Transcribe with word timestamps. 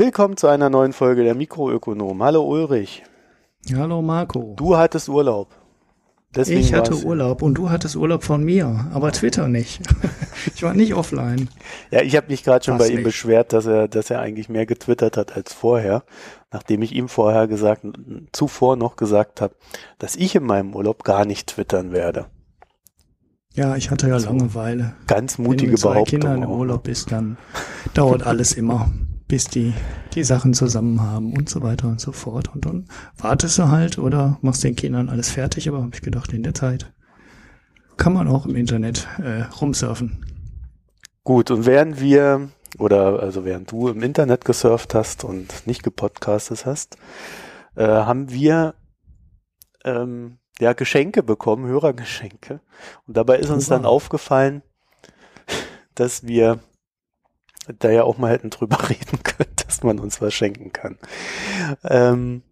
Willkommen 0.00 0.38
zu 0.38 0.46
einer 0.46 0.70
neuen 0.70 0.94
Folge 0.94 1.24
der 1.24 1.34
Mikroökonom. 1.34 2.22
Hallo 2.22 2.42
Ulrich. 2.42 3.02
Hallo 3.70 4.00
Marco. 4.00 4.54
Du 4.56 4.74
hattest 4.74 5.10
Urlaub. 5.10 5.54
Deswegen 6.34 6.60
ich 6.60 6.72
hatte 6.72 6.94
Urlaub 7.04 7.42
und 7.42 7.52
du 7.52 7.68
hattest 7.68 7.96
Urlaub 7.96 8.24
von 8.24 8.42
mir, 8.42 8.86
aber 8.94 9.12
Twitter 9.12 9.46
nicht. 9.46 9.82
ich 10.54 10.62
war 10.62 10.72
nicht 10.72 10.94
offline. 10.94 11.50
Ja, 11.90 12.00
ich 12.00 12.16
habe 12.16 12.28
mich 12.28 12.44
gerade 12.44 12.64
schon 12.64 12.78
Fast 12.78 12.88
bei 12.88 12.94
ihm 12.94 13.00
nicht. 13.00 13.04
beschwert, 13.04 13.52
dass 13.52 13.66
er, 13.66 13.88
dass 13.88 14.08
er 14.08 14.20
eigentlich 14.20 14.48
mehr 14.48 14.64
getwittert 14.64 15.18
hat 15.18 15.36
als 15.36 15.52
vorher, 15.52 16.02
nachdem 16.50 16.80
ich 16.80 16.94
ihm 16.94 17.10
vorher 17.10 17.46
gesagt, 17.46 17.84
zuvor 18.32 18.76
noch 18.76 18.96
gesagt 18.96 19.42
habe, 19.42 19.54
dass 19.98 20.16
ich 20.16 20.34
in 20.34 20.44
meinem 20.44 20.74
Urlaub 20.74 21.04
gar 21.04 21.26
nicht 21.26 21.46
twittern 21.46 21.92
werde. 21.92 22.24
Ja, 23.52 23.76
ich 23.76 23.90
hatte 23.90 24.08
ja 24.08 24.18
so 24.18 24.28
Langeweile. 24.28 24.94
Ganz 25.06 25.36
mutige 25.36 25.72
Behauptung. 25.72 25.92
Wenn 25.92 25.92
du 25.92 25.98
mit 25.98 26.10
zwei 26.10 26.10
Kindern 26.10 26.42
im 26.42 26.58
Urlaub 26.58 26.84
bist, 26.84 27.12
dann 27.12 27.36
dauert 27.92 28.26
alles 28.26 28.54
immer 28.54 28.90
bis 29.30 29.44
die 29.44 29.72
die 30.14 30.24
Sachen 30.24 30.54
zusammen 30.54 31.00
haben 31.00 31.32
und 31.32 31.48
so 31.48 31.62
weiter 31.62 31.86
und 31.86 32.00
so 32.00 32.10
fort. 32.10 32.52
Und 32.52 32.66
dann 32.66 32.86
wartest 33.16 33.58
du 33.58 33.68
halt 33.68 33.96
oder 33.96 34.38
machst 34.42 34.64
den 34.64 34.74
Kindern 34.74 35.08
alles 35.08 35.30
fertig. 35.30 35.68
Aber 35.68 35.78
habe 35.78 35.92
ich 35.94 36.02
gedacht, 36.02 36.32
in 36.32 36.42
der 36.42 36.52
Zeit 36.52 36.92
kann 37.96 38.12
man 38.12 38.26
auch 38.26 38.44
im 38.44 38.56
Internet 38.56 39.06
äh, 39.18 39.42
rumsurfen. 39.42 40.26
Gut, 41.22 41.52
und 41.52 41.64
während 41.64 42.00
wir 42.00 42.50
oder 42.78 43.20
also 43.20 43.44
während 43.44 43.70
du 43.70 43.88
im 43.88 44.02
Internet 44.02 44.44
gesurft 44.44 44.94
hast 44.94 45.22
und 45.22 45.66
nicht 45.66 45.84
gepodcastet 45.84 46.66
hast, 46.66 46.98
äh, 47.76 47.86
haben 47.86 48.32
wir 48.32 48.74
ähm, 49.84 50.38
ja 50.58 50.72
Geschenke 50.72 51.22
bekommen, 51.22 51.66
Hörergeschenke. 51.66 52.60
Und 53.06 53.16
dabei 53.16 53.38
ist 53.38 53.50
uns 53.50 53.68
dann 53.68 53.84
aufgefallen, 53.84 54.62
dass 55.94 56.26
wir 56.26 56.58
da 57.78 57.90
ja 57.90 58.04
auch 58.04 58.18
mal 58.18 58.30
hätten 58.30 58.50
drüber 58.50 58.78
reden 58.88 59.22
können, 59.22 59.50
dass 59.66 59.82
man 59.82 59.98
uns 59.98 60.20
was 60.20 60.34
schenken 60.34 60.72
kann. 60.72 60.98
Ähm, 61.84 62.42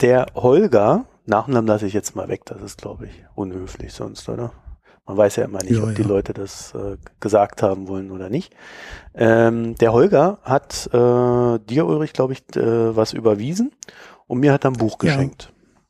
der 0.00 0.26
Holger, 0.34 1.06
Nachnamen 1.26 1.66
lasse 1.66 1.86
ich 1.86 1.92
jetzt 1.92 2.16
mal 2.16 2.28
weg, 2.28 2.44
das 2.46 2.62
ist, 2.62 2.80
glaube 2.80 3.06
ich, 3.06 3.24
unhöflich 3.34 3.92
sonst, 3.92 4.28
oder? 4.28 4.52
Man 5.06 5.16
weiß 5.16 5.36
ja 5.36 5.44
immer 5.44 5.62
nicht, 5.62 5.76
ja, 5.76 5.82
ob 5.82 5.88
ja. 5.88 5.94
die 5.94 6.02
Leute 6.02 6.34
das 6.34 6.74
äh, 6.74 6.98
gesagt 7.18 7.62
haben 7.62 7.88
wollen 7.88 8.10
oder 8.10 8.28
nicht. 8.28 8.54
Ähm, 9.14 9.74
der 9.76 9.94
Holger 9.94 10.38
hat 10.42 10.86
äh, 10.92 11.58
dir, 11.58 11.86
Ulrich, 11.86 12.12
glaube 12.12 12.34
ich, 12.34 12.42
äh, 12.56 12.94
was 12.94 13.14
überwiesen 13.14 13.72
und 14.26 14.40
mir 14.40 14.52
hat 14.52 14.64
er 14.64 14.70
ein 14.70 14.76
Buch 14.76 14.98
geschenkt. 14.98 15.44
Ja. 15.44 15.80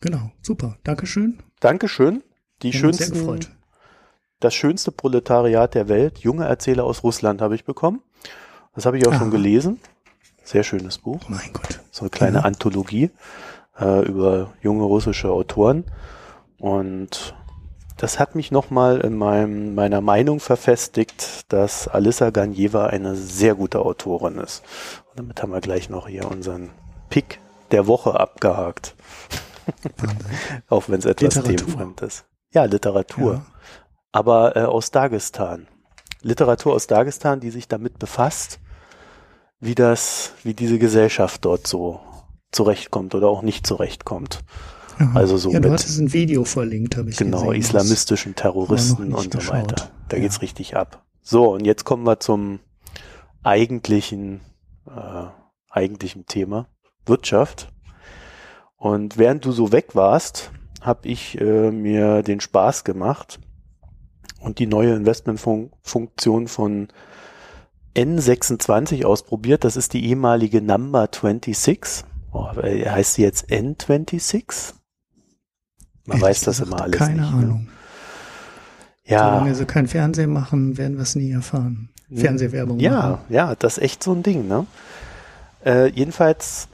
Genau, 0.00 0.30
super. 0.42 0.76
Dankeschön. 0.84 1.42
Dankeschön. 1.60 2.22
Die 2.62 2.72
schönsten. 2.72 3.57
Das 4.40 4.54
schönste 4.54 4.92
Proletariat 4.92 5.74
der 5.74 5.88
Welt, 5.88 6.18
junge 6.18 6.44
Erzähler 6.44 6.84
aus 6.84 7.02
Russland 7.02 7.42
habe 7.42 7.56
ich 7.56 7.64
bekommen. 7.64 8.02
Das 8.74 8.86
habe 8.86 8.96
ich 8.96 9.06
auch 9.06 9.12
Aha. 9.12 9.18
schon 9.18 9.30
gelesen. 9.32 9.80
Sehr 10.44 10.62
schönes 10.62 10.98
Buch. 10.98 11.20
Mein 11.28 11.52
Gott. 11.52 11.80
So 11.90 12.02
eine 12.02 12.10
kleine 12.10 12.38
ja. 12.38 12.44
Anthologie 12.44 13.10
äh, 13.80 14.06
über 14.06 14.52
junge 14.62 14.84
russische 14.84 15.30
Autoren. 15.30 15.84
Und 16.56 17.34
das 17.96 18.20
hat 18.20 18.36
mich 18.36 18.52
nochmal 18.52 19.00
in 19.00 19.16
meinem, 19.16 19.74
meiner 19.74 20.00
Meinung 20.00 20.38
verfestigt, 20.38 21.52
dass 21.52 21.88
Alissa 21.88 22.30
Ganjeva 22.30 22.86
eine 22.86 23.16
sehr 23.16 23.56
gute 23.56 23.80
Autorin 23.80 24.38
ist. 24.38 24.62
Und 25.10 25.18
damit 25.18 25.42
haben 25.42 25.50
wir 25.50 25.60
gleich 25.60 25.90
noch 25.90 26.06
hier 26.06 26.30
unseren 26.30 26.70
Pick 27.10 27.40
der 27.72 27.88
Woche 27.88 28.18
abgehakt. 28.18 28.94
Auch 30.68 30.88
wenn 30.88 31.00
es 31.00 31.06
etwas 31.06 31.34
Literatur. 31.34 31.56
themenfremd 31.56 32.02
ist. 32.02 32.24
Ja, 32.52 32.64
Literatur. 32.64 33.32
Ja 33.34 33.42
aber 34.12 34.56
äh, 34.56 34.60
aus 34.60 34.90
Dagestan. 34.90 35.66
Literatur 36.22 36.74
aus 36.74 36.86
Dagestan, 36.86 37.40
die 37.40 37.50
sich 37.50 37.68
damit 37.68 37.98
befasst, 37.98 38.60
wie 39.60 39.74
das, 39.74 40.32
wie 40.42 40.54
diese 40.54 40.78
Gesellschaft 40.78 41.44
dort 41.44 41.66
so 41.66 42.00
zurechtkommt 42.50 43.14
oder 43.14 43.28
auch 43.28 43.42
nicht 43.42 43.66
zurechtkommt. 43.66 44.40
Aha. 44.98 45.12
Also 45.14 45.36
so 45.36 45.50
ja, 45.50 45.60
du 45.60 45.70
hattest 45.70 45.98
ein 46.00 46.12
Video 46.12 46.44
verlinkt, 46.44 46.96
habe 46.96 47.10
ich 47.10 47.16
Genau, 47.16 47.38
gesehen, 47.42 47.60
islamistischen 47.60 48.34
Terroristen 48.34 49.12
und 49.14 49.32
so 49.32 49.38
geschaut. 49.38 49.54
weiter. 49.54 49.90
Da 50.08 50.16
ja. 50.16 50.22
geht's 50.22 50.42
richtig 50.42 50.76
ab. 50.76 51.04
So, 51.22 51.52
und 51.52 51.64
jetzt 51.64 51.84
kommen 51.84 52.04
wir 52.04 52.18
zum 52.18 52.60
eigentlichen, 53.42 54.40
äh, 54.86 55.26
eigentlichen 55.70 56.26
Thema, 56.26 56.66
Wirtschaft. 57.06 57.72
Und 58.76 59.18
während 59.18 59.44
du 59.44 59.52
so 59.52 59.72
weg 59.72 59.94
warst, 59.94 60.50
habe 60.80 61.08
ich 61.08 61.40
äh, 61.40 61.70
mir 61.70 62.22
den 62.22 62.40
Spaß 62.40 62.84
gemacht, 62.84 63.38
und 64.40 64.58
die 64.58 64.66
neue 64.66 64.94
Investmentfunktion 64.94 66.48
von 66.48 66.88
N26 67.96 69.04
ausprobiert. 69.04 69.64
Das 69.64 69.76
ist 69.76 69.92
die 69.92 70.06
ehemalige 70.06 70.62
Number 70.62 71.08
26. 71.12 72.04
Oh, 72.32 72.46
heißt 72.54 73.14
sie 73.14 73.22
jetzt 73.22 73.50
N26? 73.50 74.74
Man 76.04 76.18
ich 76.18 76.22
weiß 76.22 76.40
das 76.42 76.60
immer 76.60 76.80
alles 76.80 76.98
keine 76.98 77.22
nicht. 77.22 77.30
Keine 77.30 77.40
ne? 77.40 77.46
Ahnung. 77.46 77.64
Ne? 77.64 77.72
Ja. 79.04 79.30
Solange 79.30 79.54
sie 79.54 79.64
kein 79.64 79.86
Fernsehen 79.86 80.32
machen, 80.32 80.76
werden 80.76 80.96
wir 80.96 81.02
es 81.02 81.14
nie 81.14 81.30
erfahren. 81.30 81.90
Fernsehwerbung 82.14 82.78
ja, 82.78 82.92
machen. 82.92 83.18
Ja, 83.28 83.48
ja, 83.48 83.54
das 83.54 83.78
ist 83.78 83.84
echt 83.84 84.02
so 84.02 84.12
ein 84.12 84.22
Ding, 84.22 84.46
ne? 84.48 84.66
Äh, 85.64 85.88
jedenfalls 85.88 86.68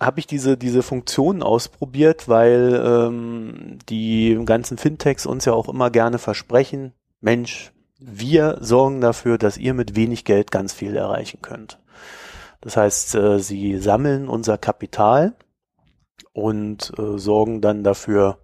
habe 0.00 0.20
ich 0.20 0.26
diese, 0.26 0.56
diese 0.56 0.82
Funktion 0.82 1.42
ausprobiert, 1.42 2.28
weil 2.28 2.82
ähm, 2.84 3.78
die 3.88 4.40
ganzen 4.44 4.78
Fintechs 4.78 5.26
uns 5.26 5.44
ja 5.44 5.52
auch 5.52 5.68
immer 5.68 5.90
gerne 5.90 6.18
versprechen, 6.18 6.92
Mensch, 7.20 7.72
wir 7.98 8.58
sorgen 8.60 9.00
dafür, 9.00 9.38
dass 9.38 9.56
ihr 9.56 9.72
mit 9.72 9.96
wenig 9.96 10.24
Geld 10.24 10.50
ganz 10.50 10.72
viel 10.72 10.96
erreichen 10.96 11.40
könnt. 11.40 11.78
Das 12.60 12.76
heißt, 12.76 13.14
äh, 13.14 13.38
sie 13.38 13.78
sammeln 13.78 14.28
unser 14.28 14.58
Kapital 14.58 15.34
und 16.32 16.92
äh, 16.98 17.18
sorgen 17.18 17.60
dann 17.60 17.84
dafür, 17.84 18.38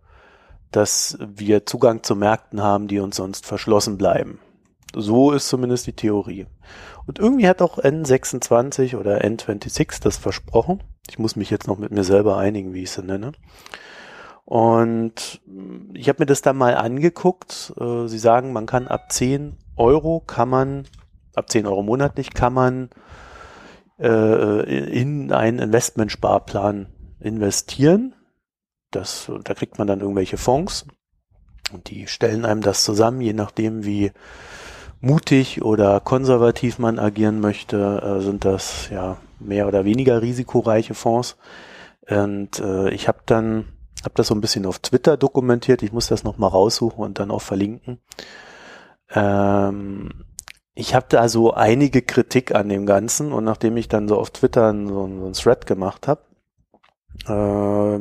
dass 0.70 1.18
wir 1.20 1.66
Zugang 1.66 2.02
zu 2.02 2.14
Märkten 2.14 2.62
haben, 2.62 2.86
die 2.86 3.00
uns 3.00 3.16
sonst 3.16 3.44
verschlossen 3.44 3.98
bleiben. 3.98 4.38
So 4.94 5.32
ist 5.32 5.48
zumindest 5.48 5.86
die 5.86 5.92
Theorie. 5.92 6.46
Und 7.06 7.18
irgendwie 7.18 7.48
hat 7.48 7.62
auch 7.62 7.78
N26 7.78 8.96
oder 8.96 9.22
N26 9.24 10.02
das 10.02 10.16
versprochen. 10.16 10.82
Ich 11.08 11.18
muss 11.18 11.36
mich 11.36 11.50
jetzt 11.50 11.66
noch 11.66 11.78
mit 11.78 11.90
mir 11.90 12.04
selber 12.04 12.36
einigen, 12.38 12.72
wie 12.74 12.82
ich 12.82 12.90
sie 12.90 13.02
nenne. 13.02 13.32
Und 14.44 15.40
ich 15.94 16.08
habe 16.08 16.22
mir 16.22 16.26
das 16.26 16.42
dann 16.42 16.56
mal 16.56 16.74
angeguckt. 16.74 17.72
Äh, 17.78 18.08
sie 18.08 18.18
sagen, 18.18 18.52
man 18.52 18.66
kann 18.66 18.88
ab 18.88 19.12
10 19.12 19.56
Euro 19.76 20.20
kann 20.26 20.48
man, 20.48 20.86
ab 21.34 21.50
10 21.50 21.66
Euro 21.66 21.82
monatlich 21.82 22.34
kann 22.34 22.52
man 22.52 22.90
äh, 23.98 25.00
in 25.00 25.32
einen 25.32 25.58
Investmentsparplan 25.58 26.88
investieren. 27.20 28.14
Das, 28.90 29.30
da 29.44 29.54
kriegt 29.54 29.78
man 29.78 29.86
dann 29.86 30.00
irgendwelche 30.00 30.36
Fonds 30.36 30.86
und 31.72 31.90
die 31.90 32.06
stellen 32.06 32.44
einem 32.44 32.60
das 32.60 32.84
zusammen, 32.84 33.20
je 33.20 33.32
nachdem 33.32 33.84
wie 33.84 34.12
mutig 35.00 35.62
oder 35.62 36.00
konservativ 36.00 36.78
man 36.78 36.98
agieren 36.98 37.40
möchte, 37.40 38.02
äh, 38.02 38.20
sind 38.20 38.44
das 38.44 38.88
ja 38.90 39.16
mehr 39.40 39.66
oder 39.66 39.84
weniger 39.84 40.22
risikoreiche 40.22 40.94
Fonds. 40.94 41.36
Und 42.08 42.60
äh, 42.60 42.90
ich 42.90 43.08
habe 43.08 43.20
dann 43.26 43.66
habe 44.02 44.14
das 44.14 44.28
so 44.28 44.34
ein 44.34 44.40
bisschen 44.40 44.66
auf 44.66 44.78
Twitter 44.78 45.16
dokumentiert. 45.16 45.82
Ich 45.82 45.92
muss 45.92 46.08
das 46.08 46.24
noch 46.24 46.38
mal 46.38 46.48
raussuchen 46.48 47.04
und 47.04 47.18
dann 47.18 47.30
auch 47.30 47.42
verlinken. 47.42 47.98
Ähm, 49.10 50.24
ich 50.74 50.94
habe 50.94 51.06
da 51.08 51.28
so 51.28 51.52
einige 51.52 52.02
Kritik 52.02 52.54
an 52.54 52.68
dem 52.68 52.86
Ganzen 52.86 53.32
und 53.32 53.44
nachdem 53.44 53.76
ich 53.76 53.88
dann 53.88 54.08
so 54.08 54.18
auf 54.18 54.30
Twitter 54.30 54.72
so, 54.72 54.88
so 54.88 55.04
einen 55.04 55.32
Thread 55.34 55.66
gemacht 55.66 56.08
habe, 56.08 56.22
äh, 57.26 57.98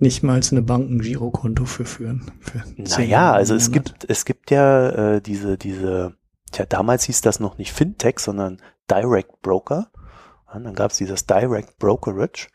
nicht 0.00 0.24
mal 0.24 0.40
eine 0.50 0.62
Bank 0.62 0.90
ein 0.90 0.98
Girokonto 0.98 1.64
für 1.64 1.84
führen. 1.84 2.32
Für 2.40 2.64
naja, 2.76 3.32
also 3.32 3.54
es 3.54 3.70
gibt, 3.70 4.04
es 4.10 4.24
gibt 4.24 4.50
ja 4.50 5.14
äh, 5.14 5.20
diese, 5.22 5.56
diese, 5.56 6.16
tja, 6.52 6.66
damals 6.66 7.04
hieß 7.04 7.20
das 7.20 7.40
noch 7.40 7.58
nicht 7.58 7.72
Fintech, 7.72 8.18
sondern 8.18 8.60
Direct 8.90 9.42
Broker. 9.42 9.88
Und 10.52 10.64
dann 10.64 10.74
gab 10.74 10.92
es 10.92 10.98
dieses 10.98 11.26
Direct 11.26 11.78
Brokerage. 11.78 12.48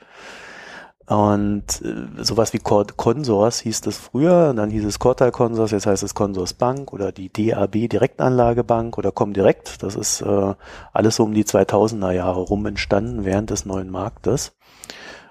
Und 1.08 1.82
äh, 1.82 2.24
sowas 2.24 2.54
wie 2.54 2.60
Consors 2.60 3.60
hieß 3.60 3.82
das 3.82 3.98
früher, 3.98 4.54
dann 4.54 4.70
hieß 4.70 4.86
es 4.86 4.98
Cortal 4.98 5.34
Consors, 5.34 5.72
jetzt 5.72 5.86
heißt 5.86 6.04
es 6.04 6.16
Consors 6.16 6.54
Bank 6.54 6.94
oder 6.94 7.12
die 7.12 7.30
DAB 7.30 7.90
Direktanlagebank 7.90 8.98
oder 8.98 9.12
Comdirect. 9.12 9.84
Das 9.84 9.96
ist 9.96 10.22
äh, 10.22 10.54
alles 10.94 11.18
so 11.18 11.24
um 11.24 11.34
die 11.34 11.44
2000er 11.44 12.12
Jahre 12.12 12.40
rum 12.40 12.66
entstanden 12.66 13.26
während 13.26 13.50
des 13.50 13.66
neuen 13.66 13.90
Marktes. 13.90 14.54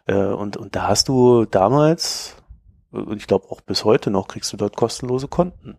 Äh, 0.07 0.17
und, 0.17 0.59
und 0.59 0.77
da 0.77 0.89
hast 0.89 1.09
du 1.09 1.47
damals, 1.47 2.37
und 2.91 3.17
ich 3.17 3.27
glaube 3.27 3.51
auch 3.51 3.63
bis 3.63 3.85
heute 3.85 4.11
noch, 4.11 4.29
kriegst 4.29 4.53
du 4.53 4.59
dort 4.59 4.77
kostenlose 4.77 5.29
Konten. 5.29 5.79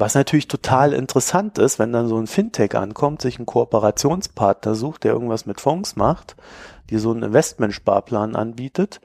Was 0.00 0.14
natürlich 0.14 0.48
total 0.48 0.94
interessant 0.94 1.58
ist, 1.58 1.78
wenn 1.78 1.92
dann 1.92 2.08
so 2.08 2.16
ein 2.16 2.26
Fintech 2.26 2.74
ankommt, 2.74 3.20
sich 3.20 3.36
einen 3.36 3.44
Kooperationspartner 3.44 4.74
sucht, 4.74 5.04
der 5.04 5.12
irgendwas 5.12 5.44
mit 5.44 5.60
Fonds 5.60 5.94
macht, 5.94 6.36
die 6.88 6.96
so 6.96 7.10
einen 7.10 7.22
Investmentsparplan 7.22 8.34
anbietet 8.34 9.02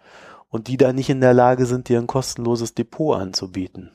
und 0.48 0.70
die 0.70 0.78
da 0.78 0.94
nicht 0.94 1.10
in 1.10 1.20
der 1.20 1.34
Lage 1.34 1.66
sind, 1.66 1.90
dir 1.90 2.00
ein 2.00 2.08
kostenloses 2.08 2.76
Depot 2.76 3.20
anzubieten. 3.20 3.92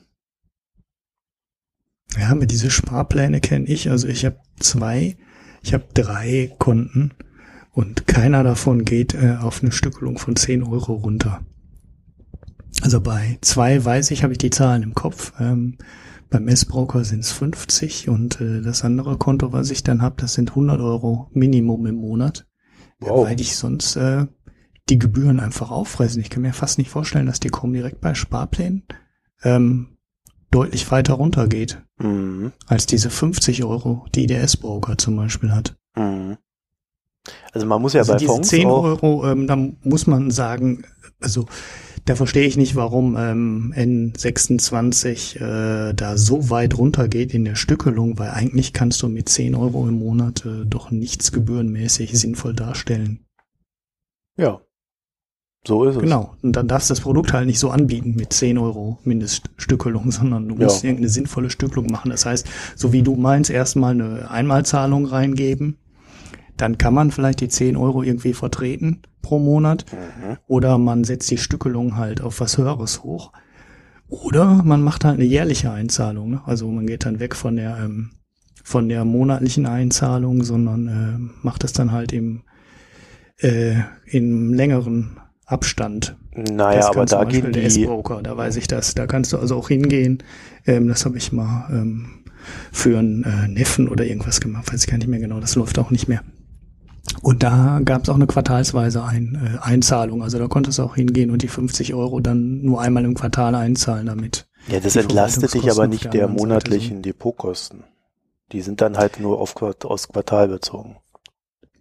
Ja, 2.19 2.29
aber 2.29 2.45
diese 2.45 2.69
Sparpläne 2.69 3.41
kenne 3.41 3.65
ich. 3.65 3.89
Also 3.89 4.07
ich 4.07 4.23
habe 4.23 4.37
zwei, 4.59 5.17
ich 5.63 5.73
habe 5.73 5.85
drei 5.95 6.53
Konten 6.59 7.15
und 7.71 8.05
keiner 8.05 8.43
davon 8.43 8.85
geht 8.85 9.15
äh, 9.15 9.37
auf 9.41 9.63
eine 9.63 9.71
Stückelung 9.71 10.19
von 10.19 10.35
10 10.35 10.61
Euro 10.61 10.93
runter. 10.93 11.41
Also 12.81 12.99
bei 12.99 13.37
zwei 13.41 13.83
weiß 13.83 14.11
ich, 14.11 14.23
habe 14.23 14.33
ich 14.33 14.39
die 14.39 14.49
Zahlen 14.49 14.83
im 14.83 14.93
Kopf. 14.93 15.33
Ähm, 15.39 15.77
beim 16.29 16.47
S-Broker 16.47 17.03
sind 17.03 17.19
es 17.19 17.31
50 17.31 18.09
und 18.09 18.39
äh, 18.41 18.61
das 18.61 18.83
andere 18.83 19.17
Konto, 19.17 19.51
was 19.51 19.69
ich 19.69 19.83
dann 19.83 20.01
habe, 20.01 20.15
das 20.19 20.33
sind 20.33 20.49
100 20.49 20.79
Euro 20.79 21.29
Minimum 21.33 21.85
im 21.85 21.95
Monat. 21.95 22.47
Wow. 22.99 23.27
Weil 23.27 23.39
ich 23.41 23.55
sonst 23.55 23.95
äh, 23.95 24.25
die 24.89 24.99
Gebühren 24.99 25.39
einfach 25.39 25.71
auffressen. 25.71 26.21
Ich 26.21 26.29
kann 26.29 26.41
mir 26.41 26.53
fast 26.53 26.77
nicht 26.77 26.89
vorstellen, 26.89 27.25
dass 27.25 27.39
die 27.39 27.49
kommen 27.49 27.73
direkt 27.73 28.01
bei 28.01 28.13
Sparplänen 28.13 28.83
ähm, 29.43 29.97
deutlich 30.51 30.89
weiter 30.91 31.13
runtergeht 31.13 31.81
mhm. 31.97 32.51
als 32.67 32.85
diese 32.85 33.09
50 33.09 33.63
Euro, 33.63 34.05
die 34.13 34.27
der 34.27 34.43
S-Broker 34.43 34.97
zum 34.97 35.15
Beispiel 35.15 35.51
hat. 35.51 35.75
Mhm. 35.95 36.37
Also 37.53 37.67
man 37.67 37.81
muss 37.81 37.93
ja 37.93 38.01
also 38.01 38.13
bei 38.13 38.17
diese 38.17 38.31
Fonds 38.31 38.49
10 38.49 38.67
Euro, 38.67 39.29
ähm, 39.29 39.47
da 39.47 39.55
muss 39.55 40.07
man 40.07 40.31
sagen, 40.31 40.83
also 41.21 41.45
da 42.05 42.15
verstehe 42.15 42.47
ich 42.47 42.57
nicht, 42.57 42.75
warum 42.75 43.15
ähm, 43.17 43.73
N26 43.75 45.37
äh, 45.37 45.93
da 45.93 46.17
so 46.17 46.49
weit 46.49 46.77
runtergeht 46.77 47.33
in 47.33 47.45
der 47.45 47.55
Stückelung, 47.55 48.17
weil 48.17 48.31
eigentlich 48.31 48.73
kannst 48.73 49.01
du 49.01 49.07
mit 49.07 49.29
10 49.29 49.55
Euro 49.55 49.87
im 49.87 49.99
Monat 49.99 50.45
äh, 50.45 50.65
doch 50.65 50.91
nichts 50.91 51.31
gebührenmäßig 51.31 52.17
sinnvoll 52.19 52.53
darstellen. 52.53 53.25
Ja, 54.37 54.61
so 55.67 55.85
ist 55.85 55.95
es. 55.95 56.01
Genau. 56.01 56.35
Und 56.41 56.55
dann 56.55 56.67
darfst 56.67 56.89
du 56.89 56.93
das 56.93 57.01
Produkt 57.01 57.33
halt 57.33 57.45
nicht 57.45 57.59
so 57.59 57.69
anbieten 57.69 58.15
mit 58.15 58.33
10 58.33 58.57
Euro 58.57 58.97
Mindeststückelung, 59.03 60.11
sondern 60.11 60.47
du 60.47 60.55
musst 60.55 60.83
ja. 60.83 60.89
irgendeine 60.89 61.09
sinnvolle 61.09 61.49
Stückelung 61.49 61.87
machen. 61.87 62.09
Das 62.09 62.25
heißt, 62.25 62.47
so 62.75 62.93
wie 62.93 63.03
du 63.03 63.15
meinst, 63.15 63.51
erstmal 63.51 63.91
eine 63.91 64.31
Einmalzahlung 64.31 65.05
reingeben 65.05 65.77
dann 66.57 66.77
kann 66.77 66.93
man 66.93 67.11
vielleicht 67.11 67.41
die 67.41 67.47
10 67.47 67.75
Euro 67.75 68.03
irgendwie 68.03 68.33
vertreten 68.33 69.01
pro 69.21 69.39
Monat. 69.39 69.85
Mhm. 69.91 70.37
Oder 70.47 70.77
man 70.77 71.03
setzt 71.03 71.29
die 71.31 71.37
Stückelung 71.37 71.97
halt 71.97 72.21
auf 72.21 72.39
was 72.39 72.57
Höheres 72.57 73.03
hoch. 73.03 73.31
Oder 74.07 74.61
man 74.63 74.81
macht 74.81 75.05
halt 75.05 75.15
eine 75.15 75.25
jährliche 75.25 75.71
Einzahlung. 75.71 76.31
Ne? 76.31 76.41
Also 76.45 76.67
man 76.69 76.85
geht 76.85 77.05
dann 77.05 77.19
weg 77.19 77.35
von 77.35 77.55
der, 77.55 77.77
ähm, 77.77 78.11
von 78.63 78.89
der 78.89 79.05
monatlichen 79.05 79.65
Einzahlung, 79.65 80.43
sondern 80.43 80.87
äh, 80.87 81.45
macht 81.45 81.63
das 81.63 81.73
dann 81.73 81.91
halt 81.91 82.11
im, 82.11 82.41
äh, 83.37 83.75
im 84.05 84.53
längeren 84.53 85.17
Abstand. 85.45 86.17
Naja, 86.33 86.87
aber 86.87 87.05
da 87.05 87.23
gehen 87.25 87.51
der 87.51 87.65
S-Broker, 87.65 88.21
da 88.21 88.37
weiß 88.37 88.55
ich 88.55 88.67
das. 88.67 88.95
Da 88.95 89.07
kannst 89.07 89.33
du 89.33 89.37
also 89.37 89.55
auch 89.55 89.67
hingehen. 89.69 90.23
Ähm, 90.65 90.87
das 90.87 91.05
habe 91.05 91.17
ich 91.17 91.31
mal 91.31 91.67
ähm, 91.71 92.23
für 92.71 92.99
einen 92.99 93.23
äh, 93.23 93.47
Neffen 93.47 93.87
oder 93.87 94.05
irgendwas 94.05 94.41
gemacht, 94.41 94.71
weiß 94.71 94.83
ich 94.83 94.89
gar 94.89 94.97
nicht 94.97 95.07
mehr 95.07 95.19
genau. 95.19 95.39
Das 95.39 95.55
läuft 95.55 95.79
auch 95.79 95.91
nicht 95.91 96.07
mehr. 96.07 96.21
Und 97.21 97.43
da 97.43 97.81
gab 97.83 98.03
es 98.03 98.09
auch 98.09 98.15
eine 98.15 98.27
quartalsweise 98.27 99.03
ein, 99.03 99.35
äh, 99.35 99.57
Einzahlung. 99.59 100.23
Also 100.23 100.39
da 100.39 100.47
konntest 100.47 100.79
du 100.79 100.83
auch 100.83 100.95
hingehen 100.95 101.31
und 101.31 101.41
die 101.41 101.47
50 101.47 101.93
Euro 101.93 102.19
dann 102.19 102.61
nur 102.61 102.81
einmal 102.81 103.05
im 103.05 103.15
Quartal 103.15 103.55
einzahlen 103.55 104.07
damit. 104.07 104.47
Ja, 104.67 104.79
das 104.79 104.95
entlastet 104.95 105.53
dich 105.53 105.69
aber 105.69 105.87
nicht 105.87 106.05
der, 106.05 106.11
der 106.11 106.27
monatlichen 106.27 107.01
Depotkosten. 107.01 107.83
Die 108.51 108.61
sind 108.61 108.81
dann 108.81 108.97
halt 108.97 109.19
nur 109.19 109.39
auf, 109.39 109.55
aus 109.61 110.07
Quartal 110.09 110.47
bezogen. 110.47 110.97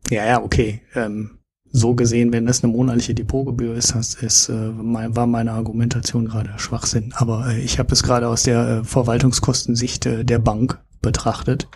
Ja, 0.09 0.25
ja, 0.25 0.43
okay. 0.43 0.83
Ähm, 0.95 1.39
so 1.73 1.95
gesehen, 1.95 2.33
wenn 2.33 2.47
das 2.47 2.65
eine 2.65 2.73
monatliche 2.73 3.15
Depotgebühr 3.15 3.75
ist, 3.75 3.95
das 3.95 4.15
ist 4.15 4.49
äh, 4.49 4.53
mein, 4.53 5.15
war 5.15 5.27
meine 5.27 5.53
Argumentation 5.53 6.27
gerade 6.27 6.53
Schwachsinn. 6.57 7.13
Aber 7.17 7.49
äh, 7.49 7.61
ich 7.61 7.79
habe 7.79 7.93
es 7.93 8.03
gerade 8.03 8.29
aus 8.29 8.43
der 8.43 8.69
äh, 8.69 8.85
Verwaltungskostensicht 8.85 10.07
äh, 10.07 10.25
der 10.25 10.39
Bank 10.39 10.81
betrachtet 11.01 11.69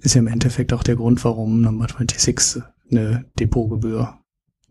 ist 0.00 0.14
ja 0.14 0.20
im 0.20 0.26
Endeffekt 0.26 0.72
auch 0.72 0.82
der 0.82 0.96
Grund, 0.96 1.24
warum 1.24 1.60
Number 1.60 1.86
26 1.86 2.62
eine 2.90 3.24
Depotgebühr 3.38 4.18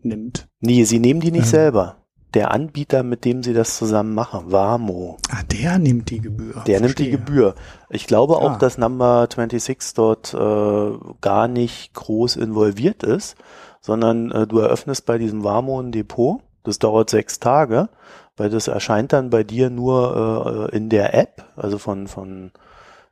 nimmt. 0.02 0.48
Nee, 0.60 0.84
sie 0.84 0.98
nehmen 0.98 1.20
die 1.20 1.32
nicht 1.32 1.44
ähm. 1.44 1.50
selber. 1.50 1.96
Der 2.34 2.52
Anbieter, 2.52 3.02
mit 3.02 3.24
dem 3.24 3.42
sie 3.42 3.52
das 3.52 3.76
zusammen 3.76 4.14
machen, 4.14 4.52
Warmo. 4.52 5.16
Ah, 5.30 5.42
der 5.42 5.78
nimmt 5.78 6.10
die 6.10 6.20
Gebühr. 6.20 6.52
Der 6.54 6.78
Verstehe. 6.78 6.80
nimmt 6.80 6.98
die 7.00 7.10
Gebühr. 7.10 7.56
Ich 7.88 8.06
glaube 8.06 8.36
auch, 8.36 8.52
ah. 8.52 8.58
dass 8.58 8.78
Number 8.78 9.22
26 9.22 9.94
dort 9.94 10.32
äh, 10.32 10.98
gar 11.20 11.48
nicht 11.48 11.92
groß 11.94 12.36
involviert 12.36 13.02
ist, 13.02 13.36
sondern 13.80 14.30
äh, 14.30 14.46
du 14.46 14.60
eröffnest 14.60 15.06
bei 15.06 15.18
diesem 15.18 15.42
Warmo 15.42 15.80
ein 15.80 15.90
Depot. 15.90 16.40
Das 16.62 16.78
dauert 16.78 17.10
sechs 17.10 17.40
Tage, 17.40 17.88
weil 18.36 18.48
das 18.48 18.68
erscheint 18.68 19.12
dann 19.12 19.30
bei 19.30 19.42
dir 19.42 19.68
nur 19.68 20.68
äh, 20.70 20.76
in 20.76 20.88
der 20.88 21.14
App, 21.14 21.50
also 21.56 21.78
von, 21.78 22.06
von 22.06 22.52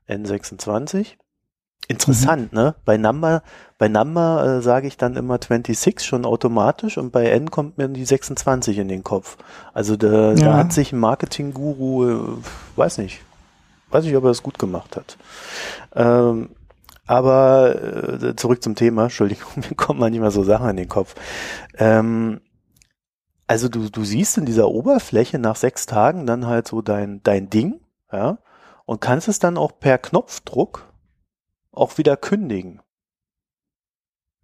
N26. 0.08 1.16
Interessant, 1.90 2.52
mhm. 2.52 2.58
ne? 2.58 2.74
Bei 2.84 2.98
Number, 2.98 3.42
bei 3.78 3.88
Number 3.88 4.58
äh, 4.58 4.62
sage 4.62 4.86
ich 4.86 4.98
dann 4.98 5.16
immer 5.16 5.38
26 5.42 6.06
schon 6.06 6.26
automatisch 6.26 6.98
und 6.98 7.12
bei 7.12 7.30
N 7.30 7.50
kommt 7.50 7.78
mir 7.78 7.88
die 7.88 8.04
26 8.04 8.76
in 8.76 8.88
den 8.88 9.02
Kopf. 9.02 9.38
Also 9.72 9.96
da, 9.96 10.32
ja. 10.32 10.34
da 10.34 10.56
hat 10.58 10.72
sich 10.74 10.92
ein 10.92 10.98
Marketing-Guru, 10.98 12.10
äh, 12.10 12.42
weiß 12.76 12.98
nicht, 12.98 13.22
weiß 13.90 14.04
nicht, 14.04 14.14
ob 14.16 14.24
er 14.24 14.28
das 14.28 14.42
gut 14.42 14.58
gemacht 14.58 14.96
hat. 14.96 15.16
Ähm, 15.94 16.50
aber 17.06 18.22
äh, 18.22 18.36
zurück 18.36 18.62
zum 18.62 18.74
Thema, 18.74 19.04
Entschuldigung, 19.04 19.48
mir 19.56 19.74
kommen 19.74 20.00
manchmal 20.00 20.30
so 20.30 20.44
Sachen 20.44 20.68
in 20.68 20.76
den 20.76 20.90
Kopf. 20.90 21.14
Ähm, 21.78 22.42
also 23.46 23.70
du, 23.70 23.88
du 23.88 24.04
siehst 24.04 24.36
in 24.36 24.44
dieser 24.44 24.68
Oberfläche 24.68 25.38
nach 25.38 25.56
sechs 25.56 25.86
Tagen 25.86 26.26
dann 26.26 26.46
halt 26.46 26.68
so 26.68 26.82
dein, 26.82 27.22
dein 27.22 27.48
Ding, 27.48 27.80
ja, 28.12 28.36
und 28.84 29.00
kannst 29.00 29.26
es 29.26 29.38
dann 29.38 29.56
auch 29.56 29.72
per 29.80 29.96
Knopfdruck 29.96 30.87
auch 31.78 31.98
wieder 31.98 32.16
kündigen. 32.16 32.82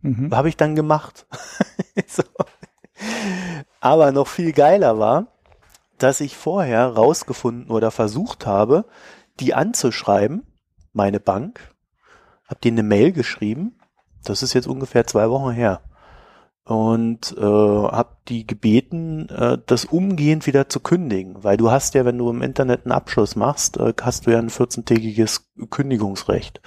Mhm. 0.01 0.35
Habe 0.35 0.49
ich 0.49 0.57
dann 0.57 0.77
gemacht. 0.77 1.27
so. 2.07 2.23
Aber 3.81 4.13
noch 4.13 4.29
viel 4.29 4.53
geiler 4.53 4.99
war, 4.99 5.27
dass 5.99 6.21
ich 6.21 6.37
vorher 6.37 6.89
rausgefunden 6.89 7.71
oder 7.71 7.91
versucht 7.91 8.47
habe, 8.47 8.85
die 9.41 9.55
anzuschreiben, 9.55 10.47
meine 10.93 11.21
Bank, 11.21 11.75
habe 12.47 12.61
denen 12.61 12.79
eine 12.79 12.89
Mail 12.89 13.13
geschrieben, 13.13 13.79
das 14.25 14.43
ist 14.43 14.53
jetzt 14.53 14.67
ungefähr 14.67 15.07
zwei 15.07 15.31
Wochen 15.31 15.51
her. 15.51 15.83
und 16.67 17.37
äh, 17.37 17.43
habe 17.43 18.17
die 18.29 18.47
gebeten, 18.47 19.29
äh, 19.29 19.59
das 19.67 19.85
umgehend 19.85 20.47
wieder 20.47 20.69
zu 20.71 20.81
kündigen, 20.81 21.45
weil 21.45 21.59
du 21.59 21.71
hast 21.71 21.95
ja, 21.95 22.07
wenn 22.07 22.17
du 22.17 22.31
im 22.31 22.41
Internet 22.41 22.87
einen 22.87 22.93
Abschluss 22.93 23.37
machst, 23.37 23.77
äh, 23.77 23.93
hast 24.01 24.27
du 24.27 24.31
ja 24.31 24.39
ein 24.39 24.49
14-tägiges 24.49 25.43
Kündigungsrecht 25.69 26.63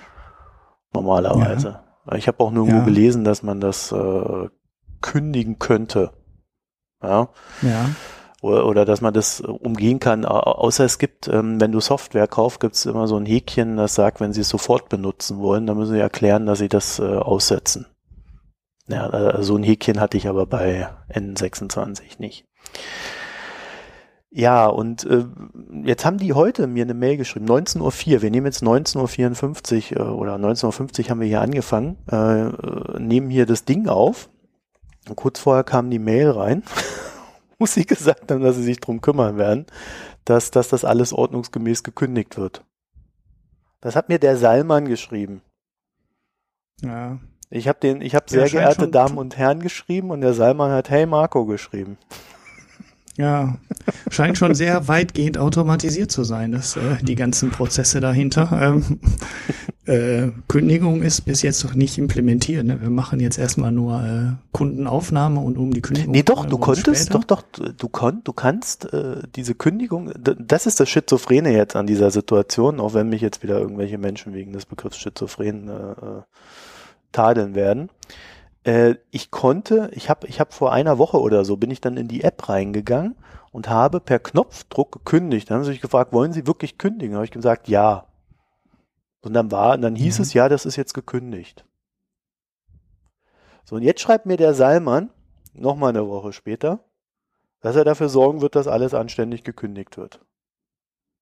normalerweise. 0.97 1.79
Ja. 2.09 2.15
Ich 2.15 2.27
habe 2.27 2.43
auch 2.43 2.51
nur 2.51 2.67
ja. 2.67 2.83
gelesen, 2.83 3.23
dass 3.23 3.43
man 3.43 3.59
das 3.59 3.91
äh, 3.91 4.49
kündigen 5.01 5.59
könnte. 5.59 6.11
Ja. 7.01 7.29
Ja. 7.61 7.89
Oder, 8.41 8.65
oder 8.65 8.85
dass 8.85 9.01
man 9.01 9.13
das 9.13 9.41
umgehen 9.41 9.99
kann, 9.99 10.23
außer 10.23 10.85
es 10.85 10.99
gibt, 10.99 11.27
ähm, 11.27 11.59
wenn 11.59 11.71
du 11.71 11.79
Software 11.79 12.27
kaufst, 12.27 12.59
gibt 12.59 12.75
es 12.75 12.85
immer 12.85 13.07
so 13.07 13.17
ein 13.17 13.25
Häkchen, 13.25 13.77
das 13.77 13.95
sagt, 13.95 14.21
wenn 14.21 14.31
sie 14.31 14.41
es 14.41 14.49
sofort 14.49 14.89
benutzen 14.89 15.39
wollen, 15.39 15.65
dann 15.65 15.77
müssen 15.77 15.93
sie 15.93 15.99
erklären, 15.99 16.45
dass 16.45 16.59
sie 16.59 16.69
das 16.69 16.99
äh, 16.99 17.03
aussetzen. 17.03 17.87
Ja, 18.87 19.09
äh, 19.09 19.43
so 19.43 19.55
ein 19.55 19.63
Häkchen 19.63 19.99
hatte 19.99 20.17
ich 20.17 20.27
aber 20.27 20.45
bei 20.45 20.87
N26 21.11 22.19
nicht. 22.19 22.45
Ja, 24.29 24.67
und 24.67 25.05
äh, 25.05 25.25
jetzt 25.83 26.05
haben 26.05 26.17
die 26.17 26.33
heute 26.33 26.67
mir 26.67 26.83
eine 26.83 26.93
Mail 26.93 27.17
geschrieben, 27.17 27.45
19.04 27.45 27.81
Uhr, 28.15 28.21
wir 28.21 28.31
nehmen 28.31 28.45
jetzt 28.45 28.61
19.54 28.61 29.95
Uhr 29.95 30.05
äh, 30.05 30.09
oder 30.09 30.35
19.50 30.35 31.03
Uhr 31.03 31.09
haben 31.09 31.21
wir 31.21 31.27
hier 31.27 31.41
angefangen, 31.41 31.97
äh, 32.11 32.47
äh, 32.47 32.99
nehmen 32.99 33.29
hier 33.29 33.45
das 33.45 33.63
Ding 33.63 33.87
auf. 33.87 34.29
Und 35.07 35.15
kurz 35.15 35.39
vorher 35.39 35.63
kam 35.63 35.89
die 35.89 35.99
Mail 35.99 36.31
rein, 36.31 36.63
wo 37.57 37.65
sie 37.65 37.85
gesagt 37.85 38.29
haben, 38.29 38.41
dass 38.41 38.57
sie 38.57 38.63
sich 38.63 38.81
drum 38.81 38.99
kümmern 38.99 39.37
werden, 39.37 39.65
dass, 40.25 40.51
dass 40.51 40.67
das 40.67 40.83
alles 40.83 41.13
ordnungsgemäß 41.13 41.83
gekündigt 41.83 42.37
wird. 42.37 42.65
Das 43.79 43.95
hat 43.95 44.09
mir 44.09 44.19
der 44.19 44.35
Salman 44.35 44.85
geschrieben. 44.85 45.41
Ja, 46.81 47.19
ich 47.49 47.69
habe 47.69 47.79
den, 47.79 48.01
ich 48.01 48.13
habe 48.13 48.25
sehr 48.27 48.49
geehrte 48.49 48.89
Damen 48.89 49.17
und 49.17 49.37
Herren 49.37 49.61
geschrieben 49.61 50.11
und 50.11 50.19
der 50.19 50.33
Salman 50.33 50.71
hat 50.71 50.89
Hey 50.89 51.05
Marco 51.05 51.45
geschrieben. 51.45 51.97
Ja, 53.17 53.57
scheint 54.11 54.37
schon 54.37 54.53
sehr 54.53 54.87
weitgehend 54.87 55.39
automatisiert 55.39 56.11
zu 56.11 56.23
sein, 56.23 56.51
dass 56.51 56.77
äh, 56.77 56.97
die 57.01 57.15
ganzen 57.15 57.49
Prozesse 57.49 57.99
dahinter. 57.99 58.49
Ähm, 58.61 58.99
äh, 59.87 60.31
Kündigung 60.47 61.01
ist 61.01 61.21
bis 61.21 61.41
jetzt 61.41 61.63
noch 61.63 61.73
nicht 61.73 61.97
implementiert. 61.97 62.63
Ne? 62.63 62.79
Wir 62.79 62.91
machen 62.91 63.19
jetzt 63.19 63.39
erstmal 63.39 63.71
nur 63.71 64.03
äh, 64.03 64.35
Kundenaufnahme 64.51 65.39
und 65.39 65.57
um 65.57 65.73
die 65.73 65.81
Kündigung. 65.81 66.11
Nee, 66.11 66.21
doch, 66.21 66.45
du 66.45 66.59
konntest, 66.59 67.05
später. 67.05 67.23
doch, 67.25 67.41
doch, 67.41 67.73
du, 67.75 67.89
kon, 67.89 68.21
du 68.23 68.33
kannst 68.33 68.93
äh, 68.93 69.23
diese 69.35 69.55
Kündigung, 69.55 70.11
das 70.15 70.67
ist 70.67 70.79
das 70.79 70.87
Schizophrene 70.87 71.51
jetzt 71.51 71.75
an 71.75 71.87
dieser 71.87 72.11
Situation, 72.11 72.79
auch 72.79 72.93
wenn 72.93 73.09
mich 73.09 73.21
jetzt 73.21 73.41
wieder 73.41 73.59
irgendwelche 73.59 73.97
Menschen 73.97 74.33
wegen 74.35 74.53
des 74.53 74.67
Begriffs 74.67 74.99
Schizophren 74.99 75.69
äh, 75.69 75.71
äh 75.71 76.21
tadeln 77.13 77.55
werden. 77.55 77.89
Äh, 78.67 78.95
ich 79.11 79.31
konnte, 79.31 79.89
ich 79.93 80.09
habe 80.09 80.27
ich 80.27 80.41
hab 80.41 80.53
vor 80.53 80.73
einer 80.73 80.97
Woche 80.97 81.21
oder 81.21 81.45
so, 81.45 81.55
bin 81.55 81.71
ich 81.71 81.79
dann 81.79 81.95
in 81.95 82.09
die 82.09 82.23
App 82.23 82.49
reingegangen 82.49 83.15
und 83.51 83.69
habe 83.69 84.01
per 84.01 84.19
Knopfdruck 84.19 84.91
gekündigt. 84.91 85.49
Dann 85.49 85.59
haben 85.59 85.63
sie 85.63 85.71
sich 85.71 85.81
gefragt, 85.81 86.11
wollen 86.11 86.33
Sie 86.33 86.45
wirklich 86.45 86.77
kündigen? 86.77 87.15
Habe 87.15 87.23
ich 87.23 87.31
gesagt, 87.31 87.69
ja. 87.69 88.07
Und 89.21 89.33
dann 89.33 89.51
war, 89.51 89.75
und 89.75 89.81
dann 89.81 89.95
hieß 89.95 90.19
mhm. 90.19 90.23
es, 90.23 90.33
ja, 90.33 90.49
das 90.49 90.65
ist 90.65 90.75
jetzt 90.75 90.93
gekündigt. 90.93 91.63
So, 93.63 93.77
und 93.77 93.83
jetzt 93.83 94.01
schreibt 94.01 94.25
mir 94.25 94.35
der 94.35 94.53
Salman, 94.53 95.11
nochmal 95.53 95.89
eine 95.89 96.07
Woche 96.07 96.33
später, 96.33 96.79
dass 97.61 97.77
er 97.77 97.85
dafür 97.85 98.09
sorgen 98.09 98.41
wird, 98.41 98.55
dass 98.55 98.67
alles 98.67 98.93
anständig 98.93 99.45
gekündigt 99.45 99.97
wird. 99.97 100.19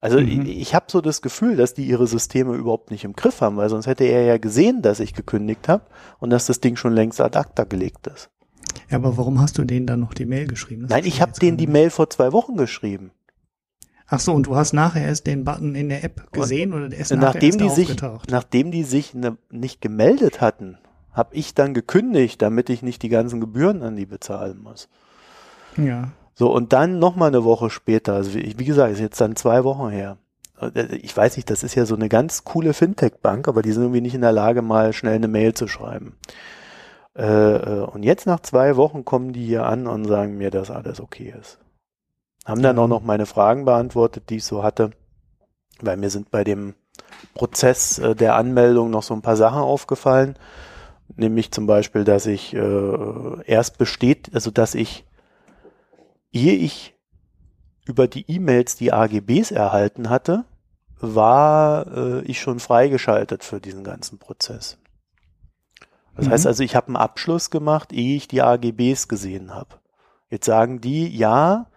Also 0.01 0.19
mhm. 0.19 0.27
ich, 0.27 0.61
ich 0.61 0.75
habe 0.75 0.85
so 0.89 1.01
das 1.01 1.21
Gefühl, 1.21 1.55
dass 1.55 1.73
die 1.73 1.85
ihre 1.85 2.07
Systeme 2.07 2.55
überhaupt 2.55 2.91
nicht 2.91 3.03
im 3.03 3.13
Griff 3.13 3.41
haben, 3.41 3.57
weil 3.57 3.69
sonst 3.69 3.87
hätte 3.87 4.03
er 4.03 4.23
ja 4.23 4.37
gesehen, 4.37 4.81
dass 4.81 4.99
ich 4.99 5.13
gekündigt 5.13 5.67
habe 5.67 5.85
und 6.19 6.29
dass 6.29 6.45
das 6.45 6.59
Ding 6.59 6.75
schon 6.75 6.93
längst 6.93 7.21
ad 7.21 7.37
acta 7.37 7.63
gelegt 7.63 8.07
ist. 8.07 8.29
Ja, 8.89 8.97
aber 8.97 9.17
warum 9.17 9.41
hast 9.41 9.57
du 9.57 9.63
denen 9.63 9.87
dann 9.87 10.01
noch 10.01 10.13
die 10.13 10.25
Mail 10.25 10.47
geschrieben? 10.47 10.83
Das 10.83 10.91
Nein, 10.91 11.05
ich 11.05 11.21
habe 11.21 11.31
denen 11.39 11.57
die 11.57 11.67
Mail 11.67 11.89
vor 11.89 12.09
zwei 12.09 12.33
Wochen 12.33 12.55
geschrieben. 12.55 13.11
Ach 14.07 14.19
so, 14.19 14.33
und 14.33 14.45
du 14.45 14.55
hast 14.55 14.73
nachher 14.73 15.03
erst 15.03 15.25
den 15.25 15.43
Button 15.43 15.73
in 15.73 15.89
der 15.89 16.03
App 16.03 16.31
gesehen 16.31 16.73
und, 16.73 16.79
oder 16.79 16.89
der 16.89 16.99
ist 16.99 17.11
nachdem 17.15 17.59
erst 17.59 17.61
die 17.61 17.69
sich, 17.69 17.95
Nachdem 18.29 18.71
die 18.71 18.83
sich 18.83 19.15
ne, 19.15 19.37
nicht 19.49 19.81
gemeldet 19.81 20.41
hatten, 20.41 20.77
habe 21.11 21.33
ich 21.33 21.55
dann 21.55 21.73
gekündigt, 21.73 22.41
damit 22.41 22.69
ich 22.69 22.83
nicht 22.83 23.01
die 23.01 23.09
ganzen 23.09 23.39
Gebühren 23.39 23.81
an 23.81 23.95
die 23.95 24.05
bezahlen 24.05 24.61
muss. 24.61 24.89
Ja. 25.77 26.11
So, 26.37 26.51
und 26.51 26.73
dann 26.73 26.99
nochmal 26.99 27.29
eine 27.29 27.45
Woche 27.45 27.69
später, 27.69 28.13
also 28.13 28.33
wie, 28.33 28.59
wie 28.59 28.65
gesagt, 28.65 28.91
ist 28.91 28.99
jetzt 28.99 29.19
dann 29.21 29.37
zwei 29.37 29.63
Wochen 29.63 29.89
her. 29.89 30.17
Äh, 30.59 30.95
ich 30.97 31.15
weiß 31.15 31.37
nicht, 31.37 31.49
das 31.49 31.63
ist 31.63 31.75
ja 31.75 31.85
so 31.85 31.95
eine 31.95 32.09
ganz 32.09 32.43
coole 32.43 32.73
Fintech-Bank, 32.73 33.47
aber 33.47 33.61
die 33.61 33.71
sind 33.71 33.83
irgendwie 33.83 34.01
nicht 34.01 34.15
in 34.15 34.21
der 34.21 34.33
Lage, 34.33 34.61
mal 34.61 34.91
schnell 34.91 35.15
eine 35.15 35.29
Mail 35.29 35.53
zu 35.53 35.67
schreiben. 35.67 36.17
Äh, 37.15 37.23
äh, 37.23 37.81
und 37.83 38.03
jetzt 38.03 38.27
nach 38.27 38.41
zwei 38.41 38.75
Wochen 38.75 39.05
kommen 39.05 39.31
die 39.31 39.45
hier 39.45 39.65
an 39.65 39.87
und 39.87 40.05
sagen 40.05 40.37
mir, 40.37 40.51
dass 40.51 40.69
alles 40.69 40.99
okay 40.99 41.33
ist. 41.39 41.59
Haben 42.45 42.61
dann 42.61 42.77
auch 42.77 42.89
noch 42.89 43.01
meine 43.01 43.25
Fragen 43.25 43.63
beantwortet, 43.63 44.29
die 44.29 44.35
ich 44.35 44.43
so 44.43 44.61
hatte, 44.61 44.91
weil 45.81 45.97
mir 45.97 46.09
sind 46.09 46.31
bei 46.31 46.43
dem 46.43 46.75
Prozess 47.33 47.99
der 48.19 48.35
Anmeldung 48.35 48.91
noch 48.91 49.01
so 49.01 49.15
ein 49.15 49.23
paar 49.23 49.35
Sachen 49.35 49.61
aufgefallen. 49.61 50.35
Nämlich 51.15 51.51
zum 51.51 51.65
Beispiel, 51.65 52.03
dass 52.03 52.27
ich 52.27 52.53
äh, 52.53 53.41
erst 53.45 53.77
besteht, 53.79 54.29
also 54.33 54.51
dass 54.51 54.75
ich 54.75 55.04
ehe 56.35 56.53
ich 56.53 56.93
über 57.85 58.07
die 58.07 58.29
E-Mails 58.29 58.75
die 58.75 58.91
AGBs 58.91 59.51
erhalten 59.51 60.09
hatte, 60.09 60.45
war 60.99 61.87
äh, 61.87 62.21
ich 62.21 62.39
schon 62.39 62.59
freigeschaltet 62.59 63.43
für 63.43 63.61
diesen 63.61 63.83
ganzen 63.83 64.17
Prozess. 64.17 64.77
Das 66.15 66.27
mhm. 66.27 66.31
heißt 66.31 66.47
also, 66.47 66.63
ich 66.63 66.75
habe 66.75 66.87
einen 66.87 66.95
Abschluss 66.97 67.49
gemacht, 67.49 67.93
ehe 67.93 68.15
ich 68.15 68.27
die 68.27 68.41
AGBs 68.41 69.07
gesehen 69.07 69.53
habe. 69.53 69.79
Jetzt 70.29 70.45
sagen 70.45 70.81
die, 70.81 71.07
ja, 71.15 71.67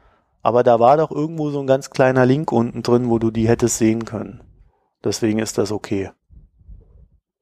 aber 0.43 0.63
da 0.63 0.81
war 0.81 0.97
doch 0.97 1.11
irgendwo 1.11 1.51
so 1.51 1.61
ein 1.61 1.67
ganz 1.67 1.91
kleiner 1.91 2.27
Link 2.27 2.51
unten 2.51 2.83
drin, 2.83 3.11
wo 3.11 3.19
du 3.19 3.31
die 3.31 3.49
hättest 3.49 3.79
sehen 3.79 4.05
können. 4.05 4.43
Deswegen 5.05 5.39
ist 5.39 5.59
das 5.59 5.71
okay. 5.71 6.11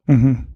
Mhm. 0.07 0.56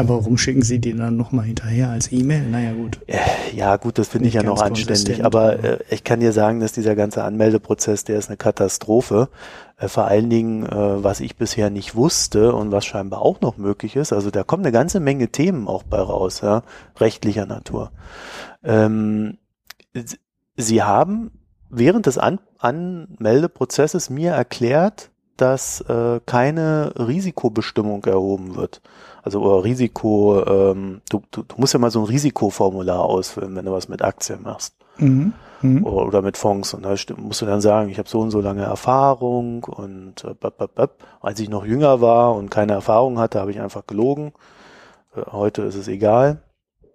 Aber 0.00 0.16
warum 0.16 0.38
schicken 0.38 0.62
Sie 0.62 0.78
die 0.78 0.96
dann 0.96 1.16
nochmal 1.16 1.44
hinterher 1.44 1.90
als 1.90 2.10
E-Mail? 2.10 2.48
Naja, 2.48 2.72
gut. 2.72 3.00
Äh, 3.06 3.18
ja, 3.54 3.76
gut, 3.76 3.98
das 3.98 4.08
finde 4.08 4.28
ich 4.28 4.34
ja 4.34 4.42
noch 4.42 4.60
anständig. 4.62 5.24
Aber 5.24 5.62
äh, 5.62 5.78
ich 5.90 6.04
kann 6.04 6.20
dir 6.20 6.32
sagen, 6.32 6.60
dass 6.60 6.72
dieser 6.72 6.94
ganze 6.94 7.22
Anmeldeprozess, 7.22 8.04
der 8.04 8.18
ist 8.18 8.28
eine 8.28 8.38
Katastrophe. 8.38 9.28
Äh, 9.76 9.88
vor 9.88 10.06
allen 10.06 10.30
Dingen, 10.30 10.64
äh, 10.64 11.04
was 11.04 11.20
ich 11.20 11.36
bisher 11.36 11.68
nicht 11.68 11.94
wusste 11.94 12.54
und 12.54 12.72
was 12.72 12.86
scheinbar 12.86 13.20
auch 13.20 13.42
noch 13.42 13.58
möglich 13.58 13.94
ist. 13.94 14.12
Also 14.12 14.30
da 14.30 14.42
kommt 14.42 14.64
eine 14.64 14.72
ganze 14.72 15.00
Menge 15.00 15.28
Themen 15.28 15.68
auch 15.68 15.82
bei 15.82 15.98
raus, 15.98 16.40
ja, 16.42 16.62
rechtlicher 16.96 17.46
Natur. 17.46 17.92
Ähm, 18.64 19.36
Sie 20.56 20.82
haben 20.82 21.30
während 21.68 22.06
des 22.06 22.18
An 22.18 22.40
Anmeldeprozesses 22.58 24.10
mir 24.10 24.32
erklärt, 24.32 25.10
dass 25.36 25.80
äh, 25.82 26.20
keine 26.26 26.92
Risikobestimmung 26.98 28.04
erhoben 28.04 28.56
wird. 28.56 28.82
Also 29.22 29.40
oder 29.40 29.64
Risiko, 29.64 30.44
ähm, 30.46 31.02
du, 31.10 31.22
du, 31.30 31.42
du 31.42 31.56
musst 31.58 31.74
ja 31.74 31.78
mal 31.78 31.90
so 31.90 32.00
ein 32.00 32.06
Risikoformular 32.06 33.00
ausfüllen, 33.00 33.54
wenn 33.54 33.66
du 33.66 33.72
was 33.72 33.88
mit 33.88 34.02
Aktien 34.02 34.42
machst. 34.42 34.74
Mhm. 34.98 35.34
Mhm. 35.62 35.84
Oder, 35.84 36.06
oder, 36.06 36.22
mit 36.22 36.38
Fonds. 36.38 36.72
Und 36.72 36.84
da 36.84 36.94
musst 37.16 37.42
du 37.42 37.46
dann 37.46 37.60
sagen, 37.60 37.90
ich 37.90 37.98
habe 37.98 38.08
so 38.08 38.20
und 38.20 38.30
so 38.30 38.40
lange 38.40 38.62
Erfahrung 38.62 39.64
und 39.64 40.24
äh, 40.24 40.34
bap, 40.34 40.56
bap, 40.56 40.74
bap. 40.74 41.04
als 41.20 41.38
ich 41.40 41.50
noch 41.50 41.66
jünger 41.66 42.00
war 42.00 42.34
und 42.34 42.50
keine 42.50 42.72
Erfahrung 42.72 43.18
hatte, 43.18 43.40
habe 43.40 43.50
ich 43.50 43.60
einfach 43.60 43.86
gelogen. 43.86 44.32
Äh, 45.14 45.22
heute 45.32 45.62
ist 45.62 45.74
es 45.74 45.88
egal. 45.88 46.42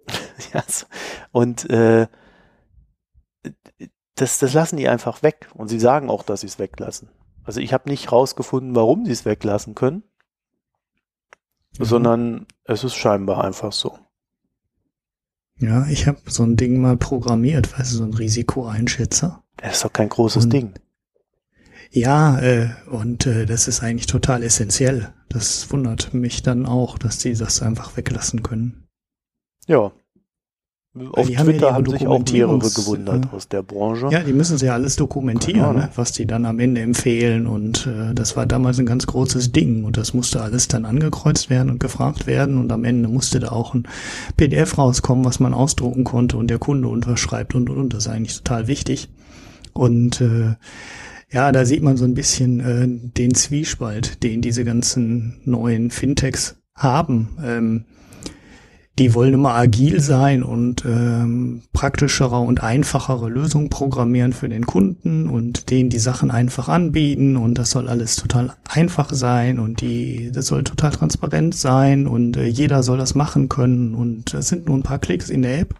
yes. 0.52 0.86
Und 1.30 1.70
äh, 1.70 2.08
das, 4.16 4.38
das 4.38 4.52
lassen 4.52 4.78
die 4.78 4.88
einfach 4.88 5.22
weg. 5.22 5.48
Und 5.54 5.68
sie 5.68 5.78
sagen 5.78 6.10
auch, 6.10 6.24
dass 6.24 6.40
sie 6.40 6.48
es 6.48 6.58
weglassen. 6.58 7.08
Also 7.44 7.60
ich 7.60 7.72
habe 7.72 7.88
nicht 7.88 8.10
rausgefunden, 8.10 8.74
warum 8.74 9.04
sie 9.04 9.12
es 9.12 9.24
weglassen 9.24 9.76
können 9.76 10.02
mhm. 11.78 11.84
sondern 11.84 12.46
es 12.64 12.84
ist 12.84 12.94
scheinbar 12.94 13.44
einfach 13.44 13.72
so. 13.72 13.98
Ja, 15.58 15.86
ich 15.86 16.06
habe 16.06 16.20
so 16.26 16.42
ein 16.42 16.56
Ding 16.56 16.80
mal 16.80 16.96
programmiert, 16.96 17.78
weißt 17.78 17.92
du, 17.92 17.96
so 17.96 18.04
ein 18.04 18.14
Risikoeinschätzer. 18.14 19.42
Das 19.56 19.76
ist 19.76 19.84
doch 19.84 19.92
kein 19.92 20.10
großes 20.10 20.44
und, 20.44 20.52
Ding. 20.52 20.74
Ja, 21.90 22.38
äh, 22.40 22.68
und 22.90 23.26
äh, 23.26 23.46
das 23.46 23.68
ist 23.68 23.82
eigentlich 23.82 24.06
total 24.06 24.42
essentiell. 24.42 25.14
Das 25.28 25.70
wundert 25.72 26.12
mich 26.12 26.42
dann 26.42 26.66
auch, 26.66 26.98
dass 26.98 27.18
die 27.18 27.34
das 27.34 27.62
einfach 27.62 27.96
weglassen 27.96 28.42
können. 28.42 28.86
Ja, 29.66 29.92
auf 31.12 31.26
die 31.26 31.34
Twitter 31.34 31.72
haben, 31.72 31.86
ja 31.86 31.92
haben 31.92 31.98
sich 31.98 32.06
auch 32.06 32.32
mehrere 32.32 32.70
gewundert 32.70 33.24
äh, 33.26 33.36
aus 33.36 33.48
der 33.48 33.62
Branche. 33.62 34.08
Ja, 34.10 34.20
die 34.20 34.32
müssen 34.32 34.58
sie 34.58 34.66
ja 34.66 34.74
alles 34.74 34.96
dokumentieren, 34.96 35.76
ne, 35.76 35.88
was 35.94 36.12
die 36.12 36.26
dann 36.26 36.46
am 36.46 36.58
Ende 36.58 36.80
empfehlen. 36.80 37.46
Und 37.46 37.86
äh, 37.86 38.14
das 38.14 38.36
war 38.36 38.46
damals 38.46 38.78
ein 38.78 38.86
ganz 38.86 39.06
großes 39.06 39.52
Ding. 39.52 39.84
Und 39.84 39.96
das 39.96 40.14
musste 40.14 40.40
alles 40.40 40.68
dann 40.68 40.84
angekreuzt 40.84 41.50
werden 41.50 41.70
und 41.70 41.80
gefragt 41.80 42.26
werden. 42.26 42.58
Und 42.58 42.72
am 42.72 42.84
Ende 42.84 43.08
musste 43.08 43.40
da 43.40 43.48
auch 43.48 43.74
ein 43.74 43.88
PDF 44.36 44.78
rauskommen, 44.78 45.24
was 45.24 45.40
man 45.40 45.54
ausdrucken 45.54 46.04
konnte 46.04 46.36
und 46.36 46.48
der 46.48 46.58
Kunde 46.58 46.88
unterschreibt 46.88 47.54
und 47.54 47.70
und 47.70 47.76
und. 47.76 47.94
Das 47.94 48.06
ist 48.06 48.12
eigentlich 48.12 48.36
total 48.38 48.66
wichtig. 48.66 49.08
Und 49.72 50.20
äh, 50.20 50.54
ja, 51.30 51.52
da 51.52 51.64
sieht 51.64 51.82
man 51.82 51.96
so 51.96 52.04
ein 52.04 52.14
bisschen 52.14 52.60
äh, 52.60 52.86
den 52.88 53.34
Zwiespalt, 53.34 54.22
den 54.22 54.40
diese 54.40 54.64
ganzen 54.64 55.40
neuen 55.44 55.90
Fintechs 55.90 56.56
haben. 56.74 57.36
Ähm, 57.44 57.84
die 58.98 59.12
wollen 59.14 59.34
immer 59.34 59.54
agil 59.54 60.00
sein 60.00 60.42
und 60.42 60.84
ähm, 60.86 61.62
praktischere 61.72 62.38
und 62.38 62.62
einfachere 62.62 63.28
Lösungen 63.28 63.68
programmieren 63.68 64.32
für 64.32 64.48
den 64.48 64.64
Kunden 64.64 65.28
und 65.28 65.70
denen 65.70 65.90
die 65.90 65.98
Sachen 65.98 66.30
einfach 66.30 66.68
anbieten 66.68 67.36
und 67.36 67.58
das 67.58 67.70
soll 67.70 67.88
alles 67.88 68.16
total 68.16 68.54
einfach 68.68 69.12
sein 69.12 69.58
und 69.58 69.82
die 69.82 70.30
das 70.32 70.46
soll 70.46 70.64
total 70.64 70.92
transparent 70.92 71.54
sein 71.54 72.06
und 72.06 72.38
äh, 72.38 72.46
jeder 72.46 72.82
soll 72.82 72.96
das 72.96 73.14
machen 73.14 73.50
können 73.50 73.94
und 73.94 74.32
es 74.32 74.48
sind 74.48 74.66
nur 74.66 74.76
ein 74.76 74.82
paar 74.82 74.98
Klicks 74.98 75.28
in 75.28 75.42
der 75.42 75.60
App 75.60 75.74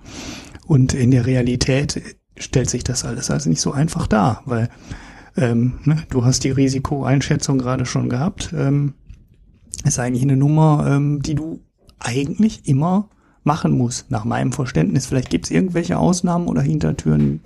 und 0.66 0.92
in 0.92 1.11
der 1.11 1.25
Realität 1.25 2.02
stellt 2.37 2.68
sich 2.68 2.85
das 2.85 3.06
alles 3.06 3.30
also 3.30 3.49
nicht 3.49 3.62
so 3.62 3.73
einfach 3.73 4.06
dar, 4.06 4.42
weil 4.44 4.68
ähm, 5.38 5.78
ne, 5.85 6.02
du 6.11 6.25
hast 6.25 6.44
die 6.44 6.50
Risikoeinschätzung 6.50 7.58
gerade 7.58 7.87
schon 7.87 8.08
gehabt. 8.08 8.52
Ähm, 8.56 8.94
ist 9.85 9.99
eigentlich 9.99 10.23
eine 10.23 10.37
Nummer, 10.37 10.87
ähm, 10.88 11.23
die 11.23 11.35
du 11.35 11.61
eigentlich 11.99 12.69
immer 12.69 13.09
machen 13.45 13.73
musst, 13.76 14.11
nach 14.11 14.25
meinem 14.25 14.53
Verständnis. 14.53 15.07
Vielleicht 15.07 15.31
gibt 15.31 15.47
es 15.47 15.50
irgendwelche 15.50 15.99
Ausnahmen 15.99 16.49
oder 16.49 16.62
Hintertüren, 16.62 17.41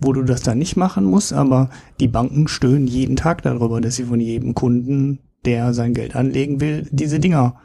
wo 0.00 0.12
du 0.12 0.22
das 0.22 0.42
dann 0.42 0.58
nicht 0.58 0.76
machen 0.76 1.04
musst, 1.04 1.32
aber 1.32 1.70
die 2.00 2.08
Banken 2.08 2.48
stöhnen 2.48 2.86
jeden 2.86 3.16
Tag 3.16 3.42
darüber, 3.42 3.80
dass 3.80 3.96
sie 3.96 4.04
von 4.04 4.20
jedem 4.20 4.54
Kunden, 4.54 5.20
der 5.44 5.74
sein 5.74 5.94
Geld 5.94 6.16
anlegen 6.16 6.60
will, 6.60 6.88
diese 6.90 7.20
Dinger 7.20 7.56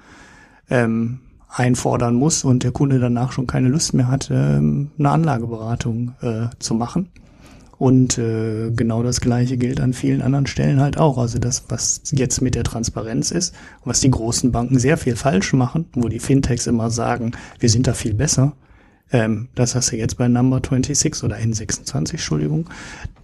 ähm, 0.69 1.19
einfordern 1.49 2.15
muss 2.15 2.43
und 2.43 2.63
der 2.63 2.71
Kunde 2.71 2.99
danach 2.99 3.31
schon 3.31 3.47
keine 3.47 3.69
Lust 3.69 3.93
mehr 3.93 4.07
hat, 4.07 4.29
ähm, 4.31 4.91
eine 4.97 5.09
Anlageberatung 5.09 6.13
äh, 6.21 6.47
zu 6.59 6.73
machen. 6.73 7.09
Und 7.77 8.17
äh, 8.17 8.71
genau 8.71 9.03
das 9.03 9.19
Gleiche 9.19 9.57
gilt 9.57 9.81
an 9.81 9.93
vielen 9.93 10.21
anderen 10.21 10.47
Stellen 10.47 10.79
halt 10.79 10.97
auch. 10.97 11.17
Also 11.17 11.39
das, 11.39 11.65
was 11.69 12.01
jetzt 12.11 12.41
mit 12.41 12.55
der 12.55 12.63
Transparenz 12.63 13.31
ist, 13.31 13.53
was 13.83 13.99
die 13.99 14.11
großen 14.11 14.51
Banken 14.51 14.79
sehr 14.79 14.97
viel 14.97 15.15
falsch 15.15 15.53
machen, 15.53 15.85
wo 15.93 16.07
die 16.07 16.19
Fintechs 16.19 16.67
immer 16.67 16.89
sagen, 16.89 17.31
wir 17.59 17.69
sind 17.69 17.87
da 17.87 17.93
viel 17.93 18.13
besser, 18.13 18.53
ähm, 19.13 19.47
das 19.55 19.75
hast 19.75 19.91
du 19.91 19.97
jetzt 19.97 20.17
bei 20.17 20.27
Number 20.27 20.57
26 20.57 21.23
oder 21.23 21.37
N26, 21.37 22.11
Entschuldigung, 22.11 22.69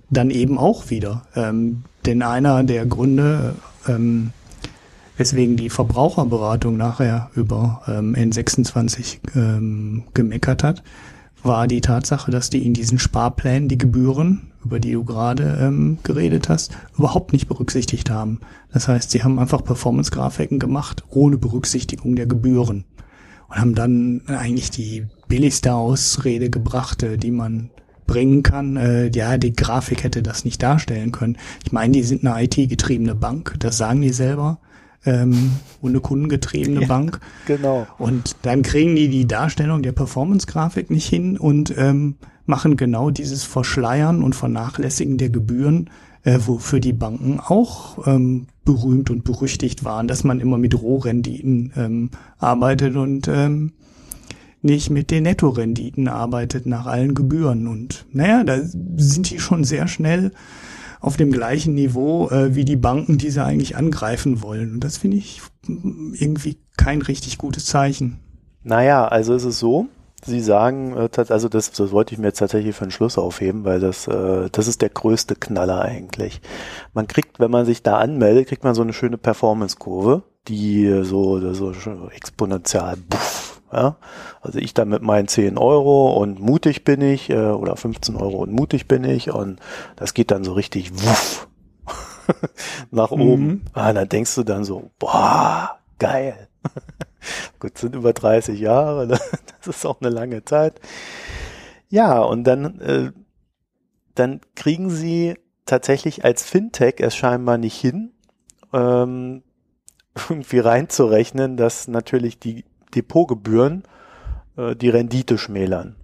dann 0.10 0.30
eben 0.30 0.58
auch 0.58 0.90
wieder. 0.90 1.24
Ähm, 1.36 1.84
denn 2.06 2.22
einer 2.22 2.64
der 2.64 2.86
Gründe, 2.86 3.56
ähm, 3.88 4.32
weswegen 5.18 5.58
die 5.58 5.70
Verbraucherberatung 5.70 6.78
nachher 6.78 7.30
über 7.36 7.82
ähm, 7.88 8.16
N26 8.16 9.18
ähm, 9.36 10.04
gemeckert 10.14 10.64
hat, 10.64 10.84
war 11.44 11.68
die 11.68 11.82
Tatsache, 11.82 12.32
dass 12.32 12.50
die 12.50 12.66
in 12.66 12.74
diesen 12.74 13.00
Sparplänen 13.00 13.70
die 13.70 13.78
Gebühren 13.78 14.50
über 14.64 14.80
die 14.80 14.94
du 14.94 15.04
gerade 15.04 15.58
ähm, 15.62 15.98
geredet 16.04 16.50
hast, 16.50 16.76
überhaupt 16.98 17.34
nicht 17.34 17.48
berücksichtigt 17.48 18.10
haben. 18.10 18.40
Das 18.72 18.88
heißt, 18.88 19.12
sie 19.12 19.24
haben 19.24 19.40
einfach 19.40 19.64
Performance-Grafiken 19.64 20.60
gemacht, 20.60 21.04
ohne 21.10 21.38
Berücksichtigung 21.38 22.16
der 22.16 22.26
Gebühren. 22.26 22.86
Und 23.48 23.56
haben 23.56 23.76
dann 23.76 24.22
eigentlich 24.28 24.70
die 24.70 25.08
billigste 25.28 25.74
Ausrede 25.74 26.50
gebracht, 26.50 27.04
äh, 27.04 27.18
die 27.18 27.32
man 27.32 27.70
bringen 28.06 28.44
kann. 28.44 28.78
Äh, 28.78 29.10
ja, 29.14 29.38
die 29.38 29.54
Grafik 29.54 30.04
hätte 30.04 30.22
das 30.22 30.46
nicht 30.46 30.62
darstellen 30.62 31.12
können. 31.12 31.38
Ich 31.64 31.72
meine, 31.72 31.94
die 31.94 32.04
sind 32.04 32.26
eine 32.26 32.44
IT-getriebene 32.44 33.16
Bank, 33.16 33.56
das 33.60 33.78
sagen 33.78 34.02
die 34.02 34.10
selber. 34.10 34.60
Ähm, 35.06 35.52
und 35.82 35.92
eine 35.92 36.02
kundengetriebene 36.02 36.82
ja, 36.82 36.88
Bank. 36.88 37.20
Genau. 37.46 37.88
Und 37.98 38.36
dann 38.42 38.64
kriegen 38.64 38.96
die 38.96 39.08
die 39.08 39.28
Darstellung 39.28 39.82
der 39.82 39.94
Performance-Grafik 39.94 40.90
nicht 40.92 41.08
hin 41.08 41.38
und 41.38 41.74
ähm, 41.78 42.16
machen 42.46 42.76
genau 42.76 43.10
dieses 43.10 43.44
Verschleiern 43.44 44.24
und 44.24 44.36
Vernachlässigen 44.36 45.18
der 45.18 45.30
Gebühren, 45.30 45.90
äh, 46.24 46.40
wofür 46.46 46.80
die 46.80 46.94
Banken 46.94 47.40
auch 47.40 48.06
ähm, 48.08 48.48
berühmt 48.66 49.10
und 49.10 49.24
berüchtigt 49.24 49.84
waren, 49.84 50.08
dass 50.08 50.24
man 50.24 50.40
immer 50.40 50.58
mit 50.58 50.80
Rohrenditen 50.80 51.72
ähm, 51.78 52.10
arbeitet 52.38 52.96
und 52.98 53.28
ähm, 53.28 53.72
nicht 54.62 54.90
mit 54.90 55.12
den 55.12 55.24
Nettorenditen 55.24 56.08
arbeitet 56.08 56.66
nach 56.66 56.86
allen 56.86 57.16
Gebühren. 57.16 57.68
Und 57.68 58.06
naja, 58.12 58.44
da 58.44 58.60
sind 58.98 59.30
die 59.30 59.40
schon 59.40 59.64
sehr 59.64 59.88
schnell 59.88 60.32
auf 61.00 61.18
dem 61.18 61.32
gleichen 61.32 61.74
Niveau 61.76 62.30
äh, 62.30 62.56
wie 62.56 62.66
die 62.66 62.76
Banken, 62.76 63.18
die 63.18 63.30
sie 63.30 63.44
eigentlich 63.44 63.76
angreifen 63.78 64.42
wollen. 64.42 64.74
Und 64.74 64.84
das 64.84 64.98
finde 64.98 65.18
ich 65.18 65.42
irgendwie 65.68 66.58
kein 66.78 67.02
richtig 67.02 67.38
gutes 67.38 67.66
Zeichen. 67.66 68.20
Naja, 68.64 69.08
also 69.08 69.34
ist 69.34 69.46
es 69.46 69.60
so, 69.60 69.88
Sie 70.26 70.42
sagen, 70.42 70.96
äh, 70.98 71.10
also 71.30 71.48
das, 71.48 71.72
das 71.72 71.92
wollte 71.92 72.14
ich 72.14 72.20
mir 72.20 72.28
jetzt 72.28 72.40
tatsächlich 72.40 72.76
für 72.76 72.86
den 72.86 72.92
Schluss 72.92 73.18
aufheben, 73.18 73.64
weil 73.64 73.80
das, 73.80 74.08
äh, 74.08 74.50
das 74.52 74.68
ist 74.68 74.82
der 74.82 74.90
größte 74.90 75.36
Knaller 75.36 75.82
eigentlich. 75.82 76.42
Man 76.94 77.08
kriegt, 77.08 77.40
wenn 77.40 77.52
man 77.52 77.66
sich 77.66 77.84
da 77.84 77.98
anmeldet, 77.98 78.48
kriegt 78.48 78.64
man 78.64 78.76
so 78.76 78.82
eine 78.82 78.94
schöne 78.94 79.18
Performance-Kurve, 79.18 80.24
die 80.48 81.04
so, 81.04 81.54
so 81.54 81.72
exponentiell, 82.14 82.98
buff, 83.10 83.59
ja. 83.72 83.98
Also 84.42 84.60
ich 84.60 84.74
da 84.74 84.86
mit 84.86 85.02
meinen 85.02 85.28
10 85.28 85.58
Euro 85.58 86.14
und 86.14 86.40
mutig 86.40 86.84
bin 86.84 87.02
ich, 87.02 87.30
äh, 87.30 87.38
oder 87.38 87.76
15 87.76 88.16
Euro 88.16 88.38
und 88.38 88.52
mutig 88.52 88.88
bin 88.88 89.04
ich 89.04 89.32
und 89.32 89.60
das 89.96 90.14
geht 90.14 90.32
dann 90.32 90.44
so 90.44 90.54
richtig 90.54 90.92
wuff 90.94 91.48
nach 92.92 93.12
oben. 93.12 93.48
Mhm. 93.48 93.62
Ah, 93.74 93.94
dann 93.94 94.10
denkst 94.10 94.36
du 94.36 94.44
dann 94.44 94.64
so, 94.64 94.92
boah, 95.00 95.80
geil. 95.98 96.48
Gut, 97.60 97.78
sind 97.78 97.96
über 97.96 98.14
30 98.14 98.60
Jahre, 98.60 99.08
ne? 99.08 99.20
das 99.58 99.78
ist 99.78 99.86
auch 99.86 100.02
eine 100.02 100.10
lange 100.10 100.44
Zeit. 100.46 100.80
Ja, 101.90 102.20
und 102.22 102.44
dann, 102.46 102.80
äh, 102.82 103.12
dann 104.16 104.42
kriegen 104.56 104.90
sie 104.90 105.36
tatsächlich 105.66 106.24
als 106.24 106.44
Fintech 106.44 106.96
es 107.00 107.16
scheinbar 107.16 107.58
nicht 107.58 107.80
hin, 107.80 108.12
ähm, 108.74 109.44
irgendwie 110.30 110.60
reinzurechnen, 110.60 111.58
dass 111.58 111.88
natürlich 111.88 112.40
die 112.40 112.66
Depotgebühren 112.96 113.84
äh, 114.58 114.76
die 114.76 114.90
Rendite 114.90 115.38
schmälern. 115.38 115.96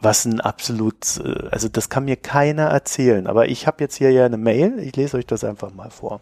Was 0.00 0.24
ein 0.24 0.40
absolut, 0.40 1.18
äh, 1.18 1.48
also 1.50 1.68
das 1.68 1.88
kann 1.88 2.04
mir 2.04 2.16
keiner 2.16 2.64
erzählen. 2.64 3.26
Aber 3.26 3.48
ich 3.48 3.66
habe 3.66 3.82
jetzt 3.82 3.96
hier 3.96 4.10
ja 4.10 4.24
eine 4.24 4.38
Mail, 4.38 4.78
ich 4.78 4.96
lese 4.96 5.16
euch 5.16 5.26
das 5.26 5.44
einfach 5.44 5.72
mal 5.72 5.90
vor. 5.90 6.20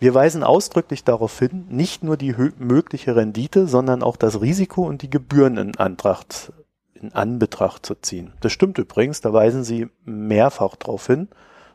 Wir 0.00 0.12
weisen 0.12 0.42
ausdrücklich 0.42 1.04
darauf 1.04 1.38
hin, 1.38 1.66
nicht 1.70 2.02
nur 2.02 2.16
die 2.16 2.34
mögliche 2.58 3.16
Rendite, 3.16 3.66
sondern 3.66 4.02
auch 4.02 4.16
das 4.16 4.40
Risiko 4.40 4.86
und 4.86 5.02
die 5.02 5.08
Gebühren 5.08 5.56
in 5.56 5.76
Antracht, 5.76 6.52
in 6.94 7.12
Anbetracht 7.14 7.86
zu 7.86 7.94
ziehen. 7.94 8.32
Das 8.40 8.52
stimmt 8.52 8.76
übrigens, 8.78 9.20
da 9.20 9.32
weisen 9.32 9.64
Sie 9.64 9.88
mehrfach 10.04 10.76
darauf 10.76 11.06
hin. 11.06 11.28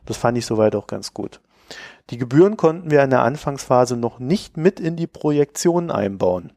Das 0.06 0.16
fand 0.16 0.38
ich 0.38 0.46
soweit 0.46 0.76
auch 0.76 0.86
ganz 0.86 1.14
gut. 1.14 1.40
Die 2.10 2.18
Gebühren 2.18 2.56
konnten 2.56 2.90
wir 2.90 3.02
in 3.02 3.10
der 3.10 3.22
Anfangsphase 3.22 3.96
noch 3.96 4.18
nicht 4.18 4.56
mit 4.56 4.80
in 4.80 4.96
die 4.96 5.06
Projektion 5.06 5.90
einbauen. 5.90 6.52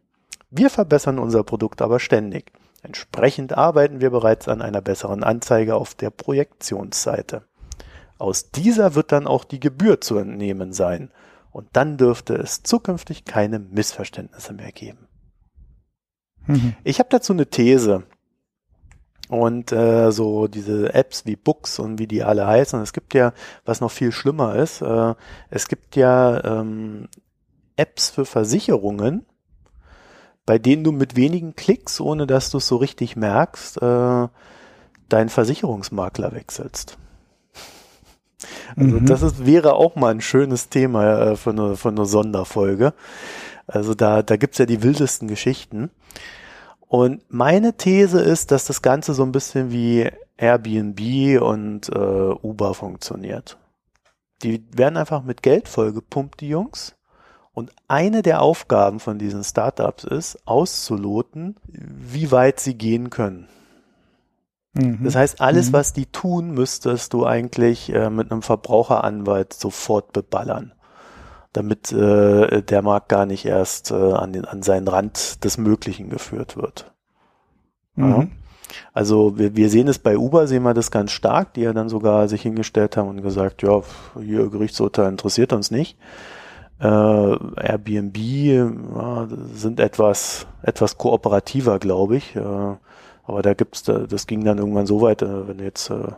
Wir 0.49 0.69
verbessern 0.69 1.19
unser 1.19 1.43
Produkt 1.43 1.82
aber 1.82 1.99
ständig. 1.99 2.52
Entsprechend 2.82 3.58
arbeiten 3.58 4.02
wir 4.02 4.10
bereits 4.10 4.47
an 4.47 4.62
einer 4.62 4.82
besseren 4.82 5.23
Anzeige 5.23 5.76
auf 5.76 5.95
der 5.95 6.10
Projektionsseite. 6.10 7.43
Aus 8.17 8.52
dieser 8.52 8.95
wird 8.95 9.12
dann 9.12 9.26
auch 9.26 9.43
die 9.43 9.60
Gebühr 9.60 10.02
zu 10.02 10.17
entnehmen 10.17 10.73
sein. 10.73 11.12
Und 11.52 11.67
dann 11.73 11.97
dürfte 11.97 12.34
es 12.36 12.63
zukünftig 12.63 13.26
keine 13.26 13.60
Missverständnisse 13.60 14.54
mehr 14.54 14.71
geben. 14.71 15.08
Mhm. 16.47 16.76
Ich 16.84 16.99
habe 16.99 17.10
dazu 17.10 17.34
eine 17.34 17.47
These. 17.47 18.04
Und 19.29 19.71
äh, 19.71 20.12
so 20.12 20.47
diese 20.47 20.93
Apps 20.93 21.25
wie 21.25 21.36
Books 21.36 21.79
und 21.79 21.97
wie 21.97 22.07
die 22.07 22.23
alle 22.23 22.45
heißen, 22.45 22.81
es 22.81 22.93
gibt 22.93 23.13
ja, 23.13 23.33
was 23.65 23.81
noch 23.81 23.91
viel 23.91 24.12
schlimmer 24.12 24.55
ist, 24.55 24.81
äh, 24.81 25.15
es 25.49 25.67
gibt 25.67 25.95
ja 25.95 26.43
ähm, 26.43 27.07
Apps 27.77 28.09
für 28.09 28.25
Versicherungen, 28.25 29.25
bei 30.45 30.59
denen 30.59 30.83
du 30.83 30.91
mit 30.91 31.15
wenigen 31.15 31.55
Klicks, 31.55 32.01
ohne 32.01 32.27
dass 32.27 32.51
du 32.51 32.57
es 32.57 32.67
so 32.67 32.75
richtig 32.75 33.15
merkst, 33.15 33.81
äh, 33.81 34.27
deinen 35.09 35.29
Versicherungsmakler 35.29 36.33
wechselst. 36.33 36.97
Also 38.75 38.99
mhm. 38.99 39.05
das 39.05 39.21
ist, 39.21 39.45
wäre 39.45 39.73
auch 39.73 39.95
mal 39.95 40.12
ein 40.12 40.21
schönes 40.21 40.69
Thema 40.69 41.31
äh, 41.31 41.36
für, 41.36 41.51
eine, 41.51 41.75
für 41.77 41.89
eine 41.89 42.05
Sonderfolge. 42.05 42.93
Also 43.67 43.93
da, 43.93 44.21
da 44.21 44.36
gibt's 44.36 44.57
ja 44.57 44.65
die 44.65 44.83
wildesten 44.83 45.27
Geschichten. 45.27 45.91
Und 46.93 47.23
meine 47.29 47.75
These 47.75 48.21
ist, 48.21 48.51
dass 48.51 48.65
das 48.65 48.84
Ganze 48.84 49.15
so 49.15 49.23
ein 49.23 49.32
bisschen 49.32 49.71
wie 49.71 50.12
Airbnb 50.38 51.41
und 51.41 51.89
äh, 51.89 51.97
Uber 51.97 52.75
funktioniert. 52.75 53.58
Die 54.43 54.63
werden 54.71 54.97
einfach 54.97 55.23
mit 55.23 55.41
Geld 55.41 55.67
vollgepumpt, 55.67 56.39
die 56.39 56.49
Jungs. 56.49 56.95
Und 57.51 57.71
eine 57.88 58.21
der 58.21 58.43
Aufgaben 58.43 58.99
von 58.99 59.17
diesen 59.17 59.43
Startups 59.43 60.03
ist, 60.03 60.38
auszuloten, 60.45 61.56
wie 61.65 62.32
weit 62.32 62.60
sie 62.60 62.75
gehen 62.75 63.10
können. 63.10 63.47
Mhm. 64.73 64.99
Das 65.03 65.15
heißt, 65.15 65.41
alles, 65.41 65.69
mhm. 65.69 65.73
was 65.73 65.93
die 65.93 66.06
tun, 66.06 66.51
müsstest 66.51 67.12
du 67.13 67.25
eigentlich 67.25 67.91
äh, 67.91 68.12
mit 68.12 68.32
einem 68.32 68.43
Verbraucheranwalt 68.43 69.53
sofort 69.53 70.13
beballern, 70.13 70.73
damit 71.53 71.91
äh, 71.91 72.61
der 72.61 72.81
Markt 72.81 73.09
gar 73.09 73.25
nicht 73.25 73.45
erst 73.45 73.91
äh, 73.91 73.95
an, 73.95 74.33
den, 74.33 74.45
an 74.45 74.63
seinen 74.63 74.87
Rand 74.87 75.43
des 75.43 75.57
Möglichen 75.57 76.09
geführt 76.09 76.57
wird. 76.57 76.91
Mhm. 77.95 78.09
Ja. 78.09 78.27
Also 78.91 79.37
wir, 79.37 79.55
wir 79.55 79.69
sehen 79.69 79.87
es 79.87 79.99
bei 79.99 80.17
Uber, 80.17 80.47
sehen 80.47 80.63
wir 80.63 80.73
das 80.73 80.91
ganz 80.91 81.11
stark, 81.11 81.53
die 81.53 81.61
ja 81.61 81.73
dann 81.73 81.89
sogar 81.89 82.27
sich 82.27 82.41
hingestellt 82.41 82.97
haben 82.97 83.09
und 83.09 83.21
gesagt, 83.21 83.61
ja, 83.61 83.81
hier 84.19 84.49
Gerichtsurteil 84.49 85.09
interessiert 85.09 85.53
uns 85.53 85.69
nicht. 85.69 85.97
Äh, 86.79 86.87
Airbnb 86.87 88.17
ja, 88.17 89.27
sind 89.53 89.79
etwas, 89.79 90.47
etwas 90.63 90.97
kooperativer, 90.97 91.77
glaube 91.79 92.17
ich. 92.17 92.35
Äh, 92.35 92.75
aber 93.25 93.41
da 93.41 93.53
gibt's, 93.53 93.83
das 93.83 94.27
ging 94.27 94.43
dann 94.43 94.57
irgendwann 94.57 94.87
so 94.87 95.01
weit, 95.01 95.21
äh, 95.21 95.47
wenn 95.47 95.59
jetzt 95.59 95.89
äh, 95.89 96.11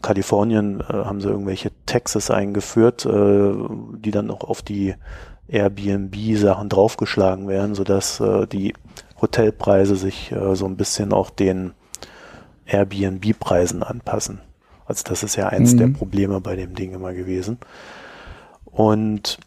Kalifornien 0.00 0.80
äh, 0.80 0.92
haben 0.92 1.20
sie 1.20 1.28
irgendwelche 1.28 1.70
Taxes 1.86 2.30
eingeführt, 2.30 3.04
äh, 3.04 3.52
die 3.98 4.10
dann 4.10 4.30
auch 4.30 4.44
auf 4.44 4.62
die 4.62 4.94
Airbnb-Sachen 5.48 6.68
draufgeschlagen 6.68 7.48
werden, 7.48 7.74
sodass 7.74 8.20
äh, 8.20 8.46
die 8.46 8.74
Hotelpreise 9.20 9.96
sich 9.96 10.32
äh, 10.32 10.56
so 10.56 10.66
ein 10.66 10.76
bisschen 10.76 11.12
auch 11.12 11.30
den 11.30 11.72
Airbnb-Preisen 12.66 13.82
anpassen. 13.82 14.40
Also 14.86 15.04
das 15.06 15.22
ist 15.22 15.36
ja 15.36 15.48
eins 15.48 15.74
mhm. 15.74 15.78
der 15.78 15.86
Probleme 15.88 16.40
bei 16.40 16.56
dem 16.56 16.74
Ding 16.74 16.92
immer 16.92 17.12
gewesen. 17.12 17.58
Und 18.64 19.38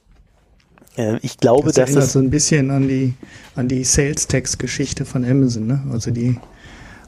äh, 0.97 1.17
ich 1.21 1.37
glaube, 1.37 1.67
das 1.67 1.75
dass 1.75 1.89
erinnert 1.89 2.09
so 2.09 2.19
ein 2.19 2.29
bisschen 2.29 2.71
an 2.71 2.87
die 2.87 3.13
an 3.55 3.67
die 3.67 3.83
Sales 3.83 4.27
Tax 4.27 4.57
Geschichte 4.57 5.05
von 5.05 5.25
Amazon. 5.25 5.67
Ne? 5.67 5.83
Also 5.91 6.11
die 6.11 6.39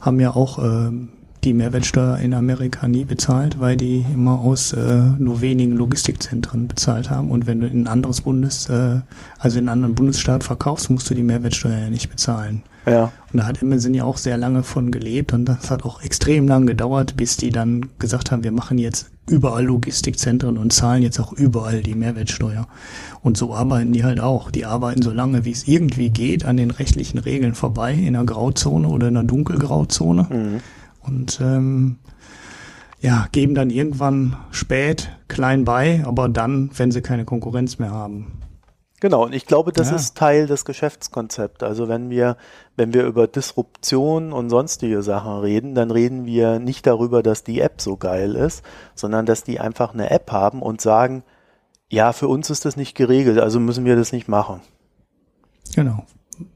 haben 0.02 0.20
ja 0.20 0.36
auch 0.36 0.60
ähm, 0.60 1.10
die 1.48 1.54
Mehrwertsteuer 1.54 2.18
in 2.18 2.34
Amerika 2.34 2.88
nie 2.88 3.06
bezahlt, 3.06 3.60
weil 3.60 3.78
die 3.78 4.06
immer 4.14 4.40
aus 4.40 4.74
äh, 4.74 5.02
nur 5.18 5.40
wenigen 5.40 5.78
Logistikzentren 5.78 6.68
bezahlt 6.68 7.10
haben. 7.10 7.32
Und 7.32 7.48
wenn 7.48 7.62
du 7.62 7.68
in 7.68 7.84
ein 7.84 7.88
anderes 7.88 8.22
Bundes, 8.22 8.68
äh, 8.70 9.00
also 9.40 9.58
in 9.58 9.64
einen 9.64 9.70
anderen 9.70 9.96
Bundesstaat 9.96 10.44
verkaufst, 10.44 10.90
musst 10.90 11.10
du 11.10 11.14
die 11.14 11.24
Mehrwertsteuer 11.24 11.78
ja 11.78 11.90
nicht 11.90 12.10
bezahlen. 12.10 12.64
Ja. 12.86 13.12
Und 13.32 13.40
da 13.40 13.46
hat 13.46 13.62
Amazon 13.62 13.94
ja 13.94 14.04
auch 14.04 14.18
sehr 14.18 14.38
lange 14.38 14.64
von 14.64 14.92
gelebt 14.92 15.34
und 15.34 15.46
das 15.46 15.72
hat 15.72 15.84
auch 15.84 16.02
extrem 16.02 16.48
lang 16.48 16.66
gedauert, 16.68 17.16
bis 17.18 17.38
die 17.38 17.50
dann 17.50 17.90
gesagt 18.00 18.32
haben, 18.32 18.44
wir 18.44 18.54
machen 18.54 18.78
jetzt 18.78 19.10
überall 19.30 19.64
Logistikzentren 19.66 20.58
und 20.58 20.72
zahlen 20.72 21.04
jetzt 21.04 21.20
auch 21.20 21.34
überall 21.34 21.82
die 21.82 21.96
Mehrwertsteuer. 21.96 22.68
Und 23.22 23.38
so 23.38 23.54
arbeiten 23.54 23.94
die 23.94 24.04
halt 24.04 24.20
auch. 24.20 24.52
Die 24.52 24.66
arbeiten 24.66 25.02
so 25.02 25.12
lange, 25.12 25.46
wie 25.46 25.52
es 25.52 25.68
irgendwie 25.68 26.10
geht, 26.10 26.46
an 26.46 26.58
den 26.58 26.72
rechtlichen 26.72 27.20
Regeln 27.20 27.56
vorbei, 27.56 27.94
in 27.94 28.16
einer 28.16 28.26
Grauzone 28.26 28.88
oder 28.88 29.10
in 29.10 29.18
einer 29.18 29.28
Dunkelgrauzone. 29.28 30.28
Mhm. 30.30 30.60
Und 31.08 31.40
ähm, 31.42 31.98
ja, 33.00 33.28
geben 33.32 33.56
dann 33.56 33.70
irgendwann 33.70 34.38
spät 34.52 35.12
klein 35.28 35.66
bei, 35.66 36.04
aber 36.06 36.30
dann, 36.30 36.70
wenn 36.76 36.92
sie 36.92 37.02
keine 37.02 37.26
Konkurrenz 37.26 37.80
mehr 37.80 37.92
haben. 37.92 38.42
Genau, 39.00 39.26
und 39.26 39.34
ich 39.34 39.46
glaube, 39.46 39.72
das 39.72 39.92
ja. 39.92 39.96
ist 39.96 40.18
Teil 40.18 40.48
des 40.48 40.66
Geschäftskonzepts. 40.66 41.62
Also 41.62 41.88
wenn 41.88 42.10
wir, 42.10 42.36
wenn 42.78 42.94
wir 42.94 43.06
über 43.06 43.28
Disruption 43.28 44.34
und 44.34 44.50
sonstige 44.50 45.04
Sachen 45.04 45.40
reden, 45.40 45.76
dann 45.76 45.92
reden 45.92 46.26
wir 46.26 46.58
nicht 46.58 46.88
darüber, 46.88 47.22
dass 47.22 47.44
die 47.44 47.62
App 47.62 47.80
so 47.80 47.96
geil 47.96 48.34
ist, 48.36 48.64
sondern 48.96 49.28
dass 49.28 49.44
die 49.44 49.60
einfach 49.60 49.94
eine 49.94 50.10
App 50.10 50.32
haben 50.32 50.64
und 50.64 50.82
sagen, 50.82 51.24
ja, 51.90 52.12
für 52.12 52.28
uns 52.28 52.50
ist 52.50 52.66
das 52.66 52.76
nicht 52.76 52.96
geregelt, 52.96 53.38
also 53.38 53.60
müssen 53.60 53.86
wir 53.86 53.96
das 53.96 54.12
nicht 54.12 54.28
machen. 54.28 54.62
Genau. 55.76 56.06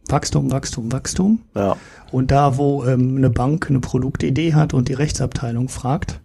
Wachstum, 0.07 0.51
Wachstum, 0.51 0.91
Wachstum. 0.91 1.39
Ja. 1.55 1.75
Und 2.11 2.31
da, 2.31 2.57
wo 2.57 2.83
ähm, 2.85 3.17
eine 3.17 3.29
Bank 3.29 3.69
eine 3.69 3.79
Produktidee 3.79 4.53
hat 4.53 4.73
und 4.73 4.89
die 4.89 4.93
Rechtsabteilung 4.93 5.69
fragt, 5.69 6.19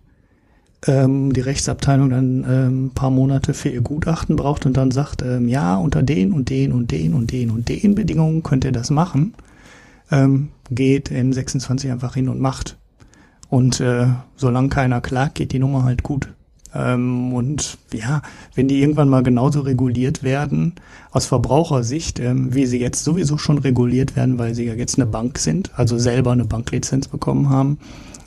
ähm, 0.86 1.32
die 1.32 1.40
Rechtsabteilung 1.40 2.10
dann 2.10 2.46
ähm, 2.48 2.86
ein 2.86 2.90
paar 2.90 3.10
Monate 3.10 3.54
für 3.54 3.68
ihr 3.68 3.80
Gutachten 3.80 4.36
braucht 4.36 4.66
und 4.66 4.76
dann 4.76 4.90
sagt, 4.90 5.22
ähm, 5.22 5.48
ja, 5.48 5.76
unter 5.76 6.02
den 6.02 6.32
und 6.32 6.50
den 6.50 6.72
und 6.72 6.90
den 6.90 7.14
und 7.14 7.32
den 7.32 7.50
und 7.50 7.68
den 7.68 7.94
Bedingungen 7.94 8.42
könnt 8.42 8.64
ihr 8.64 8.72
das 8.72 8.90
machen, 8.90 9.34
ähm, 10.10 10.48
geht 10.70 11.10
N26 11.10 11.90
einfach 11.90 12.14
hin 12.14 12.28
und 12.28 12.40
macht. 12.40 12.76
Und 13.48 13.80
äh, 13.80 14.08
solange 14.36 14.68
keiner 14.68 15.00
klagt, 15.00 15.36
geht 15.36 15.52
die 15.52 15.58
Nummer 15.58 15.84
halt 15.84 16.02
gut. 16.02 16.28
Ähm, 16.76 17.32
und 17.32 17.78
ja, 17.92 18.22
wenn 18.54 18.68
die 18.68 18.80
irgendwann 18.80 19.08
mal 19.08 19.22
genauso 19.22 19.60
reguliert 19.60 20.22
werden, 20.22 20.74
aus 21.10 21.26
Verbrauchersicht, 21.26 22.20
ähm, 22.20 22.54
wie 22.54 22.66
sie 22.66 22.80
jetzt 22.80 23.04
sowieso 23.04 23.38
schon 23.38 23.58
reguliert 23.58 24.16
werden, 24.16 24.38
weil 24.38 24.54
sie 24.54 24.64
ja 24.64 24.74
jetzt 24.74 24.98
eine 24.98 25.06
Bank 25.06 25.38
sind, 25.38 25.70
also 25.76 25.98
selber 25.98 26.32
eine 26.32 26.44
Banklizenz 26.44 27.08
bekommen 27.08 27.48
haben, 27.48 27.78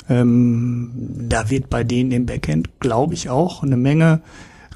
ähm, 0.10 0.92
da 1.30 1.50
wird 1.50 1.70
bei 1.70 1.84
denen 1.84 2.12
im 2.12 2.26
Backend, 2.26 2.80
glaube 2.80 3.14
ich, 3.14 3.30
auch 3.30 3.62
eine 3.62 3.78
Menge 3.78 4.22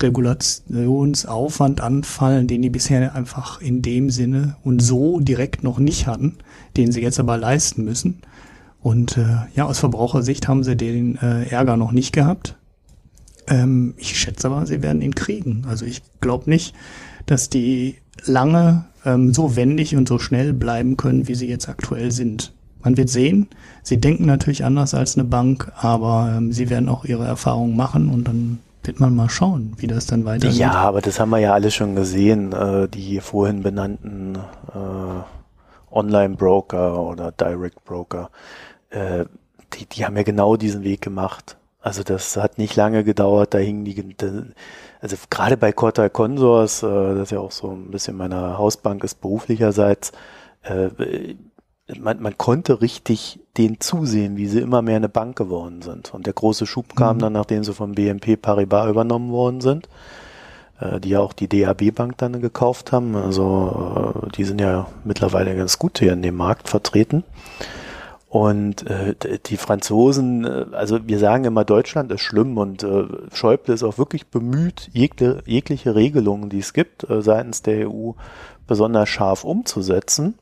Regulationsaufwand 0.02 1.82
anfallen, 1.82 2.48
den 2.48 2.62
die 2.62 2.70
bisher 2.70 3.16
einfach 3.16 3.62
in 3.62 3.82
dem 3.82 4.10
Sinne 4.10 4.58
und 4.64 4.82
so 4.82 5.20
direkt 5.20 5.64
noch 5.64 5.80
nicht 5.80 6.08
hatten, 6.08 6.38
den 6.78 6.92
sie 6.92 7.02
jetzt 7.02 7.20
aber 7.20 7.38
leisten 7.38 7.84
müssen. 7.84 8.22
Und 8.82 9.18
äh, 9.18 9.26
ja, 9.56 9.66
aus 9.66 9.80
Verbrauchersicht 9.80 10.48
haben 10.48 10.64
sie 10.64 10.76
den 10.76 11.18
äh, 11.18 11.46
Ärger 11.46 11.78
noch 11.78 11.94
nicht 11.94 12.12
gehabt. 12.12 12.58
Ähm, 13.48 13.94
ich 13.98 14.18
schätze 14.18 14.48
aber, 14.48 14.66
sie 14.66 14.82
werden 14.82 15.02
ihn 15.02 15.16
kriegen. 15.16 15.66
Also 15.68 15.86
ich 15.86 16.02
glaube 16.22 16.50
nicht, 16.50 16.74
dass 17.26 17.50
die 17.50 17.98
lange 18.26 18.86
ähm, 19.06 19.34
so 19.34 19.56
wendig 19.56 19.96
und 19.96 20.08
so 20.08 20.20
schnell 20.20 20.54
bleiben 20.54 20.98
können, 20.98 21.28
wie 21.28 21.36
sie 21.36 21.48
jetzt 21.48 21.70
aktuell 21.70 22.12
sind. 22.12 22.54
Man 22.84 22.98
wird 22.98 23.10
sehen. 23.10 23.48
Sie 23.82 24.00
denken 24.00 24.26
natürlich 24.26 24.66
anders 24.66 24.94
als 24.94 25.18
eine 25.18 25.24
Bank, 25.24 25.72
aber 25.78 26.34
ähm, 26.38 26.52
sie 26.52 26.70
werden 26.70 26.90
auch 26.90 27.06
ihre 27.06 27.26
Erfahrungen 27.26 27.76
machen 27.76 28.10
und 28.10 28.28
dann 28.28 28.60
wird 28.84 29.00
man 29.00 29.16
mal 29.16 29.30
schauen, 29.30 29.74
wie 29.78 29.88
das 29.88 30.06
dann 30.06 30.26
weitergeht. 30.26 30.60
Ja, 30.60 30.74
aber 30.74 31.02
das 31.02 31.20
haben 31.20 31.30
wir 31.30 31.40
ja 31.40 31.54
alle 31.54 31.72
schon 31.72 31.96
gesehen, 31.96 32.52
äh, 32.52 32.90
die 32.90 33.22
vorhin 33.22 33.64
benannten 33.64 34.36
äh, 34.36 35.94
Online-Broker 35.94 37.00
oder 37.00 37.32
Direct-Broker, 37.32 38.30
äh, 38.90 39.26
die, 39.74 39.86
die 39.86 40.06
haben 40.06 40.18
ja 40.18 40.24
genau 40.24 40.58
diesen 40.58 40.84
Weg 40.84 41.02
gemacht. 41.02 41.58
Also 41.84 42.02
das 42.02 42.38
hat 42.38 42.58
nicht 42.58 42.78
lange 42.78 43.04
gedauert, 43.04 43.54
da 43.54 43.58
hingen 43.58 43.84
die, 43.84 44.16
also 45.02 45.18
gerade 45.30 45.58
bei 45.58 45.74
Cortal 45.74 46.10
Consors, 46.10 46.82
äh, 46.82 46.88
das 46.88 47.30
ja 47.30 47.40
auch 47.40 47.52
so 47.52 47.72
ein 47.72 47.92
bisschen 47.92 48.16
meine 48.16 48.58
Hausbank 48.58 49.04
ist 49.04 49.20
beruflicherseits, 49.20 50.14
äh, 50.62 50.88
man, 52.00 52.22
man 52.22 52.38
konnte 52.38 52.80
richtig 52.80 53.42
denen 53.58 53.82
zusehen, 53.82 54.38
wie 54.38 54.48
sie 54.48 54.62
immer 54.62 54.82
mehr 54.82 54.96
eine 54.96 55.10
Bank 55.10 55.36
geworden 55.36 55.82
sind. 55.82 56.14
Und 56.14 56.26
der 56.26 56.32
große 56.32 56.66
Schub 56.66 56.96
kam 56.96 57.18
mhm. 57.18 57.20
dann, 57.20 57.34
nachdem 57.34 57.66
sie 57.66 57.74
vom 57.74 57.96
BNP 57.96 58.38
Paribas 58.38 58.90
übernommen 58.90 59.34
worden 59.34 59.60
sind, 59.60 59.90
äh, 60.80 61.02
die 61.02 61.10
ja 61.10 61.20
auch 61.20 61.34
die 61.34 61.50
DAB 61.50 61.94
Bank 61.94 62.18
dann 62.18 62.40
gekauft 62.40 62.94
haben. 62.94 63.18
Also 63.18 64.14
die 64.38 64.46
sind 64.46 64.62
ja 64.62 64.88
mittlerweile 65.04 65.54
ganz 65.54 65.78
gut 65.78 66.00
hier 66.00 66.14
in 66.14 66.22
dem 66.22 66.38
Markt 66.38 66.70
vertreten. 66.70 67.26
Und 68.34 68.90
äh, 68.90 69.14
die 69.46 69.58
Franzosen, 69.58 70.44
äh, 70.44 70.66
also 70.72 71.08
wir 71.08 71.20
sagen 71.20 71.46
immer, 71.46 71.66
Deutschland 71.66 72.12
ist 72.12 72.22
schlimm 72.22 72.58
und 72.58 72.82
äh, 72.82 73.06
Schäuble 73.32 73.76
ist 73.76 73.84
auch 73.84 74.00
wirklich 74.00 74.26
bemüht, 74.26 74.90
jegle, 74.92 75.44
jegliche 75.46 75.94
Regelungen, 75.94 76.50
die 76.50 76.58
es 76.58 76.74
gibt, 76.74 77.08
äh, 77.08 77.22
seitens 77.22 77.62
der 77.62 77.88
EU 77.88 78.14
besonders 78.66 79.08
scharf 79.08 79.44
umzusetzen. 79.44 80.40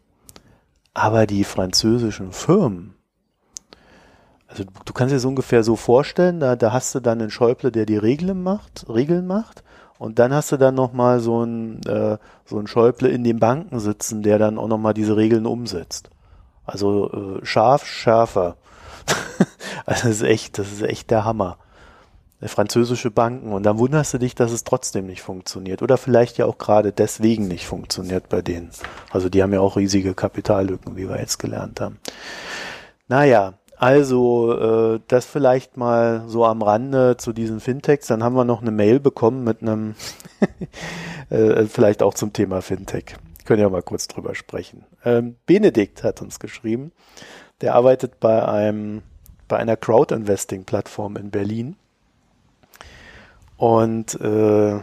Aber 0.94 1.28
die 1.28 1.44
französischen 1.44 2.32
Firmen, 2.32 2.94
also 4.48 4.64
du 4.86 4.94
kannst 4.94 5.14
dir 5.14 5.20
so 5.20 5.28
ungefähr 5.28 5.66
so 5.66 5.76
vorstellen, 5.76 6.40
da, 6.40 6.56
da 6.56 6.72
hast 6.72 6.96
du 6.96 7.02
dann 7.02 7.20
einen 7.20 7.30
Schäuble, 7.30 7.74
der 7.74 7.86
die 7.86 7.98
Regeln 7.98 8.42
macht, 8.42 8.86
Regeln 8.88 9.28
macht, 9.28 9.66
und 10.00 10.18
dann 10.18 10.34
hast 10.34 10.54
du 10.54 10.56
dann 10.56 10.76
nochmal 10.76 11.20
so 11.20 11.42
einen, 11.42 11.86
äh, 11.86 12.18
so 12.46 12.58
einen 12.58 12.68
Schäuble 12.68 13.10
in 13.10 13.26
den 13.26 13.40
Banken 13.40 13.82
sitzen, 13.82 14.24
der 14.24 14.40
dann 14.40 14.58
auch 14.58 14.70
nochmal 14.70 14.94
diese 14.94 15.18
Regeln 15.18 15.46
umsetzt. 15.46 16.10
Also 16.66 17.40
äh, 17.42 17.46
scharf, 17.46 17.86
schärfer. 17.86 18.58
also 19.86 20.08
das 20.08 20.18
ist 20.18 20.24
echt, 20.24 20.58
das 20.58 20.72
ist 20.72 20.84
echt 20.84 21.12
der 21.12 21.26
Hammer 21.26 21.58
französische 22.48 23.12
Banken 23.12 23.54
und 23.54 23.64
dann 23.64 23.78
wunderst 23.78 24.14
du 24.14 24.18
dich, 24.18 24.34
dass 24.34 24.52
es 24.52 24.64
trotzdem 24.64 25.06
nicht 25.06 25.22
funktioniert 25.22 25.82
oder 25.82 25.98
vielleicht 25.98 26.38
ja 26.38 26.46
auch 26.46 26.58
gerade 26.58 26.92
deswegen 26.92 27.48
nicht 27.48 27.68
funktioniert 27.68 28.30
bei 28.30 28.42
denen. 28.42 28.72
Also 29.12 29.30
die 29.30 29.44
haben 29.44 29.54
ja 29.54 29.60
auch 29.60 29.78
riesige 29.78 30.14
Kapitallücken, 30.14 30.96
wie 30.96 31.08
wir 31.08 31.20
jetzt 31.20 31.38
gelernt 31.38 31.80
haben. 31.80 32.00
Naja, 33.08 33.54
also 33.78 34.54
äh, 34.96 35.00
das 35.08 35.26
vielleicht 35.26 35.78
mal 35.78 36.24
so 36.28 36.46
am 36.46 36.62
Rande 36.62 37.18
zu 37.18 37.34
diesen 37.34 37.60
Fintechs. 37.60 38.08
Dann 38.08 38.24
haben 38.24 38.36
wir 38.36 38.46
noch 38.46 38.62
eine 38.62 38.72
Mail 38.72 39.00
bekommen 39.00 39.44
mit 39.44 39.62
einem, 39.62 39.96
äh, 41.30 41.66
vielleicht 41.66 42.02
auch 42.02 42.14
zum 42.14 42.34
Thema 42.34 42.62
Fintech. 42.62 43.18
Können 43.52 43.64
ja 43.64 43.70
mal 43.70 43.84
kurz 43.84 44.08
drüber 44.08 44.34
sprechen. 44.34 44.86
Ähm, 45.04 45.36
Benedikt 45.46 46.06
hat 46.06 46.22
uns 46.22 46.40
geschrieben. 46.40 46.94
Der 47.60 47.76
arbeitet 47.76 48.22
bei 48.22 48.48
einem 48.48 49.02
bei 49.50 49.58
einer 49.58 49.76
Crowd-Investing-Plattform 49.76 51.18
in 51.18 51.32
Berlin 51.32 51.76
und 53.58 54.18
äh, 54.22 54.76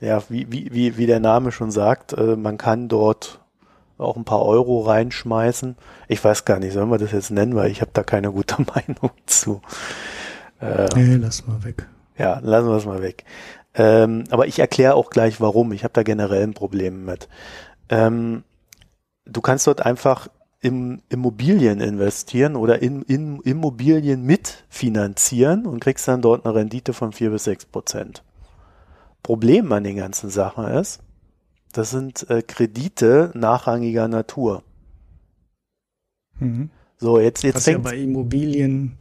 ja, 0.00 0.22
wie, 0.28 0.46
wie, 0.52 0.98
wie, 0.98 1.06
der 1.06 1.20
Name 1.20 1.52
schon 1.52 1.70
sagt, 1.70 2.12
äh, 2.12 2.36
man 2.36 2.58
kann 2.58 2.88
dort 2.88 3.40
auch 3.96 4.18
ein 4.18 4.26
paar 4.26 4.44
Euro 4.44 4.82
reinschmeißen. 4.82 5.78
Ich 6.06 6.22
weiß 6.22 6.44
gar 6.44 6.58
nicht, 6.58 6.74
sollen 6.74 6.90
wir 6.90 6.98
das 6.98 7.12
jetzt 7.12 7.30
nennen, 7.30 7.54
weil 7.54 7.70
ich 7.70 7.80
habe 7.80 7.92
da 7.94 8.02
keine 8.02 8.30
gute 8.30 8.56
Meinung 8.74 9.12
zu. 9.24 9.62
Äh, 10.60 10.86
nee, 10.96 11.14
lass 11.14 11.46
mal 11.46 11.64
weg. 11.64 11.88
Ja, 12.18 12.40
lassen 12.42 12.68
wir 12.68 12.76
es 12.76 12.84
mal 12.84 13.00
weg. 13.00 13.24
Ähm, 13.74 14.24
aber 14.28 14.46
ich 14.46 14.58
erkläre 14.58 14.96
auch 14.96 15.08
gleich, 15.08 15.40
warum. 15.40 15.72
Ich 15.72 15.82
habe 15.82 15.94
da 15.94 16.02
generell 16.02 16.42
ein 16.42 16.52
Problem 16.52 17.06
mit. 17.06 17.28
Ähm, 17.88 18.44
du 19.24 19.40
kannst 19.40 19.66
dort 19.66 19.84
einfach 19.84 20.28
in 20.60 21.02
Immobilien 21.08 21.80
investieren 21.80 22.54
oder 22.56 22.80
in, 22.82 23.02
in 23.02 23.40
Immobilien 23.40 24.22
mitfinanzieren 24.24 25.66
und 25.66 25.80
kriegst 25.80 26.06
dann 26.06 26.22
dort 26.22 26.46
eine 26.46 26.54
Rendite 26.54 26.92
von 26.92 27.12
vier 27.12 27.30
bis 27.30 27.44
sechs 27.44 27.64
Prozent. 27.66 28.22
Problem 29.22 29.72
an 29.72 29.84
den 29.84 29.96
ganzen 29.96 30.30
Sachen 30.30 30.66
ist, 30.66 31.00
Das 31.72 31.90
sind 31.90 32.28
äh, 32.30 32.42
Kredite 32.42 33.30
nachrangiger 33.34 34.06
Natur. 34.06 34.62
Mhm. 36.38 36.70
So, 36.98 37.18
jetzt, 37.18 37.42
jetzt 37.42 37.56
Was 37.56 37.66
ja 37.66 37.72
fängt 37.72 37.84
bei 37.84 37.96
Immobilien 37.96 38.98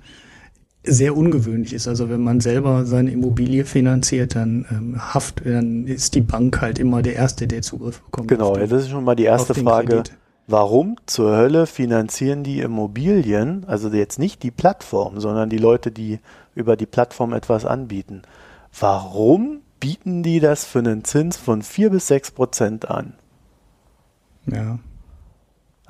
sehr 0.84 1.16
ungewöhnlich 1.16 1.74
ist. 1.74 1.88
Also 1.88 2.10
wenn 2.10 2.22
man 2.24 2.40
selber 2.40 2.86
seine 2.86 3.12
Immobilie 3.12 3.66
finanziert, 3.66 4.36
dann 4.36 4.66
ähm, 4.72 5.14
haft, 5.14 5.46
dann 5.46 5.86
ist 5.86 6.16
die 6.16 6.22
Bank 6.22 6.62
halt 6.62 6.80
immer 6.80 7.02
der 7.02 7.16
Erste, 7.16 7.48
der 7.48 7.62
Zugriff 7.62 8.02
bekommt. 8.02 8.28
Genau, 8.30 8.56
den- 8.56 8.70
das 8.70 8.84
ist 8.84 8.90
schon 8.90 9.04
mal 9.04 9.16
die 9.16 9.26
erste 9.26 9.54
Frage. 9.54 9.88
Kredit. 9.88 10.18
Warum 10.48 10.96
zur 11.06 11.38
Hölle 11.38 11.66
finanzieren 11.68 12.44
die 12.44 12.60
Immobilien, 12.62 13.64
also 13.68 13.90
jetzt 13.90 14.18
nicht 14.20 14.42
die 14.44 14.52
Plattform, 14.52 15.20
sondern 15.20 15.50
die 15.50 15.60
Leute, 15.60 15.92
die 15.92 16.20
über 16.56 16.76
die 16.76 16.88
Plattform 16.88 17.32
etwas 17.34 17.64
anbieten? 17.66 18.24
Warum 18.78 19.60
bieten 19.80 20.24
die 20.24 20.40
das 20.40 20.66
für 20.66 20.80
einen 20.80 21.04
Zins 21.04 21.38
von 21.38 21.62
vier 21.62 21.90
bis 21.92 22.08
sechs 22.08 22.32
Prozent 22.32 22.90
an? 22.90 23.14
Ja. 24.48 24.80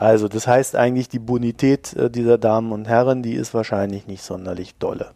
Also 0.01 0.27
das 0.27 0.47
heißt 0.47 0.75
eigentlich, 0.75 1.09
die 1.09 1.19
Bonität 1.19 1.93
äh, 1.93 2.09
dieser 2.09 2.39
Damen 2.39 2.71
und 2.71 2.87
Herren, 2.87 3.21
die 3.21 3.33
ist 3.33 3.53
wahrscheinlich 3.53 4.07
nicht 4.07 4.23
sonderlich 4.23 4.73
dolle. 4.79 5.11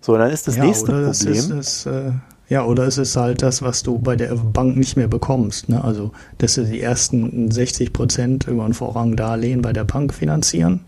So, 0.00 0.16
dann 0.16 0.30
ist 0.30 0.48
das 0.48 0.56
ja, 0.56 0.64
nächste 0.64 0.86
Problem. 0.86 1.10
Es 1.10 1.22
ist, 1.22 1.50
es, 1.50 1.86
äh, 1.86 2.12
ja, 2.48 2.64
oder 2.64 2.84
es 2.84 2.96
ist 2.96 3.14
halt 3.16 3.42
das, 3.42 3.60
was 3.60 3.82
du 3.82 3.98
bei 3.98 4.16
der 4.16 4.34
Bank 4.36 4.78
nicht 4.78 4.96
mehr 4.96 5.06
bekommst. 5.06 5.68
Ne? 5.68 5.84
Also, 5.84 6.12
dass 6.38 6.54
sie 6.54 6.64
die 6.64 6.80
ersten 6.80 7.50
60 7.50 7.92
Prozent 7.92 8.46
über 8.46 8.64
ein 8.64 8.72
Vorrangdarlehen 8.72 9.60
bei 9.60 9.74
der 9.74 9.84
Bank 9.84 10.14
finanzieren 10.14 10.80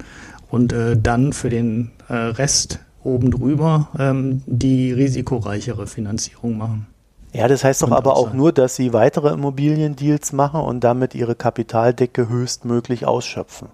und 0.50 0.72
äh, 0.72 0.96
dann 0.96 1.34
für 1.34 1.50
den 1.50 1.90
äh, 2.08 2.14
Rest 2.14 2.78
oben 3.04 3.30
drüber 3.30 3.90
ähm, 3.98 4.42
die 4.46 4.90
risikoreichere 4.90 5.86
Finanzierung 5.86 6.56
machen. 6.56 6.86
Ja, 7.32 7.48
das 7.48 7.64
heißt 7.64 7.82
doch 7.82 7.90
aber 7.90 8.14
auch 8.16 8.34
nur, 8.34 8.52
dass 8.52 8.76
sie 8.76 8.92
weitere 8.92 9.32
Immobiliendeals 9.32 10.32
machen 10.32 10.60
und 10.60 10.80
damit 10.80 11.14
ihre 11.14 11.34
Kapitaldecke 11.34 12.28
höchstmöglich 12.28 13.06
ausschöpfen. 13.06 13.68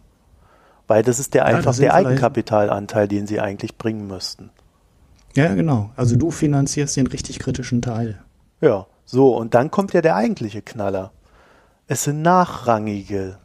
Weil 0.86 1.02
das 1.02 1.18
ist 1.18 1.34
der 1.34 1.42
Ja, 1.42 1.56
einfach 1.56 1.76
der 1.76 1.94
Eigenkapitalanteil, 1.94 3.08
den 3.08 3.26
sie 3.26 3.40
eigentlich 3.40 3.76
bringen 3.76 4.06
müssten. 4.06 4.50
Ja, 5.34 5.54
genau. 5.54 5.90
Also 5.96 6.16
du 6.16 6.30
finanzierst 6.30 6.96
den 6.96 7.08
richtig 7.08 7.40
kritischen 7.40 7.82
Teil. 7.82 8.20
Ja, 8.60 8.86
so, 9.04 9.36
und 9.36 9.54
dann 9.54 9.70
kommt 9.70 9.92
ja 9.92 10.02
der 10.02 10.16
eigentliche 10.16 10.62
Knaller. 10.62 11.12
Es 11.86 12.04
sind 12.04 12.22
nachrangige 12.22 13.38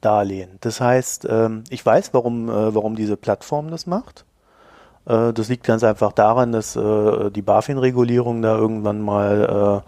Darlehen. 0.00 0.58
Das 0.60 0.80
heißt, 0.80 1.26
ähm, 1.28 1.64
ich 1.68 1.84
weiß, 1.84 2.12
warum, 2.12 2.48
äh, 2.48 2.74
warum 2.74 2.96
diese 2.96 3.16
Plattform 3.16 3.70
das 3.70 3.86
macht. 3.86 4.24
Äh, 5.10 5.32
das 5.32 5.48
liegt 5.48 5.64
ganz 5.64 5.82
einfach 5.84 6.12
daran, 6.12 6.52
dass 6.52 6.76
äh, 6.76 7.30
die 7.30 7.42
BaFin-Regulierung 7.42 8.42
da 8.42 8.56
irgendwann 8.56 9.00
mal 9.00 9.82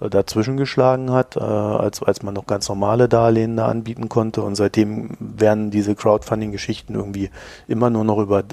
äh, 0.00 0.08
dazwischen 0.10 0.56
geschlagen 0.56 1.10
hat, 1.10 1.36
als, 1.36 2.04
als 2.04 2.22
man 2.22 2.32
noch 2.32 2.46
ganz 2.46 2.68
normale 2.68 3.08
Darlehen 3.08 3.56
da 3.56 3.66
anbieten 3.66 4.08
konnte. 4.08 4.42
Und 4.42 4.54
seitdem 4.54 5.16
werden 5.18 5.72
diese 5.72 5.96
Crowdfunding-Geschichten 5.96 6.94
irgendwie 6.94 7.30
immer 7.66 7.90
nur 7.90 8.04
noch 8.04 8.18
über 8.18 8.44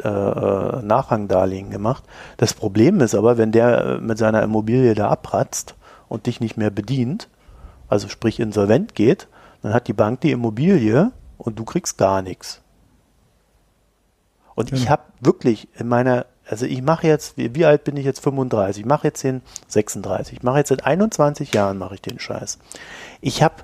Nachrangdarlehen 0.82 1.70
gemacht. 1.70 2.04
Das 2.38 2.56
Problem 2.56 3.00
ist 3.00 3.14
aber, 3.14 3.38
wenn 3.38 3.52
der 3.52 4.00
mit 4.02 4.18
seiner 4.18 4.42
Immobilie 4.42 4.96
da 4.96 5.10
abratzt 5.10 5.76
und 6.10 6.26
dich 6.26 6.40
nicht 6.40 6.58
mehr 6.58 6.72
bedient, 6.72 7.30
also 7.90 8.08
sprich 8.08 8.40
insolvent 8.40 8.96
geht, 8.96 9.28
dann 9.62 9.72
hat 9.72 9.88
die 9.88 9.94
Bank 9.94 10.22
die 10.22 10.32
Immobilie 10.32 11.12
und 11.38 11.60
du 11.60 11.64
kriegst 11.64 12.00
gar 12.00 12.24
nichts. 12.24 12.65
Und 14.56 14.72
ich 14.72 14.80
Genau. 14.82 14.92
habe 14.92 15.04
wirklich 15.20 15.68
in 15.78 15.88
meiner, 15.88 16.26
also 16.50 16.66
ich 16.66 16.82
mache 16.82 17.08
jetzt, 17.08 17.38
wie, 17.38 17.54
wie 17.56 17.66
alt 17.66 17.84
bin 17.84 17.98
ich 17.98 18.06
jetzt? 18.06 18.20
35. 18.22 18.82
Ich 18.82 18.86
mache 18.88 19.08
jetzt 19.08 19.24
den 19.24 19.42
36. 19.68 20.38
Ich 20.38 20.44
mache 20.44 20.58
jetzt 20.60 20.70
seit 20.70 20.86
21 20.86 21.54
Jahren 21.54 21.78
mache 21.78 21.96
ich 21.96 22.02
den 22.02 22.20
Scheiß. 22.20 22.58
Ich 23.22 23.44
habe 23.44 23.56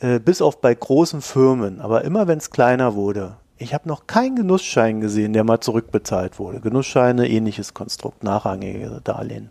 äh, 0.00 0.18
bis 0.20 0.40
auf 0.42 0.60
bei 0.60 0.74
großen 0.74 1.20
Firmen, 1.22 1.80
aber 1.80 2.04
immer 2.04 2.28
wenn 2.28 2.38
es 2.38 2.50
kleiner 2.50 2.94
wurde, 2.94 3.36
ich 3.58 3.72
habe 3.72 3.88
noch 3.88 4.06
keinen 4.06 4.36
Genussschein 4.36 5.00
gesehen, 5.00 5.32
der 5.32 5.42
mal 5.42 5.60
zurückbezahlt 5.60 6.38
wurde. 6.38 6.60
Genussscheine, 6.60 7.26
ähnliches 7.28 7.72
Konstrukt, 7.72 8.22
nachrangige 8.22 9.00
Darlehen. 9.02 9.48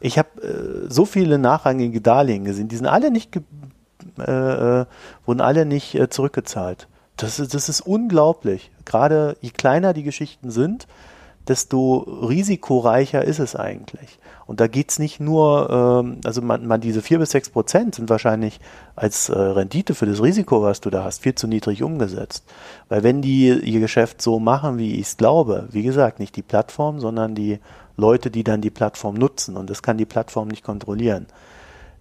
Ich 0.00 0.18
habe 0.18 0.28
äh, 0.42 0.90
so 0.90 1.06
viele 1.06 1.38
nachrangige 1.38 2.00
Darlehen 2.02 2.44
gesehen, 2.44 2.68
die 2.68 2.76
sind 2.76 2.86
alle 2.86 3.10
nicht, 3.10 3.34
äh, 4.18 4.22
äh, 4.82 4.86
wurden 5.24 5.40
alle 5.40 5.64
nicht 5.64 5.94
äh, 5.94 6.10
zurückgezahlt. 6.10 6.88
Das 7.18 7.38
ist, 7.38 7.52
das 7.52 7.68
ist 7.68 7.82
unglaublich. 7.82 8.70
Gerade 8.84 9.36
je 9.40 9.50
kleiner 9.50 9.92
die 9.92 10.04
Geschichten 10.04 10.50
sind, 10.50 10.86
desto 11.48 11.96
risikoreicher 11.98 13.24
ist 13.24 13.40
es 13.40 13.56
eigentlich. 13.56 14.18
Und 14.46 14.60
da 14.60 14.66
geht's 14.66 14.98
nicht 14.98 15.18
nur, 15.18 15.68
ähm, 16.04 16.20
also 16.24 16.40
man, 16.42 16.66
man 16.66 16.80
diese 16.80 17.02
vier 17.02 17.18
bis 17.18 17.30
sechs 17.30 17.50
Prozent 17.50 17.96
sind 17.96 18.08
wahrscheinlich 18.08 18.60
als 18.96 19.28
äh, 19.28 19.38
Rendite 19.38 19.94
für 19.94 20.06
das 20.06 20.22
Risiko, 20.22 20.62
was 20.62 20.80
du 20.80 20.90
da 20.90 21.04
hast, 21.04 21.22
viel 21.22 21.34
zu 21.34 21.48
niedrig 21.48 21.82
umgesetzt. 21.82 22.44
Weil 22.88 23.02
wenn 23.02 23.20
die 23.20 23.48
ihr 23.48 23.80
Geschäft 23.80 24.22
so 24.22 24.38
machen, 24.38 24.78
wie 24.78 24.94
ich 24.94 25.08
es 25.08 25.16
glaube, 25.16 25.68
wie 25.70 25.82
gesagt, 25.82 26.20
nicht 26.20 26.36
die 26.36 26.42
Plattform, 26.42 27.00
sondern 27.00 27.34
die 27.34 27.58
Leute, 27.96 28.30
die 28.30 28.44
dann 28.44 28.60
die 28.60 28.70
Plattform 28.70 29.16
nutzen, 29.16 29.56
und 29.56 29.68
das 29.68 29.82
kann 29.82 29.98
die 29.98 30.06
Plattform 30.06 30.48
nicht 30.48 30.62
kontrollieren, 30.62 31.26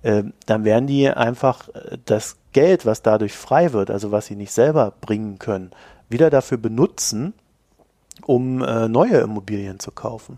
äh, 0.04 0.24
dann 0.46 0.64
werden 0.64 0.88
die 0.88 1.10
einfach 1.10 1.70
äh, 1.70 1.98
das 2.06 2.38
Geld, 2.62 2.86
was 2.86 3.02
dadurch 3.04 3.34
frei 3.34 3.72
wird, 3.74 3.90
also 3.92 4.12
was 4.12 4.26
sie 4.26 4.36
nicht 4.36 4.52
selber 4.52 4.94
bringen 5.02 5.38
können, 5.38 5.70
wieder 6.10 6.30
dafür 6.30 6.58
benutzen, 6.58 7.34
um 8.26 8.64
äh, 8.64 8.88
neue 8.88 9.18
Immobilien 9.20 9.80
zu 9.80 9.92
kaufen. 9.92 10.38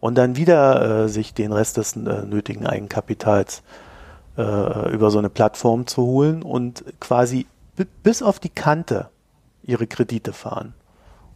Und 0.00 0.14
dann 0.16 0.36
wieder 0.36 1.04
äh, 1.04 1.08
sich 1.08 1.34
den 1.34 1.52
Rest 1.52 1.76
des 1.76 1.94
äh, 1.96 2.24
nötigen 2.24 2.66
Eigenkapitals 2.66 3.62
äh, 4.38 4.92
über 4.94 5.10
so 5.10 5.18
eine 5.18 5.28
Plattform 5.30 5.86
zu 5.86 6.02
holen 6.02 6.42
und 6.42 6.84
quasi 7.00 7.46
bi- 7.76 7.86
bis 8.02 8.22
auf 8.22 8.38
die 8.38 8.54
Kante 8.64 9.08
ihre 9.62 9.86
Kredite 9.86 10.32
fahren. 10.32 10.72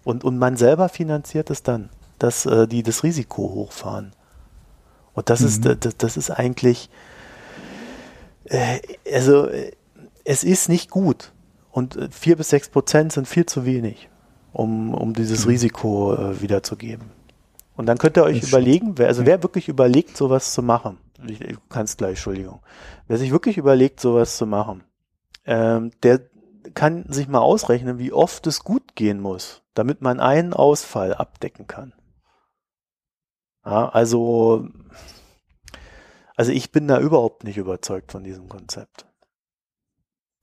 Und, 0.05 0.25
und 0.25 0.39
man 0.39 0.57
selber 0.57 0.89
finanziert 0.89 1.51
es 1.51 1.63
dann, 1.63 1.91
dass 2.19 2.47
äh, 2.47 2.67
die 2.67 2.83
das 2.83 3.03
Risiko 3.03 3.43
hochfahren. 3.43 4.13
Und 5.15 5.29
das 5.29 5.41
ist, 5.43 5.65
Mhm. 5.65 5.77
das, 5.81 5.97
das 5.99 6.17
ist 6.17 6.31
eigentlich, 6.31 6.89
äh, 8.45 8.79
also 9.13 9.49
es 10.31 10.45
ist 10.45 10.69
nicht 10.69 10.91
gut. 10.91 11.33
Und 11.73 11.97
äh, 11.97 12.09
vier 12.11 12.37
bis 12.37 12.51
sechs 12.51 12.69
Prozent 12.69 13.13
sind 13.13 13.27
viel 13.27 13.47
zu 13.47 13.65
wenig, 13.65 14.09
um, 14.53 14.95
um 14.95 15.13
dieses 15.13 15.45
Mhm. 15.45 15.51
Risiko 15.51 16.15
äh, 16.15 16.41
wiederzugeben. 16.41 17.11
Und 17.77 17.87
dann 17.87 17.99
könnt 17.99 18.17
ihr 18.17 18.25
euch 18.25 18.41
Das 18.41 18.51
überlegen, 18.51 18.97
wer, 18.97 19.09
also 19.09 19.27
wer 19.27 19.43
wirklich 19.43 19.69
überlegt, 19.69 20.17
sowas 20.17 20.53
zu 20.53 20.63
machen, 20.63 20.99
ich, 21.27 21.41
du 21.41 21.57
kannst 21.69 21.99
gleich, 21.99 22.11
Entschuldigung, 22.11 22.61
wer 23.09 23.19
sich 23.19 23.33
wirklich 23.33 23.59
überlegt, 23.59 24.01
sowas 24.01 24.37
zu 24.37 24.47
machen, 24.47 24.85
ähm, 25.47 25.91
der 26.03 26.21
kann 26.75 27.07
sich 27.09 27.27
mal 27.27 27.41
ausrechnen, 27.41 27.99
wie 27.99 28.13
oft 28.13 28.47
es 28.47 28.63
gut 28.63 28.95
gehen 28.95 29.21
muss, 29.21 29.63
damit 29.75 30.01
man 30.01 30.21
einen 30.21 30.53
Ausfall 30.53 31.15
abdecken 31.15 31.67
kann. 31.67 31.93
Ja, 33.65 33.89
also, 33.89 34.69
also 36.37 36.53
ich 36.53 36.71
bin 36.71 36.87
da 36.87 37.01
überhaupt 37.01 37.45
nicht 37.45 37.57
überzeugt 37.57 38.13
von 38.13 38.23
diesem 38.23 38.49
Konzept. 38.49 39.10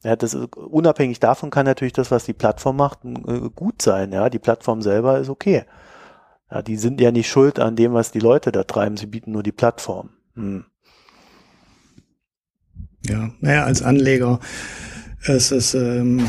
Ja, 0.03 0.15
das 0.15 0.33
ist, 0.33 0.55
unabhängig 0.55 1.19
davon 1.19 1.49
kann 1.49 1.65
natürlich 1.65 1.93
das, 1.93 2.11
was 2.11 2.25
die 2.25 2.33
Plattform 2.33 2.77
macht, 2.77 2.99
äh, 3.03 3.49
gut 3.55 3.81
sein. 3.81 4.11
Ja, 4.11 4.29
die 4.29 4.39
Plattform 4.39 4.81
selber 4.81 5.19
ist 5.19 5.29
okay. 5.29 5.63
Ja, 6.51 6.61
die 6.61 6.77
sind 6.77 7.01
ja 7.01 7.11
nicht 7.11 7.29
schuld 7.29 7.59
an 7.59 7.75
dem, 7.75 7.93
was 7.93 8.11
die 8.11 8.19
Leute 8.19 8.51
da 8.51 8.63
treiben. 8.63 8.97
Sie 8.97 9.07
bieten 9.07 9.31
nur 9.31 9.43
die 9.43 9.51
Plattform. 9.51 10.11
Hm. 10.35 10.65
Ja, 13.07 13.31
naja, 13.39 13.63
als 13.63 13.81
Anleger 13.81 14.39
es 15.25 15.51
ist 15.51 15.73
ähm, 15.73 16.25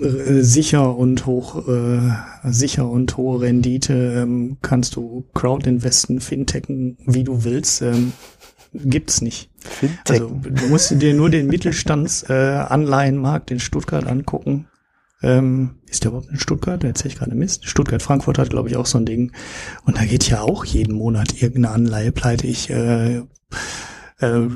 äh, 0.00 0.40
sicher 0.40 0.96
und 0.96 1.26
hoch, 1.26 1.68
äh, 1.68 2.12
sicher 2.44 2.88
und 2.88 3.16
hohe 3.16 3.40
Rendite 3.42 3.94
ähm, 3.94 4.56
kannst 4.62 4.96
du 4.96 5.24
Crowdinvesten, 5.34 6.20
Fintechen, 6.20 6.96
wie 7.06 7.24
du 7.24 7.44
willst, 7.44 7.82
ähm, 7.82 8.12
gibt's 8.72 9.20
nicht. 9.20 9.50
Fintech. 9.68 10.20
Also 10.20 10.40
du 10.42 10.68
musst 10.68 10.90
dir 10.90 11.14
nur 11.14 11.30
den 11.30 11.46
Mittelstandsanleihenmarkt 11.46 13.50
äh, 13.50 13.54
in 13.54 13.60
Stuttgart 13.60 14.06
angucken. 14.06 14.66
Ähm, 15.22 15.76
ist 15.86 16.04
der 16.04 16.10
überhaupt 16.10 16.30
in 16.30 16.38
Stuttgart? 16.38 16.82
Da 16.82 16.88
erzähl 16.88 17.12
ich 17.12 17.16
gerade 17.16 17.34
Mist. 17.34 17.68
Stuttgart, 17.68 18.02
Frankfurt 18.02 18.38
hat, 18.38 18.50
glaube 18.50 18.68
ich, 18.68 18.76
auch 18.76 18.86
so 18.86 18.98
ein 18.98 19.06
Ding. 19.06 19.32
Und 19.84 19.96
da 19.96 20.04
geht 20.04 20.28
ja 20.28 20.40
auch 20.40 20.64
jeden 20.64 20.96
Monat 20.96 21.40
irgendeine 21.40 21.70
Anleihe 21.70 22.12
pleite. 22.12 22.46
Ich 22.46 22.70
äh, 22.70 23.22
äh, 24.18 24.48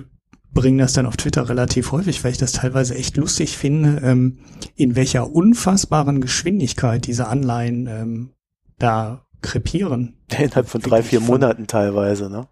bringe 0.52 0.82
das 0.82 0.94
dann 0.94 1.06
auf 1.06 1.16
Twitter 1.16 1.48
relativ 1.48 1.92
häufig, 1.92 2.24
weil 2.24 2.32
ich 2.32 2.38
das 2.38 2.52
teilweise 2.52 2.96
echt 2.96 3.16
lustig 3.16 3.56
finde, 3.56 4.00
ähm, 4.02 4.38
in 4.74 4.96
welcher 4.96 5.30
unfassbaren 5.30 6.20
Geschwindigkeit 6.20 7.06
diese 7.06 7.28
Anleihen 7.28 7.86
ähm, 7.86 8.30
da 8.78 9.26
krepieren. 9.42 10.16
Innerhalb 10.36 10.68
von 10.68 10.80
drei, 10.80 11.02
vier 11.02 11.20
Monaten 11.20 11.68
teilweise, 11.68 12.28
ne? 12.28 12.48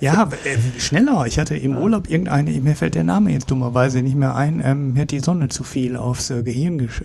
Ja, 0.00 0.28
äh, 0.44 0.80
schneller. 0.80 1.26
Ich 1.26 1.38
hatte 1.38 1.56
im 1.56 1.76
Urlaub 1.76 2.08
irgendeine, 2.08 2.50
mir 2.60 2.76
fällt 2.76 2.94
der 2.94 3.04
Name 3.04 3.32
jetzt 3.32 3.50
dummerweise 3.50 4.02
nicht 4.02 4.16
mehr 4.16 4.34
ein, 4.34 4.62
ähm, 4.64 4.92
mir 4.94 5.02
hat 5.02 5.10
die 5.10 5.20
Sonne 5.20 5.48
zu 5.48 5.64
viel 5.64 5.96
aufs 5.96 6.30
äh, 6.30 6.42
Gehirn 6.42 6.78
gesch 6.78 7.02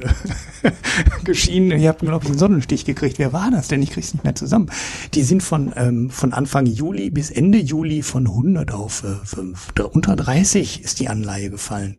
geschienen. 1.23 1.79
Ihr 1.79 1.89
habt, 1.89 2.01
glaube 2.01 2.23
ich, 2.23 2.29
einen 2.29 2.39
Sonnenstich 2.39 2.85
gekriegt. 2.85 3.19
Wer 3.19 3.33
war 3.33 3.51
das 3.51 3.67
denn? 3.67 3.81
Ich 3.81 3.91
krieg's 3.91 4.13
nicht 4.13 4.23
mehr 4.23 4.35
zusammen. 4.35 4.69
Die 5.13 5.23
sind 5.23 5.43
von, 5.43 5.73
ähm, 5.75 6.09
von 6.09 6.33
Anfang 6.33 6.65
Juli 6.65 7.09
bis 7.09 7.31
Ende 7.31 7.59
Juli 7.59 8.01
von 8.01 8.27
100 8.27 8.71
auf 8.71 9.03
äh, 9.03 9.25
5. 9.25 9.73
Unter 9.91 10.15
30 10.15 10.83
ist 10.83 10.99
die 10.99 11.09
Anleihe 11.09 11.49
gefallen. 11.49 11.97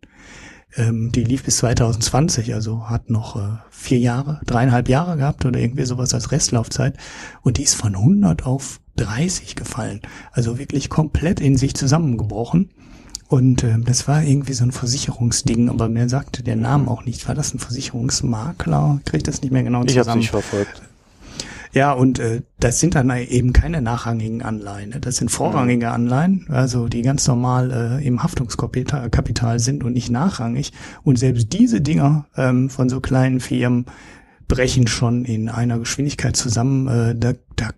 Ähm, 0.75 1.13
die 1.13 1.25
lief 1.25 1.45
bis 1.45 1.59
2020, 1.59 2.55
also 2.55 2.89
hat 2.89 3.11
noch 3.11 3.37
äh, 3.37 3.59
vier 3.71 3.99
Jahre, 3.99 4.41
dreieinhalb 4.47 4.89
Jahre 4.89 5.17
gehabt 5.17 5.45
oder 5.45 5.61
irgendwie 5.61 5.85
sowas 5.85 6.15
als 6.15 6.33
Restlaufzeit. 6.33 6.97
Und 7.43 7.59
die 7.59 7.63
ist 7.63 7.75
von 7.75 7.95
100 7.95 8.47
auf 8.47 8.81
30 8.97 9.57
gefallen. 9.57 10.01
Also 10.33 10.59
wirklich 10.59 10.89
komplett 10.89 11.41
in 11.41 11.57
sich 11.57 11.75
zusammengebrochen. 11.75 12.71
Und 13.29 13.65
äh, 13.65 13.79
das 13.81 14.09
war 14.09 14.23
irgendwie 14.23 14.53
so 14.53 14.65
ein 14.65 14.73
Versicherungsding, 14.73 15.71
aber 15.71 15.89
mir 15.89 16.09
sagte 16.09 16.43
der 16.43 16.57
Name 16.57 16.91
auch 16.91 17.05
nicht. 17.05 17.27
War 17.29 17.35
das 17.35 17.55
ein 17.55 17.59
Versicherungsmakler? 17.59 19.01
Krieg 19.05 19.25
das 19.25 19.41
nicht 19.41 19.53
mehr 19.53 19.63
genau 19.63 19.85
zusammen. 19.85 20.01
Ich 20.01 20.09
habe 20.09 20.19
nicht 20.19 20.31
verfolgt. 20.31 20.83
Ja, 21.75 21.93
und 21.93 22.19
äh, 22.19 22.43
das 22.61 22.81
sind 22.81 22.95
dann 22.95 23.11
eben 23.11 23.55
keine 23.55 23.81
nachrangigen 23.81 24.43
Anleihen. 24.43 24.91
Ne? 24.91 25.01
Das 25.01 25.17
sind 25.17 25.31
vorrangige 25.31 25.87
mhm. 25.87 25.93
Anleihen, 25.93 26.47
also 26.51 26.89
die 26.89 27.01
ganz 27.01 27.27
normal 27.27 28.01
äh, 28.03 28.07
im 28.07 28.23
Haftungskapital 28.23 29.59
sind 29.59 29.83
und 29.83 29.95
nicht 29.95 30.11
nachrangig. 30.11 30.73
Und 31.03 31.19
selbst 31.19 31.53
diese 31.55 31.81
Dinger 31.81 32.27
ähm, 32.37 32.69
von 32.69 32.91
so 32.91 33.01
kleinen 33.01 33.41
Firmen 33.41 33.87
brechen 34.49 34.87
schon 34.87 35.25
in 35.25 35.49
einer 35.49 35.79
Geschwindigkeit 35.79 36.37
zusammen. 36.37 36.89
Äh, 36.89 37.15
da, 37.17 37.33
da, 37.57 37.71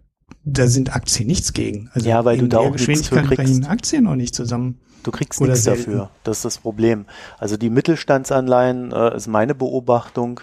da 0.45 0.67
sind 0.67 0.95
Aktien 0.95 1.27
nichts 1.27 1.53
gegen. 1.53 1.91
Also 1.93 2.09
ja, 2.09 2.25
weil 2.25 2.39
du 2.39 2.49
da 2.49 2.59
auch 2.59 2.73
Geschwindigkeit 2.73 3.27
brechen 3.27 3.67
Aktien 3.67 4.05
noch 4.05 4.17
nicht 4.17 4.35
zusammen. 4.35 4.81
Du 5.03 5.11
kriegst 5.11 5.41
Oder 5.41 5.51
nichts 5.51 5.65
selten. 5.65 5.93
dafür. 5.93 6.11
Das 6.23 6.39
ist 6.39 6.45
das 6.45 6.59
Problem. 6.59 7.05
Also 7.39 7.57
die 7.57 7.71
Mittelstandsanleihen 7.71 8.93
äh, 8.93 9.17
ist 9.17 9.27
meine 9.27 9.55
Beobachtung 9.55 10.41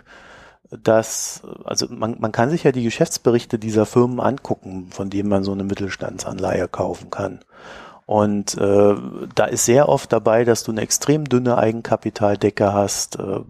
dass, 0.71 1.41
also 1.65 1.87
man, 1.89 2.15
man 2.19 2.31
kann 2.31 2.49
sich 2.49 2.63
ja 2.63 2.71
die 2.71 2.83
Geschäftsberichte 2.83 3.59
dieser 3.59 3.85
Firmen 3.85 4.19
angucken, 4.19 4.87
von 4.89 5.09
denen 5.09 5.27
man 5.27 5.43
so 5.43 5.51
eine 5.51 5.65
Mittelstandsanleihe 5.65 6.67
kaufen 6.69 7.09
kann. 7.09 7.41
Und 8.05 8.57
äh, 8.57 8.95
da 9.35 9.45
ist 9.45 9.65
sehr 9.65 9.89
oft 9.89 10.11
dabei, 10.11 10.43
dass 10.43 10.63
du 10.63 10.71
eine 10.71 10.81
extrem 10.81 11.25
dünne 11.25 11.57
Eigenkapitaldecke 11.57 12.73
hast, 12.73 13.19
äh, 13.19 13.41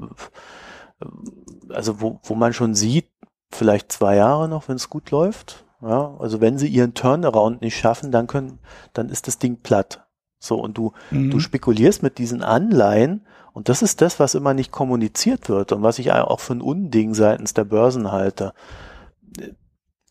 also 1.69 2.01
wo, 2.01 2.19
wo 2.23 2.35
man 2.35 2.53
schon 2.53 2.75
sieht, 2.75 3.07
vielleicht 3.51 3.91
zwei 3.91 4.15
Jahre 4.15 4.47
noch, 4.47 4.67
wenn 4.67 4.75
es 4.75 4.89
gut 4.89 5.11
läuft. 5.11 5.65
Ja, 5.81 6.15
also 6.19 6.41
wenn 6.41 6.57
sie 6.57 6.67
ihren 6.67 6.93
Turnaround 6.93 7.61
nicht 7.61 7.77
schaffen, 7.77 8.11
dann 8.11 8.27
können, 8.27 8.59
dann 8.93 9.09
ist 9.09 9.27
das 9.27 9.39
Ding 9.39 9.57
platt. 9.57 10.05
So, 10.39 10.59
und 10.59 10.77
du, 10.77 10.93
mhm. 11.09 11.31
du 11.31 11.39
spekulierst 11.39 12.03
mit 12.03 12.17
diesen 12.17 12.43
Anleihen 12.43 13.25
und 13.53 13.69
das 13.69 13.81
ist 13.81 14.01
das, 14.01 14.19
was 14.19 14.35
immer 14.35 14.53
nicht 14.53 14.71
kommuniziert 14.71 15.49
wird 15.49 15.71
und 15.71 15.83
was 15.83 15.99
ich 15.99 16.11
auch 16.11 16.39
für 16.39 16.53
ein 16.53 16.61
Unding 16.61 17.13
seitens 17.13 17.53
der 17.53 17.65
Börsen 17.65 18.11
halte. 18.11 18.53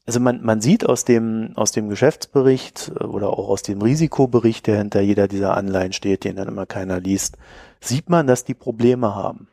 Also 0.06 0.18
man, 0.18 0.42
man 0.42 0.60
sieht 0.60 0.84
aus 0.86 1.04
dem, 1.04 1.52
aus 1.56 1.72
dem 1.72 1.88
Geschäftsbericht 1.88 2.92
oder 3.00 3.30
auch 3.30 3.48
aus 3.48 3.62
dem 3.62 3.80
Risikobericht, 3.80 4.66
der 4.66 4.78
hinter 4.78 5.00
jeder 5.00 5.28
dieser 5.28 5.56
Anleihen 5.56 5.92
steht, 5.92 6.24
den 6.24 6.36
dann 6.36 6.48
immer 6.48 6.66
keiner 6.66 7.00
liest, 7.00 7.36
sieht 7.80 8.08
man, 8.08 8.26
dass 8.26 8.44
die 8.44 8.54
Probleme 8.54 9.14
haben. 9.14 9.48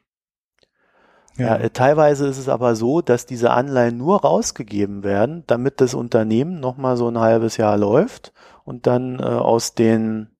Ja. 1.37 1.59
ja. 1.59 1.69
teilweise 1.69 2.27
ist 2.27 2.37
es 2.37 2.49
aber 2.49 2.75
so, 2.75 3.01
dass 3.01 3.25
diese 3.25 3.51
Anleihen 3.51 3.97
nur 3.97 4.21
rausgegeben 4.21 5.03
werden, 5.03 5.43
damit 5.47 5.81
das 5.81 5.93
Unternehmen 5.93 6.59
nochmal 6.59 6.97
so 6.97 7.07
ein 7.07 7.19
halbes 7.19 7.57
Jahr 7.57 7.77
läuft 7.77 8.33
und 8.63 8.87
dann 8.87 9.19
äh, 9.19 9.23
aus 9.23 9.75
den 9.75 10.35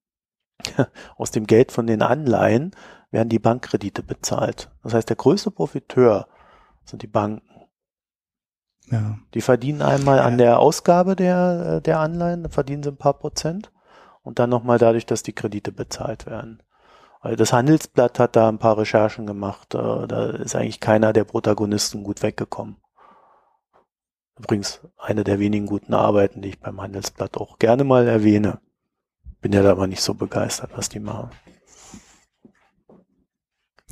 aus 1.16 1.30
dem 1.30 1.46
Geld 1.46 1.72
von 1.72 1.86
den 1.86 2.02
Anleihen 2.02 2.72
werden 3.10 3.28
die 3.28 3.38
Bankkredite 3.38 4.02
bezahlt. 4.02 4.70
Das 4.82 4.92
heißt, 4.92 5.08
der 5.08 5.16
größte 5.16 5.50
Profiteur 5.50 6.28
sind 6.84 7.02
die 7.02 7.06
Banken. 7.06 7.42
Ja. 8.90 9.18
Die 9.34 9.40
verdienen 9.40 9.82
einmal 9.82 10.18
an 10.18 10.38
der 10.38 10.58
Ausgabe 10.58 11.14
der, 11.14 11.76
äh, 11.76 11.82
der 11.82 12.00
Anleihen, 12.00 12.48
verdienen 12.50 12.82
sie 12.82 12.90
ein 12.90 12.96
paar 12.96 13.18
Prozent 13.18 13.70
und 14.22 14.38
dann 14.38 14.50
nochmal 14.50 14.78
dadurch, 14.78 15.06
dass 15.06 15.22
die 15.22 15.34
Kredite 15.34 15.72
bezahlt 15.72 16.26
werden. 16.26 16.62
Das 17.22 17.52
Handelsblatt 17.52 18.18
hat 18.18 18.36
da 18.36 18.48
ein 18.48 18.58
paar 18.58 18.78
Recherchen 18.78 19.26
gemacht. 19.26 19.74
Äh, 19.74 20.06
da 20.06 20.30
ist 20.30 20.54
eigentlich 20.54 20.80
keiner 20.80 21.12
der 21.12 21.24
Protagonisten 21.24 22.04
gut 22.04 22.22
weggekommen. 22.22 22.76
Übrigens 24.38 24.80
eine 24.96 25.24
der 25.24 25.40
wenigen 25.40 25.66
guten 25.66 25.94
Arbeiten, 25.94 26.42
die 26.42 26.50
ich 26.50 26.60
beim 26.60 26.80
Handelsblatt 26.80 27.36
auch 27.36 27.58
gerne 27.58 27.82
mal 27.82 28.06
erwähne. 28.06 28.60
Bin 29.40 29.52
ja 29.52 29.62
da 29.62 29.72
aber 29.72 29.86
nicht 29.86 30.02
so 30.02 30.14
begeistert, 30.14 30.70
was 30.74 30.88
die 30.88 31.00
machen. 31.00 31.30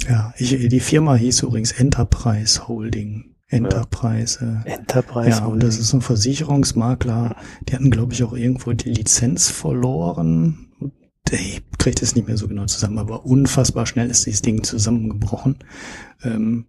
Ja, 0.09 0.33
ich, 0.37 0.69
die 0.69 0.81
Firma 0.81 1.15
hieß 1.15 1.43
übrigens 1.43 1.73
Enterprise 1.73 2.69
Holding. 2.69 3.37
Enterprise. 3.49 4.63
Ja. 4.67 4.75
Enterprise. 4.75 5.41
Ja, 5.41 5.47
und 5.47 5.63
das 5.63 5.79
ist 5.79 5.93
ein 5.93 6.01
Versicherungsmakler. 6.01 7.37
Die 7.63 7.75
hatten, 7.75 7.91
glaube 7.91 8.13
ich, 8.13 8.23
auch 8.25 8.33
irgendwo 8.33 8.73
die 8.73 8.91
Lizenz 8.91 9.51
verloren. 9.51 10.66
Ich 11.31 11.63
kriege 11.79 12.01
das 12.01 12.15
nicht 12.15 12.27
mehr 12.27 12.37
so 12.37 12.49
genau 12.49 12.67
zusammen, 12.67 12.99
aber 12.99 13.27
unfassbar 13.27 13.87
schnell 13.87 14.11
ist 14.11 14.27
dieses 14.27 14.43
Ding 14.43 14.63
zusammengebrochen. 14.63 15.57
Ähm, 16.23 16.67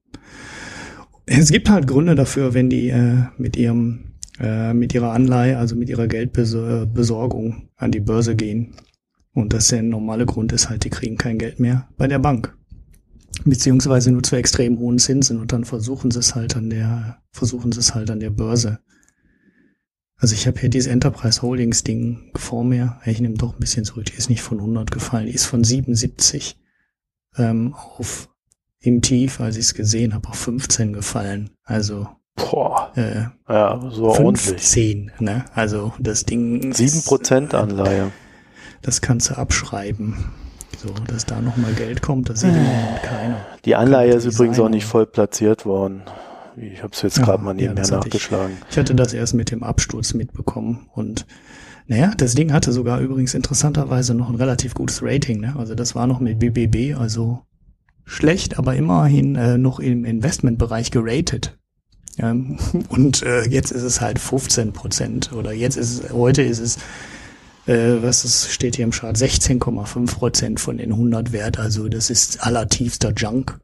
es 1.26 1.52
gibt 1.52 1.70
halt 1.70 1.88
Gründe 1.88 2.15
dafür, 2.15 2.54
wenn 2.54 2.70
die 2.70 2.89
äh, 2.89 3.26
mit 3.38 3.56
ihrem 3.56 4.13
äh, 4.39 4.74
mit 4.74 4.93
ihrer 4.93 5.12
Anleihe, 5.12 5.58
also 5.58 5.76
mit 5.76 5.89
ihrer 5.89 6.08
Geldbesorgung 6.08 7.70
an 7.76 7.91
die 7.91 8.00
Börse 8.00 8.36
gehen. 8.36 8.76
Und 9.34 9.54
das 9.54 9.67
der 9.67 9.84
normale 9.84 10.26
Grund 10.26 10.52
ist 10.52 10.70
halt, 10.70 10.84
die 10.84 10.89
kriegen 10.89 11.17
kein 11.17 11.38
Geld 11.38 11.60
mehr 11.60 11.88
bei 11.98 12.08
der 12.08 12.20
Bank 12.20 12.58
beziehungsweise 13.46 14.12
nur 14.12 14.24
zu 14.24 14.36
extrem 14.36 14.80
hohen 14.80 15.00
Zinsen 15.00 15.39
und 15.39 15.52
dann 15.52 15.63
versuchen 15.63 16.12
sie 16.12 16.20
es 16.20 16.36
halt 16.36 16.56
an 16.56 16.70
der, 16.70 17.22
versuchen 17.32 17.72
sie 17.72 17.80
es 17.80 17.93
halt 17.93 18.10
an 18.10 18.20
der 18.20 18.30
Börse. 18.30 18.80
Also 20.18 20.34
ich 20.34 20.48
habe 20.48 20.60
hier 20.60 20.70
dieses 20.70 20.92
Enterprise 20.92 21.42
Holdings 21.42 21.84
Ding 21.84 22.32
vor 22.36 22.64
mir. 22.64 23.00
Ich 23.06 23.22
nehme 23.22 23.36
doch 23.36 23.54
ein 23.54 23.60
bisschen 23.60 23.86
zurück. 23.86 24.06
Die 24.06 24.16
ist 24.18 24.30
nicht 24.30 24.42
von 24.42 24.58
100 24.60 24.90
gefallen. 24.90 25.28
Die 25.28 25.34
ist 25.34 25.46
von 25.46 25.64
77 25.64 26.58
ähm, 27.38 27.76
auf 27.76 28.30
im 28.80 29.02
Tief, 29.02 29.40
als 29.40 29.58
ich 29.58 29.66
es 29.66 29.74
gesehen 29.74 30.14
habe, 30.14 30.30
auf 30.30 30.36
15 30.36 30.94
gefallen. 30.94 31.52
Also 31.64 32.08
Boah. 32.36 32.92
Äh, 32.96 33.26
ja, 33.50 33.80
so 33.92 34.14
15, 34.14 35.12
ordentlich. 35.12 35.20
ne? 35.20 35.46
Also 35.54 35.94
das 36.00 36.26
Ding. 36.26 36.72
7% 36.72 37.56
Anleihe. 37.56 38.12
Das 38.82 39.02
kannst 39.02 39.30
du 39.32 39.38
abschreiben. 39.38 40.16
So, 40.78 40.90
dass 41.08 41.26
da 41.26 41.42
nochmal 41.42 41.74
Geld 41.74 42.04
kommt, 42.04 42.30
das 42.30 42.42
sieht 42.42 42.52
im 42.52 42.64
Moment 42.64 43.02
keiner. 43.02 43.46
Die 43.66 43.76
Anleihe 43.76 44.14
ist 44.14 44.26
übrigens 44.26 44.60
auch 44.60 44.70
nicht 44.70 44.86
voll 44.86 45.08
platziert 45.08 45.66
worden. 45.66 46.04
Ich 46.60 46.82
habe 46.82 46.91
es 46.93 47.04
jetzt 47.04 47.17
gerade 47.17 47.38
ja, 47.38 47.43
mal 47.43 47.54
nebenher 47.54 47.86
ja, 47.86 47.98
nachgeschlagen. 47.98 48.58
Ich, 48.63 48.72
ich 48.72 48.78
hatte 48.78 48.96
das 48.96 49.13
erst 49.13 49.36
mit 49.36 49.52
dem 49.52 49.63
Absturz 49.63 50.13
mitbekommen 50.13 50.89
und 50.93 51.28
naja, 51.86 52.13
das 52.17 52.36
Ding 52.36 52.52
hatte 52.52 52.74
sogar 52.74 53.00
übrigens 53.00 53.34
interessanterweise 53.34 54.13
noch 54.13 54.30
ein 54.30 54.36
relativ 54.36 54.74
gutes 54.74 55.02
Rating. 55.02 55.39
Ne? 55.39 55.56
Also 55.58 55.74
das 55.74 55.96
war 55.96 56.06
noch 56.08 56.20
mit 56.20 56.39
BBB, 56.39 57.00
also 57.00 57.43
schlecht, 58.04 58.58
aber 58.58 58.76
immerhin 58.76 59.36
äh, 59.36 59.58
noch 59.58 59.80
im 59.80 60.04
Investmentbereich 60.04 60.91
geratet. 60.91 61.58
Ähm, 62.17 62.58
und 62.89 63.22
äh, 63.24 63.43
jetzt 63.48 63.72
ist 63.72 63.84
es 63.84 64.02
halt 64.02 64.20
15 64.20 64.74
Prozent 64.74 65.32
oder 65.32 65.54
jetzt 65.54 65.78
ist 65.78 66.04
es, 66.04 66.12
heute 66.12 66.41
ist 66.41 66.60
es 66.60 66.78
äh, 67.67 68.02
was 68.02 68.26
ist, 68.26 68.52
steht 68.52 68.78
hier 68.78 68.86
im 68.86 68.91
Chart, 68.91 69.15
16,5 69.15 70.15
Prozent 70.15 70.60
von 70.60 70.78
den 70.78 70.91
100 70.91 71.32
Wert. 71.32 71.60
Also 71.60 71.88
das 71.88 72.10
ist 72.10 72.43
allertiefster 72.46 73.13
Junk. 73.15 73.60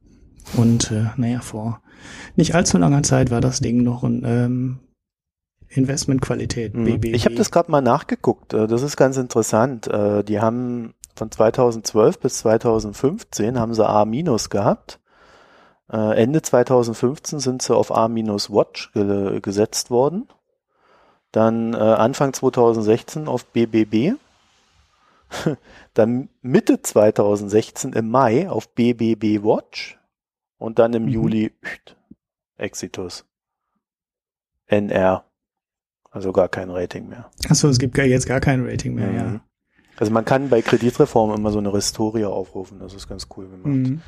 Und 0.56 0.91
äh, 0.91 1.06
naja, 1.17 1.39
vor 1.41 1.83
nicht 2.36 2.56
allzu 2.56 2.78
langer 2.78 3.04
Zeit 3.04 3.32
war 3.32 3.41
das 3.41 3.60
Ding 3.60 3.84
noch 3.84 4.04
ein 4.04 4.24
ähm, 4.26 4.80
Investmentqualität. 5.76 6.76
Mhm. 6.76 6.99
Ich 7.04 7.26
habe 7.26 7.36
das 7.36 7.51
gerade 7.51 7.72
mal 7.72 7.82
nachgeguckt. 7.82 8.54
Äh, 8.54 8.68
das 8.68 8.82
ist 8.82 8.97
ganz 8.97 9.18
interessant. 9.18 9.88
Äh, 9.88 10.24
die 10.24 10.39
haben 10.39 10.93
von 11.16 11.32
2012 11.32 12.20
bis 12.20 12.38
2015 12.39 13.60
haben 13.60 13.74
sie 13.74 13.88
A- 13.88 14.06
gehabt. 14.06 14.99
Äh, 15.91 16.22
Ende 16.22 16.41
2015 16.41 17.39
sind 17.39 17.62
sie 17.62 17.76
auf 17.76 17.91
A-Watch 17.95 18.93
ge 18.93 19.39
gesetzt 19.41 19.91
worden. 19.91 20.28
Dann 21.32 21.74
Anfang 21.74 22.32
2016 22.32 23.28
auf 23.28 23.45
BBB. 23.45 24.14
dann 25.95 26.30
Mitte 26.43 26.84
2016 26.84 27.93
im 27.93 28.10
Mai 28.10 28.47
auf 28.47 28.70
BBB 28.70 29.43
Watch. 29.43 29.97
Und 30.58 30.80
dann 30.80 30.93
im 30.93 31.04
mhm. 31.04 31.10
Juli 31.10 31.51
Exitus. 32.58 33.26
NR. 34.68 35.26
Also 36.12 36.32
gar 36.32 36.47
kein 36.47 36.70
Rating 36.70 37.10
mehr. 37.10 37.30
Achso, 37.49 37.68
es 37.68 37.80
gibt 37.80 37.97
jetzt 37.97 38.28
gar 38.28 38.39
kein 38.39 38.66
Rating 38.66 38.93
mehr, 38.93 39.08
mhm. 39.08 39.18
ja. 39.18 39.41
Also 39.97 40.12
man 40.12 40.26
kann 40.26 40.49
bei 40.49 40.62
Kreditreform 40.62 41.34
immer 41.34 41.51
so 41.51 41.60
eine 41.60 41.74
Restoria 41.74 42.28
aufrufen, 42.28 42.80
das 42.80 42.93
ist 42.93 43.08
ganz 43.08 43.28
cool 43.36 43.47
gemacht. 43.47 43.66
Mhm. 43.66 44.01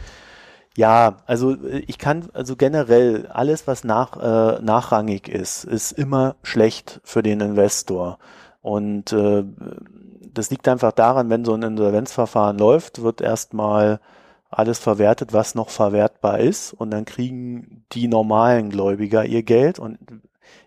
Ja, 0.76 1.18
also 1.26 1.54
äh, 1.54 1.80
ich 1.88 1.98
kann, 1.98 2.30
also 2.34 2.56
generell 2.56 3.28
alles, 3.28 3.68
was 3.68 3.84
nach, 3.84 4.18
äh, 4.18 4.62
nachrangig 4.62 5.28
ist, 5.28 5.64
ist 5.64 5.92
immer 5.92 6.36
schlecht 6.44 7.02
für 7.04 7.24
den 7.24 7.42
Investor. 7.42 8.20
Und 8.62 9.14
äh, 9.14 9.44
das 10.34 10.50
liegt 10.50 10.68
einfach 10.68 10.92
daran, 10.92 11.30
wenn 11.30 11.46
so 11.46 11.54
ein 11.54 11.64
Insolvenzverfahren 11.64 12.58
läuft, 12.58 13.02
wird 13.02 13.22
erstmal 13.22 14.00
alles 14.50 14.80
verwertet, 14.80 15.34
was 15.34 15.56
noch 15.56 15.70
verwertbar 15.70 16.40
ist 16.40 16.74
und 16.74 16.92
dann 16.92 17.06
kriegen 17.06 17.86
die 17.92 18.08
normalen 18.08 18.70
Gläubiger 18.70 19.26
ihr 19.26 19.44
Geld 19.44 19.80
und 19.80 20.00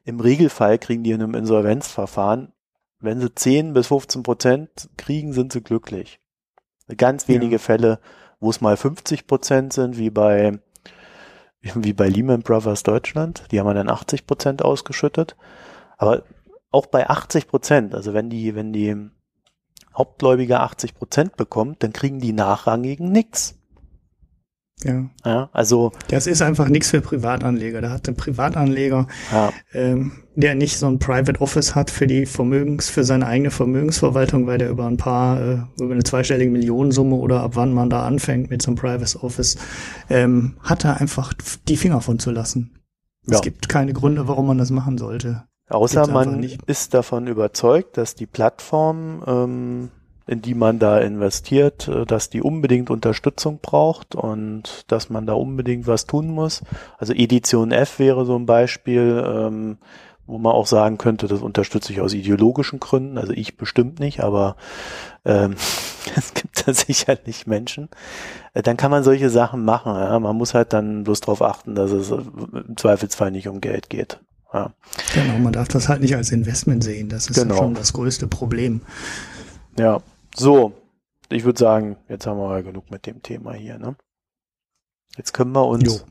im 0.05 0.20
Regelfall 0.20 0.79
kriegen 0.79 1.05
die 1.05 1.12
in 1.12 1.22
einem 1.22 1.35
Insolvenzverfahren, 1.35 2.53
wenn 3.01 3.20
sie 3.20 3.35
10 3.35 3.72
bis 3.74 3.87
15 3.89 4.22
Prozent 4.22 4.91
kriegen, 4.97 5.33
sind 5.33 5.53
sie 5.53 5.62
glücklich. 5.62 6.20
Ganz 6.97 7.29
wenige 7.29 7.57
ja. 7.57 7.59
Fälle, 7.59 8.01
wo 8.41 8.51
es 8.51 8.61
mal 8.61 8.76
50 8.76 9.26
Prozent 9.26 9.72
sind, 9.72 9.99
wie 9.99 10.11
bei 10.11 10.59
wie 11.61 11.93
bei 11.93 12.09
Lehman 12.09 12.43
Brothers 12.43 12.83
Deutschland, 12.83 13.45
die 13.51 13.61
haben 13.61 13.74
dann 13.74 13.91
80 13.91 14.26
Prozent 14.26 14.64
ausgeschüttet. 14.64 15.37
Aber 15.97 16.22
auch 16.70 16.87
bei 16.87 17.09
80 17.09 17.49
Prozent, 17.49 17.95
also 17.95 18.14
wenn 18.14 18.31
die, 18.31 18.55
wenn 18.55 18.72
die 18.72 19.11
Hauptgläubiger 19.97 20.61
80 20.62 20.95
Prozent 20.95 21.37
bekommt, 21.37 21.83
dann 21.83 21.93
kriegen 21.93 22.20
die 22.20 22.33
Nachrangigen 22.33 23.11
nix. 23.11 23.57
Ja. 24.85 25.11
ja. 25.24 25.51
Also 25.53 25.93
das 26.09 26.26
ist 26.26 26.41
einfach 26.41 26.68
nichts 26.68 26.91
für 26.91 27.01
Privatanleger. 27.01 27.81
Da 27.81 27.91
hat 27.91 28.09
ein 28.09 28.16
Privatanleger, 28.16 29.09
ja. 29.33 29.53
ähm, 29.72 30.12
der 30.37 30.55
nicht 30.55 30.79
so 30.79 30.87
ein 30.87 30.99
Private 30.99 31.41
Office 31.41 31.74
hat 31.74 31.91
für 31.91 32.07
die 32.07 32.26
Vermögens, 32.26 32.89
für 32.89 33.03
seine 33.05 33.26
eigene 33.26 33.51
Vermögensverwaltung, 33.51 34.47
weil 34.47 34.59
der 34.59 34.70
über 34.70 34.87
ein 34.87 34.97
paar, 34.97 35.41
äh, 35.41 35.59
über 35.81 35.95
eine 35.95 36.05
zweistellige 36.05 36.51
Millionensumme 36.51 37.16
oder 37.16 37.43
ab 37.43 37.53
wann 37.55 37.72
man 37.72 37.91
da 37.91 38.07
anfängt 38.07 38.51
mit 38.51 38.62
so 38.62 38.70
einem 38.70 38.76
Private 38.76 39.22
Office, 39.22 39.57
ähm, 40.11 40.55
hat 40.62 40.85
er 40.85 41.01
einfach 41.01 41.33
die 41.66 41.76
Finger 41.76 42.01
von 42.01 42.18
zu 42.18 42.31
lassen. 42.31 42.79
Ja. 43.26 43.37
Es 43.37 43.43
gibt 43.43 43.68
keine 43.68 43.93
Gründe, 43.93 44.29
warum 44.29 44.47
man 44.47 44.59
das 44.59 44.70
machen 44.70 44.97
sollte. 44.97 45.45
Außer 45.68 46.07
man 46.07 46.43
ist 46.66 46.95
davon 46.95 47.26
überzeugt, 47.26 47.99
dass 47.99 48.14
die 48.14 48.26
Plattform, 48.26 49.22
ähm, 49.26 49.91
in 50.29 50.43
die 50.43 50.55
man 50.55 50.79
da 50.79 50.99
investiert, 50.99 51.89
äh, 51.89 52.05
dass 52.05 52.31
die 52.31 52.43
unbedingt 52.43 52.91
Unterstützung 52.91 53.59
braucht 53.61 54.14
und 54.14 54.85
dass 54.89 55.11
man 55.11 55.26
da 55.26 55.33
unbedingt 55.33 55.87
was 55.87 56.07
tun 56.07 56.29
muss. 56.29 56.62
Also 56.99 57.12
Edition 57.14 57.72
F 57.72 57.99
wäre 57.99 58.24
so 58.26 58.37
ein 58.37 58.47
Beispiel, 58.47 59.24
ähm, 59.26 59.79
wo 60.26 60.37
man 60.37 60.53
auch 60.53 60.66
sagen 60.66 60.99
könnte, 60.99 61.26
das 61.26 61.41
unterstütze 61.41 61.93
ich 61.93 62.03
aus 62.03 62.12
ideologischen 62.12 62.79
Gründen. 62.79 63.16
Also 63.16 63.33
ich 63.33 63.57
bestimmt 63.57 63.99
nicht, 63.99 64.20
aber 64.20 64.57
ähm, 65.24 65.55
es 66.16 66.35
gibt 66.35 66.68
da 66.68 66.74
sicherlich 66.74 67.47
Menschen. 67.47 67.89
Äh, 68.53 68.62
dann 68.62 68.76
kann 68.76 68.91
man 68.91 69.03
solche 69.03 69.31
Sachen 69.31 69.64
machen. 69.64 69.95
Ja? 69.95 70.20
Man 70.20 70.37
muss 70.37 70.53
halt 70.53 70.74
dann 70.74 71.05
bloß 71.05 71.22
darauf 71.22 71.41
achten, 71.41 71.74
dass 71.74 71.91
es 71.91 72.11
im 72.11 72.76
Zweifelsfall 72.76 73.31
nicht 73.31 73.49
um 73.49 73.62
Geld 73.62 73.89
geht. 73.89 74.20
Ja. 74.53 74.72
Genau, 75.14 75.39
man 75.39 75.53
darf 75.53 75.68
das 75.68 75.89
halt 75.89 76.03
nicht 76.03 76.16
als 76.16 76.31
Investment 76.31 76.85
sehen. 76.85 77.09
Das 77.09 77.29
ist 77.29 77.37
genau. 77.37 77.57
schon 77.57 77.74
das 77.74 77.95
größte 77.95 78.26
Problem. 78.26 78.83
Ja, 79.79 80.03
so. 80.35 80.72
Ich 81.31 81.45
würde 81.45 81.59
sagen, 81.59 81.97
jetzt 82.09 82.26
haben 82.26 82.39
wir 82.39 82.62
genug 82.62 82.91
mit 82.91 83.07
dem 83.07 83.22
Thema 83.22 83.53
hier. 83.53 83.79
Ne? 83.79 83.97
Jetzt 85.16 85.33
können 85.33 85.53
wir 85.53 85.66
uns, 85.66 85.85
jo. 85.85 86.07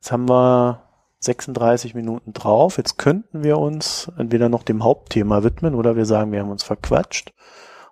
jetzt 0.00 0.10
haben 0.10 0.28
wir 0.28 0.82
36 1.20 1.94
Minuten 1.94 2.32
drauf. 2.32 2.78
Jetzt 2.78 2.98
könnten 2.98 3.44
wir 3.44 3.58
uns 3.58 4.10
entweder 4.18 4.48
noch 4.48 4.62
dem 4.62 4.82
Hauptthema 4.82 5.44
widmen 5.44 5.74
oder 5.74 5.94
wir 5.94 6.06
sagen, 6.06 6.32
wir 6.32 6.40
haben 6.40 6.50
uns 6.50 6.62
verquatscht 6.62 7.32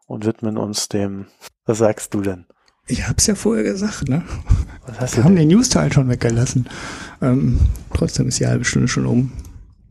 und 0.06 0.24
widmen 0.24 0.58
uns 0.58 0.88
dem. 0.88 1.26
Was 1.64 1.78
sagst 1.78 2.14
du 2.14 2.22
denn? 2.22 2.46
Ich 2.86 3.06
hab's 3.06 3.26
ja 3.26 3.34
vorher 3.34 3.64
gesagt, 3.64 4.08
ne? 4.08 4.24
Was 4.86 4.98
hast 4.98 5.16
wir 5.18 5.24
haben 5.24 5.36
den 5.36 5.48
News-Teil 5.48 5.92
schon 5.92 6.08
weggelassen. 6.08 6.68
Ähm, 7.20 7.60
trotzdem 7.92 8.28
ist 8.28 8.40
die 8.40 8.46
halbe 8.46 8.64
Stunde 8.64 8.88
schon 8.88 9.04
um. 9.04 9.32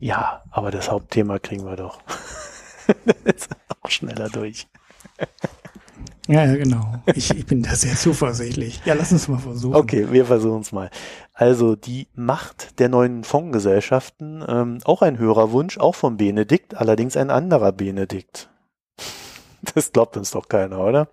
Ja, 0.00 0.42
aber 0.50 0.72
das 0.72 0.90
Hauptthema 0.90 1.38
kriegen 1.38 1.64
wir 1.64 1.76
doch. 1.76 2.00
ist 3.24 3.50
auch 3.68 3.90
schneller 3.90 4.28
durch. 4.28 4.66
Ja, 6.28 6.44
ja, 6.44 6.56
genau. 6.56 6.84
Ich, 7.14 7.30
ich 7.30 7.46
bin 7.46 7.62
da 7.62 7.74
sehr 7.74 7.96
zuversichtlich. 7.96 8.82
Ja, 8.84 8.92
lass 8.92 9.12
uns 9.12 9.28
mal 9.28 9.38
versuchen. 9.38 9.74
Okay, 9.74 10.08
wir 10.10 10.26
versuchen 10.26 10.60
es 10.60 10.72
mal. 10.72 10.90
Also 11.32 11.74
die 11.74 12.06
Macht 12.14 12.78
der 12.78 12.90
neuen 12.90 13.24
Fondsgesellschaften, 13.24 14.44
ähm, 14.46 14.78
auch 14.84 15.00
ein 15.00 15.18
Hörerwunsch, 15.18 15.78
auch 15.78 15.94
von 15.94 16.18
Benedikt, 16.18 16.76
allerdings 16.76 17.16
ein 17.16 17.30
anderer 17.30 17.72
Benedikt. 17.72 18.50
Das 19.74 19.90
glaubt 19.90 20.16
uns 20.16 20.30
doch 20.30 20.48
keiner, 20.48 20.78
oder? 20.78 21.08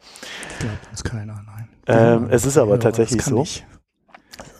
Glaubt 0.59 0.87
uns 0.91 1.03
keiner, 1.03 1.43
nein. 1.47 1.67
Ähm, 1.87 2.27
es 2.29 2.45
ist 2.45 2.59
aber 2.59 2.79
tatsächlich 2.79 3.23
so. 3.23 3.41
Ich. 3.41 3.65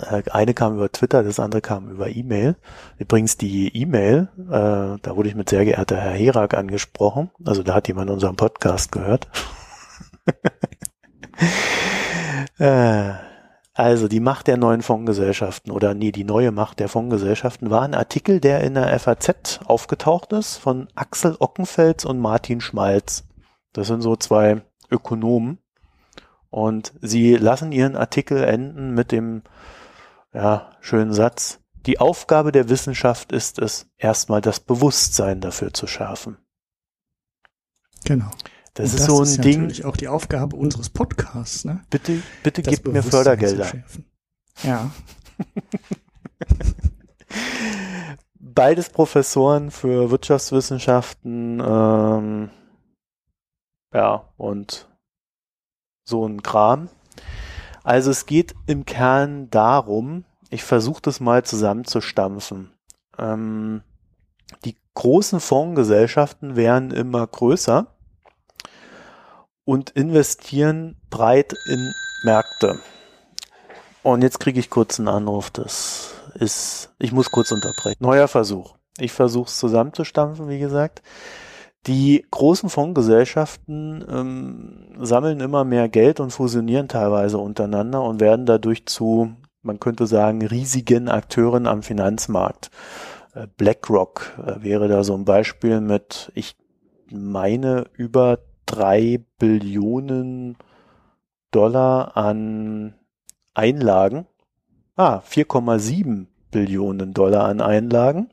Äh, 0.10 0.24
eine 0.32 0.56
kam 0.56 0.76
über 0.76 0.92
Twitter, 0.92 1.22
das 1.22 1.40
andere 1.40 1.62
kam 1.62 1.92
über 1.92 2.10
E-Mail. 2.10 2.56
Übrigens 2.98 3.38
die 3.38 3.68
E-Mail, 3.76 4.30
äh, 4.40 5.00
da 5.02 5.16
wurde 5.16 5.30
ich 5.30 5.36
mit 5.36 5.50
sehr 5.50 5.66
geehrter 5.66 5.98
Herr 5.98 6.14
Herak 6.14 6.56
angesprochen. 6.56 7.30
Also 7.46 7.62
da 7.62 7.76
hat 7.76 7.88
jemand 7.88 8.10
unseren 8.10 8.36
Podcast 8.36 8.92
gehört. 8.92 9.28
äh, 12.58 13.14
also 13.74 14.08
die 14.08 14.22
Macht 14.22 14.48
der 14.48 14.58
neuen 14.58 14.82
Fondsgesellschaften 14.82 15.72
oder 15.72 15.94
nee, 15.94 16.12
die 16.12 16.24
neue 16.24 16.52
Macht 16.52 16.80
der 16.80 16.88
Fondsgesellschaften 16.88 17.70
war 17.70 17.82
ein 17.82 17.94
Artikel, 17.94 18.40
der 18.40 18.62
in 18.62 18.76
der 18.76 18.98
FAZ 18.98 19.60
aufgetaucht 19.66 20.32
ist 20.32 20.58
von 20.58 20.88
Axel 20.96 21.36
Ockenfels 21.40 22.06
und 22.06 22.20
Martin 22.20 22.62
Schmalz. 22.62 23.26
Das 23.74 23.88
sind 23.88 24.02
so 24.02 24.16
zwei 24.16 24.62
Ökonomen. 24.90 25.60
Und 26.50 26.94
sie 27.02 27.36
lassen 27.36 27.74
ihren 27.74 27.98
Artikel 27.98 28.42
enden 28.42 28.94
mit 28.94 29.12
dem 29.12 29.44
ja, 30.34 30.72
schönen 30.80 31.12
Satz. 31.12 31.60
Die 31.86 32.00
Aufgabe 32.00 32.54
der 32.54 32.70
Wissenschaft 32.70 33.34
ist 33.34 33.60
es, 33.60 33.90
erstmal 33.98 34.40
das 34.40 34.62
Bewusstsein 34.62 35.42
dafür 35.42 35.74
zu 35.74 35.86
schärfen. 35.86 36.38
Genau. 38.06 38.32
Das, 38.76 38.94
ist 38.94 39.00
das 39.00 39.08
so 39.08 39.20
ein 39.20 39.24
ist 39.24 39.44
Ding. 39.44 39.62
natürlich 39.62 39.86
auch 39.86 39.96
die 39.96 40.10
Aufgabe 40.10 40.58
unseres 40.58 40.90
Podcasts. 40.90 41.64
Ne? 41.64 41.82
Bitte, 41.90 42.22
bitte 42.44 42.62
das 42.62 42.74
gebt 42.76 42.88
mir 42.88 43.02
Fördergelder. 43.02 43.72
Ja. 44.64 44.92
Beides 48.38 48.90
Professoren 48.90 49.72
für 49.72 50.12
Wirtschaftswissenschaften, 50.12 51.64
ähm, 51.66 52.50
ja, 53.94 54.30
und 54.36 54.90
so 56.04 56.28
ein 56.28 56.44
Kram. 56.44 56.90
Also 57.84 58.12
es 58.12 58.26
geht 58.26 58.56
im 58.66 58.84
Kern 58.84 59.50
darum, 59.52 60.26
ich 60.50 60.64
versuche 60.64 61.02
das 61.02 61.22
mal 61.22 61.44
zusammenzustampfen. 61.46 62.72
Ähm, 63.18 63.84
die 64.66 64.76
großen 64.96 65.40
Fondsgesellschaften 65.40 66.58
werden 66.58 66.92
immer 66.92 67.26
größer 67.26 67.95
und 69.66 69.90
investieren 69.92 70.96
breit 71.10 71.54
in 71.68 71.94
Märkte. 72.24 72.80
Und 74.04 74.22
jetzt 74.22 74.40
kriege 74.40 74.60
ich 74.60 74.70
kurz 74.70 75.00
einen 75.00 75.08
Anruf, 75.08 75.50
das 75.50 76.14
ist, 76.36 76.94
ich 77.00 77.12
muss 77.12 77.32
kurz 77.32 77.52
unterbrechen. 77.52 77.98
Neuer 78.00 78.28
Versuch. 78.28 78.76
Ich 79.00 79.12
versuche 79.12 79.48
es 79.48 79.58
zusammenzustampfen, 79.58 80.48
wie 80.48 80.60
gesagt. 80.60 81.02
Die 81.88 82.26
großen 82.32 82.70
Fondsgesellschaften 82.70 84.06
ähm, 84.10 85.06
sammeln 85.06 85.40
immer 85.40 85.66
mehr 85.66 85.90
Geld 85.90 86.20
und 86.20 86.32
fusionieren 86.32 86.88
teilweise 86.88 87.38
untereinander 87.38 88.02
und 88.02 88.20
werden 88.22 88.46
dadurch 88.46 88.86
zu, 88.86 89.36
man 89.62 89.80
könnte 89.80 90.08
sagen, 90.08 90.46
riesigen 90.46 91.10
Akteuren 91.10 91.68
am 91.68 91.84
Finanzmarkt. 91.84 92.72
Äh, 93.36 93.48
BlackRock 93.58 94.34
äh, 94.44 94.64
wäre 94.64 94.88
da 94.88 95.04
so 95.04 95.14
ein 95.14 95.26
Beispiel 95.26 95.80
mit, 95.80 96.32
ich 96.34 96.56
meine, 97.12 97.86
über 97.94 98.40
drei 98.76 99.24
Billionen 99.40 100.58
Dollar 101.52 102.18
an 102.18 102.96
Einlagen. 103.54 104.28
Ah, 104.96 105.20
4,7 105.20 106.28
Billionen 106.52 107.14
Dollar 107.14 107.46
an 107.46 107.62
Einlagen. 107.62 108.32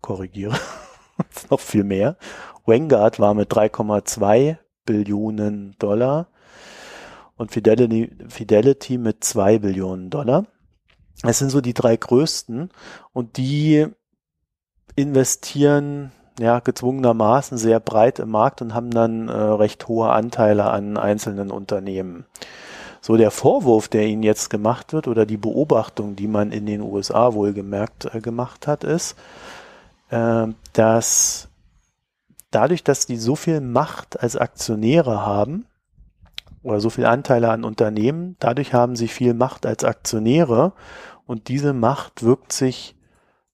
Korrigiere. 0.00 0.58
ist 1.34 1.50
noch 1.50 1.60
viel 1.60 1.84
mehr. 1.84 2.16
Vanguard 2.66 3.20
war 3.20 3.34
mit 3.34 3.50
3,2 3.52 4.58
Billionen 4.84 5.76
Dollar 5.78 6.28
und 7.36 7.50
Fidelity, 7.50 8.10
Fidelity 8.28 8.98
mit 8.98 9.24
2 9.24 9.58
Billionen 9.60 10.10
Dollar. 10.10 10.46
Es 11.22 11.38
sind 11.38 11.50
so 11.50 11.60
die 11.60 11.74
drei 11.74 11.96
größten 11.96 12.70
und 13.12 13.36
die 13.38 13.86
investieren 14.94 16.12
ja 16.38 16.60
gezwungenermaßen 16.60 17.58
sehr 17.58 17.80
breit 17.80 18.18
im 18.18 18.30
Markt 18.30 18.62
und 18.62 18.74
haben 18.74 18.90
dann 18.90 19.28
äh, 19.28 19.32
recht 19.32 19.88
hohe 19.88 20.10
Anteile 20.10 20.64
an 20.64 20.96
einzelnen 20.96 21.50
Unternehmen. 21.50 22.26
So 23.00 23.16
der 23.16 23.30
Vorwurf, 23.30 23.88
der 23.88 24.06
ihnen 24.06 24.22
jetzt 24.22 24.48
gemacht 24.48 24.92
wird 24.92 25.08
oder 25.08 25.26
die 25.26 25.36
Beobachtung, 25.36 26.16
die 26.16 26.26
man 26.26 26.52
in 26.52 26.66
den 26.66 26.80
USA 26.80 27.34
wohlgemerkt 27.34 28.14
äh, 28.14 28.20
gemacht 28.20 28.66
hat, 28.66 28.82
ist, 28.82 29.16
äh, 30.10 30.46
dass 30.72 31.48
dadurch, 32.50 32.82
dass 32.82 33.06
die 33.06 33.16
so 33.16 33.36
viel 33.36 33.60
Macht 33.60 34.20
als 34.20 34.36
Aktionäre 34.36 35.24
haben 35.24 35.66
oder 36.62 36.80
so 36.80 36.88
viel 36.88 37.04
Anteile 37.04 37.50
an 37.50 37.64
Unternehmen, 37.64 38.36
dadurch 38.38 38.72
haben 38.72 38.96
sie 38.96 39.08
viel 39.08 39.34
Macht 39.34 39.66
als 39.66 39.84
Aktionäre 39.84 40.72
und 41.26 41.48
diese 41.48 41.72
Macht 41.72 42.22
wirkt 42.22 42.52
sich 42.52 42.96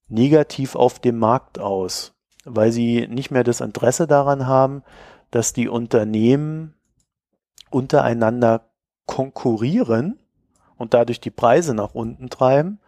negativ 0.09 0.76
auf 0.76 0.99
dem 0.99 1.18
Markt 1.18 1.59
aus, 1.59 2.12
weil 2.45 2.72
sie 2.72 3.07
nicht 3.09 3.30
mehr 3.30 3.45
das 3.45 3.61
Interesse 3.61 4.07
daran 4.07 4.47
haben, 4.47 4.82
dass 5.30 5.53
die 5.53 5.68
Unternehmen 5.68 6.74
untereinander 7.70 8.70
konkurrieren 9.07 10.18
und 10.76 10.95
dadurch 10.95 11.20
die 11.20 11.30
Preise 11.30 11.74
nach 11.74 11.95
unten 11.95 12.30
treiben, 12.30 12.80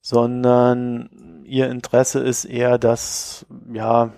sondern 0.00 1.42
ihr 1.44 1.70
Interesse 1.70 2.20
ist 2.20 2.44
eher, 2.44 2.78
dass 2.78 3.46
ja 3.72 4.12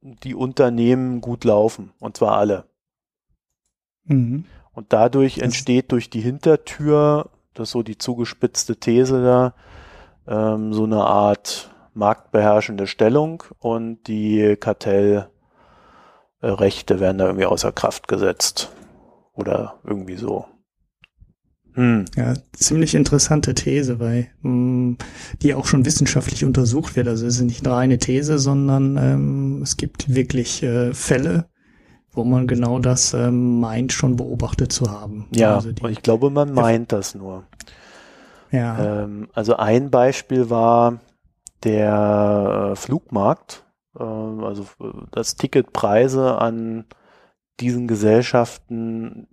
die 0.00 0.34
Unternehmen 0.34 1.20
gut 1.20 1.44
laufen 1.44 1.92
und 1.98 2.16
zwar 2.16 2.36
alle. 2.36 2.64
Mhm. 4.04 4.44
Und 4.72 4.92
dadurch 4.92 5.36
das 5.36 5.44
entsteht 5.44 5.92
durch 5.92 6.10
die 6.10 6.20
Hintertür, 6.20 7.30
das 7.54 7.68
ist 7.68 7.72
so 7.72 7.82
die 7.82 7.98
zugespitzte 7.98 8.76
These 8.76 9.22
da, 9.22 9.54
ähm, 10.26 10.72
so 10.72 10.84
eine 10.84 11.04
Art 11.04 11.70
marktbeherrschende 11.98 12.86
Stellung 12.86 13.42
und 13.58 14.06
die 14.06 14.56
Kartellrechte 14.58 15.28
werden 17.00 17.18
da 17.18 17.26
irgendwie 17.26 17.46
außer 17.46 17.72
Kraft 17.72 18.08
gesetzt. 18.08 18.72
Oder 19.34 19.74
irgendwie 19.84 20.16
so. 20.16 20.46
Hm. 21.74 22.06
Ja, 22.16 22.34
ziemlich 22.52 22.96
interessante 22.96 23.54
These, 23.54 24.00
weil 24.00 24.28
mh, 24.42 24.50
hm, 24.50 24.98
die 25.42 25.54
auch 25.54 25.64
schon 25.64 25.84
wissenschaftlich 25.84 26.44
untersucht 26.44 26.96
wird. 26.96 27.06
Also 27.06 27.24
es 27.24 27.36
ist 27.36 27.42
nicht 27.42 27.64
nur 27.64 27.76
eine 27.76 27.98
These, 27.98 28.40
sondern 28.40 28.96
ähm, 28.96 29.62
es 29.62 29.76
gibt 29.76 30.12
wirklich 30.12 30.64
äh, 30.64 30.92
Fälle, 30.92 31.46
wo 32.10 32.24
man 32.24 32.48
genau 32.48 32.80
das 32.80 33.14
ähm, 33.14 33.60
meint, 33.60 33.92
schon 33.92 34.16
beobachtet 34.16 34.72
zu 34.72 34.90
haben. 34.90 35.28
Ja, 35.32 35.54
also 35.54 35.70
die, 35.70 35.86
ich 35.86 36.02
glaube, 36.02 36.30
man 36.30 36.52
meint 36.52 36.90
das 36.90 37.14
nur. 37.14 37.44
Ja. 38.50 39.04
Ähm, 39.04 39.28
also 39.34 39.54
ein 39.54 39.90
Beispiel 39.90 40.50
war 40.50 40.98
der 41.64 42.72
äh, 42.72 42.76
Flugmarkt, 42.76 43.64
äh, 43.98 44.02
also 44.02 44.64
äh, 44.80 44.92
dass 45.10 45.36
Ticketpreise 45.36 46.38
an 46.40 46.86
diesen 47.60 47.88
Gesellschaften 47.88 49.28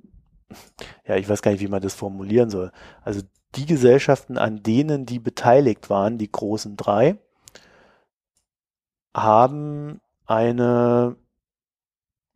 ja, 1.05 1.15
ich 1.15 1.27
weiß 1.27 1.41
gar 1.41 1.51
nicht, 1.51 1.61
wie 1.61 1.67
man 1.67 1.81
das 1.81 1.93
formulieren 1.93 2.49
soll. 2.49 2.71
Also 3.03 3.21
die 3.55 3.65
Gesellschaften, 3.65 4.37
an 4.37 4.63
denen 4.63 5.05
die 5.05 5.19
beteiligt 5.19 5.89
waren, 5.89 6.17
die 6.17 6.31
großen 6.31 6.75
drei, 6.75 7.17
haben 9.15 10.01
eine 10.25 11.15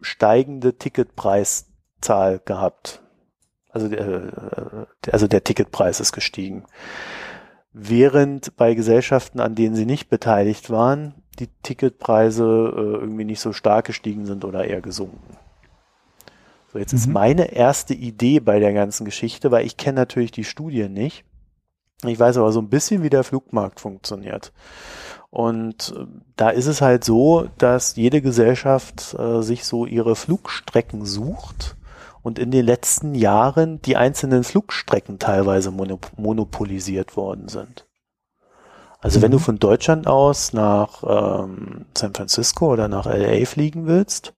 steigende 0.02 0.78
Ticketpreiszahl 0.78 2.40
gehabt. 2.40 3.02
Also 3.70 3.90
der, 3.90 4.88
also 5.12 5.28
der 5.28 5.44
Ticketpreis 5.44 6.00
ist 6.00 6.14
gestiegen. 6.14 6.66
Während 7.72 8.56
bei 8.58 8.74
Gesellschaften, 8.74 9.40
an 9.40 9.56
denen 9.56 9.76
sie 9.76 9.86
nicht 9.86 10.10
beteiligt 10.10 10.70
waren, 10.70 11.14
die 11.40 11.50
Ticketpreise 11.64 12.44
äh, 12.44 12.98
irgendwie 13.00 13.26
nicht 13.26 13.40
so 13.40 13.54
stark 13.54 13.86
gestiegen 13.86 14.26
sind 14.26 14.44
oder 14.44 14.66
eher 14.66 14.82
gesunken. 14.82 15.38
So, 16.72 16.80
jetzt 16.80 16.94
mhm. 16.94 16.98
ist 16.98 17.08
meine 17.08 17.54
erste 17.54 17.94
Idee 17.94 18.40
bei 18.40 18.60
der 18.60 18.74
ganzen 18.74 19.06
Geschichte, 19.06 19.52
weil 19.52 19.66
ich 19.66 19.78
kenne 19.78 20.00
natürlich 20.00 20.32
die 20.32 20.44
Studien 20.44 20.94
nicht. 20.94 21.26
Ich 22.06 22.20
weiß 22.20 22.38
aber 22.38 22.52
so 22.52 22.62
ein 22.62 22.70
bisschen, 22.70 23.04
wie 23.04 23.10
der 23.10 23.24
Flugmarkt 23.24 23.80
funktioniert. 23.80 24.54
Und 25.30 25.94
äh, 25.96 26.06
da 26.36 26.50
ist 26.50 26.66
es 26.66 26.82
halt 26.82 27.04
so, 27.04 27.50
dass 27.58 27.96
jede 27.96 28.22
Gesellschaft 28.22 29.16
äh, 29.18 29.42
sich 29.42 29.64
so 29.66 29.86
ihre 29.86 30.16
Flugstrecken 30.16 31.06
sucht 31.06 31.76
und 32.22 32.40
in 32.40 32.52
den 32.52 32.66
letzten 32.66 33.16
Jahren 33.16 33.82
die 33.82 33.98
einzelnen 33.98 34.44
Flugstrecken 34.44 35.20
teilweise 35.20 35.72
monop 35.72 36.12
monopolisiert 36.18 37.16
worden 37.16 37.48
sind. 37.48 37.88
Also 39.00 39.20
mhm. 39.20 39.24
wenn 39.24 39.32
du 39.32 39.38
mhm. 39.38 39.44
von 39.44 39.60
Deutschland 39.60 40.08
aus 40.08 40.54
nach 40.54 41.04
ähm, 41.04 41.86
San 41.98 42.14
Francisco 42.14 42.72
oder 42.72 42.88
nach 42.88 43.06
LA 43.06 43.46
fliegen 43.46 43.88
willst, 43.88 44.34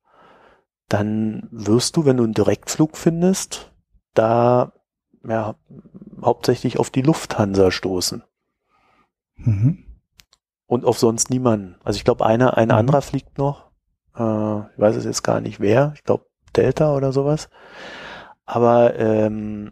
dann 0.88 1.48
wirst 1.52 1.96
du, 1.96 2.06
wenn 2.06 2.18
du 2.18 2.24
einen 2.24 2.34
Direktflug 2.34 2.98
findest, 2.98 3.72
da 4.14 4.74
ja, 5.24 5.56
hauptsächlich 6.22 6.80
auf 6.80 6.90
die 6.90 7.02
Lufthansa 7.02 7.72
stoßen. 7.72 8.24
Mhm. 9.36 9.86
Und 10.66 10.86
auf 10.86 11.00
sonst 11.00 11.30
niemanden. 11.30 11.76
Also 11.84 11.98
ich 11.98 12.06
glaube, 12.06 12.26
einer, 12.26 12.58
ein 12.58 12.70
mhm. 12.70 12.76
anderer 12.76 13.02
fliegt 13.02 13.38
noch. 13.38 13.72
Äh, 14.16 14.60
ich 14.60 14.80
weiß 14.80 14.96
es 14.96 15.06
jetzt 15.06 15.24
gar 15.24 15.42
nicht 15.42 15.60
wer. 15.60 15.94
Ich 15.96 16.04
glaube 16.04 16.26
Delta 16.56 16.96
oder 16.96 17.12
sowas. 17.12 17.50
Aber 18.46 18.96
ähm, 18.98 19.72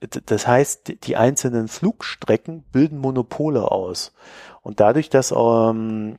das 0.00 0.46
heißt, 0.46 1.04
die 1.04 1.16
einzelnen 1.16 1.68
Flugstrecken 1.68 2.62
bilden 2.70 2.98
Monopole 2.98 3.70
aus. 3.70 4.12
Und 4.62 4.80
dadurch, 4.80 5.10
dass 5.10 5.32
ähm, 5.32 6.18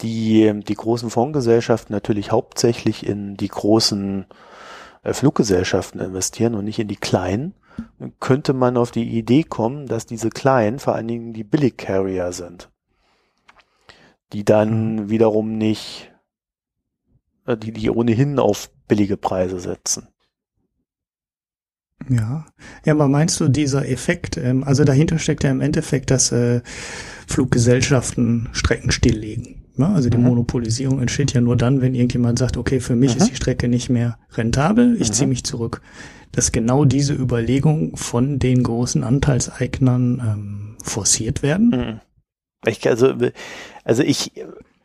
die, 0.00 0.60
die 0.62 0.74
großen 0.74 1.10
Fondsgesellschaften 1.10 1.92
natürlich 1.92 2.30
hauptsächlich 2.30 3.06
in 3.06 3.36
die 3.36 3.48
großen 3.48 4.26
äh, 5.02 5.12
Fluggesellschaften 5.12 6.00
investieren 6.00 6.54
und 6.54 6.64
nicht 6.64 6.78
in 6.78 6.88
die 6.88 6.96
kleinen, 6.96 7.54
könnte 8.20 8.52
man 8.52 8.76
auf 8.76 8.90
die 8.90 9.18
Idee 9.18 9.42
kommen, 9.42 9.86
dass 9.86 10.06
diese 10.06 10.30
kleinen 10.30 10.78
vor 10.78 10.94
allen 10.94 11.08
Dingen 11.08 11.32
die 11.32 11.44
Billig-Carrier 11.44 12.32
sind, 12.32 12.70
die 14.32 14.44
dann 14.44 14.94
mhm. 14.94 15.10
wiederum 15.10 15.56
nicht, 15.56 16.11
die, 17.46 17.72
die 17.72 17.90
ohnehin 17.90 18.38
auf 18.38 18.70
billige 18.88 19.16
Preise 19.16 19.60
setzen. 19.60 20.08
Ja, 22.08 22.46
ja, 22.84 22.92
aber 22.94 23.08
meinst 23.08 23.38
du 23.40 23.48
dieser 23.48 23.88
Effekt, 23.88 24.36
ähm, 24.36 24.64
also 24.64 24.84
dahinter 24.84 25.18
steckt 25.18 25.44
ja 25.44 25.50
im 25.50 25.60
Endeffekt, 25.60 26.10
dass 26.10 26.32
äh, 26.32 26.60
Fluggesellschaften 27.26 28.48
Strecken 28.52 28.90
stilllegen. 28.90 29.64
Ja, 29.78 29.92
also 29.92 30.10
die 30.10 30.18
mhm. 30.18 30.24
Monopolisierung 30.24 31.00
entsteht 31.00 31.32
ja 31.32 31.40
nur 31.40 31.56
dann, 31.56 31.80
wenn 31.80 31.94
irgendjemand 31.94 32.38
sagt, 32.38 32.56
okay, 32.56 32.80
für 32.80 32.96
mich 32.96 33.14
mhm. 33.14 33.22
ist 33.22 33.30
die 33.30 33.36
Strecke 33.36 33.68
nicht 33.68 33.88
mehr 33.88 34.18
rentabel, 34.32 34.96
ich 35.00 35.08
mhm. 35.08 35.12
ziehe 35.12 35.28
mich 35.28 35.44
zurück. 35.44 35.80
Dass 36.32 36.52
genau 36.52 36.84
diese 36.84 37.14
Überlegung 37.14 37.96
von 37.96 38.38
den 38.38 38.62
großen 38.62 39.04
Anteilseignern 39.04 40.20
ähm, 40.20 40.76
forciert 40.82 41.42
werden. 41.42 41.68
Mhm. 41.70 42.00
Ich, 42.68 42.86
also, 42.88 43.14
also 43.84 44.02
ich, 44.02 44.32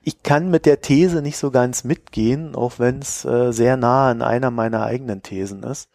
ich 0.08 0.24
kann 0.24 0.50
mit 0.50 0.66
der 0.66 0.80
These 0.80 1.22
nicht 1.22 1.38
so 1.38 1.52
ganz 1.52 1.84
mitgehen, 1.84 2.56
auch 2.56 2.80
wenn 2.80 3.00
es 3.00 3.26
äh, 3.26 3.52
sehr 3.52 3.76
nah 3.76 4.10
an 4.10 4.22
einer 4.22 4.52
meiner 4.52 4.84
eigenen 4.84 5.22
Thesen 5.22 5.64
ist. 5.64 5.90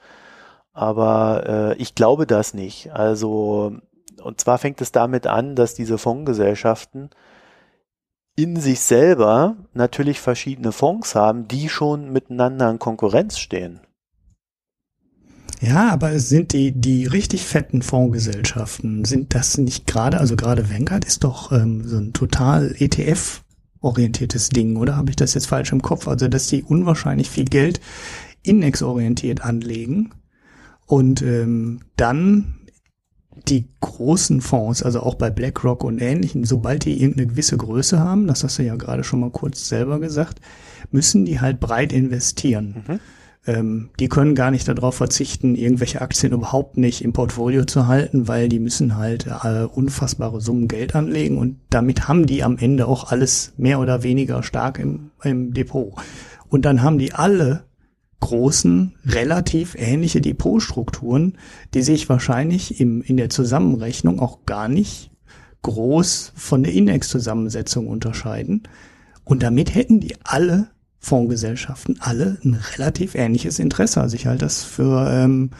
Aber 0.74 1.44
äh, 1.46 1.76
ich 1.78 1.94
glaube 1.94 2.26
das 2.26 2.52
nicht. 2.52 2.92
Also, 2.92 3.74
und 4.22 4.38
zwar 4.38 4.58
fängt 4.58 4.82
es 4.82 4.92
damit 4.92 5.26
an, 5.26 5.56
dass 5.56 5.72
diese 5.72 5.96
Fondsgesellschaften 5.96 7.08
in 8.36 8.56
sich 8.56 8.80
selber 8.80 9.56
natürlich 9.72 10.20
verschiedene 10.20 10.72
Fonds 10.72 11.14
haben, 11.14 11.48
die 11.48 11.70
schon 11.70 12.12
miteinander 12.12 12.68
in 12.68 12.78
Konkurrenz 12.78 13.38
stehen. 13.38 13.80
Ja, 15.62 15.88
aber 15.88 16.12
es 16.12 16.28
sind 16.28 16.52
die, 16.52 16.72
die 16.72 17.06
richtig 17.06 17.46
fetten 17.46 17.80
Fondsgesellschaften, 17.80 19.06
sind 19.06 19.34
das 19.34 19.56
nicht 19.56 19.86
gerade, 19.86 20.20
also 20.20 20.36
gerade 20.36 20.68
Vanguard 20.68 21.06
ist 21.06 21.24
doch 21.24 21.50
ähm, 21.50 21.82
so 21.88 21.96
ein 21.96 22.12
total 22.12 22.74
ETF-orientiertes 23.82 24.50
Ding, 24.50 24.76
oder 24.76 24.96
habe 24.96 25.10
ich 25.10 25.16
das 25.16 25.34
jetzt 25.34 25.46
falsch 25.46 25.72
im 25.72 25.82
Kopf? 25.82 26.08
Also, 26.08 26.28
dass 26.28 26.48
die 26.48 26.62
unwahrscheinlich 26.62 27.30
viel 27.30 27.44
Geld 27.44 27.80
indexorientiert 28.42 29.42
anlegen 29.44 30.12
und 30.86 31.22
ähm, 31.22 31.80
dann 31.96 32.54
die 33.48 33.68
großen 33.80 34.40
Fonds, 34.40 34.82
also 34.82 35.00
auch 35.00 35.14
bei 35.14 35.30
BlackRock 35.30 35.84
und 35.84 36.00
ähnlichen, 36.00 36.44
sobald 36.44 36.84
die 36.84 37.00
irgendeine 37.00 37.28
gewisse 37.28 37.56
Größe 37.56 37.98
haben, 37.98 38.26
das 38.26 38.44
hast 38.44 38.58
du 38.58 38.62
ja 38.62 38.76
gerade 38.76 39.04
schon 39.04 39.20
mal 39.20 39.30
kurz 39.30 39.68
selber 39.68 40.00
gesagt, 40.00 40.40
müssen 40.90 41.24
die 41.24 41.40
halt 41.40 41.58
breit 41.58 41.92
investieren. 41.92 42.84
Mhm. 42.86 43.00
Ähm, 43.44 43.90
die 43.98 44.08
können 44.08 44.34
gar 44.34 44.50
nicht 44.50 44.68
darauf 44.68 44.94
verzichten, 44.94 45.56
irgendwelche 45.56 46.00
Aktien 46.00 46.32
überhaupt 46.32 46.76
nicht 46.76 47.02
im 47.02 47.12
Portfolio 47.12 47.64
zu 47.64 47.88
halten, 47.88 48.28
weil 48.28 48.48
die 48.48 48.60
müssen 48.60 48.96
halt 48.96 49.26
äh, 49.26 49.64
unfassbare 49.64 50.40
Summen 50.40 50.68
Geld 50.68 50.94
anlegen 50.94 51.38
und 51.38 51.58
damit 51.70 52.06
haben 52.06 52.26
die 52.26 52.44
am 52.44 52.56
Ende 52.58 52.86
auch 52.86 53.10
alles 53.10 53.52
mehr 53.56 53.80
oder 53.80 54.04
weniger 54.04 54.42
stark 54.42 54.78
im, 54.78 55.10
im 55.24 55.52
Depot. 55.52 55.94
Und 56.48 56.64
dann 56.64 56.82
haben 56.82 56.98
die 56.98 57.14
alle 57.14 57.64
großen, 58.20 58.94
relativ 59.04 59.74
ähnliche 59.76 60.20
Depotstrukturen, 60.20 61.36
die 61.74 61.82
sich 61.82 62.08
wahrscheinlich 62.08 62.80
im, 62.80 63.02
in 63.02 63.16
der 63.16 63.30
Zusammenrechnung 63.30 64.20
auch 64.20 64.46
gar 64.46 64.68
nicht 64.68 65.10
groß 65.62 66.32
von 66.36 66.62
der 66.62 66.72
Indexzusammensetzung 66.72 67.88
unterscheiden. 67.88 68.62
Und 69.24 69.42
damit 69.42 69.74
hätten 69.74 69.98
die 69.98 70.14
alle 70.22 70.68
Fondsgesellschaften 71.02 71.96
alle 72.00 72.38
ein 72.44 72.54
relativ 72.54 73.14
ähnliches 73.16 73.58
Interesse. 73.58 74.00
Also 74.00 74.14
ich 74.14 74.26
halte 74.26 74.44
das 74.44 74.62
für 74.62 75.10
ähm, 75.10 75.50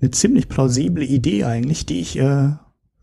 eine 0.00 0.10
ziemlich 0.10 0.48
plausible 0.48 1.04
Idee 1.04 1.44
eigentlich, 1.44 1.86
die 1.86 2.00
ich 2.00 2.18
äh, 2.18 2.50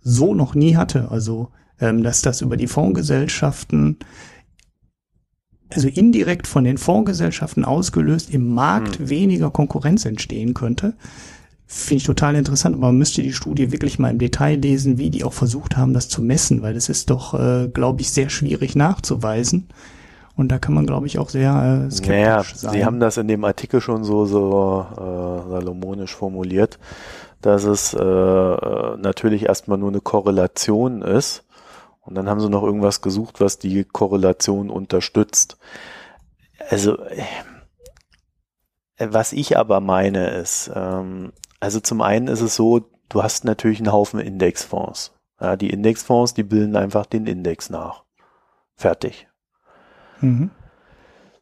so 0.01 0.33
noch 0.33 0.53
nie 0.53 0.75
hatte. 0.75 1.09
Also 1.09 1.49
ähm, 1.79 2.03
dass 2.03 2.21
das 2.21 2.41
über 2.41 2.57
die 2.57 2.67
Fondsgesellschaften 2.67 3.97
also 5.73 5.87
indirekt 5.87 6.47
von 6.47 6.63
den 6.63 6.77
Fondsgesellschaften 6.77 7.65
ausgelöst 7.65 8.33
im 8.33 8.53
Markt 8.53 8.99
mhm. 8.99 9.09
weniger 9.09 9.49
Konkurrenz 9.49 10.05
entstehen 10.05 10.53
könnte. 10.53 10.93
Finde 11.65 11.97
ich 11.97 12.03
total 12.03 12.35
interessant, 12.35 12.75
aber 12.75 12.87
man 12.87 12.97
müsste 12.97 13.21
die 13.21 13.33
Studie 13.33 13.71
wirklich 13.73 13.99
mal 13.99 14.09
im 14.09 14.19
Detail 14.19 14.55
lesen, 14.55 14.97
wie 14.97 15.09
die 15.09 15.25
auch 15.25 15.33
versucht 15.33 15.75
haben, 15.75 15.93
das 15.93 16.07
zu 16.07 16.21
messen, 16.21 16.61
weil 16.61 16.73
das 16.73 16.87
ist 16.87 17.09
doch, 17.09 17.33
äh, 17.33 17.67
glaube 17.67 18.01
ich, 18.01 18.11
sehr 18.11 18.29
schwierig 18.29 18.75
nachzuweisen. 18.75 19.67
Und 20.37 20.49
da 20.49 20.59
kann 20.59 20.75
man, 20.75 20.85
glaube 20.85 21.07
ich, 21.07 21.17
auch 21.17 21.29
sehr 21.29 21.87
äh, 21.87 21.91
skeptisch 21.91 22.09
naja, 22.09 22.43
sein. 22.43 22.71
Sie 22.71 22.85
haben 22.85 22.99
das 22.99 23.17
in 23.17 23.27
dem 23.27 23.43
Artikel 23.43 23.81
schon 23.81 24.03
so, 24.03 24.25
so 24.25 24.85
äh, 24.91 25.49
salomonisch 25.49 26.15
formuliert, 26.15 26.77
dass 27.41 27.63
es 27.63 27.95
äh, 27.95 27.97
natürlich 27.97 29.47
erstmal 29.47 29.79
nur 29.79 29.89
eine 29.89 29.99
Korrelation 29.99 31.01
ist. 31.01 31.43
Und 32.01 32.13
dann 32.15 32.29
haben 32.29 32.39
sie 32.39 32.49
noch 32.49 32.61
irgendwas 32.61 33.01
gesucht, 33.01 33.41
was 33.41 33.57
die 33.57 33.83
Korrelation 33.83 34.69
unterstützt. 34.69 35.57
Also, 36.69 36.99
äh, 36.99 37.25
was 38.99 39.33
ich 39.33 39.57
aber 39.57 39.79
meine 39.79 40.29
ist, 40.29 40.71
ähm, 40.73 41.33
also 41.59 41.79
zum 41.79 42.01
einen 42.01 42.27
ist 42.27 42.41
es 42.41 42.55
so, 42.55 42.81
du 43.09 43.23
hast 43.23 43.43
natürlich 43.43 43.79
einen 43.79 43.91
Haufen 43.91 44.19
Indexfonds. 44.19 45.13
Ja, 45.41 45.55
die 45.55 45.71
Indexfonds, 45.71 46.35
die 46.35 46.43
bilden 46.43 46.75
einfach 46.75 47.07
den 47.07 47.25
Index 47.25 47.71
nach. 47.71 48.03
Fertig. 48.75 49.26
Mhm. 50.21 50.51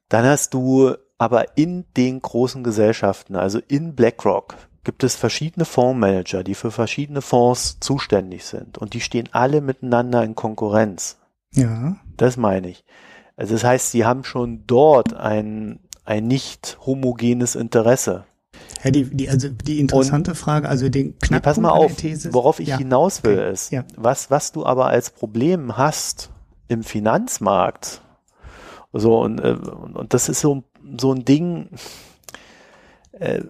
Dann 0.10 0.26
hast 0.26 0.54
du 0.54 0.94
aber 1.18 1.58
in 1.58 1.86
den 1.96 2.22
großen 2.22 2.64
Gesellschaften, 2.64 3.36
also 3.36 3.60
in 3.68 3.96
BlackRock, 3.96 4.56
gibt 4.84 5.04
es 5.04 5.16
verschiedene 5.16 5.66
Fondsmanager, 5.66 6.44
die 6.44 6.56
für 6.56 6.72
verschiedene 6.72 7.22
Fonds 7.22 7.80
zuständig 7.80 8.46
sind. 8.46 8.78
Und 8.78 8.94
die 8.94 9.02
stehen 9.02 9.30
alle 9.32 9.62
miteinander 9.62 10.24
in 10.24 10.36
Konkurrenz. 10.36 11.18
Ja. 11.54 11.98
Das 12.18 12.38
meine 12.38 12.70
ich. 12.70 12.84
Also 13.36 13.54
das 13.54 13.64
heißt, 13.64 13.92
sie 13.92 14.06
haben 14.06 14.24
schon 14.24 14.64
dort 14.68 15.14
ein, 15.14 15.80
ein 16.06 16.28
nicht 16.28 16.78
homogenes 16.86 17.56
Interesse. 17.56 18.26
Ja, 18.84 18.92
die, 18.92 19.06
die, 19.06 19.30
also 19.30 19.50
die 19.50 19.80
interessante 19.80 20.36
Frage, 20.36 20.70
also 20.70 20.88
den 20.90 21.18
Knackpunkt 21.18 21.44
pass 21.44 21.58
mal 21.58 21.72
auf, 21.72 21.96
These 21.96 22.34
worauf 22.34 22.60
ich 22.60 22.70
ja, 22.70 22.78
hinaus 22.78 23.24
will, 23.24 23.40
okay, 23.40 23.52
ist, 23.52 23.72
ja. 23.72 23.84
was, 23.96 24.30
was 24.30 24.52
du 24.52 24.66
aber 24.66 24.88
als 24.88 25.10
Problem 25.10 25.76
hast 25.76 26.30
im 26.68 26.84
Finanzmarkt, 26.84 28.02
so, 29.00 29.20
und, 29.20 29.40
äh, 29.40 29.52
und 29.52 29.96
und 29.96 30.14
das 30.14 30.30
ist 30.30 30.42
so, 30.42 30.64
so 30.98 31.14
ein 31.14 31.26
Ding, 31.26 31.70
äh, 33.14 33.44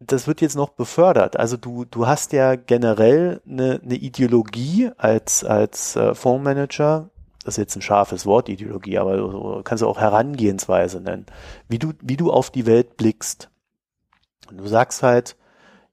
das 0.00 0.26
wird 0.26 0.40
jetzt 0.40 0.56
noch 0.56 0.70
befördert. 0.70 1.38
Also 1.38 1.56
du, 1.56 1.84
du 1.84 2.06
hast 2.06 2.32
ja 2.32 2.56
generell 2.56 3.40
eine, 3.48 3.80
eine 3.82 3.94
Ideologie 3.94 4.90
als, 4.96 5.44
als 5.44 5.96
äh, 5.96 6.14
Fondsmanager, 6.14 7.10
das 7.44 7.54
ist 7.54 7.58
jetzt 7.58 7.76
ein 7.76 7.82
scharfes 7.82 8.26
Wort, 8.26 8.48
Ideologie, 8.48 8.98
aber 8.98 9.18
so 9.18 9.60
kannst 9.64 9.82
du 9.82 9.88
auch 9.88 9.98
Herangehensweise 9.98 11.00
nennen, 11.00 11.26
wie 11.68 11.78
du, 11.78 11.92
wie 12.00 12.16
du 12.16 12.32
auf 12.32 12.50
die 12.50 12.66
Welt 12.66 12.96
blickst. 12.96 13.50
Und 14.50 14.58
du 14.58 14.66
sagst 14.66 15.02
halt, 15.02 15.36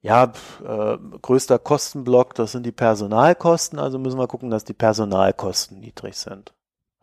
ja, 0.01 0.31
äh, 0.65 0.97
größter 1.21 1.59
Kostenblock, 1.59 2.33
das 2.35 2.53
sind 2.53 2.65
die 2.65 2.71
Personalkosten, 2.71 3.79
also 3.79 3.99
müssen 3.99 4.19
wir 4.19 4.27
gucken, 4.27 4.49
dass 4.49 4.63
die 4.63 4.73
Personalkosten 4.73 5.79
niedrig 5.79 6.17
sind. 6.17 6.53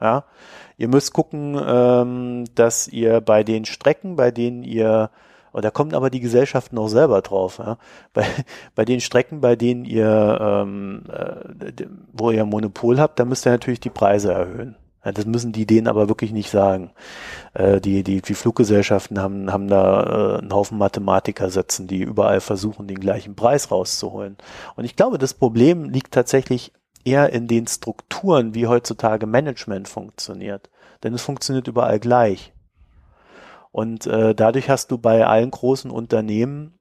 Ja, 0.00 0.24
ihr 0.76 0.88
müsst 0.88 1.12
gucken, 1.12 1.60
ähm, 1.60 2.44
dass 2.54 2.86
ihr 2.88 3.20
bei 3.20 3.42
den 3.42 3.64
Strecken, 3.64 4.14
bei 4.16 4.30
denen 4.30 4.62
ihr, 4.62 5.10
und 5.52 5.64
da 5.64 5.70
kommen 5.70 5.94
aber 5.94 6.08
die 6.08 6.20
Gesellschaften 6.20 6.78
auch 6.78 6.88
selber 6.88 7.20
drauf, 7.20 7.58
ja, 7.58 7.78
bei, 8.12 8.24
bei 8.76 8.84
den 8.84 9.00
Strecken, 9.00 9.40
bei 9.40 9.56
denen 9.56 9.84
ihr, 9.84 10.38
ähm, 10.40 11.02
äh, 11.08 11.86
wo 12.12 12.30
ihr 12.30 12.44
Monopol 12.44 13.00
habt, 13.00 13.18
da 13.18 13.24
müsst 13.24 13.46
ihr 13.46 13.52
natürlich 13.52 13.80
die 13.80 13.90
Preise 13.90 14.32
erhöhen. 14.32 14.76
Ja, 15.04 15.12
das 15.12 15.26
müssen 15.26 15.52
die 15.52 15.64
denen 15.64 15.86
aber 15.86 16.08
wirklich 16.08 16.32
nicht 16.32 16.50
sagen. 16.50 16.90
Äh, 17.54 17.80
die, 17.80 18.02
die, 18.02 18.20
die 18.20 18.34
Fluggesellschaften 18.34 19.20
haben, 19.20 19.52
haben 19.52 19.68
da 19.68 20.02
äh, 20.02 20.38
einen 20.38 20.52
Haufen 20.52 20.76
Mathematiker 20.76 21.50
sitzen, 21.50 21.86
die 21.86 22.02
überall 22.02 22.40
versuchen, 22.40 22.88
den 22.88 23.00
gleichen 23.00 23.34
Preis 23.36 23.70
rauszuholen. 23.70 24.36
Und 24.76 24.84
ich 24.84 24.96
glaube, 24.96 25.18
das 25.18 25.34
Problem 25.34 25.84
liegt 25.90 26.12
tatsächlich 26.12 26.72
eher 27.08 27.32
in 27.32 27.48
den 27.48 27.66
Strukturen, 27.66 28.54
wie 28.54 28.66
heutzutage 28.66 29.26
Management 29.26 29.88
funktioniert. 29.88 30.70
Denn 31.02 31.14
es 31.14 31.22
funktioniert 31.22 31.68
überall 31.68 32.00
gleich. 32.00 32.52
Und 33.70 34.06
äh, 34.06 34.34
dadurch 34.34 34.68
hast 34.68 34.90
du 34.90 34.98
bei 34.98 35.26
allen 35.26 35.50
großen 35.50 35.90
Unternehmen 35.90 36.78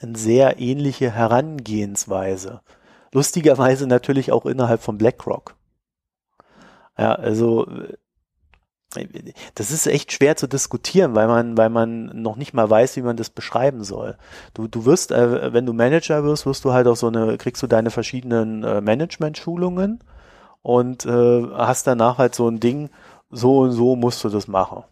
eine 0.00 0.16
sehr 0.16 0.58
ähnliche 0.58 1.10
Herangehensweise. 1.10 2.60
Lustigerweise 3.12 3.86
natürlich 3.86 4.32
auch 4.32 4.46
innerhalb 4.46 4.82
von 4.82 4.98
BlackRock. 4.98 5.56
Ja, 6.96 7.14
also 7.14 7.66
das 9.54 9.70
ist 9.70 9.86
echt 9.86 10.12
schwer 10.12 10.36
zu 10.36 10.46
diskutieren, 10.46 11.14
weil 11.14 11.28
man, 11.28 11.58
weil 11.58 11.68
man 11.68 12.06
noch 12.22 12.36
nicht 12.36 12.54
mal 12.54 12.68
weiß, 12.70 12.96
wie 12.96 13.02
man 13.02 13.18
das 13.18 13.28
beschreiben 13.28 13.84
soll. 13.84 14.16
Du, 14.54 14.66
du 14.66 14.86
wirst, 14.86 15.12
äh, 15.12 15.52
wenn 15.52 15.66
du 15.66 15.74
Manager 15.74 16.24
wirst, 16.24 16.46
wirst 16.46 16.64
du 16.64 16.72
halt 16.72 16.86
auch 16.86 16.96
so 16.96 17.08
eine, 17.08 17.36
kriegst 17.36 17.62
du 17.62 17.66
deine 17.66 17.90
verschiedenen 17.90 18.64
äh, 18.64 18.80
Management-Schulungen 18.80 20.02
und 20.62 21.04
äh, 21.04 21.42
hast 21.52 21.86
danach 21.86 22.16
halt 22.16 22.34
so 22.34 22.48
ein 22.48 22.60
Ding, 22.60 22.88
so 23.30 23.58
und 23.58 23.72
so 23.72 23.94
musst 23.94 24.24
du 24.24 24.30
das 24.30 24.48
machen. 24.48 24.84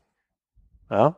Ja. 0.90 1.16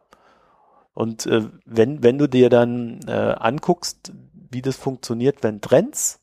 Und 0.95 1.27
äh, 1.27 1.49
wenn, 1.65 2.03
wenn 2.05 2.19
du 2.19 2.29
dir 2.29 2.49
dann 2.49 3.01
äh, 3.09 3.35
anguckst, 3.39 4.13
wie 4.51 4.63
das 4.63 4.77
funktioniert, 4.77 5.43
wenn 5.43 5.61
Trends 5.61 6.21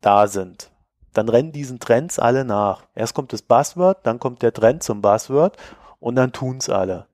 da 0.00 0.26
sind, 0.26 0.70
dann 1.12 1.28
rennen 1.28 1.52
diesen 1.52 1.78
Trends 1.78 2.18
alle 2.18 2.44
nach. 2.44 2.84
Erst 2.94 3.14
kommt 3.14 3.32
das 3.32 3.42
Buzzword, 3.42 4.06
dann 4.06 4.18
kommt 4.18 4.42
der 4.42 4.52
Trend 4.52 4.82
zum 4.82 5.02
Buzzword 5.02 5.56
und 6.02 6.16
dann 6.16 6.32
tun's 6.32 6.68
alle. 6.68 7.06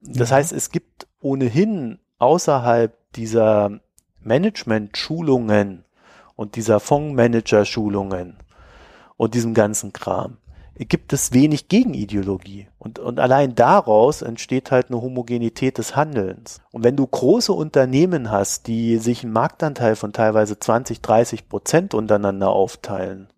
Das 0.00 0.30
Ja. 0.30 0.36
heißt, 0.36 0.52
es 0.52 0.70
gibt 0.70 1.06
ohnehin 1.20 1.98
außerhalb 2.18 2.92
dieser 3.12 3.80
Management-Schulungen 4.20 5.84
und 6.36 6.56
dieser 6.56 6.80
Fondsmanager-Schulungen 6.80 8.38
und 9.16 9.34
diesem 9.34 9.54
ganzen 9.54 9.92
Kram 9.92 10.38
gibt 10.78 11.12
es 11.12 11.32
wenig 11.32 11.68
Gegenideologie. 11.68 12.66
Und, 12.78 12.98
und 12.98 13.20
allein 13.20 13.54
daraus 13.54 14.22
entsteht 14.22 14.70
halt 14.70 14.88
eine 14.90 15.00
Homogenität 15.02 15.78
des 15.78 15.94
Handelns. 15.94 16.60
Und 16.72 16.82
wenn 16.82 16.96
du 16.96 17.06
große 17.06 17.52
Unternehmen 17.52 18.30
hast, 18.30 18.66
die 18.66 18.96
sich 18.98 19.22
einen 19.22 19.32
Marktanteil 19.32 19.96
von 19.96 20.12
teilweise 20.12 20.58
20, 20.58 21.00
30 21.02 21.48
Prozent 21.48 21.94
untereinander 21.94 22.48
aufteilen, 22.48 23.28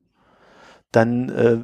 dann 0.92 1.28
äh, 1.28 1.58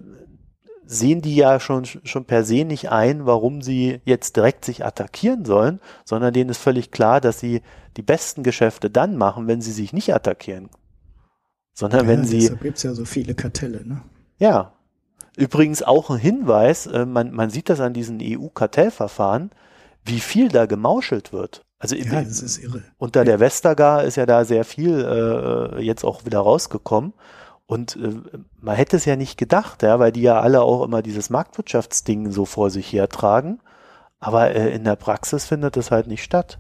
sehen 0.91 1.23
die 1.23 1.37
ja 1.37 1.61
schon, 1.61 1.85
schon 1.85 2.25
per 2.25 2.45
se 2.45 2.65
nicht 2.65 2.91
ein, 2.91 3.25
warum 3.25 3.63
sie 3.63 4.01
jetzt 4.05 4.35
direkt 4.35 4.65
sich 4.65 4.85
attackieren 4.85 5.45
sollen, 5.45 5.79
sondern 6.05 6.33
denen 6.33 6.51
ist 6.51 6.59
völlig 6.59 6.91
klar, 6.91 7.21
dass 7.21 7.39
sie 7.39 7.63
die 7.97 8.03
besten 8.03 8.43
Geschäfte 8.43 8.91
dann 8.91 9.17
machen, 9.17 9.47
wenn 9.47 9.61
sie 9.61 9.71
sich 9.71 9.93
nicht 9.93 10.13
attackieren. 10.13 10.69
Sondern 11.75 12.09
wenn 12.09 12.21
ja, 12.21 12.27
sie, 12.27 12.41
deshalb 12.41 12.63
gibt's 12.63 12.83
ja 12.83 12.93
so 12.93 13.05
viele 13.05 13.35
Kartelle, 13.35 13.87
ne? 13.87 14.03
ja. 14.39 14.73
Übrigens 15.37 15.85
auch 15.85 16.11
ein 16.11 16.19
Hinweis, 16.19 16.87
äh, 16.87 17.07
man, 17.07 17.31
man 17.31 17.51
sieht 17.51 17.69
das 17.69 17.79
an 17.81 17.95
diesen 17.95 18.19
EU-Kartellverfahren, 18.21 19.51
wie 20.05 20.19
viel 20.19 20.49
da 20.49 20.67
gemauschelt 20.67 21.33
wird. 21.33 21.63
Also 21.79 21.95
Ja, 21.95 22.81
unter 22.99 23.25
der 23.25 23.39
Vestager 23.39 24.03
ist 24.03 24.17
ja 24.17 24.27
da 24.27 24.45
sehr 24.45 24.65
viel 24.65 25.01
äh, 25.01 25.81
jetzt 25.83 26.05
auch 26.05 26.27
wieder 26.27 26.41
rausgekommen. 26.41 27.15
Und 27.71 27.95
äh, 27.95 28.17
man 28.61 28.75
hätte 28.75 28.97
es 28.97 29.05
ja 29.05 29.15
nicht 29.15 29.39
gedacht, 29.39 29.85
ja, 29.85 30.01
weil 30.01 30.11
die 30.11 30.23
ja 30.23 30.41
alle 30.41 30.63
auch 30.63 30.83
immer 30.83 31.03
dieses 31.03 31.31
Marktwirtschaftsding 31.31 32.33
so 32.33 32.45
vor 32.45 32.69
sich 32.69 32.93
hertragen. 32.93 33.61
Aber 34.19 34.51
äh, 34.57 34.75
in 34.75 34.83
der 34.83 34.97
Praxis 34.97 35.45
findet 35.45 35.77
es 35.77 35.93
halt 35.93 36.09
nicht 36.09 36.25
statt. 36.25 36.59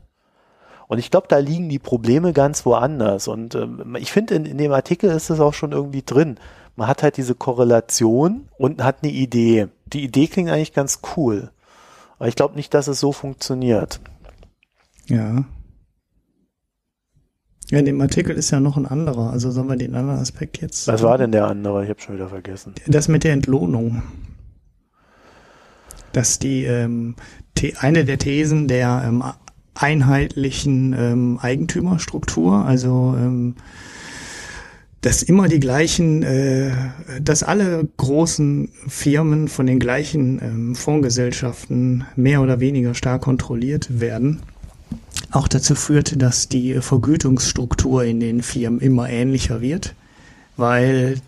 Und 0.87 1.01
ich 1.01 1.11
glaube, 1.11 1.27
da 1.29 1.39
liegen 1.39 1.69
die 1.69 1.81
Probleme 1.81 2.33
ganz 2.33 2.65
woanders. 2.65 3.27
Und 3.27 3.57
ähm, 3.57 3.97
ich 3.99 4.13
finde, 4.13 4.37
in, 4.37 4.47
in 4.47 4.57
dem 4.57 4.71
Artikel 4.71 5.11
ist 5.11 5.31
es 5.31 5.41
auch 5.41 5.53
schon 5.53 5.73
irgendwie 5.73 6.05
drin. 6.05 6.39
Man 6.77 6.87
hat 6.87 7.03
halt 7.03 7.17
diese 7.17 7.35
Korrelation 7.35 8.49
und 8.57 8.85
hat 8.85 8.99
eine 9.03 9.11
Idee. 9.11 9.67
Die 9.87 10.05
Idee 10.05 10.29
klingt 10.29 10.49
eigentlich 10.49 10.75
ganz 10.75 11.01
cool. 11.17 11.51
Aber 12.21 12.29
ich 12.29 12.37
glaube 12.37 12.55
nicht, 12.55 12.73
dass 12.73 12.87
es 12.87 13.01
so 13.01 13.11
funktioniert. 13.11 13.99
Ja. 15.07 15.43
Ja, 17.71 17.79
in 17.79 17.85
dem 17.85 18.01
Artikel 18.01 18.35
ist 18.35 18.51
ja 18.51 18.59
noch 18.59 18.77
ein 18.77 18.87
anderer. 18.87 19.31
Also 19.31 19.51
sollen 19.51 19.69
wir 19.69 19.77
den 19.77 19.95
anderen 19.95 20.19
Aspekt 20.19 20.61
jetzt? 20.61 20.89
Was 20.89 21.03
war 21.03 21.19
denn 21.19 21.31
der 21.31 21.47
andere? 21.47 21.85
Ich 21.85 21.91
habe 21.91 22.01
schon 22.01 22.17
wieder 22.17 22.29
vergessen. 22.29 22.75
Das 22.87 23.07
mit 23.07 23.23
der 23.23 23.33
Entlohnung. 23.33 24.03
Dass 26.13 26.41
die 26.41 26.65
ähm, 26.65 27.15
eine 27.79 28.05
der 28.05 28.19
Thesen 28.19 28.67
der 28.67 29.05
ähm, 29.07 29.23
einheitlichen 29.75 30.95
ähm, 30.99 31.39
Eigentümerstruktur, 31.41 32.65
also 32.65 33.15
ähm, 33.17 33.55
dass 35.01 35.23
immer 35.23 35.49
die 35.49 35.61
gleichen, 35.61 36.23
äh, 36.23 36.73
dass 37.23 37.43
alle 37.43 37.89
großen 37.97 38.71
Firmen 38.89 39.49
von 39.49 39.67
den 39.67 39.79
gleichen 39.79 40.41
ähm, 40.43 40.75
Fondsgesellschaften 40.75 42.05
mehr 42.17 42.43
oder 42.43 42.61
weniger 42.61 42.95
stark 42.95 43.23
kontrolliert 43.23 44.01
werden, 44.01 44.43
auch 45.31 45.49
dazu 45.49 45.75
führt, 45.75 46.21
dass 46.21 46.49
die 46.49 46.75
Vergütungsstruktur 46.75 48.05
in 48.05 48.21
den 48.21 48.43
Firmen 48.43 48.81
immer 48.81 49.09
ähnlicher 49.09 49.61
wird, 49.61 49.95
weil 50.57 51.21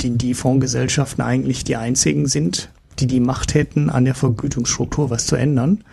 die, 0.00 0.16
die 0.16 0.34
Fondsgesellschaften 0.34 1.22
eigentlich 1.22 1.64
die 1.64 1.76
einzigen 1.76 2.26
sind, 2.26 2.70
die 2.98 3.06
die 3.06 3.20
Macht 3.20 3.54
hätten, 3.54 3.90
an 3.90 4.04
der 4.04 4.14
Vergütungsstruktur 4.14 5.10
was 5.10 5.26
zu 5.26 5.36
ändern. 5.36 5.84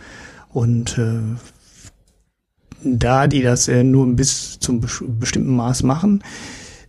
Und 0.54 0.98
äh, 0.98 1.20
da 2.84 3.28
die 3.28 3.42
das 3.42 3.68
äh, 3.68 3.84
nur 3.84 4.08
bis 4.16 4.60
zum 4.60 4.80
bes 4.80 5.04
bestimmten 5.08 5.56
Maß 5.56 5.84
machen, 5.84 6.24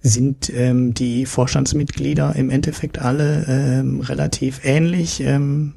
sind 0.03 0.53
ähm, 0.55 0.95
die 0.95 1.27
Vorstandsmitglieder 1.27 2.37
im 2.37 2.51
Endeffekt 2.51 3.01
alle 3.01 3.45
ähm, 3.49 4.01
relativ 4.01 4.61
ähnlich 4.63 5.21
ähm, 5.21 5.75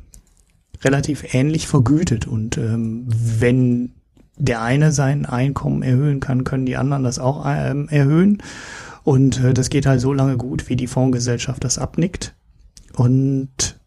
relativ 0.83 1.33
ähnlich 1.33 1.67
vergütet. 1.67 2.27
Und 2.27 2.57
ähm, 2.57 3.05
wenn 3.07 3.93
der 4.39 4.61
eine 4.61 4.91
sein 4.91 5.25
Einkommen 5.25 5.83
erhöhen 5.83 6.19
kann, 6.19 6.45
können 6.45 6.65
die 6.65 6.77
anderen 6.77 7.03
das 7.03 7.19
auch 7.19 7.45
ähm, 7.45 7.87
erhöhen. 7.89 8.41
Und 9.03 9.43
äh, 9.43 9.53
das 9.53 9.69
geht 9.69 9.85
halt 9.85 10.01
so 10.01 10.13
lange 10.13 10.37
gut, 10.37 10.69
wie 10.69 10.75
die 10.75 10.87
Fondsgesellschaft 10.87 11.63
das 11.63 11.77
abnickt. 11.77 12.33
Und 12.95 13.79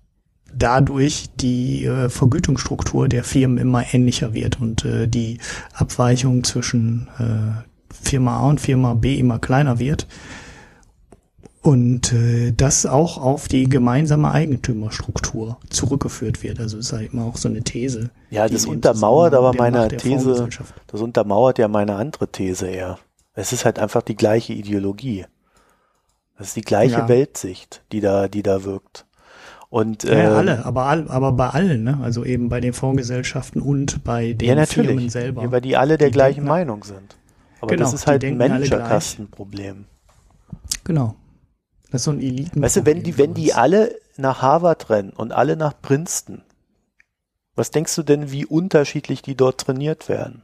dadurch 0.54 1.30
die 1.40 1.86
äh, 1.86 2.08
Vergütungsstruktur 2.08 3.08
der 3.08 3.24
Firmen 3.24 3.58
immer 3.58 3.94
ähnlicher 3.94 4.34
wird 4.34 4.60
und 4.60 4.84
äh, 4.84 5.08
die 5.08 5.38
Abweichung 5.72 6.44
zwischen 6.44 7.08
äh, 7.18 7.62
Firma 7.90 8.38
A 8.38 8.48
und 8.48 8.60
Firma 8.60 8.94
B 8.94 9.18
immer 9.18 9.38
kleiner 9.38 9.78
wird. 9.78 10.06
Und 11.62 12.12
äh, 12.12 12.52
das 12.52 12.86
auch 12.86 13.18
auf 13.18 13.46
die 13.46 13.68
gemeinsame 13.68 14.32
Eigentümerstruktur 14.32 15.58
zurückgeführt 15.70 16.42
wird. 16.42 16.58
Also 16.58 16.76
ist 16.76 16.92
halt 16.92 17.12
immer 17.12 17.24
auch 17.24 17.36
so 17.36 17.48
eine 17.48 17.62
These. 17.62 18.10
Ja, 18.30 18.48
das 18.48 18.66
untermauert 18.66 19.32
aber 19.32 19.52
meine 19.54 19.86
These, 19.88 20.48
das 20.88 21.00
untermauert 21.00 21.58
ja 21.58 21.68
meine 21.68 21.94
andere 21.94 22.26
These 22.26 22.66
eher. 22.66 22.98
Es 23.34 23.52
ist 23.52 23.64
halt 23.64 23.78
einfach 23.78 24.02
die 24.02 24.16
gleiche 24.16 24.52
Ideologie. 24.52 25.24
Das 26.36 26.48
ist 26.48 26.56
die 26.56 26.62
gleiche 26.62 26.98
ja. 26.98 27.08
Weltsicht, 27.08 27.82
die 27.92 28.00
da, 28.00 28.26
die 28.26 28.42
da 28.42 28.64
wirkt. 28.64 29.06
Und, 29.70 30.04
äh, 30.04 30.24
ja, 30.24 30.34
alle, 30.34 30.66
aber, 30.66 30.86
all, 30.86 31.08
aber 31.08 31.32
bei 31.32 31.48
allen, 31.48 31.84
ne? 31.84 31.98
also 32.02 32.24
eben 32.24 32.48
bei 32.48 32.60
den 32.60 32.72
Fondsgesellschaften 32.72 33.62
und 33.62 34.02
bei 34.04 34.32
den 34.32 34.58
ja, 34.58 34.66
Firmen 34.66 35.08
selber. 35.08 35.44
Ja, 35.44 35.52
weil 35.52 35.60
die 35.60 35.76
alle 35.76 35.96
der 35.96 36.08
die 36.08 36.12
gleichen 36.12 36.40
denken, 36.40 36.48
Meinung 36.48 36.84
sind. 36.84 37.16
Aber 37.60 37.68
genau, 37.68 37.84
das 37.84 37.94
ist 37.94 38.06
halt 38.06 38.24
ein 38.24 38.36
Managerkastenproblem. 38.36 39.86
Genau. 40.84 41.14
Das 41.92 42.00
ist 42.00 42.04
so 42.06 42.10
ein 42.10 42.20
Eliten. 42.20 42.62
Weißt 42.62 42.76
du, 42.76 42.86
wenn 42.86 43.02
die, 43.02 43.18
wenn 43.18 43.34
die 43.34 43.52
alle 43.52 43.94
nach 44.16 44.40
Harvard 44.40 44.88
rennen 44.88 45.10
und 45.10 45.32
alle 45.32 45.56
nach 45.56 45.74
Princeton, 45.80 46.42
was 47.54 47.70
denkst 47.70 47.94
du 47.94 48.02
denn, 48.02 48.32
wie 48.32 48.46
unterschiedlich 48.46 49.20
die 49.20 49.34
dort 49.34 49.60
trainiert 49.60 50.08
werden? 50.08 50.42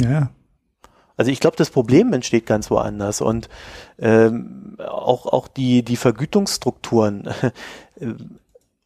Ja. 0.00 0.30
Also 1.16 1.30
ich 1.30 1.40
glaube, 1.40 1.56
das 1.56 1.70
Problem 1.70 2.12
entsteht 2.12 2.46
ganz 2.46 2.70
woanders 2.70 3.20
und 3.20 3.48
ähm, 3.98 4.76
auch 4.78 5.26
auch 5.26 5.48
die 5.48 5.82
die 5.82 5.96
Vergütungsstrukturen, 5.96 7.26
äh, 8.00 8.14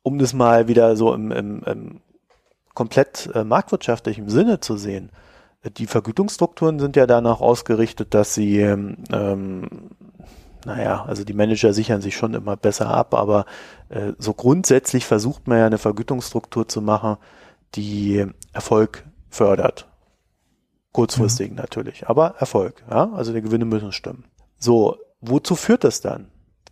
um 0.02 0.18
das 0.18 0.32
mal 0.34 0.68
wieder 0.68 0.96
so 0.96 1.12
im, 1.14 1.32
im, 1.32 1.62
im 1.64 2.00
komplett 2.74 3.30
äh, 3.34 3.42
marktwirtschaftlichen 3.42 4.28
Sinne 4.28 4.60
zu 4.60 4.76
sehen. 4.76 5.10
Die 5.76 5.86
Vergütungsstrukturen 5.86 6.78
sind 6.78 6.96
ja 6.96 7.06
danach 7.06 7.40
ausgerichtet, 7.40 8.14
dass 8.14 8.32
sie, 8.32 8.60
ähm, 8.60 8.96
ähm, 9.12 9.90
naja, 10.64 11.04
also 11.04 11.24
die 11.24 11.32
Manager 11.32 11.72
sichern 11.72 12.00
sich 12.00 12.16
schon 12.16 12.34
immer 12.34 12.56
besser 12.56 12.88
ab, 12.88 13.14
aber 13.14 13.46
äh, 13.88 14.12
so 14.18 14.34
grundsätzlich 14.34 15.06
versucht 15.06 15.48
man 15.48 15.58
ja 15.58 15.66
eine 15.66 15.78
Vergütungsstruktur 15.78 16.68
zu 16.68 16.80
machen, 16.82 17.16
die 17.74 18.26
Erfolg 18.52 19.04
fördert. 19.28 19.88
Kurzfristig 20.92 21.50
mhm. 21.50 21.56
natürlich, 21.56 22.08
aber 22.08 22.34
Erfolg. 22.38 22.84
Ja? 22.90 23.12
Also 23.12 23.32
die 23.32 23.42
Gewinne 23.42 23.64
müssen 23.64 23.92
stimmen. 23.92 24.24
So, 24.58 24.96
wozu 25.20 25.54
führt 25.54 25.84
das 25.84 26.00
dann? 26.00 26.28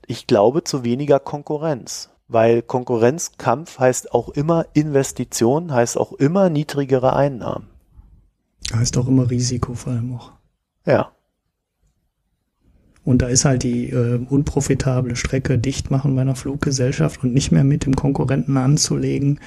Ich 0.07 0.27
glaube 0.27 0.65
zu 0.65 0.85
weniger 0.85 1.21
Konkurrenz, 1.21 2.11
weil 2.27 2.63
Konkurrenzkampf 2.63 3.79
heißt 3.79 4.13
auch 4.13 4.31
immer 4.31 4.67
Investition, 4.73 5.73
heißt 5.73 5.99
auch 5.99 6.13
immer 6.15 6.51
niedrigere 6.51 7.15
Einnahmen. 7.15 7.69
Heißt 8.73 8.99
auch 8.99 9.07
immer 9.07 9.31
Risiko 9.31 9.75
vor 9.75 9.93
allem 9.93 10.17
auch. 10.17 10.33
Ja. 10.85 11.13
Und 13.09 13.23
da 13.23 13.29
ist 13.29 13.47
halt 13.47 13.63
die 13.63 13.89
äh, 13.89 14.21
unprofitable 14.29 15.17
Strecke 15.17 15.57
dicht 15.57 15.91
machen 15.91 16.15
bei 16.15 16.21
einer 16.21 16.37
Fluggesellschaft 16.37 17.25
und 17.25 17.33
nicht 17.33 17.51
mehr 17.51 17.65
mit 17.65 17.87
dem 17.87 17.97
Konkurrenten 17.97 18.59
anzulegen, 18.59 19.41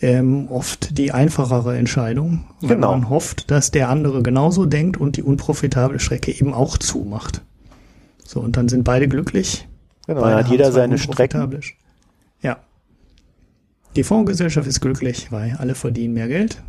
ähm, 0.00 0.48
oft 0.50 0.98
die 0.98 1.12
einfachere 1.12 1.78
Entscheidung, 1.78 2.46
weil 2.60 2.70
genau. 2.70 2.90
man 2.90 3.08
hofft, 3.08 3.48
dass 3.52 3.70
der 3.70 3.90
andere 3.90 4.24
genauso 4.24 4.66
denkt 4.66 4.96
und 4.96 5.16
die 5.16 5.22
unprofitable 5.22 6.00
Strecke 6.00 6.32
eben 6.32 6.52
auch 6.52 6.78
zumacht. 6.78 7.42
So, 8.24 8.40
und 8.40 8.56
dann 8.56 8.68
sind 8.68 8.82
beide 8.82 9.06
glücklich. 9.06 9.68
Genau, 10.08 10.22
dann 10.22 10.34
hat 10.34 10.48
jeder 10.48 10.72
seine 10.72 10.98
Strecken. 10.98 11.60
Ja. 12.42 12.56
Die 13.94 14.02
Fondsgesellschaft 14.02 14.66
ist 14.66 14.80
glücklich, 14.80 15.30
weil 15.30 15.54
alle 15.60 15.76
verdienen 15.76 16.14
mehr 16.14 16.26
Geld. 16.26 16.60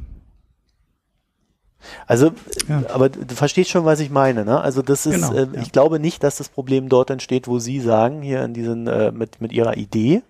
Also, 2.06 2.32
ja. 2.68 2.84
aber 2.94 3.10
du 3.10 3.36
verstehst 3.36 3.70
schon, 3.70 3.86
was 3.86 4.00
ich 4.00 4.10
meine, 4.10 4.46
ne? 4.46 4.60
Also 4.60 4.82
das 4.82 5.06
ist, 5.06 5.16
genau, 5.16 5.34
äh, 5.34 5.48
ja. 5.54 5.62
ich 5.62 5.72
glaube 5.72 6.00
nicht, 6.00 6.24
dass 6.24 6.38
das 6.38 6.50
Problem 6.50 6.90
dort 6.90 7.10
entsteht, 7.10 7.48
wo 7.48 7.60
Sie 7.60 7.80
sagen, 7.80 8.22
hier 8.22 8.44
in 8.44 8.54
diesen, 8.54 8.88
äh, 8.88 9.12
mit, 9.12 9.42
mit 9.42 9.52
Ihrer 9.52 9.78
Idee, 9.78 10.22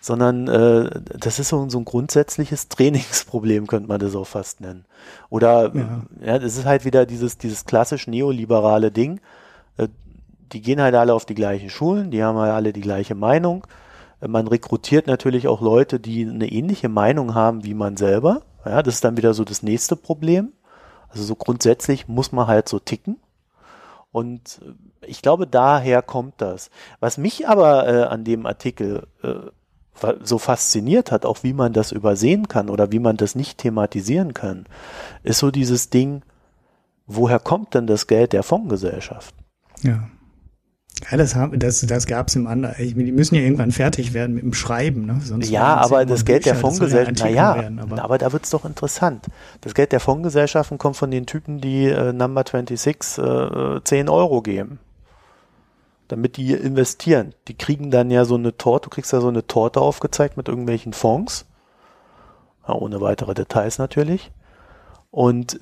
sondern 0.00 0.46
äh, 0.46 0.90
das 1.18 1.38
ist 1.38 1.48
so, 1.48 1.68
so 1.68 1.78
ein 1.78 1.84
grundsätzliches 1.84 2.68
Trainingsproblem, 2.70 3.66
könnte 3.66 3.88
man 3.88 4.00
das 4.00 4.14
auch 4.14 4.26
fast 4.26 4.60
nennen. 4.60 4.84
Oder 5.30 5.74
ja, 5.74 6.02
ja 6.24 6.38
das 6.38 6.56
ist 6.56 6.64
halt 6.64 6.84
wieder 6.84 7.06
dieses, 7.06 7.38
dieses 7.38 7.64
klassisch 7.64 8.06
neoliberale 8.06 8.90
Ding. 8.90 9.20
Äh, 9.76 9.88
die 10.52 10.62
gehen 10.62 10.80
halt 10.80 10.94
alle 10.94 11.12
auf 11.12 11.26
die 11.26 11.34
gleichen 11.34 11.70
Schulen, 11.70 12.10
die 12.10 12.22
haben 12.22 12.38
halt 12.38 12.52
alle 12.52 12.72
die 12.72 12.80
gleiche 12.80 13.14
Meinung. 13.14 13.66
Äh, 14.20 14.28
man 14.28 14.46
rekrutiert 14.46 15.06
natürlich 15.06 15.48
auch 15.48 15.60
Leute, 15.60 15.98
die 15.98 16.26
eine 16.26 16.50
ähnliche 16.50 16.88
Meinung 16.88 17.34
haben 17.34 17.64
wie 17.64 17.74
man 17.74 17.96
selber. 17.96 18.42
Ja, 18.64 18.82
das 18.82 18.94
ist 18.94 19.04
dann 19.04 19.16
wieder 19.16 19.34
so 19.34 19.44
das 19.44 19.62
nächste 19.62 19.96
Problem. 19.96 20.52
Also 21.08 21.24
so 21.24 21.34
grundsätzlich 21.34 22.08
muss 22.08 22.32
man 22.32 22.46
halt 22.46 22.68
so 22.68 22.78
ticken. 22.78 23.18
Und 24.12 24.60
äh, 24.62 25.06
ich 25.06 25.22
glaube, 25.22 25.46
daher 25.46 26.02
kommt 26.02 26.34
das. 26.38 26.70
Was 27.00 27.18
mich 27.18 27.48
aber 27.48 27.86
äh, 27.86 28.02
an 28.04 28.24
dem 28.24 28.46
Artikel 28.46 29.06
äh, 29.22 29.50
so 30.22 30.38
fasziniert 30.38 31.10
hat, 31.10 31.24
auch 31.24 31.42
wie 31.42 31.52
man 31.52 31.72
das 31.72 31.92
übersehen 31.92 32.48
kann 32.48 32.68
oder 32.68 32.92
wie 32.92 32.98
man 32.98 33.16
das 33.16 33.34
nicht 33.34 33.58
thematisieren 33.58 34.34
kann, 34.34 34.66
ist 35.22 35.38
so 35.38 35.50
dieses 35.50 35.90
Ding, 35.90 36.22
woher 37.06 37.38
kommt 37.38 37.74
denn 37.74 37.86
das 37.86 38.06
Geld 38.06 38.32
der 38.32 38.42
Fondsgesellschaft? 38.42 39.34
Ja. 39.82 40.08
Ja, 41.10 41.18
das, 41.18 41.34
haben, 41.34 41.58
das, 41.58 41.80
das 41.80 42.06
gab 42.06 42.28
es 42.28 42.36
im 42.36 42.46
anderen. 42.46 42.74
Die 42.78 43.12
müssen 43.12 43.34
ja 43.34 43.42
irgendwann 43.42 43.70
fertig 43.70 44.14
werden 44.14 44.34
mit 44.34 44.42
dem 44.42 44.54
Schreiben. 44.54 45.04
Ne? 45.04 45.20
Sonst 45.22 45.50
ja, 45.50 45.76
aber 45.76 46.06
das 46.06 46.24
Geld 46.24 46.44
Bücher, 46.44 46.54
der 46.54 46.60
Fondsgesellschaften, 46.60 47.26
naja, 47.26 47.54
werden, 47.56 47.78
aber. 47.78 48.02
aber 48.02 48.18
da 48.18 48.32
wird's 48.32 48.50
doch 48.50 48.64
interessant. 48.64 49.26
Das 49.60 49.74
Geld 49.74 49.92
der 49.92 50.00
Fondsgesellschaften 50.00 50.78
kommt 50.78 50.96
von 50.96 51.10
den 51.10 51.26
Typen, 51.26 51.60
die 51.60 51.84
äh, 51.84 52.12
Number 52.12 52.44
26 52.50 53.18
äh, 53.18 53.80
10 53.84 54.08
Euro 54.08 54.40
geben 54.42 54.78
damit 56.08 56.36
die 56.36 56.52
investieren. 56.52 57.34
Die 57.48 57.56
kriegen 57.56 57.90
dann 57.90 58.10
ja 58.10 58.24
so 58.24 58.36
eine 58.36 58.56
Torte, 58.56 58.84
du 58.84 58.90
kriegst 58.90 59.12
ja 59.12 59.20
so 59.20 59.28
eine 59.28 59.46
Torte 59.46 59.80
aufgezeigt 59.80 60.36
mit 60.36 60.48
irgendwelchen 60.48 60.92
Fonds, 60.92 61.46
ja, 62.66 62.74
ohne 62.74 63.00
weitere 63.00 63.34
Details 63.34 63.78
natürlich. 63.78 64.30
Und 65.10 65.58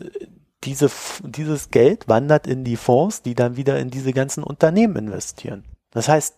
diese, 0.64 0.90
dieses 1.22 1.70
Geld 1.70 2.08
wandert 2.08 2.46
in 2.46 2.64
die 2.64 2.76
Fonds, 2.76 3.22
die 3.22 3.34
dann 3.34 3.56
wieder 3.56 3.78
in 3.78 3.90
diese 3.90 4.12
ganzen 4.12 4.42
Unternehmen 4.42 4.96
investieren. 4.96 5.64
Das 5.90 6.08
heißt, 6.08 6.34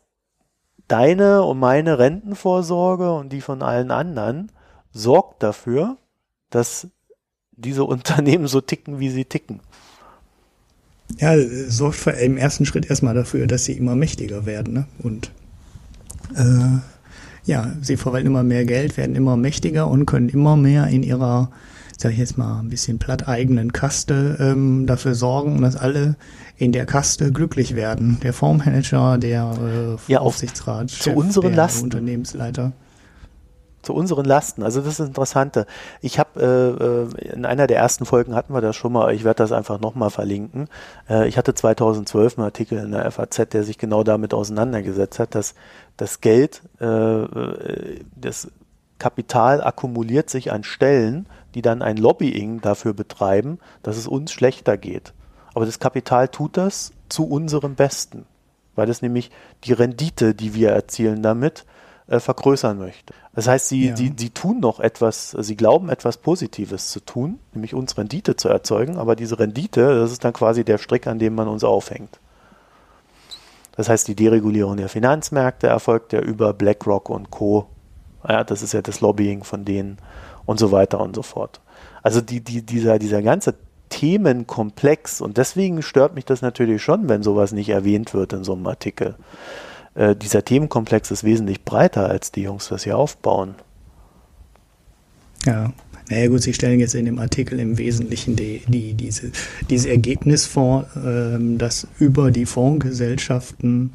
deine 0.88 1.42
und 1.42 1.58
meine 1.58 1.98
Rentenvorsorge 1.98 3.12
und 3.12 3.32
die 3.32 3.40
von 3.40 3.62
allen 3.62 3.90
anderen 3.90 4.52
sorgt 4.92 5.42
dafür, 5.42 5.96
dass 6.50 6.88
diese 7.52 7.84
Unternehmen 7.84 8.46
so 8.46 8.60
ticken, 8.60 8.98
wie 9.00 9.10
sie 9.10 9.24
ticken. 9.24 9.60
Ja, 11.18 11.34
sorgt 11.68 11.96
für, 11.96 12.10
im 12.10 12.36
ersten 12.36 12.66
Schritt 12.66 12.90
erstmal 12.90 13.14
dafür, 13.14 13.46
dass 13.46 13.64
sie 13.64 13.74
immer 13.74 13.94
mächtiger 13.94 14.44
werden. 14.44 14.74
Ne? 14.74 14.86
Und 14.98 15.30
äh, 16.34 16.80
ja, 17.44 17.72
sie 17.80 17.96
verwalten 17.96 18.26
immer 18.26 18.42
mehr 18.42 18.64
Geld, 18.64 18.96
werden 18.96 19.14
immer 19.14 19.36
mächtiger 19.36 19.88
und 19.88 20.06
können 20.06 20.28
immer 20.28 20.56
mehr 20.56 20.88
in 20.88 21.02
ihrer, 21.02 21.50
sag 21.98 22.12
ich 22.12 22.18
jetzt 22.18 22.36
mal, 22.36 22.60
ein 22.60 22.68
bisschen 22.68 22.98
platt 22.98 23.26
eigenen 23.26 23.72
Kaste 23.72 24.36
ähm, 24.38 24.86
dafür 24.86 25.14
sorgen, 25.14 25.62
dass 25.62 25.76
alle 25.76 26.16
in 26.56 26.72
der 26.72 26.86
Kaste 26.86 27.32
glücklich 27.32 27.74
werden. 27.74 28.18
Der 28.22 28.32
Fondsmanager, 28.32 29.18
der 29.18 29.96
äh, 30.08 30.12
ja, 30.12 30.20
Aufsichtsrat, 30.20 30.90
zu 30.90 31.04
Chef, 31.04 31.16
unseren 31.16 31.48
der 31.48 31.56
Lasten. 31.56 31.84
Unternehmensleiter 31.84 32.72
zu 33.86 33.94
unseren 33.94 34.24
Lasten. 34.24 34.64
Also 34.64 34.80
das 34.80 34.90
ist 34.90 35.00
das 35.00 35.08
Interessante. 35.08 35.64
Ich 36.00 36.18
habe 36.18 37.08
äh, 37.22 37.32
in 37.32 37.46
einer 37.46 37.68
der 37.68 37.78
ersten 37.78 38.04
Folgen 38.04 38.34
hatten 38.34 38.52
wir 38.52 38.60
das 38.60 38.74
schon 38.74 38.92
mal. 38.92 39.14
Ich 39.14 39.22
werde 39.22 39.38
das 39.38 39.52
einfach 39.52 39.80
nochmal 39.80 40.10
verlinken. 40.10 40.68
Äh, 41.08 41.28
ich 41.28 41.38
hatte 41.38 41.54
2012 41.54 42.36
einen 42.36 42.44
Artikel 42.46 42.78
in 42.78 42.90
der 42.90 43.08
FAZ, 43.10 43.48
der 43.52 43.62
sich 43.62 43.78
genau 43.78 44.02
damit 44.02 44.34
auseinandergesetzt 44.34 45.20
hat, 45.20 45.36
dass 45.36 45.54
das 45.96 46.20
Geld, 46.20 46.62
äh, 46.80 47.26
das 48.16 48.48
Kapital 48.98 49.62
akkumuliert 49.62 50.30
sich 50.30 50.52
an 50.52 50.64
Stellen, 50.64 51.26
die 51.56 51.62
dann 51.62 51.80
ein 51.80 51.96
Lobbying 51.96 52.60
dafür 52.60 52.92
betreiben, 52.92 53.60
dass 53.82 53.96
es 53.96 54.06
uns 54.06 54.30
schlechter 54.30 54.76
geht. 54.76 55.14
Aber 55.54 55.64
das 55.64 55.78
Kapital 55.78 56.28
tut 56.28 56.58
das 56.58 56.92
zu 57.08 57.26
unserem 57.26 57.76
Besten, 57.76 58.26
weil 58.74 58.90
es 58.90 59.00
nämlich 59.00 59.30
die 59.64 59.72
Rendite, 59.72 60.34
die 60.34 60.52
wir 60.52 60.72
erzielen 60.72 61.22
damit, 61.22 61.64
äh, 62.08 62.20
vergrößern 62.20 62.76
möchte. 62.76 63.14
Das 63.34 63.48
heißt, 63.48 63.68
sie, 63.68 63.88
ja. 63.88 63.96
sie, 63.96 64.12
sie 64.14 64.28
tun 64.28 64.60
noch 64.60 64.80
etwas, 64.80 65.30
sie 65.30 65.56
glauben 65.56 65.88
etwas 65.88 66.18
Positives 66.18 66.90
zu 66.90 67.00
tun, 67.00 67.38
nämlich 67.54 67.72
uns 67.72 67.96
Rendite 67.96 68.36
zu 68.36 68.50
erzeugen, 68.50 68.98
aber 68.98 69.16
diese 69.16 69.38
Rendite, 69.38 69.98
das 69.98 70.12
ist 70.12 70.24
dann 70.24 70.34
quasi 70.34 70.62
der 70.62 70.76
Strick, 70.76 71.06
an 71.06 71.18
dem 71.18 71.34
man 71.34 71.48
uns 71.48 71.64
aufhängt. 71.64 72.20
Das 73.76 73.88
heißt, 73.88 74.06
die 74.08 74.14
Deregulierung 74.14 74.76
der 74.76 74.90
Finanzmärkte 74.90 75.68
erfolgt 75.68 76.12
ja 76.12 76.20
über 76.20 76.52
BlackRock 76.52 77.08
und 77.08 77.30
Co. 77.30 77.66
Ja, 78.28 78.44
das 78.44 78.62
ist 78.62 78.74
ja 78.74 78.82
das 78.82 79.00
Lobbying 79.00 79.42
von 79.42 79.64
denen. 79.64 79.96
Und 80.46 80.58
so 80.58 80.72
weiter 80.72 81.00
und 81.00 81.14
so 81.14 81.22
fort. 81.22 81.60
Also 82.02 82.20
die, 82.20 82.40
die, 82.40 82.62
dieser, 82.62 82.98
dieser 82.98 83.22
ganze 83.22 83.54
Themenkomplex 83.88 85.20
und 85.20 85.36
deswegen 85.36 85.82
stört 85.82 86.14
mich 86.14 86.24
das 86.24 86.42
natürlich 86.42 86.82
schon, 86.82 87.08
wenn 87.08 87.22
sowas 87.22 87.52
nicht 87.52 87.68
erwähnt 87.68 88.14
wird 88.14 88.32
in 88.32 88.44
so 88.44 88.54
einem 88.54 88.66
Artikel. 88.66 89.16
Äh, 89.94 90.16
dieser 90.16 90.44
Themenkomplex 90.44 91.10
ist 91.10 91.24
wesentlich 91.24 91.64
breiter, 91.64 92.08
als 92.08 92.32
die 92.32 92.42
Jungs 92.42 92.68
das 92.68 92.84
hier 92.84 92.96
aufbauen. 92.96 93.54
Ja, 95.44 95.72
naja 96.08 96.28
gut, 96.28 96.42
Sie 96.42 96.54
stellen 96.54 96.80
jetzt 96.80 96.94
in 96.94 97.04
dem 97.04 97.18
Artikel 97.18 97.58
im 97.58 97.78
Wesentlichen 97.78 98.36
die, 98.36 98.62
die, 98.68 98.94
diese, 98.94 99.32
dieses 99.70 99.86
Ergebnis 99.86 100.46
vor, 100.46 100.86
ähm, 100.96 101.58
dass 101.58 101.86
über 101.98 102.30
die 102.30 102.46
Fondsgesellschaften 102.46 103.92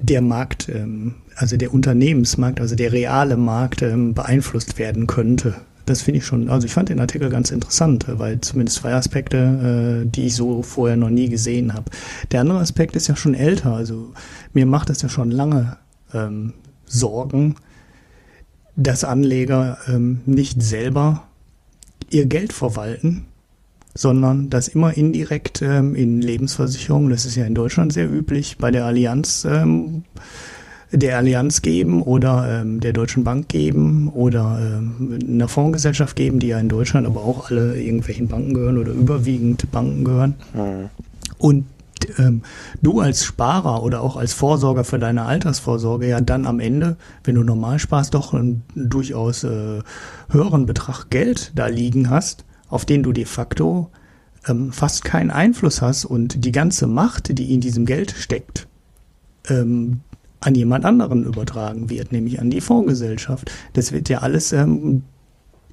der 0.00 0.20
Markt, 0.20 0.68
ähm, 0.68 1.14
also 1.36 1.56
der 1.56 1.72
Unternehmensmarkt, 1.72 2.60
also 2.60 2.74
der 2.74 2.92
reale 2.92 3.36
Markt 3.36 3.82
ähm, 3.82 4.14
beeinflusst 4.14 4.78
werden 4.78 5.06
könnte. 5.06 5.54
Das 5.86 6.02
finde 6.02 6.18
ich 6.18 6.26
schon, 6.26 6.50
also 6.50 6.66
ich 6.66 6.72
fand 6.72 6.90
den 6.90 7.00
Artikel 7.00 7.30
ganz 7.30 7.50
interessant, 7.50 8.04
weil 8.08 8.40
zumindest 8.40 8.78
zwei 8.78 8.92
Aspekte, 8.94 10.04
äh, 10.04 10.08
die 10.08 10.26
ich 10.26 10.34
so 10.34 10.62
vorher 10.62 10.96
noch 10.96 11.08
nie 11.08 11.28
gesehen 11.28 11.72
habe. 11.72 11.90
Der 12.30 12.42
andere 12.42 12.58
Aspekt 12.58 12.94
ist 12.94 13.08
ja 13.08 13.16
schon 13.16 13.34
älter, 13.34 13.72
also 13.72 14.12
mir 14.52 14.66
macht 14.66 14.90
das 14.90 15.02
ja 15.02 15.08
schon 15.08 15.30
lange 15.30 15.78
ähm, 16.12 16.52
Sorgen, 16.84 17.56
dass 18.76 19.02
Anleger 19.02 19.78
ähm, 19.88 20.20
nicht 20.26 20.62
selber 20.62 21.24
ihr 22.10 22.26
Geld 22.26 22.52
verwalten, 22.52 23.24
sondern 23.98 24.48
das 24.48 24.68
immer 24.68 24.96
indirekt 24.96 25.60
ähm, 25.60 25.96
in 25.96 26.22
Lebensversicherungen, 26.22 27.10
das 27.10 27.26
ist 27.26 27.34
ja 27.34 27.44
in 27.44 27.56
Deutschland 27.56 27.92
sehr 27.92 28.08
üblich, 28.08 28.56
bei 28.56 28.70
der 28.70 28.84
Allianz 28.84 29.44
ähm, 29.44 30.04
der 30.92 31.18
Allianz 31.18 31.62
geben 31.62 32.02
oder 32.02 32.60
ähm, 32.60 32.78
der 32.78 32.92
Deutschen 32.92 33.24
Bank 33.24 33.48
geben 33.48 34.08
oder 34.08 34.60
ähm, 34.62 35.18
einer 35.28 35.48
Fondsgesellschaft 35.48 36.14
geben, 36.14 36.38
die 36.38 36.46
ja 36.46 36.60
in 36.60 36.68
Deutschland 36.68 37.08
aber 37.08 37.22
auch 37.22 37.50
alle 37.50 37.76
irgendwelchen 37.76 38.28
Banken 38.28 38.54
gehören 38.54 38.78
oder 38.78 38.92
überwiegend 38.92 39.68
Banken 39.72 40.04
gehören. 40.04 40.34
Mhm. 40.54 40.90
Und 41.38 41.64
ähm, 42.18 42.42
du 42.80 43.00
als 43.00 43.24
Sparer 43.24 43.82
oder 43.82 44.00
auch 44.02 44.16
als 44.16 44.32
Vorsorger 44.32 44.84
für 44.84 45.00
deine 45.00 45.24
Altersvorsorge 45.24 46.06
ja 46.06 46.20
dann 46.20 46.46
am 46.46 46.60
Ende, 46.60 46.96
wenn 47.24 47.34
du 47.34 47.42
normal 47.42 47.80
sparst, 47.80 48.14
doch 48.14 48.32
einen 48.32 48.62
durchaus 48.76 49.42
äh, 49.42 49.80
höheren 50.30 50.66
Betrag 50.66 51.10
Geld 51.10 51.50
da 51.56 51.66
liegen 51.66 52.10
hast, 52.10 52.44
auf 52.68 52.84
den 52.84 53.02
du 53.02 53.12
de 53.12 53.24
facto 53.24 53.90
ähm, 54.46 54.72
fast 54.72 55.04
keinen 55.04 55.30
Einfluss 55.30 55.82
hast 55.82 56.04
und 56.04 56.44
die 56.44 56.52
ganze 56.52 56.86
Macht, 56.86 57.38
die 57.38 57.52
in 57.52 57.60
diesem 57.60 57.86
Geld 57.86 58.12
steckt, 58.12 58.66
ähm, 59.48 60.00
an 60.40 60.54
jemand 60.54 60.84
anderen 60.84 61.24
übertragen 61.24 61.90
wird, 61.90 62.12
nämlich 62.12 62.40
an 62.40 62.50
die 62.50 62.60
Fondsgesellschaft. 62.60 63.50
Das 63.72 63.92
wird 63.92 64.08
ja 64.08 64.18
alles 64.18 64.52
ähm, 64.52 65.02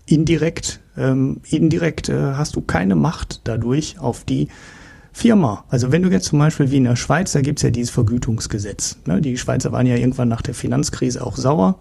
indirekt, 0.05 0.81
ähm, 0.97 1.41
indirekt 1.49 2.09
äh, 2.09 2.33
hast 2.33 2.55
du 2.55 2.61
keine 2.61 2.95
Macht 2.95 3.41
dadurch 3.43 3.99
auf 3.99 4.23
die 4.23 4.47
Firma. 5.13 5.63
Also 5.69 5.91
wenn 5.91 6.01
du 6.01 6.09
jetzt 6.09 6.25
zum 6.25 6.39
Beispiel 6.39 6.71
wie 6.71 6.77
in 6.77 6.83
der 6.83 6.95
Schweiz, 6.95 7.31
da 7.31 7.41
gibt's 7.41 7.61
ja 7.61 7.69
dieses 7.69 7.91
Vergütungsgesetz. 7.91 8.97
Ne? 9.05 9.21
Die 9.21 9.37
Schweizer 9.37 9.71
waren 9.71 9.87
ja 9.87 9.95
irgendwann 9.95 10.27
nach 10.27 10.41
der 10.41 10.53
Finanzkrise 10.53 11.25
auch 11.25 11.37
sauer, 11.37 11.79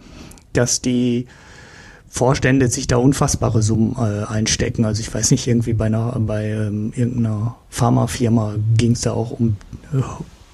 dass 0.53 0.81
die 0.81 1.27
Vorstände 2.15 2.69
sich 2.69 2.87
da 2.87 2.99
unfassbare 2.99 3.61
Summen 3.61 3.97
äh, 3.99 4.25
einstecken. 4.25 4.85
Also 4.85 5.01
ich 5.01 5.13
weiß 5.13 5.33
nicht, 5.33 5.49
irgendwie 5.49 5.73
bei 5.73 5.87
einer, 5.87 6.13
bei 6.21 6.49
ähm, 6.51 6.93
irgendeiner 6.95 7.57
Pharmafirma 7.71 8.55
ging's 8.77 9.01
da 9.01 9.11
auch 9.11 9.33
um 9.33 9.57
äh, 9.93 10.01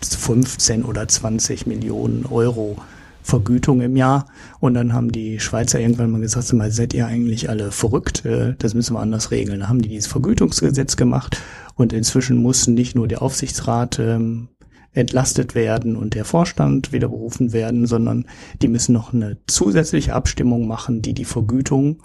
15 0.03 0.87
oder 0.87 1.07
20 1.07 1.67
Millionen 1.67 2.25
Euro 2.25 2.79
Vergütung 3.23 3.83
im 3.83 3.95
Jahr. 3.95 4.25
Und 4.61 4.73
dann 4.73 4.95
haben 4.95 5.13
die 5.13 5.39
Schweizer 5.39 5.79
irgendwann 5.79 6.11
mal 6.11 6.23
gesagt, 6.23 6.51
mal, 6.55 6.71
seid 6.71 6.95
ihr 6.95 7.07
eigentlich 7.07 7.51
alle 7.51 7.73
verrückt? 7.73 8.25
Äh, 8.25 8.55
das 8.59 8.73
müssen 8.73 8.95
wir 8.97 9.01
anders 9.01 9.31
regeln. 9.31 9.61
Da 9.61 9.69
haben 9.69 9.83
die 9.83 9.91
dieses 9.91 10.11
Vergütungsgesetz 10.11 10.97
gemacht 10.97 11.43
und 11.75 11.93
inzwischen 11.93 12.39
mussten 12.39 12.73
nicht 12.73 12.95
nur 12.95 13.07
der 13.07 13.21
Aufsichtsrat 13.21 13.99
ähm, 13.99 14.49
entlastet 14.93 15.55
werden 15.55 15.97
und 15.97 16.15
der 16.15 16.25
Vorstand 16.25 16.93
wieder 16.93 17.09
berufen 17.09 17.53
werden, 17.53 17.87
sondern 17.87 18.27
die 18.61 18.69
müssen 18.69 18.93
noch 18.93 19.13
eine 19.13 19.39
zusätzliche 19.47 20.15
Abstimmung 20.15 20.67
machen, 20.67 21.03
die 21.03 21.15
die 21.15 21.25
Vergütung 21.25 22.03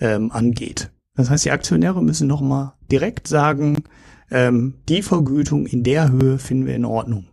ähm, 0.00 0.30
angeht. 0.32 0.90
Das 1.14 1.30
heißt, 1.30 1.44
die 1.44 1.50
Aktionäre 1.50 2.02
müssen 2.02 2.28
nochmal 2.28 2.74
direkt 2.90 3.28
sagen, 3.28 3.84
ähm, 4.30 4.74
die 4.88 5.02
Vergütung 5.02 5.66
in 5.66 5.82
der 5.82 6.10
Höhe 6.10 6.38
finden 6.38 6.66
wir 6.66 6.74
in 6.74 6.84
Ordnung. 6.84 7.26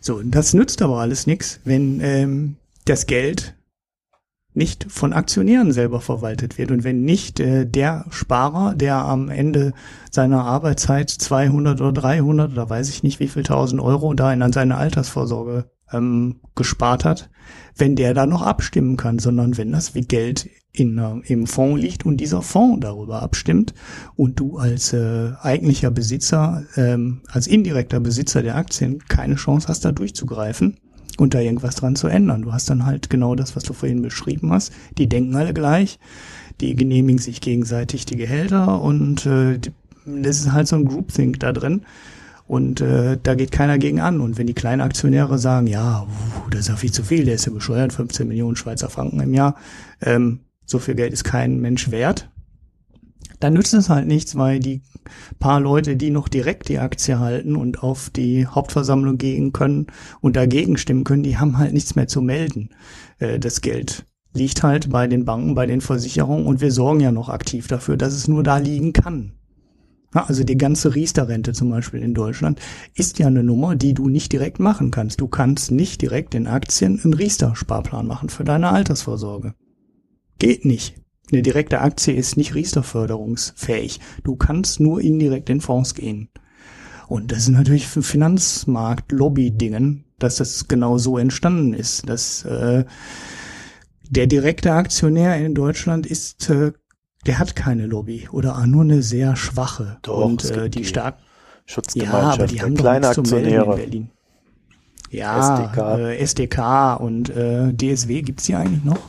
So, 0.00 0.22
das 0.22 0.54
nützt 0.54 0.82
aber 0.82 0.98
alles 0.98 1.26
nichts, 1.26 1.60
wenn 1.64 2.00
ähm, 2.00 2.56
das 2.84 3.06
Geld 3.06 3.54
nicht 4.52 4.86
von 4.90 5.12
Aktionären 5.12 5.72
selber 5.72 6.00
verwaltet 6.00 6.58
wird. 6.58 6.70
Und 6.70 6.82
wenn 6.84 7.02
nicht 7.02 7.40
äh, 7.40 7.66
der 7.66 8.06
Sparer, 8.10 8.74
der 8.74 8.96
am 8.96 9.28
Ende 9.28 9.72
seiner 10.10 10.44
Arbeitszeit 10.44 11.10
200 11.10 11.80
oder 11.80 11.92
300 11.92 12.52
oder 12.52 12.68
weiß 12.68 12.88
ich 12.88 13.02
nicht 13.02 13.20
wie 13.20 13.28
viel 13.28 13.44
tausend 13.44 13.80
Euro 13.80 14.12
da 14.14 14.32
in 14.32 14.52
seine 14.52 14.76
Altersvorsorge 14.76 15.70
ähm, 15.92 16.40
gespart 16.54 17.04
hat, 17.04 17.30
wenn 17.76 17.96
der 17.96 18.14
da 18.14 18.26
noch 18.26 18.42
abstimmen 18.42 18.96
kann, 18.96 19.18
sondern 19.18 19.56
wenn 19.56 19.72
das 19.72 19.94
wie 19.94 20.02
Geld 20.02 20.48
in, 20.72 20.98
äh, 20.98 21.32
im 21.32 21.46
Fonds 21.46 21.80
liegt 21.80 22.04
und 22.04 22.18
dieser 22.18 22.42
Fonds 22.42 22.80
darüber 22.80 23.22
abstimmt 23.22 23.74
und 24.16 24.38
du 24.38 24.58
als 24.58 24.92
äh, 24.92 25.32
eigentlicher 25.40 25.90
Besitzer, 25.90 26.64
ähm, 26.76 27.22
als 27.30 27.46
indirekter 27.46 28.00
Besitzer 28.00 28.42
der 28.42 28.56
Aktien 28.56 28.98
keine 29.08 29.36
Chance 29.36 29.68
hast, 29.68 29.84
da 29.84 29.92
durchzugreifen 29.92 30.78
und 31.20 31.34
da 31.34 31.40
irgendwas 31.40 31.74
dran 31.74 31.96
zu 31.96 32.08
ändern. 32.08 32.42
Du 32.42 32.52
hast 32.54 32.70
dann 32.70 32.86
halt 32.86 33.10
genau 33.10 33.34
das, 33.34 33.54
was 33.54 33.62
du 33.62 33.74
vorhin 33.74 34.00
beschrieben 34.00 34.52
hast. 34.52 34.72
Die 34.96 35.06
denken 35.06 35.36
alle 35.36 35.52
gleich, 35.52 35.98
die 36.62 36.74
genehmigen 36.74 37.18
sich 37.18 37.42
gegenseitig 37.42 38.06
die 38.06 38.16
Gehälter 38.16 38.80
und 38.80 39.26
äh, 39.26 39.58
das 40.06 40.38
ist 40.38 40.52
halt 40.52 40.66
so 40.66 40.76
ein 40.76 40.86
Groupthink 40.86 41.38
da 41.38 41.52
drin. 41.52 41.82
Und 42.46 42.80
äh, 42.80 43.18
da 43.22 43.34
geht 43.34 43.52
keiner 43.52 43.78
gegen 43.78 44.00
an. 44.00 44.20
Und 44.20 44.38
wenn 44.38 44.46
die 44.46 44.54
kleinen 44.54 44.80
Aktionäre 44.80 45.38
sagen, 45.38 45.68
ja, 45.68 46.02
uh, 46.02 46.50
das 46.50 46.60
ist 46.60 46.68
ja 46.68 46.76
viel 46.76 46.90
zu 46.90 47.04
viel, 47.04 47.24
der 47.26 47.34
ist 47.34 47.46
ja 47.46 47.52
bescheuert, 47.52 47.92
15 47.92 48.26
Millionen 48.26 48.56
Schweizer 48.56 48.88
Franken 48.88 49.20
im 49.20 49.34
Jahr, 49.34 49.54
ähm, 50.00 50.40
so 50.64 50.78
viel 50.78 50.94
Geld 50.94 51.12
ist 51.12 51.22
kein 51.22 51.60
Mensch 51.60 51.90
wert, 51.90 52.30
dann 53.40 53.54
nützt 53.54 53.74
es 53.74 53.88
halt 53.88 54.06
nichts, 54.06 54.36
weil 54.36 54.60
die 54.60 54.82
paar 55.38 55.60
Leute, 55.60 55.96
die 55.96 56.10
noch 56.10 56.28
direkt 56.28 56.68
die 56.68 56.78
Aktie 56.78 57.18
halten 57.18 57.56
und 57.56 57.82
auf 57.82 58.10
die 58.10 58.46
Hauptversammlung 58.46 59.18
gehen 59.18 59.52
können 59.52 59.86
und 60.20 60.36
dagegen 60.36 60.76
stimmen 60.76 61.04
können, 61.04 61.22
die 61.22 61.38
haben 61.38 61.58
halt 61.58 61.72
nichts 61.72 61.96
mehr 61.96 62.06
zu 62.06 62.20
melden. 62.20 62.70
Äh, 63.18 63.38
das 63.38 63.60
Geld 63.60 64.06
liegt 64.32 64.62
halt 64.62 64.90
bei 64.90 65.06
den 65.06 65.24
Banken, 65.24 65.54
bei 65.54 65.66
den 65.66 65.80
Versicherungen 65.80 66.46
und 66.46 66.60
wir 66.60 66.70
sorgen 66.70 67.00
ja 67.00 67.10
noch 67.10 67.28
aktiv 67.28 67.66
dafür, 67.66 67.96
dass 67.96 68.14
es 68.14 68.28
nur 68.28 68.42
da 68.42 68.58
liegen 68.58 68.92
kann. 68.92 69.32
Also 70.12 70.42
die 70.42 70.58
ganze 70.58 70.94
Riester-Rente 70.94 71.52
zum 71.52 71.70
Beispiel 71.70 72.02
in 72.02 72.14
Deutschland 72.14 72.60
ist 72.94 73.18
ja 73.20 73.28
eine 73.28 73.44
Nummer, 73.44 73.76
die 73.76 73.94
du 73.94 74.08
nicht 74.08 74.32
direkt 74.32 74.58
machen 74.58 74.90
kannst. 74.90 75.20
Du 75.20 75.28
kannst 75.28 75.70
nicht 75.70 76.02
direkt 76.02 76.34
in 76.34 76.48
Aktien 76.48 77.00
einen 77.02 77.14
Riester-Sparplan 77.14 78.06
machen 78.06 78.28
für 78.28 78.42
deine 78.42 78.70
Altersvorsorge. 78.70 79.54
Geht 80.38 80.64
nicht. 80.64 80.99
Eine 81.32 81.42
direkte 81.42 81.80
Aktie 81.80 82.14
ist 82.14 82.36
nicht 82.36 82.54
Riester-förderungsfähig. 82.54 84.00
Du 84.24 84.36
kannst 84.36 84.80
nur 84.80 85.00
indirekt 85.00 85.50
in 85.50 85.60
Fonds 85.60 85.94
gehen. 85.94 86.28
Und 87.08 87.32
das 87.32 87.40
ist 87.40 87.48
natürlich 87.48 87.88
für 87.88 88.02
Finanzmarkt-Lobby-Dingen, 88.02 90.04
dass 90.18 90.36
das 90.36 90.68
genau 90.68 90.98
so 90.98 91.18
entstanden 91.18 91.74
ist, 91.74 92.08
dass 92.08 92.44
äh, 92.44 92.84
der 94.08 94.26
direkte 94.26 94.72
Aktionär 94.72 95.36
in 95.36 95.54
Deutschland 95.54 96.06
ist, 96.06 96.48
äh, 96.50 96.72
der 97.26 97.38
hat 97.38 97.56
keine 97.56 97.86
Lobby 97.86 98.28
oder 98.30 98.64
nur 98.66 98.82
eine 98.82 99.02
sehr 99.02 99.36
schwache. 99.36 99.98
Doch, 100.02 100.24
und 100.24 100.44
äh, 100.50 100.70
die, 100.70 100.80
die 100.80 100.84
stark 100.84 101.18
Schutzgemeinschaft, 101.66 102.22
ja, 102.22 102.32
aber 102.32 102.46
die 102.46 102.62
haben 102.62 102.74
kleine 102.74 103.00
doch 103.00 103.18
Aktionäre. 103.18 103.64
in 103.64 103.76
Berlin. 103.76 104.10
Ja, 105.10 105.38
SDK. 105.38 105.98
Äh, 105.98 106.16
SDK 106.18 107.00
und 107.00 107.30
äh, 107.30 107.72
DSW 107.72 108.22
gibt's 108.22 108.44
die 108.44 108.54
eigentlich 108.54 108.84
noch? 108.84 109.00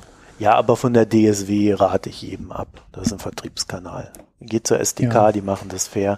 Ja, 0.41 0.55
aber 0.55 0.75
von 0.75 0.93
der 0.93 1.07
DSW 1.07 1.73
rate 1.75 2.09
ich 2.09 2.23
jedem 2.23 2.51
ab. 2.51 2.67
Das 2.93 3.05
ist 3.07 3.13
ein 3.13 3.19
Vertriebskanal. 3.19 4.11
Geht 4.39 4.65
zur 4.65 4.79
SDK, 4.79 5.13
Ja. 5.13 5.31
die 5.31 5.43
machen 5.43 5.69
das 5.69 5.87
fair, 5.87 6.17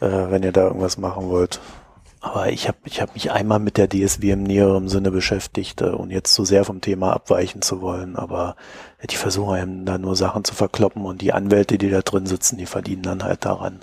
äh, 0.00 0.06
wenn 0.08 0.42
ihr 0.42 0.50
da 0.50 0.62
irgendwas 0.62 0.98
machen 0.98 1.28
wollt. 1.28 1.60
Aber 2.20 2.50
ich 2.50 2.66
habe 2.66 2.78
ich 2.84 3.00
hab 3.00 3.14
mich 3.14 3.30
einmal 3.30 3.60
mit 3.60 3.76
der 3.76 3.88
DSW 3.88 4.32
im 4.32 4.42
näheren 4.42 4.88
Sinne 4.88 5.12
beschäftigt, 5.12 5.82
äh, 5.82 5.90
und 5.90 6.10
jetzt 6.10 6.34
zu 6.34 6.44
sehr 6.44 6.64
vom 6.64 6.80
Thema 6.80 7.12
abweichen 7.12 7.62
zu 7.62 7.80
wollen. 7.80 8.16
Aber 8.16 8.56
die 9.08 9.14
versuchen 9.16 9.54
einem 9.54 9.84
da 9.84 9.98
nur 9.98 10.16
Sachen 10.16 10.42
zu 10.42 10.54
verkloppen 10.56 11.04
und 11.04 11.20
die 11.22 11.32
Anwälte, 11.32 11.78
die 11.78 11.90
da 11.90 12.02
drin 12.02 12.26
sitzen, 12.26 12.58
die 12.58 12.66
verdienen 12.66 13.02
dann 13.02 13.22
halt 13.22 13.44
daran. 13.44 13.82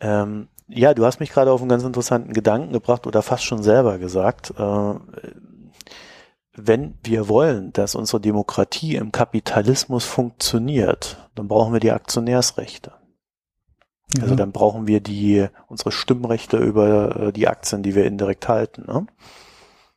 Ähm, 0.00 0.46
ja, 0.68 0.94
du 0.94 1.04
hast 1.04 1.18
mich 1.18 1.30
gerade 1.32 1.50
auf 1.50 1.60
einen 1.60 1.70
ganz 1.70 1.82
interessanten 1.82 2.32
Gedanken 2.34 2.72
gebracht 2.72 3.06
oder 3.08 3.22
fast 3.22 3.42
schon 3.44 3.64
selber 3.64 3.98
gesagt. 3.98 4.52
Äh, 4.56 4.94
wenn 6.66 6.94
wir 7.02 7.28
wollen, 7.28 7.72
dass 7.72 7.94
unsere 7.94 8.20
Demokratie 8.20 8.96
im 8.96 9.12
Kapitalismus 9.12 10.04
funktioniert, 10.04 11.28
dann 11.34 11.48
brauchen 11.48 11.72
wir 11.72 11.80
die 11.80 11.92
Aktionärsrechte. 11.92 12.92
Ja. 14.16 14.22
Also 14.22 14.34
dann 14.34 14.52
brauchen 14.52 14.86
wir 14.86 15.00
die 15.00 15.46
unsere 15.68 15.92
Stimmrechte 15.92 16.56
über 16.56 17.28
äh, 17.28 17.32
die 17.32 17.48
Aktien, 17.48 17.82
die 17.82 17.94
wir 17.94 18.06
indirekt 18.06 18.48
halten. 18.48 18.84
Ne? 18.86 19.06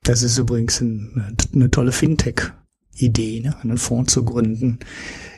Das 0.04 0.24
ist 0.24 0.38
übrigens 0.38 0.82
ein, 0.82 1.38
eine 1.54 1.72
tolle 1.72 1.92
Fintech 1.92 2.52
Idee, 2.96 3.42
ne, 3.42 3.56
einen 3.62 3.78
Fonds 3.78 4.14
zu 4.14 4.26
gründen, 4.26 4.80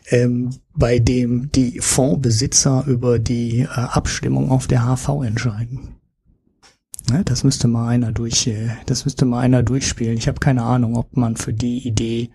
ähm, 0.10 0.50
bei 0.76 1.00
dem 1.00 1.52
die 1.52 1.80
Fondsbesitzer 1.80 2.84
über 2.88 3.20
die 3.20 3.62
äh, 3.62 3.68
Abstimmung 3.68 4.52
auf 4.52 4.68
der 4.68 4.86
HV 4.86 5.24
entscheiden. 5.24 5.96
Ne, 7.12 7.24
das 7.26 7.44
müsste 7.44 7.68
mal 7.68 7.90
einer 7.90 8.12
durch, 8.12 8.48
äh, 8.48 8.70
das 8.86 9.06
müsste 9.06 9.26
mal 9.26 9.40
einer 9.40 9.64
durchspielen. 9.64 10.18
Ich 10.18 10.28
habe 10.28 10.40
keine 10.40 10.64
Ahnung, 10.64 10.96
ob 10.96 11.18
man 11.18 11.36
für 11.36 11.54
die 11.54 11.86
Idee 11.86 12.30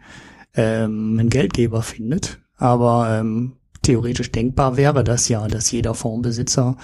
ähm, 0.54 1.16
einen 1.18 1.30
Geldgeber 1.30 1.82
findet, 1.82 2.38
aber 2.56 3.18
ähm, 3.18 3.56
theoretisch 3.82 4.30
denkbar 4.30 4.76
wäre 4.76 5.04
das 5.04 5.28
ja, 5.28 5.46
dass 5.48 5.70
jeder 5.70 5.94
Fondsbesitzer 5.94 6.76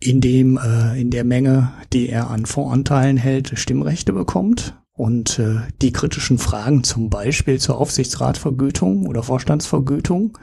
in 0.00 0.20
dem 0.20 0.58
äh, 0.58 1.00
in 1.00 1.10
der 1.10 1.24
Menge, 1.24 1.72
die 1.92 2.08
er 2.08 2.28
an 2.28 2.44
Fondsanteilen 2.44 3.16
hält, 3.16 3.58
Stimmrechte 3.58 4.12
bekommt 4.12 4.76
und 4.92 5.38
äh, 5.38 5.60
die 5.80 5.92
kritischen 5.92 6.38
Fragen 6.38 6.84
zum 6.84 7.08
Beispiel 7.08 7.58
zur 7.58 7.78
Aufsichtsratvergütung 7.78 9.06
oder 9.06 9.22
Vorstandsvergütung 9.22 10.36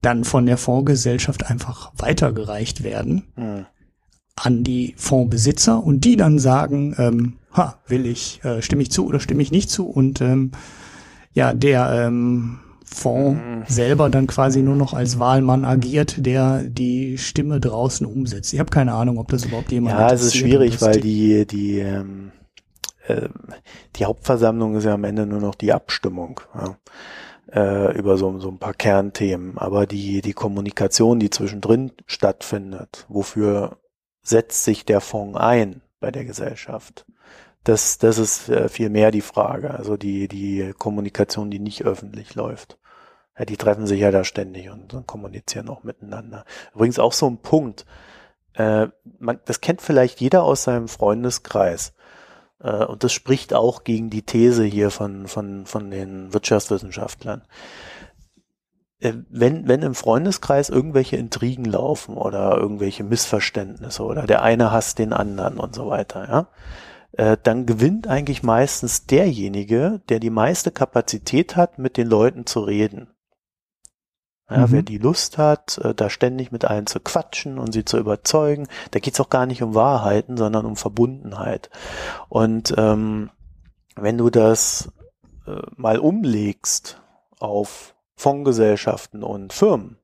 dann 0.00 0.24
von 0.24 0.46
der 0.46 0.56
Fondsgesellschaft 0.56 1.50
einfach 1.50 1.92
weitergereicht 1.96 2.82
werden 2.82 3.24
mhm. 3.36 3.66
An 4.42 4.64
die 4.64 4.94
Fondsbesitzer 4.96 5.82
und 5.82 6.04
die 6.04 6.16
dann 6.16 6.38
sagen, 6.38 6.94
ähm, 6.98 7.34
ha, 7.52 7.78
will 7.86 8.06
ich, 8.06 8.40
äh, 8.44 8.62
stimme 8.62 8.82
ich 8.82 8.90
zu 8.90 9.06
oder 9.06 9.20
stimme 9.20 9.42
ich 9.42 9.52
nicht 9.52 9.70
zu 9.70 9.86
und 9.86 10.20
ähm, 10.20 10.52
ja, 11.32 11.52
der 11.52 12.06
ähm, 12.06 12.58
Fonds 12.84 13.40
selber 13.68 14.10
dann 14.10 14.26
quasi 14.26 14.62
nur 14.62 14.74
noch 14.74 14.94
als 14.94 15.18
Wahlmann 15.18 15.64
agiert, 15.64 16.26
der 16.26 16.64
die 16.64 17.18
Stimme 17.18 17.60
draußen 17.60 18.04
umsetzt. 18.04 18.52
Ich 18.52 18.58
habe 18.58 18.70
keine 18.70 18.94
Ahnung, 18.94 19.18
ob 19.18 19.28
das 19.28 19.44
überhaupt 19.44 19.70
jemand 19.70 19.96
Ja, 19.96 20.12
es 20.12 20.22
ist 20.22 20.36
schwierig, 20.36 20.80
weil 20.82 21.00
die 21.00 21.46
die 21.46 21.78
ähm, 21.78 22.32
äh, 23.06 23.28
die 23.96 24.04
Hauptversammlung 24.06 24.74
ist 24.74 24.84
ja 24.84 24.94
am 24.94 25.04
Ende 25.04 25.26
nur 25.26 25.40
noch 25.40 25.54
die 25.54 25.72
Abstimmung 25.72 26.40
ja, 26.54 26.76
äh, 27.52 27.96
über 27.96 28.16
so, 28.16 28.38
so 28.40 28.48
ein 28.48 28.58
paar 28.58 28.74
Kernthemen. 28.74 29.56
Aber 29.56 29.86
die 29.86 30.20
die 30.20 30.32
Kommunikation, 30.32 31.20
die 31.20 31.30
zwischendrin 31.30 31.92
stattfindet, 32.06 33.06
wofür 33.08 33.76
setzt 34.30 34.64
sich 34.64 34.84
der 34.84 35.00
Fonds 35.00 35.38
ein 35.38 35.82
bei 36.00 36.10
der 36.10 36.24
Gesellschaft? 36.24 37.04
Das, 37.64 37.98
das 37.98 38.16
ist 38.16 38.48
äh, 38.48 38.68
viel 38.68 38.88
mehr 38.88 39.10
die 39.10 39.20
Frage. 39.20 39.72
Also 39.72 39.96
die, 39.96 40.28
die 40.28 40.72
Kommunikation, 40.78 41.50
die 41.50 41.58
nicht 41.58 41.84
öffentlich 41.84 42.34
läuft. 42.34 42.78
Ja, 43.38 43.44
die 43.44 43.56
treffen 43.56 43.86
sich 43.86 44.00
ja 44.00 44.10
da 44.10 44.24
ständig 44.24 44.70
und, 44.70 45.06
kommunizieren 45.06 45.68
auch 45.68 45.82
miteinander. 45.82 46.44
Übrigens 46.74 46.98
auch 46.98 47.12
so 47.12 47.26
ein 47.26 47.38
Punkt. 47.38 47.84
Äh, 48.54 48.88
man, 49.18 49.40
das 49.44 49.60
kennt 49.60 49.82
vielleicht 49.82 50.20
jeder 50.20 50.42
aus 50.42 50.64
seinem 50.64 50.88
Freundeskreis. 50.88 51.92
Äh, 52.62 52.84
und 52.84 53.04
das 53.04 53.12
spricht 53.12 53.54
auch 53.54 53.84
gegen 53.84 54.10
die 54.10 54.22
These 54.22 54.64
hier 54.64 54.90
von, 54.90 55.28
von, 55.28 55.66
von 55.66 55.90
den 55.90 56.32
Wirtschaftswissenschaftlern. 56.32 57.42
Äh, 59.00 59.14
wenn, 59.28 59.66
wenn 59.66 59.82
im 59.82 59.94
Freundeskreis 59.94 60.68
irgendwelche 60.68 61.16
Intrigen 61.16 61.64
laufen 61.64 62.16
oder 62.16 62.56
irgendwelche 62.56 63.02
Missverständnisse 63.02 64.02
oder 64.04 64.26
der 64.26 64.42
eine 64.42 64.70
hasst 64.70 64.98
den 64.98 65.12
anderen 65.12 65.58
und 65.58 65.74
so 65.74 65.88
weiter, 65.88 66.28
ja, 66.28 66.48
äh, 67.12 67.36
dann 67.42 67.66
gewinnt 67.66 68.06
eigentlich 68.06 68.42
meistens 68.42 69.06
derjenige, 69.06 70.00
der 70.08 70.20
die 70.20 70.30
meiste 70.30 70.70
Kapazität 70.70 71.56
hat, 71.56 71.78
mit 71.78 71.96
den 71.96 72.06
Leuten 72.06 72.46
zu 72.46 72.60
reden. 72.60 73.08
Ja, 74.50 74.66
mhm. 74.66 74.72
Wer 74.72 74.82
die 74.82 74.98
Lust 74.98 75.38
hat, 75.38 75.78
äh, 75.78 75.94
da 75.94 76.10
ständig 76.10 76.52
mit 76.52 76.64
allen 76.64 76.86
zu 76.86 77.00
quatschen 77.00 77.58
und 77.58 77.72
sie 77.72 77.84
zu 77.84 77.98
überzeugen, 77.98 78.68
da 78.90 78.98
geht's 78.98 79.20
auch 79.20 79.30
gar 79.30 79.46
nicht 79.46 79.62
um 79.62 79.74
Wahrheiten, 79.74 80.36
sondern 80.36 80.66
um 80.66 80.76
Verbundenheit. 80.76 81.70
Und 82.28 82.74
ähm, 82.76 83.30
wenn 83.96 84.18
du 84.18 84.28
das 84.28 84.92
äh, 85.46 85.62
mal 85.76 85.98
umlegst 85.98 87.00
auf 87.38 87.94
Fondsgesellschaften 88.20 89.22
und 89.22 89.52
Firmen, 89.52 89.96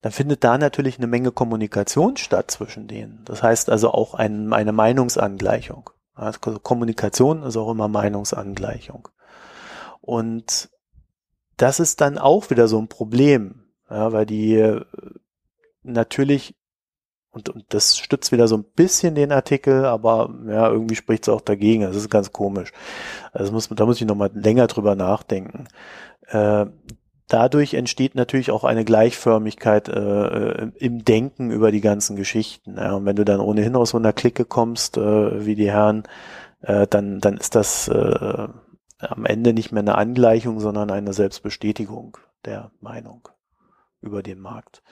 dann 0.00 0.12
findet 0.12 0.44
da 0.44 0.58
natürlich 0.58 0.98
eine 0.98 1.06
Menge 1.06 1.32
Kommunikation 1.32 2.16
statt 2.16 2.50
zwischen 2.50 2.86
denen. 2.88 3.22
Das 3.24 3.42
heißt 3.42 3.70
also 3.70 3.90
auch 3.92 4.14
ein, 4.14 4.52
eine 4.52 4.72
Meinungsangleichung. 4.72 5.90
Also 6.14 6.38
Kommunikation 6.40 7.42
ist 7.42 7.56
auch 7.56 7.70
immer 7.70 7.88
Meinungsangleichung. 7.88 9.08
Und 10.00 10.70
das 11.56 11.80
ist 11.80 12.00
dann 12.00 12.18
auch 12.18 12.50
wieder 12.50 12.68
so 12.68 12.78
ein 12.78 12.88
Problem, 12.88 13.64
ja, 13.90 14.12
weil 14.12 14.26
die 14.26 14.54
äh, 14.54 14.84
natürlich 15.82 16.54
und, 17.30 17.50
und 17.50 17.66
das 17.68 17.96
stützt 17.96 18.32
wieder 18.32 18.48
so 18.48 18.56
ein 18.56 18.64
bisschen 18.64 19.14
den 19.14 19.32
Artikel, 19.32 19.84
aber 19.84 20.34
ja, 20.46 20.68
irgendwie 20.68 20.96
spricht 20.96 21.24
es 21.24 21.28
auch 21.28 21.40
dagegen. 21.40 21.82
Das 21.82 21.94
ist 21.94 22.10
ganz 22.10 22.32
komisch. 22.32 22.72
Also 23.32 23.52
muss, 23.52 23.68
da 23.68 23.86
muss 23.86 24.00
ich 24.00 24.06
nochmal 24.06 24.30
länger 24.34 24.66
drüber 24.66 24.96
nachdenken. 24.96 25.68
Äh, 26.28 26.66
dadurch 27.28 27.74
entsteht 27.74 28.14
natürlich 28.14 28.50
auch 28.50 28.64
eine 28.64 28.84
Gleichförmigkeit 28.84 29.88
äh, 29.88 29.92
äh, 29.92 30.70
im 30.78 31.04
Denken 31.04 31.50
über 31.50 31.70
die 31.70 31.80
ganzen 31.80 32.16
Geschichten. 32.16 32.76
Ja. 32.76 32.94
Und 32.94 33.04
wenn 33.04 33.16
du 33.16 33.24
dann 33.24 33.40
ohnehin 33.40 33.76
aus 33.76 33.90
so 33.90 33.98
einer 33.98 34.12
Clique 34.12 34.44
kommst, 34.44 34.96
äh, 34.96 35.44
wie 35.44 35.54
die 35.54 35.70
Herren, 35.70 36.04
äh, 36.62 36.86
dann, 36.86 37.20
dann 37.20 37.36
ist 37.36 37.54
das 37.54 37.88
äh, 37.88 38.48
am 38.98 39.24
Ende 39.24 39.52
nicht 39.52 39.72
mehr 39.72 39.82
eine 39.82 39.96
Angleichung, 39.96 40.60
sondern 40.60 40.90
eine 40.90 41.12
Selbstbestätigung 41.12 42.18
der 42.44 42.72
Meinung 42.80 43.28
über 44.00 44.22
den 44.22 44.40
Markt. 44.40 44.82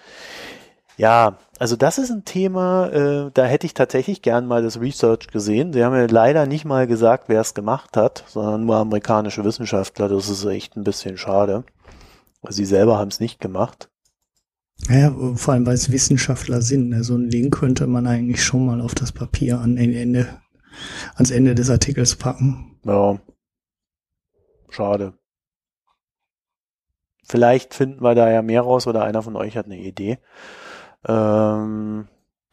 Ja, 0.96 1.38
also 1.58 1.76
das 1.76 1.98
ist 1.98 2.10
ein 2.10 2.24
Thema, 2.24 2.88
äh, 2.88 3.30
da 3.32 3.44
hätte 3.44 3.66
ich 3.66 3.74
tatsächlich 3.74 4.22
gern 4.22 4.46
mal 4.46 4.62
das 4.62 4.80
Research 4.80 5.28
gesehen. 5.28 5.72
Sie 5.72 5.84
haben 5.84 5.94
ja 5.94 6.06
leider 6.06 6.46
nicht 6.46 6.64
mal 6.64 6.86
gesagt, 6.86 7.28
wer 7.28 7.40
es 7.40 7.54
gemacht 7.54 7.96
hat, 7.96 8.24
sondern 8.28 8.64
nur 8.64 8.76
amerikanische 8.76 9.44
Wissenschaftler. 9.44 10.08
Das 10.08 10.28
ist 10.28 10.44
echt 10.46 10.76
ein 10.76 10.84
bisschen 10.84 11.18
schade. 11.18 11.64
Sie 12.48 12.64
selber 12.64 12.98
haben 12.98 13.08
es 13.08 13.20
nicht 13.20 13.40
gemacht. 13.40 13.90
Ja, 14.88 15.14
vor 15.34 15.54
allem 15.54 15.66
weil 15.66 15.74
es 15.74 15.90
Wissenschaftler 15.90 16.62
sind. 16.62 16.90
Ne? 16.90 17.02
So 17.02 17.14
einen 17.14 17.30
Link 17.30 17.58
könnte 17.58 17.86
man 17.86 18.06
eigentlich 18.06 18.44
schon 18.44 18.66
mal 18.66 18.80
auf 18.80 18.94
das 18.94 19.12
Papier 19.12 19.60
an 19.60 19.76
Ende, 19.76 20.40
ans 21.14 21.30
Ende 21.30 21.54
des 21.54 21.70
Artikels 21.70 22.16
packen. 22.16 22.78
Ja. 22.84 23.18
Schade. 24.68 25.14
Vielleicht 27.24 27.74
finden 27.74 28.02
wir 28.02 28.14
da 28.14 28.30
ja 28.30 28.42
mehr 28.42 28.62
raus 28.62 28.86
oder 28.86 29.02
einer 29.02 29.22
von 29.22 29.34
euch 29.36 29.56
hat 29.56 29.66
eine 29.66 29.78
Idee. 29.78 30.18
Ähm, 31.06 32.08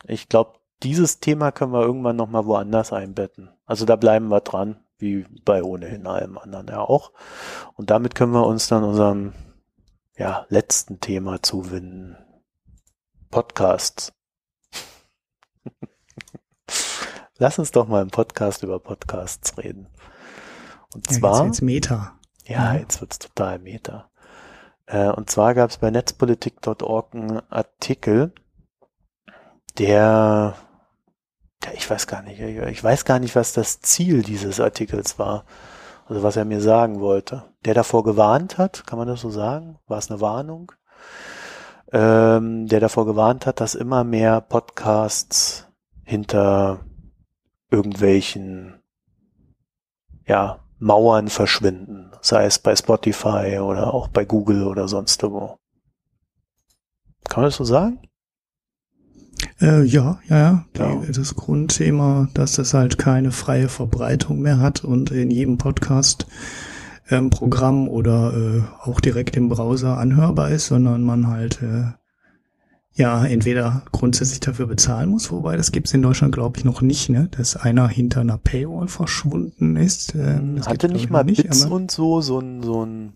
ich 0.06 0.30
glaube, 0.30 0.60
dieses 0.84 1.20
Thema 1.20 1.52
können 1.52 1.74
wir 1.74 1.82
irgendwann 1.82 2.16
nochmal 2.16 2.46
woanders 2.46 2.94
einbetten. 2.94 3.50
Also 3.66 3.86
da 3.86 3.96
bleiben 3.96 4.28
wir 4.28 4.42
dran, 4.42 4.84
wie 4.98 5.26
bei 5.46 5.64
ohnehin 5.64 6.08
allem 6.08 6.38
anderen 6.38 6.68
ja 6.68 6.80
auch. 6.82 7.12
Und 7.76 7.90
damit 7.90 8.16
können 8.16 8.34
wir 8.34 8.46
uns 8.46 8.68
dann 8.68 8.84
unserem 8.84 9.34
ja, 10.16 10.46
letzten 10.50 11.00
Thema 11.00 11.42
zuwenden. 11.42 12.18
Podcasts. 13.32 14.14
Lass 17.38 17.58
uns 17.58 17.72
doch 17.72 17.88
mal 17.88 18.04
im 18.04 18.12
Podcast 18.12 18.62
über 18.64 18.80
Podcasts 18.80 19.58
reden. 19.58 19.88
Und 20.94 21.10
ja, 21.10 21.18
zwar. 21.18 21.46
Jetzt 21.46 21.62
Meta. 21.62 22.20
Ja, 22.46 22.76
jetzt 22.76 23.02
wird's 23.02 23.20
total 23.20 23.58
Meta. 23.60 24.12
Äh, 24.86 25.10
und 25.10 25.30
zwar 25.30 25.56
gab 25.56 25.70
es 25.70 25.78
bei 25.78 25.90
netzpolitik.org 25.90 27.16
einen 27.16 27.42
Artikel, 27.50 28.34
der, 29.78 30.56
der, 31.64 31.74
ich 31.74 31.90
weiß 31.90 32.08
gar 32.08 32.22
nicht, 32.22 32.40
ich 32.40 32.84
weiß 32.84 33.06
gar 33.06 33.20
nicht, 33.20 33.36
was 33.36 33.54
das 33.54 33.82
Ziel 33.82 34.22
dieses 34.22 34.60
Artikels 34.60 35.20
war. 35.20 35.46
Also 36.06 36.22
was 36.22 36.36
er 36.36 36.46
mir 36.46 36.62
sagen 36.62 37.00
wollte. 37.00 37.44
Der 37.66 37.74
davor 37.74 38.04
gewarnt 38.04 38.58
hat, 38.58 38.86
kann 38.86 39.00
man 39.00 39.08
das 39.08 39.22
so 39.22 39.30
sagen? 39.30 39.80
War 39.88 39.98
es 39.98 40.12
eine 40.12 40.20
Warnung? 40.20 40.74
Ähm, 41.92 42.68
der 42.68 42.80
davor 42.80 43.06
gewarnt 43.06 43.46
hat, 43.46 43.62
dass 43.62 43.76
immer 43.76 44.04
mehr 44.04 44.42
Podcasts 44.42 45.68
hinter 46.04 46.82
irgendwelchen 47.70 48.82
ja, 50.26 50.60
Mauern 50.80 51.30
verschwinden, 51.30 52.12
sei 52.22 52.46
es 52.46 52.60
bei 52.60 52.76
Spotify 52.76 53.60
oder 53.60 53.94
auch 53.94 54.08
bei 54.10 54.26
Google 54.26 54.68
oder 54.68 54.88
sonst 54.88 55.24
wo. 55.24 55.58
Kann 57.30 57.42
man 57.42 57.46
das 57.46 57.56
so 57.56 57.64
sagen? 57.64 58.02
Äh, 59.62 59.84
ja, 59.84 60.20
ja, 60.28 60.38
ja. 60.38 60.66
ja. 60.78 61.02
das 61.12 61.36
Grundthema, 61.36 62.28
dass 62.34 62.54
das 62.54 62.74
halt 62.74 62.98
keine 62.98 63.32
freie 63.32 63.70
Verbreitung 63.70 64.42
mehr 64.42 64.60
hat 64.60 64.84
und 64.84 65.12
in 65.12 65.32
jedem 65.32 65.58
Podcast 65.58 66.28
ähm, 67.10 67.30
Programm 67.30 67.88
oder 67.88 68.34
äh, 68.34 68.62
auch 68.82 69.00
direkt 69.00 69.36
im 69.36 69.50
Browser 69.50 69.98
anhörbar 69.98 70.52
ist, 70.52 70.68
sondern 70.68 71.04
man 71.04 71.28
halt 71.28 71.62
äh, 71.62 71.92
ja 72.96 73.26
entweder 73.26 73.84
grundsätzlich 73.92 74.40
dafür 74.40 74.68
bezahlen 74.68 75.10
muss, 75.10 75.32
wobei 75.32 75.58
das 75.58 75.72
gibt's 75.72 75.94
in 75.94 76.02
Deutschland 76.02 76.34
glaube 76.34 76.60
ich 76.60 76.66
noch 76.66 76.82
nicht, 76.82 77.10
ne, 77.10 77.28
dass 77.36 77.56
einer 77.56 77.88
hinter 77.88 78.22
einer 78.22 78.38
Paywall 78.38 78.88
verschwunden 78.88 79.76
ist. 79.76 80.16
Ähm, 80.16 80.62
Hatte 80.66 80.90
nicht 80.90 81.10
mal 81.10 81.24
nicht, 81.24 81.44
Bits 81.44 81.66
und 81.66 81.92
so 81.92 82.22
so 82.22 82.40
ein 82.40 82.62
so 82.64 82.86
ein 82.86 83.14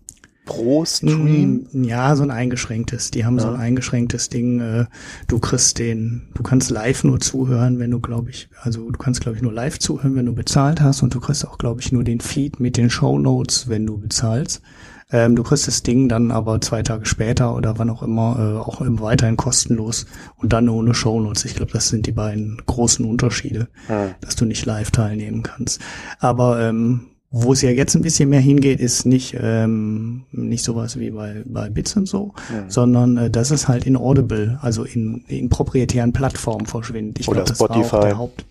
pro 0.48 0.84
Stream? 0.84 1.66
Mm, 1.72 1.84
Ja, 1.84 2.16
so 2.16 2.22
ein 2.24 2.30
eingeschränktes. 2.30 3.10
Die 3.12 3.24
haben 3.24 3.36
Ja. 3.36 3.42
so 3.42 3.48
ein 3.50 3.56
eingeschränktes 3.56 4.28
Ding. 4.30 4.60
Äh, 4.60 4.86
du 5.28 5.38
kriegst 5.38 5.78
den, 5.78 6.22
du 6.34 6.42
kannst 6.42 6.70
live 6.70 7.04
nur 7.04 7.20
zuhören, 7.20 7.78
wenn 7.78 7.90
du, 7.90 8.00
glaube 8.00 8.30
ich, 8.30 8.48
also 8.62 8.90
du 8.90 8.98
kannst, 8.98 9.20
glaube 9.20 9.36
ich, 9.36 9.42
nur 9.42 9.52
live 9.52 9.78
zuhören, 9.78 10.16
wenn 10.16 10.26
du 10.26 10.34
bezahlt 10.34 10.80
hast 10.80 11.02
und 11.02 11.14
du 11.14 11.20
kriegst 11.20 11.46
auch, 11.46 11.58
glaube 11.58 11.80
ich, 11.80 11.92
nur 11.92 12.02
den 12.02 12.20
Feed 12.20 12.58
mit 12.60 12.76
den 12.76 12.90
Show 12.90 13.18
Notes, 13.18 13.68
wenn 13.68 13.86
du 13.86 13.98
bezahlst. 13.98 14.62
Ähm, 15.10 15.36
du 15.36 15.42
kriegst 15.42 15.66
das 15.66 15.82
Ding 15.82 16.08
dann 16.10 16.30
aber 16.30 16.60
zwei 16.60 16.82
Tage 16.82 17.06
später 17.06 17.54
oder 17.56 17.78
wann 17.78 17.88
auch 17.88 18.02
immer 18.02 18.36
äh, 18.38 18.58
auch 18.58 18.82
im 18.82 19.00
weiterhin 19.00 19.38
kostenlos 19.38 20.04
und 20.36 20.52
dann 20.52 20.68
ohne 20.68 20.92
Show 20.92 21.18
Notes. 21.20 21.46
Ich 21.46 21.54
glaube, 21.54 21.72
das 21.72 21.88
sind 21.88 22.06
die 22.06 22.12
beiden 22.12 22.60
großen 22.66 23.06
Unterschiede 23.06 23.68
Hm. 23.86 24.10
dass 24.20 24.36
du 24.36 24.44
nicht 24.44 24.66
live 24.66 24.90
teilnehmen 24.90 25.42
kannst. 25.42 25.80
Aber 26.20 26.60
ähm, 26.60 27.06
wo 27.30 27.52
es 27.52 27.60
ja 27.62 27.70
jetzt 27.70 27.94
ein 27.94 28.02
bisschen 28.02 28.30
mehr 28.30 28.40
hingeht, 28.40 28.80
ist 28.80 29.04
nicht 29.04 29.36
ähm, 29.38 30.24
nicht 30.32 30.64
sowas 30.64 30.98
wie 30.98 31.10
bei 31.10 31.42
bei 31.44 31.68
Bits 31.68 31.96
und 31.96 32.06
so, 32.06 32.32
Hm. 32.48 32.70
sondern 32.70 33.16
äh, 33.18 33.30
dass 33.30 33.50
es 33.50 33.68
halt 33.68 33.86
in 33.86 33.96
Audible, 33.96 34.58
also 34.62 34.84
in, 34.84 35.24
in 35.28 35.48
proprietären 35.50 36.12
Plattformen 36.12 36.66
verschwindet. 36.66 37.20
Ich 37.20 37.28
Oder 37.28 37.44
glaub, 37.44 37.48
das 37.48 37.60
war 37.60 37.68
Spotify. 37.68 37.96
auch 37.96 38.00
der 38.00 38.18
Haupt 38.18 38.44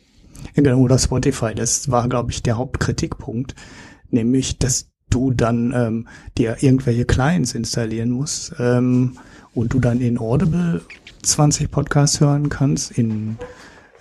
genau, 0.54 0.78
oder 0.80 0.98
Spotify. 1.00 1.56
Das 1.56 1.90
war, 1.90 2.08
glaube 2.08 2.32
ich, 2.32 2.44
der 2.44 2.58
Hauptkritikpunkt, 2.58 3.56
nämlich, 4.12 4.60
dass 4.60 4.90
du 5.10 5.32
dann 5.32 5.74
ähm, 5.76 6.08
dir 6.38 6.58
irgendwelche 6.62 7.06
Clients 7.06 7.56
installieren 7.56 8.10
musst 8.12 8.54
ähm, 8.60 9.18
und 9.56 9.74
du 9.74 9.80
dann 9.80 10.02
in 10.02 10.20
Audible 10.20 10.82
20 11.24 11.72
Podcasts 11.72 12.20
hören 12.20 12.50
kannst, 12.50 12.92
in 12.92 13.38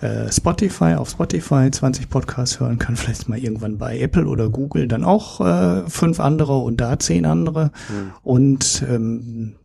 äh, 0.01 0.31
Spotify, 0.31 0.95
auf 0.95 1.09
Spotify 1.09 1.69
20 1.71 2.09
Podcasts 2.09 2.59
hören 2.59 2.77
kann, 2.77 2.95
vielleicht 2.97 3.29
mal 3.29 3.39
irgendwann 3.39 3.77
bei 3.77 3.99
Apple 3.99 4.27
oder 4.27 4.49
Google 4.49 4.87
dann 4.87 5.03
auch 5.03 5.41
äh, 5.41 5.89
fünf 5.89 6.19
andere 6.19 6.57
und 6.57 6.79
da 6.81 6.99
zehn 6.99 7.25
andere 7.25 7.71
Hm. 7.87 8.11
und 8.23 8.83
ähm, 8.89 9.55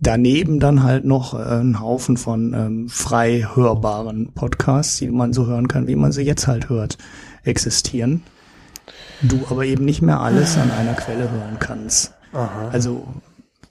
daneben 0.00 0.60
dann 0.60 0.82
halt 0.82 1.04
noch 1.04 1.34
äh, 1.34 1.42
einen 1.42 1.80
Haufen 1.80 2.16
von 2.16 2.54
ähm, 2.54 2.88
frei 2.88 3.48
hörbaren 3.54 4.32
Podcasts, 4.34 4.98
die 4.98 5.10
man 5.10 5.32
so 5.32 5.46
hören 5.46 5.68
kann, 5.68 5.86
wie 5.86 5.96
man 5.96 6.12
sie 6.12 6.22
jetzt 6.22 6.46
halt 6.46 6.68
hört, 6.68 6.98
existieren. 7.42 8.22
Du 9.22 9.40
aber 9.48 9.64
eben 9.64 9.84
nicht 9.84 10.02
mehr 10.02 10.20
alles 10.20 10.58
an 10.58 10.70
einer 10.70 10.94
Quelle 10.94 11.30
hören 11.30 11.58
kannst. 11.58 12.12
Aha. 12.32 12.68
Also 12.72 13.06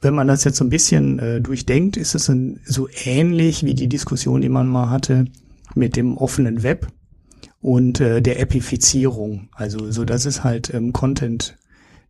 wenn 0.01 0.15
man 0.15 0.27
das 0.27 0.43
jetzt 0.43 0.57
so 0.57 0.65
ein 0.65 0.69
bisschen 0.69 1.19
äh, 1.19 1.41
durchdenkt, 1.41 1.97
ist 1.97 2.15
es 2.15 2.29
ein, 2.29 2.59
so 2.65 2.87
ähnlich 3.05 3.63
wie 3.63 3.73
die 3.73 3.87
Diskussion, 3.87 4.41
die 4.41 4.49
man 4.49 4.67
mal 4.67 4.89
hatte 4.89 5.25
mit 5.76 5.95
dem 5.95 6.17
offenen 6.17 6.63
Web 6.63 6.88
und 7.61 7.99
äh, 7.99 8.21
der 8.21 8.39
Epifizierung. 8.39 9.49
Also 9.53 9.91
so, 9.91 10.05
dass 10.05 10.26
es 10.26 10.43
halt 10.43 10.74
ähm, 10.74 10.93
Content 10.93 11.57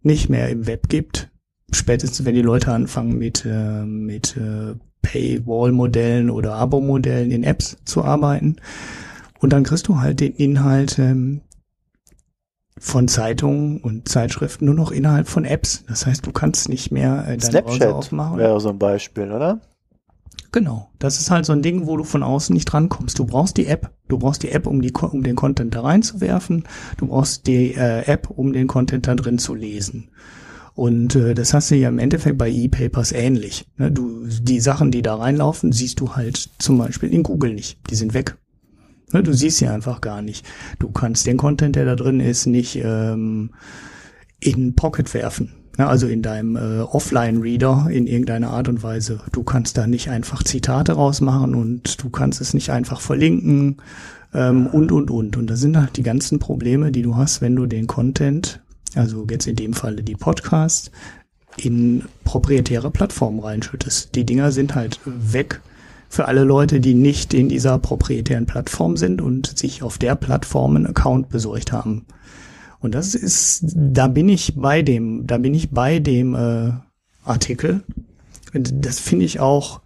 nicht 0.02 0.30
mehr 0.30 0.50
im 0.50 0.68
Web 0.68 0.90
gibt. 0.90 1.30
Spätestens, 1.72 2.26
wenn 2.26 2.36
die 2.36 2.42
Leute 2.42 2.72
anfangen 2.72 3.18
mit 3.18 3.46
äh, 3.46 3.84
mit 3.84 4.38
äh, 4.38 4.76
Paywall-Modellen 5.02 6.30
oder 6.30 6.56
Abo-Modellen 6.56 7.32
in 7.32 7.44
Apps 7.44 7.78
zu 7.86 8.04
arbeiten. 8.04 8.56
Und 9.40 9.54
dann 9.54 9.64
kriegst 9.64 9.88
du 9.88 10.00
halt 10.00 10.20
den 10.22 10.34
Inhalt 10.34 10.98
ähm, 10.98 11.42
von 12.80 13.08
Zeitungen 13.08 13.80
und 13.82 14.10
Zeitschriften 14.10 14.66
nur 14.66 14.74
noch 14.74 14.92
innerhalb 14.92 15.28
von 15.28 15.46
Apps. 15.46 15.84
Das 15.88 16.06
heißt, 16.06 16.26
du 16.26 16.32
kannst 16.32 16.70
nicht 16.70 16.92
mehr 16.92 17.26
äh, 17.28 17.38
deinen 17.38 17.38
Browser 17.38 17.76
Snapchat 17.76 17.94
aufmachen. 17.94 18.38
wäre 18.38 18.60
so 18.60 18.70
ein 18.70 18.80
Beispiel, 18.80 19.32
oder? 19.32 19.62
Genau. 20.54 20.92
Das 21.00 21.20
ist 21.20 21.32
halt 21.32 21.46
so 21.48 21.52
ein 21.52 21.64
Ding, 21.64 21.88
wo 21.88 21.98
du 21.98 22.04
von 22.04 22.22
außen 22.22 22.54
nicht 22.54 22.66
drankommst. 22.66 23.18
Du 23.18 23.26
brauchst 23.26 23.58
die 23.58 23.66
App. 23.66 23.92
Du 24.08 24.20
brauchst 24.20 24.44
die 24.44 24.52
App, 24.52 24.68
um, 24.68 24.82
die, 24.84 24.94
um 24.94 25.24
den 25.24 25.36
Content 25.36 25.74
da 25.74 25.82
reinzuwerfen. 25.82 26.66
Du 26.98 27.08
brauchst 27.08 27.48
die 27.48 27.74
äh, 27.74 28.06
App, 28.06 28.30
um 28.30 28.54
den 28.54 28.68
Content 28.68 29.08
da 29.08 29.16
drin 29.16 29.40
zu 29.40 29.56
lesen. 29.56 30.12
Und 30.76 31.16
äh, 31.16 31.34
das 31.34 31.56
hast 31.56 31.72
du 31.72 31.76
ja 31.76 31.90
im 31.90 31.98
Endeffekt 31.98 32.38
bei 32.38 32.50
E-Papers 32.52 33.14
ähnlich. 33.14 33.66
Ne? 33.78 33.92
Du, 33.92 34.28
die 34.28 34.60
Sachen, 34.60 34.92
die 34.92 35.02
da 35.02 35.16
reinlaufen, 35.16 35.72
siehst 35.72 36.00
du 36.00 36.16
halt 36.16 36.52
zum 36.60 36.78
Beispiel 36.78 37.12
in 37.12 37.24
Google 37.24 37.56
nicht. 37.56 37.80
Die 37.90 37.96
sind 37.96 38.14
weg. 38.14 38.38
Ne? 39.12 39.24
Du 39.24 39.34
siehst 39.34 39.58
sie 39.58 39.68
einfach 39.68 40.02
gar 40.02 40.22
nicht. 40.22 40.46
Du 40.78 40.92
kannst 40.92 41.26
den 41.26 41.38
Content, 41.38 41.76
der 41.76 41.86
da 41.86 41.96
drin 41.96 42.20
ist, 42.20 42.46
nicht 42.46 42.76
ähm, 42.76 43.50
in 44.40 44.76
Pocket 44.76 45.12
werfen. 45.16 45.63
Ja, 45.78 45.88
also 45.88 46.08
in 46.08 46.22
deinem 46.22 46.56
äh, 46.56 46.82
Offline-Reader 46.82 47.88
in 47.90 48.06
irgendeiner 48.06 48.52
Art 48.52 48.68
und 48.68 48.84
Weise. 48.84 49.22
Du 49.32 49.44
kannst 49.44 49.76
da 49.78 49.88
nicht 49.88 50.10
einfach 50.10 50.44
Zitate 50.44 50.94
rausmachen 50.94 51.56
und 51.56 52.04
du 52.04 52.10
kannst 52.10 52.42
es 52.42 52.54
nicht 52.54 52.70
einfach 52.70 53.02
verlinken 53.02 53.78
ähm, 54.36 54.68
und, 54.68 54.92
und, 54.92 55.10
und. 55.10 55.36
Und 55.36 55.50
das 55.50 55.62
sind 55.62 55.78
halt 55.78 55.98
die 55.98 56.04
ganzen 56.04 56.38
Probleme, 56.38 56.92
die 56.92 57.02
du 57.02 57.16
hast, 57.16 57.42
wenn 57.42 57.56
du 57.56 57.66
den 57.66 57.88
Content, 57.88 58.62
also 58.94 59.26
jetzt 59.30 59.48
in 59.48 59.56
dem 59.56 59.74
Falle 59.74 60.04
die 60.04 60.16
Podcasts, 60.16 60.92
in 61.58 62.04
proprietäre 62.24 62.92
Plattformen 62.92 63.40
reinschüttest. 63.40 64.14
Die 64.14 64.26
Dinger 64.26 64.52
sind 64.52 64.76
halt 64.76 65.00
weg 65.06 65.60
für 66.08 66.26
alle 66.28 66.44
Leute, 66.44 66.80
die 66.80 66.94
nicht 66.94 67.34
in 67.34 67.50
dieser 67.50 67.80
proprietären 67.80 68.46
Plattform 68.46 68.98
sind 68.98 69.22
und 69.22 69.58
sich 69.58 69.82
auf 69.82 69.98
der 69.98 70.14
Plattform 70.16 70.76
einen 70.76 70.86
Account 70.86 71.30
besorgt 71.30 71.72
haben. 71.72 72.06
Und 72.84 72.94
das 72.94 73.16
ist, 73.16 73.64
da 73.76 74.10
bin 74.10 74.28
ich 74.28 74.56
bei 74.58 74.82
dem, 74.82 75.26
da 75.26 75.38
bin 75.38 75.54
ich 75.54 75.72
bei 75.72 76.00
dem 76.00 76.36
äh, 76.36 76.74
Artikel. 77.24 77.82
Und 78.54 78.86
das 78.86 79.00
finde 79.00 79.24
ich 79.24 79.40
auch 79.40 79.80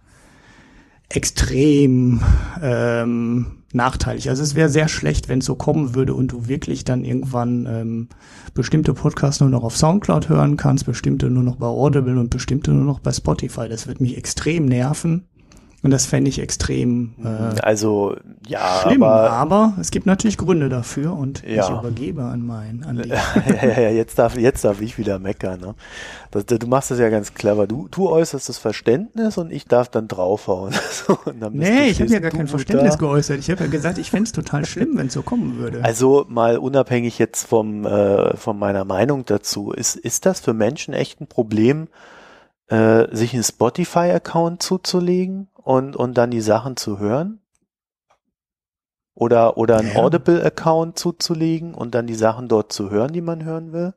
extrem 1.08 2.20
ähm, 2.60 3.62
nachteilig. 3.72 4.28
Also 4.28 4.42
es 4.42 4.56
wäre 4.56 4.68
sehr 4.68 4.88
schlecht, 4.88 5.28
wenn 5.28 5.38
es 5.38 5.44
so 5.44 5.54
kommen 5.54 5.94
würde 5.94 6.12
und 6.12 6.32
du 6.32 6.48
wirklich 6.48 6.82
dann 6.82 7.04
irgendwann 7.04 7.66
ähm, 7.66 8.08
bestimmte 8.52 8.94
Podcasts 8.94 9.40
nur 9.40 9.48
noch 9.48 9.62
auf 9.62 9.76
Soundcloud 9.76 10.28
hören 10.28 10.56
kannst, 10.56 10.84
bestimmte 10.84 11.30
nur 11.30 11.44
noch 11.44 11.56
bei 11.56 11.66
Audible 11.66 12.18
und 12.18 12.30
bestimmte 12.30 12.72
nur 12.72 12.84
noch 12.84 12.98
bei 12.98 13.12
Spotify. 13.12 13.68
Das 13.68 13.86
wird 13.86 14.00
mich 14.00 14.16
extrem 14.16 14.66
nerven. 14.66 15.28
Und 15.80 15.92
das 15.92 16.06
fände 16.06 16.28
ich 16.28 16.40
extrem 16.40 17.14
äh, 17.24 17.60
Also, 17.60 18.16
ja, 18.48 18.80
schlimm. 18.82 19.00
aber 19.04 19.30
Aber 19.30 19.74
es 19.80 19.92
gibt 19.92 20.06
natürlich 20.06 20.36
Gründe 20.36 20.68
dafür 20.68 21.12
und 21.16 21.44
ich 21.44 21.54
Ja. 21.54 21.78
übergebe 21.78 22.24
an 22.24 22.44
meinen 22.44 22.82
an 22.82 22.96
die. 23.00 23.08
ja, 23.10 23.22
ja, 23.62 23.80
ja, 23.82 23.90
jetzt 23.90 24.18
darf, 24.18 24.36
jetzt 24.36 24.64
darf 24.64 24.80
ich 24.80 24.98
wieder 24.98 25.20
meckern. 25.20 25.60
Ne? 25.60 25.74
Das, 26.32 26.46
du 26.46 26.66
machst 26.66 26.90
das 26.90 26.98
ja 26.98 27.08
ganz 27.10 27.32
clever. 27.32 27.68
Du, 27.68 27.86
du 27.92 28.08
äußerst 28.08 28.48
das 28.48 28.58
Verständnis 28.58 29.38
und 29.38 29.52
ich 29.52 29.66
darf 29.66 29.88
dann 29.88 30.08
draufhauen. 30.08 30.74
Und 31.24 31.40
dann 31.40 31.52
Nee, 31.52 31.90
ich 31.90 32.00
habe 32.00 32.10
ja 32.10 32.18
gar 32.18 32.32
kein 32.32 32.46
da. 32.46 32.50
Verständnis 32.50 32.98
geäußert. 32.98 33.38
Ich 33.38 33.48
habe 33.50 33.62
ja 33.64 33.70
gesagt, 33.70 33.98
ich 33.98 34.10
fände 34.10 34.24
es 34.24 34.32
total 34.32 34.66
schlimm, 34.66 34.96
wenn 34.96 35.06
es 35.06 35.12
so 35.12 35.22
kommen 35.22 35.58
würde. 35.58 35.84
Also 35.84 36.26
mal 36.28 36.58
unabhängig 36.58 37.18
jetzt 37.20 37.46
vom, 37.46 37.86
äh, 37.86 38.36
von 38.36 38.58
meiner 38.58 38.84
Meinung 38.84 39.24
dazu, 39.26 39.70
ist, 39.70 39.94
ist 39.94 40.26
das 40.26 40.40
für 40.40 40.54
Menschen 40.54 40.92
echt 40.92 41.20
ein 41.20 41.28
Problem, 41.28 41.86
äh, 42.68 43.06
sich 43.14 43.32
einen 43.32 43.44
Spotify-Account 43.44 44.60
zuzulegen 44.62 45.48
und, 45.68 45.96
und 45.96 46.14
dann 46.14 46.30
die 46.30 46.40
Sachen 46.40 46.78
zu 46.78 46.98
hören? 46.98 47.42
Oder, 49.14 49.58
oder 49.58 49.76
einen 49.76 49.92
Ja. 49.92 50.00
Audible-Account 50.02 50.98
zuzulegen 50.98 51.74
und 51.74 51.94
dann 51.94 52.06
die 52.06 52.14
Sachen 52.14 52.48
dort 52.48 52.72
zu 52.72 52.88
hören, 52.88 53.12
die 53.12 53.20
man 53.20 53.44
hören 53.44 53.70
will? 53.74 53.92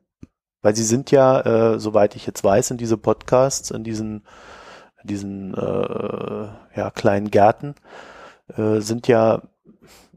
Weil 0.60 0.76
sie 0.76 0.84
sind 0.84 1.10
ja, 1.10 1.40
äh, 1.40 1.78
soweit 1.80 2.14
ich 2.14 2.26
jetzt 2.26 2.44
weiß, 2.44 2.72
in 2.72 2.76
diese 2.76 2.98
Podcasts, 2.98 3.70
in 3.70 3.84
diesen, 3.84 4.26
in 5.00 5.08
diesen 5.08 5.54
äh, 5.54 6.48
ja, 6.76 6.90
kleinen 6.94 7.30
Gärten, 7.30 7.74
äh, 8.54 8.80
sind 8.80 9.08
ja 9.08 9.40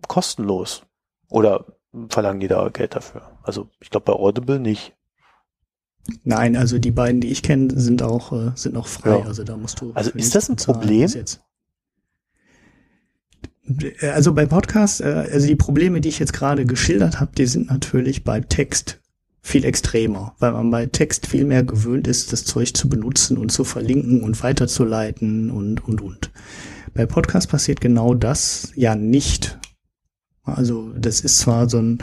kostenlos. 0.10 0.84
Oder 1.30 1.64
verlangen 2.10 2.42
die 2.42 2.50
da 2.50 2.68
Geld 2.68 2.98
dafür? 2.98 3.32
Also 3.44 3.70
ich 3.80 3.92
glaube 3.92 4.12
bei 4.12 4.20
Audible 4.20 4.60
nicht. 4.60 4.94
Nein, 6.24 6.56
also 6.56 6.78
die 6.78 6.92
beiden, 6.92 7.22
die 7.22 7.32
ich 7.32 7.42
kenne, 7.42 7.80
sind 7.80 8.04
auch 8.04 8.32
äh, 8.32 8.52
sind 8.56 8.78
auch 8.78 8.88
frei. 8.88 9.20
Ja. 9.20 9.26
Also 9.26 9.44
da 9.44 9.58
musst 9.58 9.82
du. 9.82 9.92
Also 9.94 10.12
ist 10.12 10.36
das 10.36 10.50
ein 10.50 10.56
bezahlen 10.56 10.80
Problem? 10.80 11.10
Jetzt. 11.10 11.42
Also 14.02 14.34
bei 14.34 14.46
Podcasts, 14.46 15.00
äh, 15.00 15.28
also 15.32 15.48
die 15.48 15.56
Probleme, 15.56 16.02
die 16.02 16.10
ich 16.10 16.20
jetzt 16.20 16.34
gerade 16.34 16.66
geschildert 16.66 17.20
habe, 17.20 17.32
die 17.36 17.48
sind 17.48 17.70
natürlich 17.70 18.24
bei 18.24 18.40
Text 18.42 19.00
viel 19.42 19.66
extremer, 19.66 20.36
weil 20.40 20.52
man 20.52 20.70
bei 20.72 20.86
Text 20.88 21.28
viel 21.28 21.46
mehr 21.46 21.64
gewöhnt 21.64 22.08
ist, 22.08 22.34
das 22.34 22.46
Zeug 22.46 22.76
zu 22.76 22.90
benutzen 22.90 23.38
und 23.38 23.52
zu 23.52 23.64
verlinken 23.64 24.22
und 24.22 24.42
weiterzuleiten 24.44 25.52
und 25.52 25.84
und 25.88 26.02
und. 26.02 26.32
Bei 26.94 27.06
Podcast 27.06 27.50
passiert 27.50 27.82
genau 27.82 28.14
das 28.14 28.72
ja 28.76 28.96
nicht. 28.96 29.60
Also 30.44 30.92
das 30.98 31.22
ist 31.22 31.40
zwar 31.40 31.70
so 31.70 31.80
ein 31.80 31.98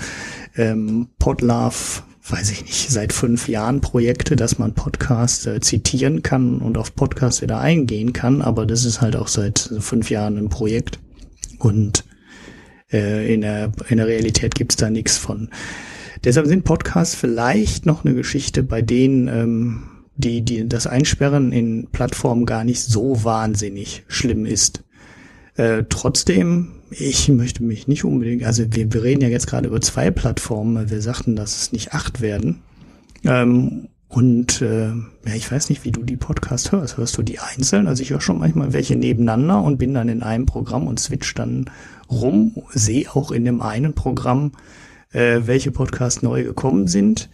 ähm, 0.56 1.08
Podlove, 1.18 2.02
weiß 2.28 2.50
ich 2.52 2.64
nicht, 2.64 2.90
seit 2.90 3.12
fünf 3.12 3.48
Jahren 3.48 3.80
Projekte, 3.80 4.36
dass 4.36 4.58
man 4.58 4.74
Podcast 4.74 5.46
äh, 5.46 5.60
zitieren 5.60 6.22
kann 6.22 6.58
und 6.58 6.78
auf 6.78 6.94
Podcast 6.94 7.42
wieder 7.42 7.60
eingehen 7.60 8.12
kann, 8.12 8.42
aber 8.42 8.64
das 8.64 8.84
ist 8.84 9.00
halt 9.00 9.16
auch 9.16 9.28
seit 9.28 9.58
fünf 9.80 10.10
Jahren 10.10 10.38
ein 10.38 10.48
Projekt 10.48 10.98
und 11.58 12.04
äh, 12.92 13.32
in, 13.32 13.40
der, 13.40 13.72
in 13.88 13.96
der 13.96 14.06
Realität 14.06 14.54
gibt's 14.54 14.76
da 14.76 14.90
nichts 14.90 15.18
von. 15.18 15.48
Deshalb 16.24 16.46
sind 16.46 16.64
Podcasts 16.64 17.16
vielleicht 17.16 17.86
noch 17.86 18.04
eine 18.04 18.14
Geschichte, 18.14 18.62
bei 18.62 18.82
denen 18.82 19.26
ähm, 19.26 19.82
die, 20.14 20.42
die 20.42 20.68
das 20.68 20.86
Einsperren 20.86 21.52
in 21.52 21.88
Plattformen 21.90 22.46
gar 22.46 22.64
nicht 22.64 22.80
so 22.80 23.24
wahnsinnig 23.24 24.04
schlimm 24.06 24.46
ist. 24.46 24.84
Äh, 25.56 25.84
trotzdem, 25.88 26.72
ich 26.98 27.28
möchte 27.28 27.62
mich 27.62 27.88
nicht 27.88 28.04
unbedingt, 28.04 28.44
also 28.44 28.64
wir, 28.70 28.92
wir 28.92 29.02
reden 29.02 29.22
ja 29.22 29.28
jetzt 29.28 29.46
gerade 29.46 29.68
über 29.68 29.80
zwei 29.80 30.10
Plattformen, 30.10 30.74
weil 30.74 30.90
wir 30.90 31.02
sagten, 31.02 31.36
dass 31.36 31.56
es 31.60 31.72
nicht 31.72 31.92
acht 31.92 32.20
werden. 32.20 32.60
Ähm, 33.24 33.88
Und 34.08 34.60
äh, 34.60 34.88
ja, 34.88 35.34
ich 35.34 35.50
weiß 35.50 35.70
nicht, 35.70 35.84
wie 35.86 35.90
du 35.90 36.02
die 36.02 36.18
Podcasts 36.18 36.70
hörst. 36.70 36.98
Hörst 36.98 37.16
du 37.16 37.22
die 37.22 37.38
einzeln? 37.38 37.86
Also 37.86 38.02
ich 38.02 38.10
höre 38.10 38.20
schon 38.20 38.40
manchmal 38.40 38.74
welche 38.74 38.94
nebeneinander 38.94 39.62
und 39.62 39.78
bin 39.78 39.94
dann 39.94 40.10
in 40.10 40.22
einem 40.22 40.44
Programm 40.44 40.86
und 40.86 41.00
switch 41.00 41.32
dann 41.34 41.70
rum, 42.10 42.54
sehe 42.74 43.06
auch 43.14 43.30
in 43.30 43.46
dem 43.46 43.62
einen 43.62 43.94
Programm, 43.94 44.52
äh, 45.12 45.40
welche 45.46 45.70
Podcasts 45.70 46.20
neu 46.20 46.44
gekommen 46.44 46.88
sind. 46.88 47.30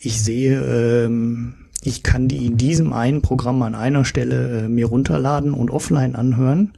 Ich 0.00 0.20
sehe, 0.20 0.60
ähm, 0.60 1.54
ich 1.84 2.02
kann 2.02 2.26
die 2.26 2.44
in 2.44 2.56
diesem 2.56 2.92
einen 2.92 3.22
Programm 3.22 3.62
an 3.62 3.76
einer 3.76 4.04
Stelle 4.04 4.64
äh, 4.64 4.68
mir 4.68 4.86
runterladen 4.86 5.54
und 5.54 5.70
offline 5.70 6.16
anhören. 6.16 6.72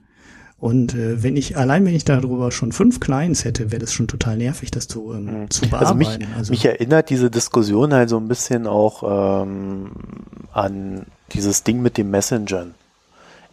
Und 0.67 0.95
äh, 0.95 1.23
wenn 1.23 1.37
ich, 1.37 1.57
allein 1.57 1.87
wenn 1.87 1.95
ich 1.95 2.05
darüber 2.05 2.51
schon 2.51 2.73
fünf 2.73 2.99
Clients 2.99 3.45
hätte, 3.45 3.71
wäre 3.71 3.79
das 3.79 3.93
schon 3.93 4.09
total 4.09 4.37
nervig, 4.37 4.73
das 4.73 4.89
zu, 4.89 5.13
ähm, 5.13 5.43
mhm. 5.43 5.51
zu 5.51 5.61
bearbeiten. 5.71 5.87
Also 5.87 5.95
mich, 5.95 6.29
also 6.37 6.51
mich 6.51 6.65
erinnert 6.65 7.09
diese 7.09 7.31
Diskussion 7.31 7.95
halt 7.95 8.09
so 8.09 8.17
ein 8.17 8.27
bisschen 8.27 8.67
auch 8.67 9.45
ähm, 9.45 9.93
an 10.53 11.07
dieses 11.31 11.63
Ding 11.63 11.83
mit 11.83 11.97
den 11.97 12.11
Messengern. 12.11 12.75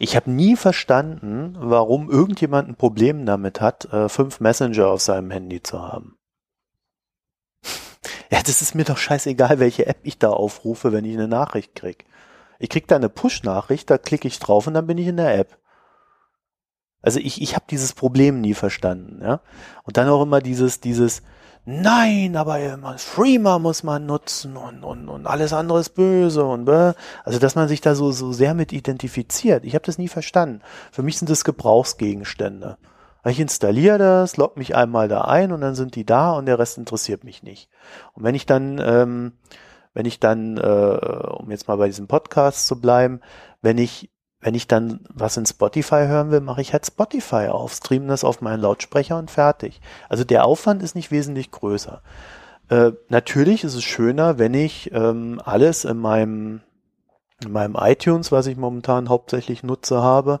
Ich 0.00 0.16
habe 0.16 0.28
nie 0.28 0.56
verstanden, 0.56 1.54
warum 1.56 2.10
irgendjemand 2.10 2.68
ein 2.68 2.74
Problem 2.74 3.26
damit 3.26 3.60
hat, 3.60 3.84
äh, 3.92 4.08
fünf 4.08 4.40
Messenger 4.40 4.88
auf 4.88 5.00
seinem 5.00 5.30
Handy 5.30 5.62
zu 5.62 5.80
haben. 5.80 6.16
ja, 8.32 8.40
das 8.44 8.60
ist 8.60 8.74
mir 8.74 8.82
doch 8.82 8.98
scheißegal, 8.98 9.60
welche 9.60 9.86
App 9.86 9.98
ich 10.02 10.18
da 10.18 10.30
aufrufe, 10.30 10.90
wenn 10.90 11.04
ich 11.04 11.14
eine 11.14 11.28
Nachricht 11.28 11.76
krieg. 11.76 12.06
Ich 12.58 12.70
krieg 12.70 12.88
da 12.88 12.96
eine 12.96 13.08
Push-Nachricht, 13.08 13.88
da 13.88 13.98
klicke 13.98 14.26
ich 14.26 14.40
drauf 14.40 14.66
und 14.66 14.74
dann 14.74 14.88
bin 14.88 14.98
ich 14.98 15.06
in 15.06 15.16
der 15.16 15.38
App. 15.38 15.58
Also 17.04 17.20
ich, 17.20 17.42
ich 17.42 17.54
habe 17.54 17.66
dieses 17.68 17.92
Problem 17.92 18.40
nie 18.40 18.54
verstanden, 18.54 19.20
ja. 19.22 19.40
Und 19.82 19.98
dann 19.98 20.08
auch 20.08 20.22
immer 20.22 20.40
dieses, 20.40 20.80
dieses, 20.80 21.22
nein, 21.66 22.34
aber 22.34 22.58
Streamer 22.96 23.58
muss 23.58 23.82
man 23.82 24.06
nutzen 24.06 24.56
und, 24.56 24.82
und, 24.84 25.10
und 25.10 25.26
alles 25.26 25.52
andere 25.52 25.80
ist 25.80 25.90
böse 25.90 26.44
und 26.44 26.64
bäh. 26.64 26.92
also 27.22 27.38
dass 27.38 27.56
man 27.56 27.68
sich 27.68 27.82
da 27.82 27.94
so, 27.94 28.10
so 28.10 28.32
sehr 28.32 28.54
mit 28.54 28.72
identifiziert. 28.72 29.66
Ich 29.66 29.74
habe 29.74 29.84
das 29.84 29.98
nie 29.98 30.08
verstanden. 30.08 30.62
Für 30.92 31.02
mich 31.02 31.18
sind 31.18 31.28
das 31.28 31.44
Gebrauchsgegenstände. 31.44 32.78
Ich 33.26 33.38
installiere 33.38 33.98
das, 33.98 34.38
log 34.38 34.56
mich 34.56 34.74
einmal 34.74 35.08
da 35.08 35.22
ein 35.22 35.52
und 35.52 35.60
dann 35.60 35.74
sind 35.74 35.96
die 35.96 36.06
da 36.06 36.32
und 36.32 36.46
der 36.46 36.58
Rest 36.58 36.78
interessiert 36.78 37.22
mich 37.22 37.42
nicht. 37.42 37.68
Und 38.14 38.24
wenn 38.24 38.34
ich 38.34 38.46
dann, 38.46 38.80
ähm, 38.82 39.32
wenn 39.92 40.06
ich 40.06 40.20
dann, 40.20 40.56
äh, 40.56 40.62
um 41.38 41.50
jetzt 41.50 41.68
mal 41.68 41.76
bei 41.76 41.86
diesem 41.86 42.06
Podcast 42.06 42.66
zu 42.66 42.80
bleiben, 42.80 43.20
wenn 43.60 43.76
ich 43.76 44.10
wenn 44.44 44.54
ich 44.54 44.68
dann 44.68 45.00
was 45.08 45.38
in 45.38 45.46
Spotify 45.46 46.06
hören 46.06 46.30
will, 46.30 46.42
mache 46.42 46.60
ich 46.60 46.74
halt 46.74 46.84
Spotify 46.84 47.48
auf, 47.48 47.72
streame 47.72 48.08
das 48.08 48.24
auf 48.24 48.42
meinen 48.42 48.60
Lautsprecher 48.60 49.18
und 49.18 49.30
fertig. 49.30 49.80
Also 50.10 50.22
der 50.22 50.44
Aufwand 50.44 50.82
ist 50.82 50.94
nicht 50.94 51.10
wesentlich 51.10 51.50
größer. 51.50 52.02
Äh, 52.68 52.92
natürlich 53.08 53.64
ist 53.64 53.74
es 53.74 53.82
schöner, 53.82 54.38
wenn 54.38 54.52
ich 54.52 54.92
ähm, 54.92 55.40
alles 55.42 55.86
in 55.86 55.96
meinem, 55.96 56.60
in 57.42 57.52
meinem 57.52 57.74
iTunes, 57.80 58.32
was 58.32 58.46
ich 58.46 58.58
momentan 58.58 59.08
hauptsächlich 59.08 59.62
nutze, 59.62 60.02
habe. 60.02 60.40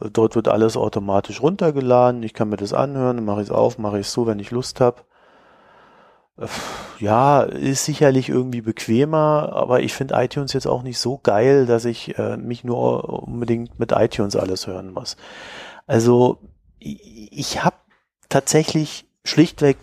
Dort 0.00 0.34
wird 0.34 0.48
alles 0.48 0.78
automatisch 0.78 1.42
runtergeladen. 1.42 2.22
Ich 2.22 2.32
kann 2.32 2.48
mir 2.48 2.56
das 2.56 2.72
anhören, 2.72 3.22
mache 3.22 3.42
ich 3.42 3.48
es 3.48 3.54
auf, 3.54 3.76
mache 3.76 3.98
ich 3.98 4.06
es 4.06 4.14
so, 4.14 4.26
wenn 4.26 4.38
ich 4.38 4.50
Lust 4.50 4.80
habe 4.80 5.02
ja, 6.98 7.42
ist 7.42 7.84
sicherlich 7.84 8.28
irgendwie 8.28 8.62
bequemer, 8.62 9.50
aber 9.52 9.80
ich 9.80 9.94
finde 9.94 10.14
iTunes 10.16 10.52
jetzt 10.52 10.66
auch 10.66 10.82
nicht 10.82 10.98
so 10.98 11.18
geil, 11.22 11.66
dass 11.66 11.84
ich 11.84 12.18
äh, 12.18 12.36
mich 12.36 12.64
nur 12.64 13.08
unbedingt 13.28 13.78
mit 13.78 13.92
iTunes 13.92 14.36
alles 14.36 14.66
hören 14.66 14.92
muss. 14.92 15.16
Also 15.86 16.38
ich, 16.78 17.32
ich 17.32 17.64
habe 17.64 17.76
tatsächlich 18.28 19.06
schlichtweg 19.24 19.76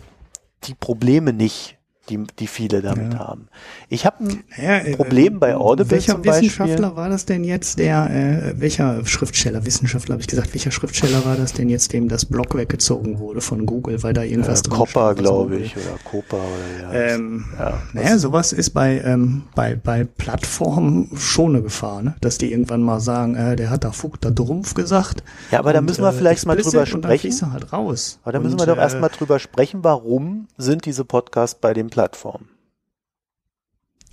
die 0.64 0.74
Probleme 0.74 1.32
nicht, 1.32 1.78
die, 2.10 2.24
die 2.38 2.46
viele 2.46 2.82
damit 2.82 3.14
ja. 3.14 3.20
haben. 3.20 3.48
Ich 3.88 4.04
habe 4.04 4.24
ein 4.24 4.44
ja, 4.60 4.78
äh, 4.78 4.96
Problem 4.96 5.38
bei 5.40 5.56
Audible 5.56 5.90
welcher 5.90 6.14
zum 6.14 6.22
Beispiel. 6.22 6.48
Wissenschaftler 6.48 6.96
war 6.96 7.08
das 7.08 7.24
denn 7.26 7.44
jetzt, 7.44 7.78
der, 7.78 8.10
äh, 8.10 8.60
welcher 8.60 9.04
Schriftsteller, 9.06 9.64
Wissenschaftler 9.64 10.14
habe 10.14 10.22
ich 10.22 10.28
gesagt, 10.28 10.52
welcher 10.54 10.70
Schriftsteller 10.70 11.24
war 11.24 11.36
das 11.36 11.52
denn 11.52 11.68
jetzt, 11.68 11.92
dem 11.92 12.08
das 12.08 12.24
Blog 12.24 12.54
weggezogen 12.56 13.18
wurde 13.18 13.40
von 13.40 13.66
Google, 13.66 14.02
weil 14.02 14.12
da 14.12 14.22
irgendwas 14.22 14.60
äh, 14.60 14.64
drin 14.64 14.78
Copper, 14.78 15.14
glaube 15.14 15.56
ich, 15.56 15.76
oder 15.76 15.96
Copa 16.04 16.36
oder 16.36 16.94
ja. 16.94 17.14
Ähm, 17.14 17.44
ja 17.58 17.82
naja, 17.92 18.18
sowas 18.18 18.52
ist 18.52 18.70
bei, 18.70 19.00
ähm, 19.00 19.42
bei, 19.54 19.74
bei 19.76 20.04
Plattformen 20.04 21.10
schon 21.16 21.54
eine 21.54 21.62
Gefahr, 21.62 22.02
ne? 22.02 22.14
dass 22.20 22.38
die 22.38 22.50
irgendwann 22.52 22.82
mal 22.82 23.00
sagen, 23.00 23.36
äh, 23.36 23.56
der 23.56 23.70
hat 23.70 23.84
da 23.84 23.92
Fug, 23.92 24.20
da 24.20 24.30
Drumpf 24.30 24.74
gesagt. 24.74 25.22
Ja, 25.50 25.58
aber 25.60 25.72
da 25.72 25.80
müssen 25.80 26.02
wir 26.02 26.10
äh, 26.10 26.12
vielleicht 26.12 26.46
mal 26.46 26.56
drüber 26.56 26.86
sprechen. 26.86 27.52
Halt 27.52 27.72
raus. 27.72 28.18
Aber 28.22 28.32
da 28.32 28.40
müssen 28.40 28.54
und, 28.54 28.60
wir 28.60 28.66
doch 28.66 28.76
äh, 28.76 28.80
erstmal 28.80 29.10
drüber 29.10 29.38
sprechen, 29.38 29.80
warum 29.82 30.48
sind 30.56 30.84
diese 30.86 31.04
Podcasts 31.04 31.58
bei 31.60 31.72
den 31.72 31.88
Plattformen? 31.88 31.99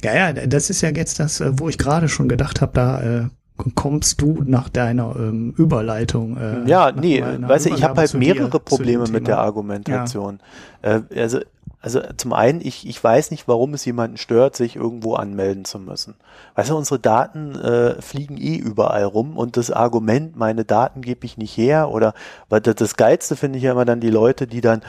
Ja, 0.03 0.13
ja, 0.13 0.33
das 0.33 0.69
ist 0.69 0.81
ja 0.81 0.89
jetzt 0.89 1.19
das, 1.19 1.41
äh, 1.41 1.51
wo 1.53 1.69
ich 1.69 1.77
gerade 1.77 2.07
schon 2.07 2.29
gedacht 2.29 2.61
habe, 2.61 2.71
da 2.73 3.01
äh, 3.01 3.27
kommst 3.75 4.21
du 4.21 4.43
nach 4.45 4.69
deiner 4.69 5.15
ähm, 5.15 5.53
Überleitung. 5.57 6.37
Äh, 6.37 6.69
ja, 6.69 6.91
nee, 6.91 7.23
weißt 7.23 7.65
du, 7.65 7.69
ich 7.71 7.83
habe 7.83 7.99
halt 7.99 8.13
mehrere 8.13 8.49
dir, 8.49 8.59
Probleme 8.59 9.07
mit 9.07 9.27
der 9.27 9.39
Argumentation. 9.39 10.39
Ja. 10.83 10.97
Äh, 10.97 11.21
also, 11.21 11.39
also 11.81 12.01
zum 12.17 12.33
einen, 12.33 12.61
ich, 12.61 12.87
ich 12.87 13.03
weiß 13.03 13.31
nicht, 13.31 13.47
warum 13.47 13.73
es 13.73 13.85
jemanden 13.85 14.17
stört, 14.17 14.55
sich 14.55 14.75
irgendwo 14.75 15.15
anmelden 15.15 15.65
zu 15.65 15.79
müssen. 15.79 16.15
Weißt 16.55 16.69
du, 16.69 16.77
unsere 16.77 16.99
Daten 16.99 17.55
äh, 17.55 18.01
fliegen 18.01 18.37
eh 18.37 18.55
überall 18.55 19.05
rum 19.05 19.37
und 19.37 19.57
das 19.57 19.71
Argument, 19.71 20.35
meine 20.35 20.65
Daten 20.65 21.01
gebe 21.01 21.25
ich 21.25 21.37
nicht 21.37 21.55
her 21.57 21.89
oder 21.89 22.13
weil 22.49 22.61
das, 22.61 22.75
das 22.75 22.95
Geilste 22.95 23.35
finde 23.35 23.57
ich 23.57 23.63
ja 23.63 23.71
immer 23.71 23.85
dann 23.85 23.99
die 23.99 24.09
Leute, 24.09 24.47
die 24.47 24.61
dann, 24.61 24.81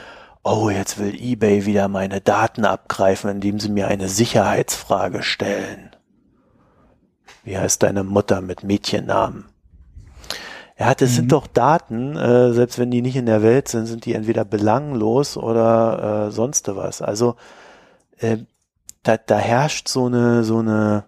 oh, 0.43 0.71
jetzt 0.71 0.99
will 0.99 1.15
eBay 1.15 1.67
wieder 1.67 1.89
meine 1.89 2.21
Daten 2.21 2.65
abgreifen, 2.65 3.31
indem 3.31 3.61
sie 3.61 3.69
mir 3.69 3.89
eine 3.89 4.09
Sicherheitsfrage 4.09 5.23
stellen. 5.23 5.91
Wie 7.45 7.57
heißt 7.59 7.83
deine 7.83 8.05
Mutter 8.05 8.41
mit 8.41 8.63
Mädchennamen? 8.63 9.47
Ja, 10.79 10.95
das 10.95 11.11
mhm. 11.11 11.15
sind 11.15 11.33
doch 11.33 11.47
Daten, 11.47 12.17
äh, 12.17 12.53
selbst 12.53 12.79
wenn 12.79 12.91
die 12.91 13.03
nicht 13.03 13.17
in 13.17 13.27
der 13.27 13.43
Welt 13.43 13.69
sind, 13.69 13.87
sind 13.87 14.05
die 14.05 14.15
entweder 14.15 14.45
belanglos 14.45 15.37
oder 15.37 16.29
äh, 16.29 16.31
sonst 16.31 16.69
was. 16.69 17.03
Also 17.03 17.37
äh, 18.19 18.39
da, 19.03 19.17
da 19.17 19.39
herrscht 19.39 19.89
so 19.89 20.07
eine, 20.07 20.45
so 20.45 20.59
eine, 20.59 21.05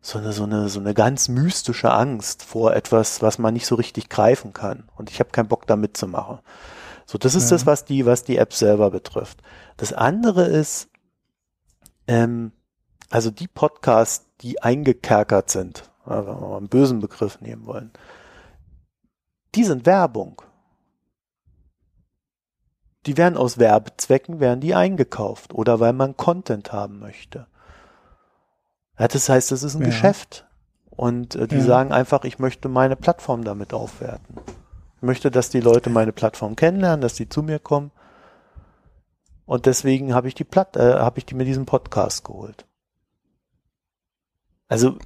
so 0.00 0.18
eine, 0.18 0.32
so 0.32 0.44
eine, 0.44 0.68
so 0.68 0.80
eine 0.80 0.94
ganz 0.94 1.28
mystische 1.28 1.92
Angst 1.92 2.42
vor 2.42 2.74
etwas, 2.74 3.20
was 3.20 3.38
man 3.38 3.52
nicht 3.52 3.66
so 3.66 3.74
richtig 3.74 4.08
greifen 4.08 4.52
kann. 4.52 4.84
Und 4.96 5.10
ich 5.10 5.20
habe 5.20 5.30
keinen 5.30 5.48
Bock 5.48 5.66
da 5.66 5.76
mitzumachen. 5.76 6.38
So, 7.12 7.18
das 7.18 7.34
ist 7.34 7.50
ja. 7.50 7.56
das, 7.56 7.66
was 7.66 7.84
die, 7.84 8.06
was 8.06 8.24
die 8.24 8.38
App 8.38 8.54
selber 8.54 8.90
betrifft. 8.90 9.42
Das 9.76 9.92
andere 9.92 10.46
ist, 10.46 10.88
ähm, 12.06 12.52
also 13.10 13.30
die 13.30 13.48
Podcasts, 13.48 14.24
die 14.40 14.62
eingekerkert 14.62 15.50
sind, 15.50 15.90
wenn 16.06 16.26
wir 16.26 16.32
mal 16.32 16.56
einen 16.56 16.68
bösen 16.68 17.00
Begriff 17.00 17.38
nehmen 17.42 17.66
wollen, 17.66 17.90
die 19.54 19.64
sind 19.64 19.84
Werbung. 19.84 20.40
Die 23.04 23.18
werden 23.18 23.36
aus 23.36 23.58
Werbezwecken, 23.58 24.40
werden 24.40 24.60
die 24.60 24.74
eingekauft 24.74 25.52
oder 25.52 25.80
weil 25.80 25.92
man 25.92 26.16
Content 26.16 26.72
haben 26.72 26.98
möchte. 26.98 27.46
Ja, 28.98 29.06
das 29.06 29.28
heißt, 29.28 29.50
das 29.50 29.62
ist 29.62 29.74
ein 29.74 29.82
ja. 29.82 29.88
Geschäft. 29.88 30.46
Und 30.88 31.34
äh, 31.34 31.46
die 31.46 31.56
ja. 31.56 31.62
sagen 31.62 31.92
einfach, 31.92 32.24
ich 32.24 32.38
möchte 32.38 32.70
meine 32.70 32.96
Plattform 32.96 33.44
damit 33.44 33.74
aufwerten 33.74 34.36
möchte, 35.02 35.30
dass 35.30 35.50
die 35.50 35.60
Leute 35.60 35.90
meine 35.90 36.12
Plattform 36.12 36.56
kennenlernen, 36.56 37.00
dass 37.00 37.14
die 37.14 37.28
zu 37.28 37.42
mir 37.42 37.58
kommen. 37.58 37.90
Und 39.44 39.66
deswegen 39.66 40.14
habe 40.14 40.28
ich 40.28 40.34
die 40.34 40.44
Platt, 40.44 40.76
äh, 40.76 40.94
habe 40.94 41.18
ich 41.18 41.26
die 41.26 41.34
mir 41.34 41.44
diesen 41.44 41.66
Podcast 41.66 42.24
geholt. 42.24 42.66
Also 44.68 44.96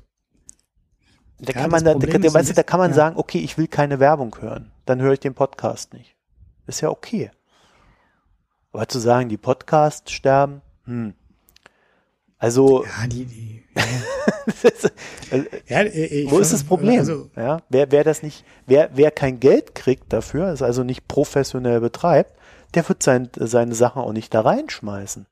da 1.38 1.52
ja, 1.52 1.60
kann 1.60 1.70
man 1.70 1.84
da, 1.84 1.94
da, 1.94 2.18
da, 2.18 2.34
weißt 2.34 2.50
du, 2.50 2.54
da 2.54 2.62
kann 2.62 2.80
man 2.80 2.90
ja. 2.90 2.96
sagen, 2.96 3.16
okay, 3.16 3.38
ich 3.38 3.58
will 3.58 3.68
keine 3.68 4.00
Werbung 4.00 4.36
hören, 4.40 4.72
dann 4.84 5.00
höre 5.00 5.14
ich 5.14 5.20
den 5.20 5.34
Podcast 5.34 5.92
nicht. 5.92 6.16
Ist 6.66 6.80
ja 6.80 6.88
okay. 6.88 7.30
Aber 8.72 8.88
zu 8.88 8.98
sagen, 8.98 9.28
die 9.28 9.36
Podcasts 9.36 10.12
sterben, 10.12 10.62
hm. 10.84 11.14
Also 12.38 12.84
ja, 12.84 13.06
die, 13.06 13.24
die, 13.24 13.56
ja, 15.68 15.80
äh, 15.82 16.30
Wo 16.30 16.38
ist 16.38 16.52
das 16.52 16.64
Problem? 16.64 16.98
Also, 16.98 17.30
ja, 17.36 17.62
wer, 17.68 17.90
wer 17.90 18.04
das 18.04 18.22
nicht, 18.22 18.44
wer, 18.66 18.90
wer 18.94 19.10
kein 19.10 19.40
Geld 19.40 19.74
kriegt 19.74 20.12
dafür, 20.12 20.48
es 20.48 20.62
also 20.62 20.84
nicht 20.84 21.08
professionell 21.08 21.80
betreibt, 21.80 22.32
der 22.74 22.88
wird 22.88 23.02
sein, 23.02 23.30
seine 23.36 23.74
Sachen 23.74 24.02
auch 24.02 24.12
nicht 24.12 24.34
da 24.34 24.42
reinschmeißen. 24.42 25.26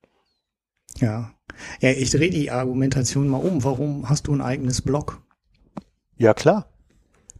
Ja. 0.98 1.32
Ja, 1.80 1.90
ich 1.90 2.10
drehe 2.10 2.30
die 2.30 2.50
Argumentation 2.50 3.28
mal 3.28 3.38
um. 3.38 3.64
Warum 3.64 4.08
hast 4.08 4.26
du 4.26 4.34
ein 4.34 4.40
eigenes 4.40 4.82
Blog? 4.82 5.20
Ja, 6.16 6.34
klar. 6.34 6.66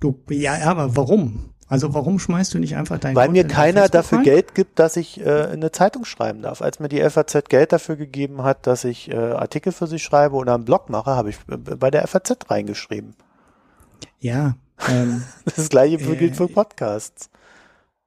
Du, 0.00 0.20
ja, 0.28 0.58
aber 0.62 0.96
warum? 0.96 1.53
Also 1.68 1.94
warum 1.94 2.18
schmeißt 2.18 2.52
du 2.54 2.58
nicht 2.58 2.76
einfach 2.76 2.98
dein 2.98 3.16
Weil 3.16 3.28
Content 3.28 3.48
mir 3.48 3.54
keiner 3.54 3.88
dafür 3.88 4.18
rein? 4.18 4.24
Geld 4.24 4.54
gibt, 4.54 4.78
dass 4.78 4.96
ich 4.96 5.20
äh, 5.20 5.46
eine 5.46 5.72
Zeitung 5.72 6.04
schreiben 6.04 6.42
darf. 6.42 6.60
Als 6.60 6.78
mir 6.78 6.88
die 6.88 7.00
FAZ 7.08 7.48
Geld 7.48 7.72
dafür 7.72 7.96
gegeben 7.96 8.42
hat, 8.42 8.66
dass 8.66 8.84
ich 8.84 9.10
äh, 9.10 9.16
Artikel 9.16 9.72
für 9.72 9.86
sie 9.86 9.98
schreibe 9.98 10.36
oder 10.36 10.54
einen 10.54 10.64
Blog 10.64 10.90
mache, 10.90 11.12
habe 11.12 11.30
ich 11.30 11.36
äh, 11.50 11.56
bei 11.56 11.90
der 11.90 12.06
FAZ 12.06 12.36
reingeschrieben. 12.50 13.14
Ja. 14.20 14.56
Ähm, 14.88 15.24
das 15.56 15.68
gleiche 15.70 15.96
äh, 15.96 16.16
gilt 16.16 16.36
für 16.36 16.48
Podcasts. 16.48 17.30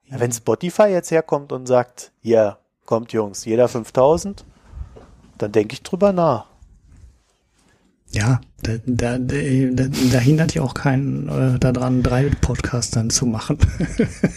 Ja. 0.06 0.20
Wenn 0.20 0.32
Spotify 0.32 0.88
jetzt 0.88 1.12
herkommt 1.12 1.52
und 1.52 1.66
sagt, 1.66 2.12
ja, 2.22 2.58
kommt 2.86 3.12
Jungs, 3.12 3.44
jeder 3.46 3.68
5000, 3.68 4.46
dann 5.38 5.52
denke 5.52 5.74
ich 5.74 5.84
drüber 5.84 6.14
nach. 6.14 6.46
Ja, 8.12 8.40
da, 8.64 8.74
da, 8.86 9.18
da, 9.18 9.38
da 10.12 10.18
hindert 10.18 10.54
ja 10.54 10.62
auch 10.62 10.74
keinen 10.74 11.28
äh, 11.28 11.60
daran, 11.60 12.04
drei 12.04 12.30
Podcasts 12.42 12.92
dann 12.92 13.10
zu 13.10 13.26
machen. 13.26 13.58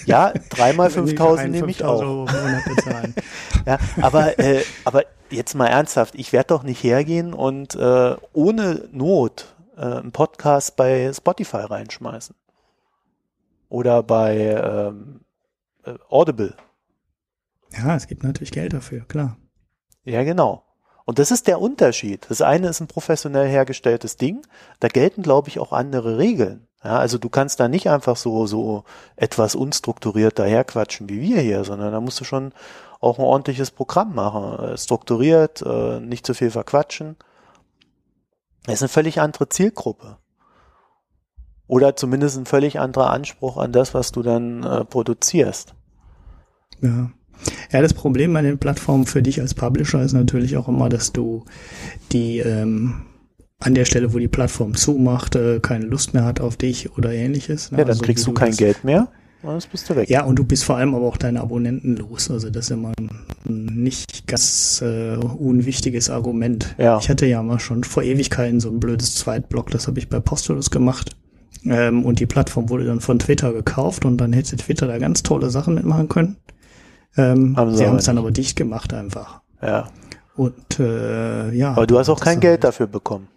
Ja, 0.06 0.32
dreimal 0.48 0.90
5000 0.90 1.50
nehme 1.50 1.70
ich 1.70 1.84
auch. 1.84 2.28
Ja, 3.66 3.78
aber, 4.00 4.38
äh, 4.38 4.64
aber 4.84 5.04
jetzt 5.30 5.54
mal 5.54 5.66
ernsthaft, 5.66 6.14
ich 6.16 6.32
werde 6.32 6.48
doch 6.48 6.62
nicht 6.62 6.82
hergehen 6.82 7.32
und 7.32 7.74
äh, 7.76 8.16
ohne 8.32 8.88
Not 8.92 9.54
äh, 9.76 9.82
einen 9.82 10.12
Podcast 10.12 10.76
bei 10.76 11.12
Spotify 11.12 11.58
reinschmeißen. 11.58 12.34
Oder 13.68 14.02
bei 14.02 14.36
ähm, 14.36 15.20
äh, 15.84 15.94
Audible. 16.08 16.54
ja, 17.72 17.94
es 17.94 18.08
gibt 18.08 18.24
natürlich 18.24 18.50
Geld 18.50 18.72
dafür, 18.72 19.04
klar. 19.06 19.36
Ja, 20.04 20.24
genau. 20.24 20.64
Und 21.10 21.18
das 21.18 21.32
ist 21.32 21.48
der 21.48 21.60
Unterschied. 21.60 22.26
Das 22.28 22.40
eine 22.40 22.68
ist 22.68 22.78
ein 22.78 22.86
professionell 22.86 23.48
hergestelltes 23.48 24.16
Ding. 24.16 24.46
Da 24.78 24.86
gelten, 24.86 25.22
glaube 25.22 25.48
ich, 25.48 25.58
auch 25.58 25.72
andere 25.72 26.18
Regeln. 26.18 26.68
Ja, 26.84 26.98
also 27.00 27.18
du 27.18 27.28
kannst 27.28 27.58
da 27.58 27.66
nicht 27.66 27.90
einfach 27.90 28.16
so, 28.16 28.46
so 28.46 28.84
etwas 29.16 29.56
unstrukturiert 29.56 30.38
daherquatschen 30.38 31.08
wie 31.08 31.20
wir 31.20 31.40
hier, 31.40 31.64
sondern 31.64 31.90
da 31.90 32.00
musst 32.00 32.20
du 32.20 32.24
schon 32.24 32.52
auch 33.00 33.18
ein 33.18 33.24
ordentliches 33.24 33.72
Programm 33.72 34.14
machen. 34.14 34.60
Äh, 34.60 34.78
Strukturiert, 34.78 35.62
äh, 35.62 35.98
nicht 35.98 36.24
zu 36.24 36.32
viel 36.32 36.52
verquatschen. 36.52 37.16
Das 38.66 38.76
ist 38.76 38.82
eine 38.82 38.88
völlig 38.90 39.20
andere 39.20 39.48
Zielgruppe. 39.48 40.18
Oder 41.66 41.96
zumindest 41.96 42.38
ein 42.38 42.46
völlig 42.46 42.78
anderer 42.78 43.10
Anspruch 43.10 43.56
an 43.56 43.72
das, 43.72 43.94
was 43.94 44.12
du 44.12 44.22
dann 44.22 44.62
äh, 44.62 44.84
produzierst. 44.84 45.74
Ja. 46.80 47.10
Ja, 47.72 47.80
das 47.82 47.94
Problem 47.94 48.32
bei 48.32 48.42
den 48.42 48.58
Plattformen 48.58 49.06
für 49.06 49.22
dich 49.22 49.40
als 49.40 49.54
Publisher 49.54 50.02
ist 50.02 50.12
natürlich 50.12 50.56
auch 50.56 50.68
immer, 50.68 50.88
dass 50.88 51.12
du 51.12 51.44
die 52.12 52.38
ähm, 52.38 53.02
an 53.58 53.74
der 53.74 53.84
Stelle, 53.84 54.12
wo 54.14 54.18
die 54.18 54.28
Plattform 54.28 54.74
zumacht, 54.74 55.36
äh, 55.36 55.60
keine 55.60 55.84
Lust 55.86 56.14
mehr 56.14 56.24
hat 56.24 56.40
auf 56.40 56.56
dich 56.56 56.96
oder 56.96 57.12
ähnliches. 57.12 57.70
ne? 57.70 57.78
Ja, 57.78 57.84
dann 57.84 57.90
Also 57.92 58.02
kriegst 58.02 58.26
du 58.26 58.32
kein 58.32 58.48
das- 58.50 58.56
Geld 58.58 58.84
mehr 58.84 59.08
und 59.42 59.50
dann 59.52 59.62
bist 59.70 59.88
du 59.88 59.96
weg. 59.96 60.08
Ja, 60.10 60.24
und 60.24 60.36
du 60.38 60.44
bist 60.44 60.64
vor 60.64 60.76
allem 60.76 60.94
aber 60.94 61.06
auch 61.06 61.16
deine 61.16 61.40
Abonnenten 61.40 61.96
los. 61.96 62.30
Also 62.30 62.50
das 62.50 62.66
ist 62.66 62.70
immer 62.72 62.92
ein 62.98 63.64
nicht 63.66 64.26
ganz 64.26 64.82
äh, 64.82 65.16
unwichtiges 65.16 66.10
Argument. 66.10 66.74
Ja. 66.78 66.98
Ich 66.98 67.08
hatte 67.08 67.26
ja 67.26 67.42
mal 67.42 67.58
schon 67.60 67.84
vor 67.84 68.02
Ewigkeiten 68.02 68.60
so 68.60 68.70
ein 68.70 68.80
blödes 68.80 69.14
Zweitblog, 69.14 69.70
das 69.70 69.86
habe 69.86 69.98
ich 69.98 70.08
bei 70.08 70.20
Postulus 70.20 70.70
gemacht. 70.70 71.16
Ähm, 71.64 72.04
und 72.04 72.20
die 72.20 72.26
Plattform 72.26 72.70
wurde 72.70 72.84
dann 72.86 73.00
von 73.00 73.18
Twitter 73.18 73.52
gekauft 73.52 74.04
und 74.06 74.16
dann 74.18 74.32
hätte 74.32 74.56
Twitter 74.56 74.86
da 74.86 74.98
ganz 74.98 75.22
tolle 75.22 75.50
Sachen 75.50 75.74
mitmachen 75.74 76.08
können. 76.08 76.36
Ähm, 77.16 77.56
Haben 77.56 77.72
sie 77.72 77.78
sie 77.78 77.86
haben 77.86 77.96
es 77.96 78.04
dann 78.04 78.18
aber 78.18 78.30
dicht 78.30 78.56
gemacht 78.56 78.92
einfach. 78.94 79.40
Ja. 79.62 79.88
Und 80.36 80.78
äh, 80.78 81.50
ja. 81.52 81.72
Aber 81.72 81.86
du 81.86 81.98
hast 81.98 82.08
auch 82.08 82.20
kein 82.20 82.36
ist 82.38 82.42
Geld 82.42 82.64
dafür 82.64 82.86
bekommen. 82.86 83.28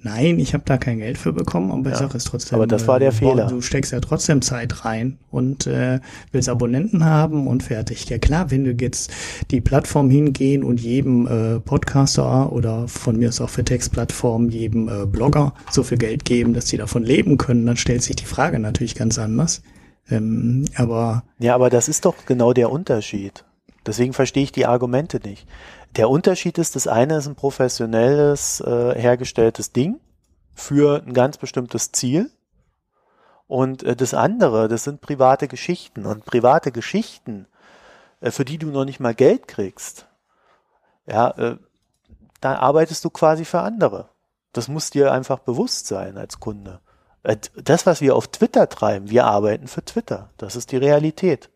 Nein, 0.00 0.38
ich 0.38 0.52
habe 0.52 0.64
da 0.66 0.76
kein 0.76 0.98
Geld 0.98 1.16
für 1.16 1.32
bekommen, 1.32 1.70
aber 1.70 1.86
ich 1.88 1.94
Ja. 1.94 2.00
sage 2.00 2.18
es 2.18 2.24
trotzdem. 2.24 2.56
Aber 2.56 2.66
das 2.66 2.86
war 2.86 2.98
der 2.98 3.08
äh, 3.08 3.12
Fehler. 3.12 3.46
Du 3.46 3.62
steckst 3.62 3.90
ja 3.90 4.00
trotzdem 4.00 4.42
Zeit 4.42 4.84
rein 4.84 5.16
und 5.30 5.66
äh, 5.66 5.98
willst 6.30 6.50
Abonnenten 6.50 7.06
haben 7.06 7.46
und 7.46 7.62
fertig. 7.62 8.10
Ja 8.10 8.18
klar, 8.18 8.50
wenn 8.50 8.64
du 8.64 8.72
jetzt 8.72 9.10
die 9.50 9.62
Plattform 9.62 10.10
hingehen 10.10 10.62
und 10.62 10.78
jedem 10.78 11.26
äh, 11.26 11.58
Podcaster 11.60 12.52
oder 12.52 12.86
von 12.86 13.16
mir 13.16 13.30
aus 13.30 13.40
auch 13.40 13.48
für 13.48 13.64
Textplattformen 13.64 14.50
jedem 14.50 14.88
äh, 14.88 15.06
Blogger 15.06 15.54
so 15.70 15.82
viel 15.82 15.96
Geld 15.96 16.26
geben, 16.26 16.52
dass 16.52 16.66
die 16.66 16.76
davon 16.76 17.02
leben 17.02 17.38
können, 17.38 17.64
dann 17.64 17.78
stellt 17.78 18.02
sich 18.02 18.16
die 18.16 18.26
Frage 18.26 18.58
natürlich 18.58 18.94
ganz 18.94 19.18
anders. 19.18 19.62
Ähm, 20.10 20.66
aber 20.76 21.24
Ja, 21.38 21.54
aber 21.54 21.70
das 21.70 21.88
ist 21.88 22.04
doch 22.04 22.14
genau 22.26 22.52
der 22.52 22.70
Unterschied. 22.70 23.44
Deswegen 23.86 24.12
verstehe 24.12 24.44
ich 24.44 24.52
die 24.52 24.66
Argumente 24.66 25.20
nicht. 25.20 25.46
Der 25.96 26.08
Unterschied 26.08 26.58
ist, 26.58 26.74
das 26.74 26.86
eine 26.86 27.18
ist 27.18 27.26
ein 27.26 27.36
professionelles, 27.36 28.60
äh, 28.60 28.94
hergestelltes 28.98 29.72
Ding 29.72 30.00
für 30.54 31.02
ein 31.02 31.12
ganz 31.12 31.36
bestimmtes 31.36 31.92
Ziel. 31.92 32.30
Und 33.46 33.82
äh, 33.82 33.94
das 33.94 34.14
andere, 34.14 34.68
das 34.68 34.84
sind 34.84 35.00
private 35.00 35.48
Geschichten. 35.48 36.06
Und 36.06 36.24
private 36.24 36.72
Geschichten, 36.72 37.46
äh, 38.20 38.30
für 38.30 38.44
die 38.44 38.58
du 38.58 38.68
noch 38.68 38.84
nicht 38.84 39.00
mal 39.00 39.14
Geld 39.14 39.48
kriegst, 39.48 40.06
ja, 41.06 41.30
äh, 41.36 41.56
da 42.40 42.56
arbeitest 42.56 43.04
du 43.04 43.10
quasi 43.10 43.44
für 43.44 43.60
andere. 43.60 44.08
Das 44.52 44.68
muss 44.68 44.90
dir 44.90 45.12
einfach 45.12 45.40
bewusst 45.40 45.86
sein 45.86 46.16
als 46.16 46.40
Kunde. 46.40 46.80
Äh, 47.24 47.36
Das, 47.62 47.84
was 47.86 48.00
wir 48.00 48.14
auf 48.14 48.28
Twitter 48.28 48.68
treiben, 48.68 49.10
wir 49.10 49.24
arbeiten 49.26 49.66
für 49.66 49.84
Twitter. 49.84 50.30
Das 50.38 50.54
ist 50.56 50.70
die 50.72 50.76
Realität. 50.76 51.50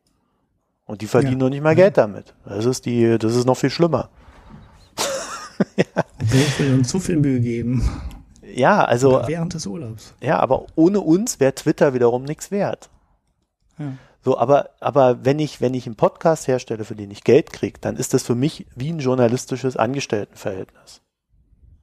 Und 0.86 1.00
die 1.02 1.06
verdienen 1.06 1.32
Ja. 1.40 1.44
noch 1.44 1.50
nicht 1.50 1.62
mal 1.62 1.74
Geld 1.76 1.96
damit. 1.98 2.34
Das 2.44 2.64
ist 2.64 2.84
die, 2.86 3.18
das 3.18 3.34
ist 3.36 3.44
noch 3.44 3.56
viel 3.56 3.70
schlimmer. 3.70 4.08
wir 6.18 6.58
will 6.58 6.74
uns 6.74 6.90
so 6.90 6.98
viel 6.98 7.16
Mühe 7.16 7.40
geben. 7.40 7.88
Ja, 8.42 8.82
also, 8.84 9.22
während 9.26 9.54
des 9.54 9.66
Urlaubs. 9.66 10.14
ja, 10.20 10.38
aber 10.40 10.66
ohne 10.74 11.00
uns 11.00 11.38
wäre 11.40 11.54
Twitter 11.54 11.92
wiederum 11.94 12.24
nichts 12.24 12.50
wert. 12.50 12.88
Ja. 13.78 13.92
So, 14.24 14.38
aber, 14.38 14.70
aber 14.80 15.24
wenn 15.24 15.38
ich, 15.38 15.60
wenn 15.60 15.74
ich 15.74 15.86
einen 15.86 15.94
Podcast 15.96 16.48
herstelle, 16.48 16.84
für 16.84 16.96
den 16.96 17.10
ich 17.10 17.22
Geld 17.24 17.52
kriege, 17.52 17.78
dann 17.80 17.96
ist 17.96 18.14
das 18.14 18.22
für 18.22 18.34
mich 18.34 18.66
wie 18.74 18.90
ein 18.90 18.98
journalistisches 18.98 19.76
Angestelltenverhältnis. 19.76 21.02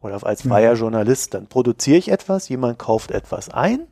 Oder 0.06 0.24
als 0.24 0.44
freier 0.44 0.74
Journalist. 0.74 1.34
Dann 1.34 1.48
produziere 1.48 1.98
ich 1.98 2.12
etwas, 2.12 2.48
jemand 2.48 2.78
kauft 2.78 3.10
etwas 3.10 3.50
ein 3.50 3.88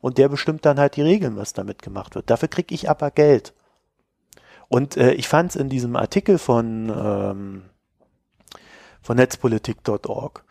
und 0.00 0.16
der 0.16 0.28
bestimmt 0.28 0.64
dann 0.64 0.78
halt 0.78 0.94
die 0.94 1.02
Regeln, 1.02 1.36
was 1.36 1.52
damit 1.52 1.82
gemacht 1.82 2.14
wird. 2.14 2.30
Dafür 2.30 2.46
kriege 2.46 2.72
ich 2.74 2.88
aber 2.88 3.10
Geld. 3.10 3.54
Und 4.68 4.96
äh, 4.96 5.12
ich 5.12 5.26
fand 5.26 5.50
es 5.50 5.56
in 5.56 5.68
diesem 5.68 5.96
Artikel 5.96 6.38
von, 6.38 6.92
ähm, 6.94 7.62
von 9.02 9.16
netzpolitik.org, 9.16 10.44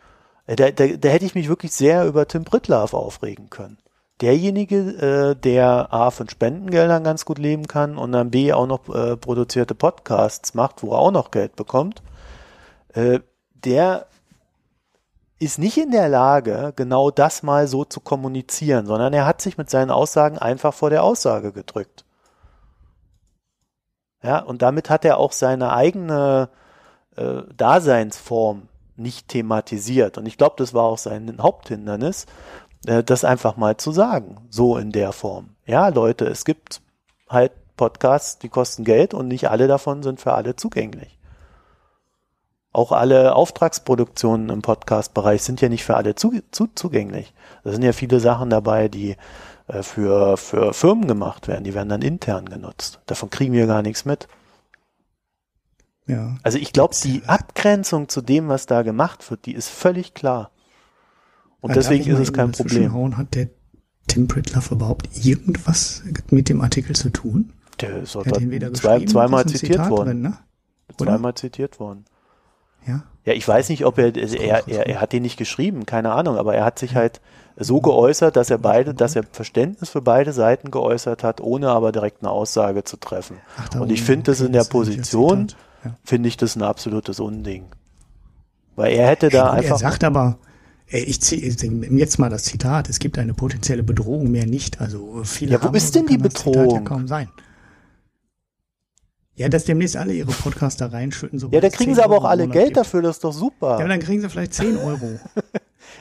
äh, 0.46 0.56
da, 0.56 0.70
da, 0.70 0.86
da 0.86 1.08
hätte 1.08 1.24
ich 1.24 1.34
mich 1.34 1.48
wirklich 1.48 1.72
sehr 1.72 2.04
über 2.04 2.28
Tim 2.28 2.44
Pritlove 2.44 2.94
aufregen 2.94 3.48
können. 3.48 3.78
Derjenige, 4.20 4.76
äh, 4.76 5.36
der 5.36 5.90
A 5.90 6.10
von 6.10 6.28
Spendengeldern 6.28 7.04
ganz 7.04 7.24
gut 7.24 7.38
leben 7.38 7.66
kann 7.66 7.96
und 7.96 8.12
dann 8.12 8.30
B 8.30 8.52
auch 8.52 8.66
noch 8.66 8.94
äh, 8.94 9.16
produzierte 9.16 9.74
Podcasts 9.74 10.52
macht, 10.52 10.82
wo 10.82 10.92
er 10.92 10.98
auch 10.98 11.12
noch 11.12 11.30
Geld 11.30 11.56
bekommt, 11.56 12.02
äh, 12.92 13.20
der 13.54 14.06
ist 15.38 15.58
nicht 15.58 15.78
in 15.78 15.90
der 15.92 16.08
Lage, 16.08 16.72
genau 16.74 17.10
das 17.10 17.42
mal 17.42 17.68
so 17.68 17.84
zu 17.84 18.00
kommunizieren, 18.00 18.86
sondern 18.86 19.12
er 19.12 19.26
hat 19.26 19.40
sich 19.40 19.56
mit 19.56 19.70
seinen 19.70 19.90
Aussagen 19.90 20.38
einfach 20.38 20.74
vor 20.74 20.90
der 20.90 21.04
Aussage 21.04 21.52
gedrückt. 21.52 22.04
Ja, 24.22 24.40
und 24.40 24.62
damit 24.62 24.90
hat 24.90 25.04
er 25.04 25.18
auch 25.18 25.32
seine 25.32 25.72
eigene 25.72 26.48
äh, 27.16 27.42
Daseinsform 27.56 28.68
nicht 28.96 29.28
thematisiert. 29.28 30.18
Und 30.18 30.26
ich 30.26 30.36
glaube, 30.38 30.56
das 30.58 30.74
war 30.74 30.84
auch 30.84 30.98
sein 30.98 31.36
Haupthindernis, 31.40 32.26
äh, 32.86 33.04
das 33.04 33.24
einfach 33.24 33.56
mal 33.56 33.76
zu 33.76 33.92
sagen, 33.92 34.48
so 34.50 34.76
in 34.76 34.90
der 34.90 35.12
Form. 35.12 35.50
Ja, 35.66 35.88
Leute, 35.88 36.24
es 36.26 36.44
gibt 36.44 36.80
halt 37.28 37.52
Podcasts, 37.76 38.38
die 38.38 38.48
kosten 38.48 38.84
Geld 38.84 39.14
und 39.14 39.28
nicht 39.28 39.50
alle 39.50 39.68
davon 39.68 40.02
sind 40.02 40.20
für 40.20 40.34
alle 40.34 40.56
zugänglich. 40.56 41.17
Auch 42.72 42.92
alle 42.92 43.34
Auftragsproduktionen 43.34 44.50
im 44.50 44.62
Podcast-Bereich 44.62 45.42
sind 45.42 45.60
ja 45.60 45.68
nicht 45.68 45.84
für 45.84 45.96
alle 45.96 46.14
zu, 46.14 46.32
zu, 46.50 46.68
zugänglich. 46.74 47.32
Da 47.64 47.72
sind 47.72 47.82
ja 47.82 47.92
viele 47.92 48.20
Sachen 48.20 48.50
dabei, 48.50 48.88
die 48.88 49.16
äh, 49.68 49.82
für, 49.82 50.36
für 50.36 50.74
Firmen 50.74 51.06
gemacht 51.08 51.48
werden. 51.48 51.64
Die 51.64 51.74
werden 51.74 51.88
dann 51.88 52.02
intern 52.02 52.48
genutzt. 52.48 53.00
Davon 53.06 53.30
kriegen 53.30 53.54
wir 53.54 53.66
gar 53.66 53.82
nichts 53.82 54.04
mit. 54.04 54.28
Ja. 56.06 56.36
Also 56.42 56.58
ich 56.58 56.72
glaube, 56.72 56.94
die 57.04 57.22
Abgrenzung 57.26 58.08
zu 58.08 58.22
dem, 58.22 58.48
was 58.48 58.66
da 58.66 58.82
gemacht 58.82 59.30
wird, 59.30 59.46
die 59.46 59.54
ist 59.54 59.68
völlig 59.68 60.14
klar. 60.14 60.50
Und 61.60 61.70
Ja, 61.70 61.74
deswegen 61.74 62.10
ist 62.10 62.18
es 62.18 62.32
kein 62.32 62.52
Problem. 62.52 63.16
Hat 63.16 63.34
der 63.34 63.48
Tim 64.06 64.26
Pritlove 64.26 64.74
überhaupt 64.74 65.08
irgendwas 65.24 66.02
mit 66.30 66.48
dem 66.48 66.60
Artikel 66.60 66.96
zu 66.96 67.10
tun? 67.10 67.52
Der 67.80 67.98
ist 67.98 68.14
Er 68.14 68.24
hat 68.24 68.40
weder 68.40 68.72
zwei, 68.72 68.94
geschrieben, 68.94 69.10
zweimal 69.12 69.46
zitiert 69.46 69.90
worden. 69.90 70.22
Drin, 70.22 70.22
ne? 70.22 70.38
Zweimal 70.96 71.34
zitiert 71.34 71.78
worden. 71.78 72.04
Ja. 72.86 73.02
Ja, 73.24 73.34
ich 73.34 73.46
weiß 73.46 73.68
nicht, 73.68 73.84
ob 73.84 73.98
er, 73.98 74.16
er, 74.16 74.66
er, 74.68 74.86
er 74.86 75.00
hat 75.02 75.12
den 75.12 75.22
nicht 75.22 75.36
geschrieben, 75.36 75.84
keine 75.84 76.12
Ahnung, 76.12 76.38
aber 76.38 76.54
er 76.54 76.64
hat 76.64 76.78
sich 76.78 76.94
halt 76.94 77.20
so 77.58 77.80
geäußert, 77.80 78.36
dass 78.36 78.48
er 78.48 78.58
beide, 78.58 78.94
dass 78.94 79.16
er 79.16 79.24
Verständnis 79.30 79.90
für 79.90 80.00
beide 80.00 80.32
Seiten 80.32 80.70
geäußert 80.70 81.24
hat, 81.24 81.40
ohne 81.40 81.68
aber 81.70 81.92
direkt 81.92 82.22
eine 82.22 82.30
Aussage 82.30 82.84
zu 82.84 82.96
treffen. 82.96 83.36
Ach, 83.58 83.80
Und 83.80 83.92
ich 83.92 84.02
finde 84.02 84.30
das 84.30 84.40
in 84.40 84.52
der 84.52 84.64
Position, 84.64 85.48
finde 86.04 86.28
ich 86.28 86.36
das 86.36 86.56
ein 86.56 86.62
absolutes 86.62 87.20
Unding. 87.20 87.66
Weil 88.76 88.92
er 88.92 89.08
hätte 89.08 89.28
da 89.28 89.42
gut, 89.42 89.48
er 89.48 89.52
einfach, 89.58 89.78
sagt 89.78 90.04
aber, 90.04 90.38
äh, 90.90 91.00
ich 91.00 91.20
ziehe 91.20 91.40
jetzt 91.42 92.18
mal 92.18 92.30
das 92.30 92.44
Zitat, 92.44 92.88
es 92.88 92.98
gibt 92.98 93.18
eine 93.18 93.34
potenzielle 93.34 93.82
Bedrohung, 93.82 94.30
mehr 94.30 94.46
nicht. 94.46 94.80
Also 94.80 95.22
viele 95.24 95.52
Ja, 95.52 95.62
wo 95.62 95.74
ist 95.76 95.94
denn 95.94 96.06
die 96.06 96.16
das 96.16 96.32
Zitat 96.34 96.52
Bedrohung? 96.52 96.74
Ja, 96.76 96.80
kaum 96.82 97.08
sein. 97.08 97.28
Ja, 99.38 99.48
dass 99.48 99.64
demnächst 99.64 99.96
alle 99.96 100.12
ihre 100.12 100.32
Podcaster 100.32 100.92
reinschütten. 100.92 101.38
ja, 101.52 101.60
da 101.60 101.68
kriegen 101.68 101.94
sie 101.94 102.02
aber 102.02 102.16
auch 102.18 102.24
alle 102.24 102.48
Geld 102.48 102.76
dafür. 102.76 103.00
dafür, 103.00 103.02
das 103.02 103.16
ist 103.16 103.24
doch 103.24 103.32
Ja, 103.32 103.38
super. 103.38 103.68
aber 103.78 103.88
dann 103.88 104.00
kriegen 104.00 104.20
sie 104.20 104.28
vielleicht 104.28 104.52
10 104.54 104.76
Euro. 104.84 105.18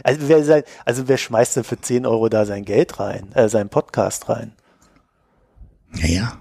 Also 0.03 0.19
wer, 0.27 0.63
also 0.85 1.07
wer 1.07 1.17
schmeißt 1.17 1.55
denn 1.57 1.63
für 1.63 1.79
10 1.79 2.05
Euro 2.05 2.29
da 2.29 2.45
sein 2.45 2.65
Geld 2.65 2.99
rein, 2.99 3.27
äh, 3.35 3.47
seinen 3.47 3.69
Podcast 3.69 4.27
rein? 4.27 4.53
Naja. 5.91 6.33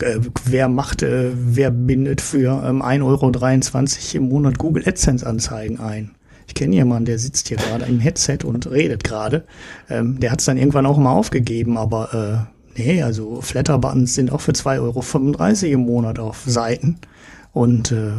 Äh, 0.00 0.20
wer 0.44 0.68
macht, 0.68 1.02
äh, 1.02 1.30
wer 1.34 1.70
bindet 1.72 2.20
für 2.20 2.62
ähm, 2.64 2.82
1,23 2.82 3.02
Euro 3.02 4.22
im 4.24 4.28
Monat 4.28 4.58
Google 4.58 4.84
AdSense 4.86 5.26
Anzeigen 5.26 5.80
ein? 5.80 6.14
Ich 6.46 6.54
kenne 6.54 6.74
jemanden, 6.76 7.04
der 7.06 7.18
sitzt 7.18 7.48
hier 7.48 7.56
gerade 7.58 7.84
im 7.84 7.98
Headset 8.00 8.38
und 8.44 8.70
redet 8.70 9.02
gerade. 9.04 9.44
Ähm, 9.90 10.18
der 10.20 10.30
hat 10.30 10.38
es 10.40 10.46
dann 10.46 10.56
irgendwann 10.56 10.86
auch 10.86 10.96
mal 10.96 11.12
aufgegeben, 11.12 11.76
aber 11.76 12.48
äh, 12.48 12.57
nee, 12.78 13.02
also 13.02 13.40
Flatter-Buttons 13.40 14.14
sind 14.14 14.32
auch 14.32 14.40
für 14.40 14.52
2,35 14.52 15.64
Euro 15.64 15.72
im 15.72 15.80
Monat 15.80 16.18
auf 16.18 16.44
Seiten. 16.46 16.98
Und 17.52 17.92
äh, 17.92 18.12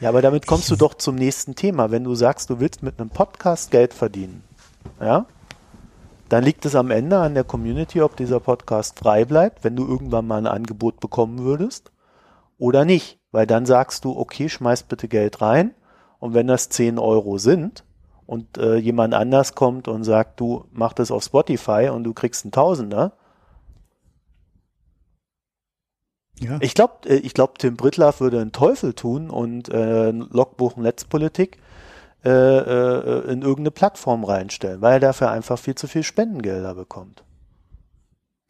ja, 0.00 0.08
aber 0.08 0.22
damit 0.22 0.46
kommst 0.46 0.70
du 0.70 0.76
doch 0.76 0.94
zum 0.94 1.14
nächsten 1.14 1.54
Thema. 1.54 1.90
Wenn 1.90 2.04
du 2.04 2.14
sagst, 2.14 2.50
du 2.50 2.60
willst 2.60 2.82
mit 2.82 3.00
einem 3.00 3.10
Podcast 3.10 3.70
Geld 3.70 3.94
verdienen, 3.94 4.42
ja, 5.00 5.26
dann 6.28 6.44
liegt 6.44 6.64
es 6.64 6.74
am 6.74 6.90
Ende 6.90 7.18
an 7.18 7.34
der 7.34 7.44
Community, 7.44 8.00
ob 8.00 8.16
dieser 8.16 8.40
Podcast 8.40 8.98
frei 8.98 9.24
bleibt, 9.24 9.64
wenn 9.64 9.76
du 9.76 9.86
irgendwann 9.86 10.26
mal 10.26 10.38
ein 10.38 10.46
Angebot 10.46 10.98
bekommen 10.98 11.40
würdest 11.40 11.92
oder 12.58 12.84
nicht. 12.84 13.18
Weil 13.32 13.46
dann 13.46 13.66
sagst 13.66 14.04
du, 14.04 14.16
okay, 14.18 14.48
schmeiß 14.48 14.84
bitte 14.84 15.08
Geld 15.08 15.40
rein 15.40 15.74
und 16.18 16.34
wenn 16.34 16.46
das 16.46 16.68
10 16.68 16.98
Euro 16.98 17.38
sind 17.38 17.84
und 18.26 18.58
äh, 18.58 18.76
jemand 18.76 19.14
anders 19.14 19.54
kommt 19.54 19.88
und 19.88 20.04
sagt, 20.04 20.40
du 20.40 20.64
mach 20.72 20.92
das 20.92 21.10
auf 21.10 21.24
Spotify 21.24 21.90
und 21.92 22.04
du 22.04 22.12
kriegst 22.12 22.44
einen 22.44 22.52
Tausender. 22.52 23.12
Ja. 26.42 26.58
Ich 26.60 26.74
glaube, 26.74 27.08
äh, 27.08 27.16
ich 27.16 27.34
glaube, 27.34 27.54
Tim 27.58 27.76
Brittlaff 27.76 28.20
würde 28.20 28.40
einen 28.40 28.52
Teufel 28.52 28.94
tun 28.94 29.30
und 29.30 29.68
äh, 29.68 30.10
Logbuch 30.10 30.76
Netzpolitik 30.76 31.58
äh, 32.24 32.30
äh, 32.30 33.32
in 33.32 33.42
irgendeine 33.42 33.70
Plattform 33.70 34.24
reinstellen, 34.24 34.80
weil 34.80 34.94
er 34.94 35.00
dafür 35.00 35.30
einfach 35.30 35.58
viel 35.58 35.74
zu 35.74 35.86
viel 35.86 36.02
Spendengelder 36.02 36.74
bekommt. 36.74 37.24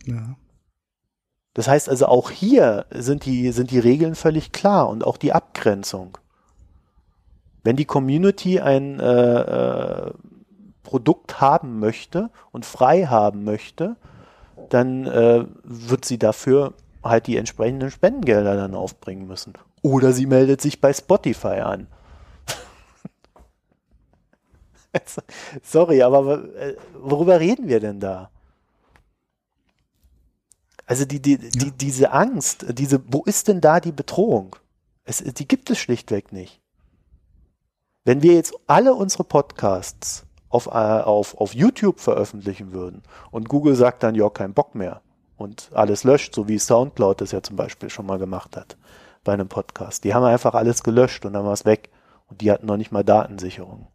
Ja. 0.04 0.36
Das 1.54 1.68
heißt 1.68 1.88
also 1.88 2.06
auch 2.06 2.30
hier 2.30 2.86
sind 2.90 3.26
die, 3.26 3.52
sind 3.52 3.70
die 3.70 3.78
Regeln 3.78 4.14
völlig 4.14 4.52
klar 4.52 4.88
und 4.88 5.04
auch 5.04 5.18
die 5.18 5.32
Abgrenzung. 5.32 6.16
Wenn 7.62 7.76
die 7.76 7.84
Community 7.84 8.58
ein 8.60 8.98
äh, 8.98 9.40
äh, 9.40 10.12
Produkt 10.82 11.40
haben 11.40 11.78
möchte 11.78 12.30
und 12.50 12.66
frei 12.66 13.06
haben 13.06 13.44
möchte, 13.44 13.96
dann 14.70 15.06
äh, 15.06 15.44
wird 15.62 16.04
sie 16.04 16.18
dafür 16.18 16.72
halt 17.02 17.26
die 17.26 17.36
entsprechenden 17.36 17.90
Spendengelder 17.90 18.56
dann 18.56 18.74
aufbringen 18.74 19.26
müssen. 19.26 19.54
Oder 19.82 20.12
sie 20.12 20.26
meldet 20.26 20.60
sich 20.60 20.80
bei 20.80 20.92
Spotify 20.92 21.60
an. 21.60 21.86
Sorry, 25.62 26.02
aber 26.02 26.44
äh, 26.54 26.76
worüber 26.94 27.40
reden 27.40 27.68
wir 27.68 27.80
denn 27.80 28.00
da? 28.00 28.30
Also 30.86 31.04
die, 31.04 31.20
die, 31.20 31.38
die, 31.38 31.70
diese 31.72 32.12
Angst, 32.12 32.66
diese, 32.68 33.00
wo 33.06 33.22
ist 33.22 33.48
denn 33.48 33.60
da 33.60 33.80
die 33.80 33.92
Bedrohung? 33.92 34.56
Es, 35.04 35.18
die 35.18 35.48
gibt 35.48 35.70
es 35.70 35.78
schlichtweg 35.78 36.32
nicht. 36.32 36.60
Wenn 38.04 38.22
wir 38.22 38.34
jetzt 38.34 38.54
alle 38.66 38.94
unsere 38.94 39.24
Podcasts 39.24 40.26
auf, 40.48 40.66
äh, 40.66 40.70
auf, 40.70 41.36
auf 41.38 41.54
YouTube 41.54 42.00
veröffentlichen 42.00 42.72
würden 42.72 43.02
und 43.30 43.48
Google 43.48 43.74
sagt 43.74 44.02
dann, 44.02 44.14
ja, 44.14 44.28
kein 44.28 44.54
Bock 44.54 44.74
mehr 44.74 45.00
und 45.42 45.70
alles 45.74 46.04
löscht, 46.04 46.34
so 46.34 46.48
wie 46.48 46.58
Soundcloud 46.58 47.20
das 47.20 47.32
ja 47.32 47.42
zum 47.42 47.56
Beispiel 47.56 47.90
schon 47.90 48.06
mal 48.06 48.18
gemacht 48.18 48.56
hat 48.56 48.76
bei 49.24 49.32
einem 49.32 49.48
Podcast. 49.48 50.04
Die 50.04 50.14
haben 50.14 50.24
einfach 50.24 50.54
alles 50.54 50.82
gelöscht 50.82 51.24
und 51.24 51.34
dann 51.34 51.44
war 51.44 51.52
es 51.52 51.64
weg 51.64 51.90
und 52.28 52.40
die 52.40 52.50
hatten 52.50 52.66
noch 52.66 52.76
nicht 52.76 52.92
mal 52.92 53.04
Datensicherung. 53.04 53.88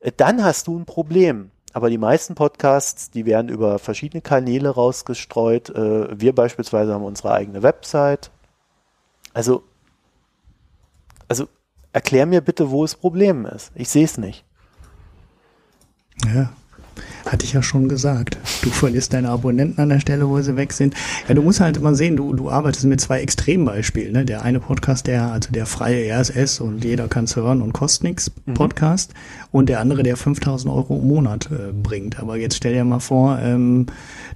Äh, 0.00 0.12
dann 0.16 0.44
hast 0.44 0.66
du 0.66 0.78
ein 0.78 0.86
Problem. 0.86 1.50
Aber 1.72 1.90
die 1.90 1.98
meisten 1.98 2.34
Podcasts, 2.34 3.10
die 3.10 3.26
werden 3.26 3.50
über 3.50 3.78
verschiedene 3.78 4.22
Kanäle 4.22 4.70
rausgestreut. 4.70 5.68
Äh, 5.70 6.18
wir 6.18 6.34
beispielsweise 6.34 6.94
haben 6.94 7.04
unsere 7.04 7.32
eigene 7.32 7.62
Website. 7.62 8.30
Also, 9.34 9.62
also 11.28 11.48
erklär 11.92 12.24
mir 12.24 12.40
bitte, 12.40 12.70
wo 12.70 12.82
das 12.82 12.94
Problem 12.94 13.44
ist. 13.44 13.72
Ich 13.74 13.90
sehe 13.90 14.06
es 14.06 14.16
nicht. 14.16 14.46
Ja, 16.24 16.50
hatte 17.24 17.44
ich 17.44 17.52
ja 17.52 17.62
schon 17.62 17.88
gesagt. 17.88 18.38
Du 18.62 18.70
verlierst 18.70 19.12
deine 19.12 19.30
Abonnenten 19.30 19.80
an 19.80 19.88
der 19.88 20.00
Stelle, 20.00 20.28
wo 20.28 20.40
sie 20.40 20.56
weg 20.56 20.72
sind. 20.72 20.94
Ja, 21.28 21.34
du 21.34 21.42
musst 21.42 21.60
halt 21.60 21.76
immer 21.76 21.94
sehen, 21.94 22.16
du, 22.16 22.32
du 22.32 22.50
arbeitest 22.50 22.84
mit 22.84 23.00
zwei 23.00 23.20
Extrembeispielen. 23.20 24.12
Ne? 24.12 24.24
Der 24.24 24.42
eine 24.42 24.60
Podcast, 24.60 25.06
der, 25.06 25.32
also 25.32 25.50
der 25.50 25.66
freie 25.66 26.10
RSS 26.12 26.60
und 26.60 26.84
jeder 26.84 27.08
kann 27.08 27.24
es 27.24 27.36
hören 27.36 27.62
und 27.62 27.72
kostet 27.72 28.04
nichts 28.04 28.32
mhm. 28.44 28.54
Podcast. 28.54 29.12
Und 29.50 29.68
der 29.68 29.80
andere, 29.80 30.02
der 30.02 30.16
5000 30.16 30.72
Euro 30.72 30.98
im 30.98 31.08
Monat 31.08 31.50
äh, 31.50 31.72
bringt. 31.72 32.18
Aber 32.18 32.36
jetzt 32.36 32.56
stell 32.56 32.74
dir 32.74 32.84
mal 32.84 33.00
vor, 33.00 33.38
ähm, 33.40 33.86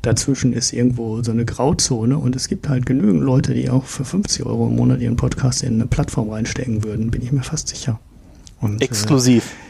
dazwischen 0.03 0.53
ist 0.53 0.73
irgendwo 0.73 1.23
so 1.23 1.31
eine 1.31 1.45
Grauzone 1.45 2.19
und 2.19 2.37
es 2.37 2.49
gibt 2.49 2.69
halt 2.69 2.87
genügend 2.87 3.23
Leute, 3.23 3.55
die 3.55 3.71
auch 3.71 3.85
für 3.85 4.05
50 4.05 4.47
Euro 4.47 4.69
im 4.69 4.77
Monat 4.77 5.01
ihren 5.01 5.17
Podcast 5.17 5.63
in 5.63 5.75
eine 5.75 5.87
Plattform 5.87 6.31
reinstecken 6.31 6.85
würden, 6.85 7.11
bin 7.11 7.23
ich 7.23 7.33
mir 7.33 7.43
fast 7.43 7.69
sicher. 7.69 8.01
Und, 8.61 8.83
Exklusiv. 8.83 9.45
Äh, 9.45 9.70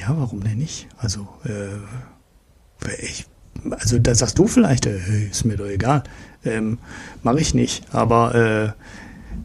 ja, 0.00 0.16
warum 0.16 0.42
denn 0.42 0.58
nicht? 0.58 0.88
Also, 0.98 1.28
äh, 1.44 1.76
ich, 3.02 3.26
also 3.70 3.98
da 3.98 4.14
sagst 4.14 4.38
du 4.38 4.46
vielleicht, 4.46 4.86
äh, 4.86 5.26
ist 5.30 5.44
mir 5.44 5.56
doch 5.56 5.66
egal. 5.66 6.04
Ähm, 6.44 6.78
Mache 7.22 7.40
ich 7.40 7.54
nicht. 7.54 7.84
Aber 7.92 8.34
äh, 8.34 8.72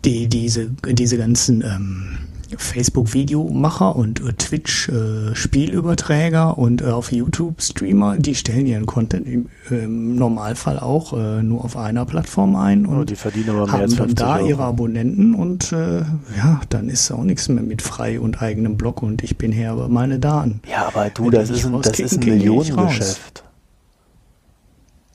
die, 0.06 0.28
diese, 0.28 0.70
diese 0.70 1.18
ganzen 1.18 1.62
ähm, 1.62 2.18
Facebook-Videomacher 2.58 3.96
und 3.96 4.20
äh, 4.20 4.34
Twitch-Spielüberträger 4.34 6.56
äh, 6.58 6.60
und 6.60 6.82
äh, 6.82 6.86
auf 6.86 7.12
YouTube-Streamer, 7.12 8.18
die 8.18 8.34
stellen 8.36 8.66
ihren 8.66 8.86
Content 8.86 9.28
im, 9.28 9.50
im 9.70 10.16
Normalfall 10.16 10.80
auch 10.80 11.12
äh, 11.14 11.44
nur 11.44 11.66
auf 11.66 11.78
einer 11.78 12.06
Plattform 12.06 12.56
ein 12.56 12.86
und 12.86 12.98
oh, 12.98 13.04
die 13.04 13.16
verdienen 13.16 13.50
aber 13.52 13.66
mehr 13.66 13.74
haben 13.74 13.96
dann 13.96 14.16
da 14.16 14.38
Euro. 14.38 14.48
ihre 14.48 14.64
Abonnenten 14.64 15.36
und 15.36 15.72
äh, 15.72 16.00
ja, 16.38 16.62
dann 16.70 16.90
ist 16.90 17.12
auch 17.12 17.24
nichts 17.24 17.50
mehr 17.50 17.64
mit 17.64 17.82
frei 17.82 18.20
und 18.20 18.42
eigenem 18.42 18.78
Blog 18.78 19.04
und 19.04 19.24
ich 19.24 19.38
bin 19.38 19.52
Herr 19.52 19.74
über 19.74 19.90
meine 19.90 20.20
Daten. 20.20 20.62
Ja, 20.70 20.88
aber 20.88 21.10
du, 21.10 21.30
das 21.30 21.50
ist, 21.50 21.66
ein, 21.66 21.82
das 21.82 22.00
ist 22.00 22.20
ein 22.20 22.26
Millionengeschäft. 22.26 23.44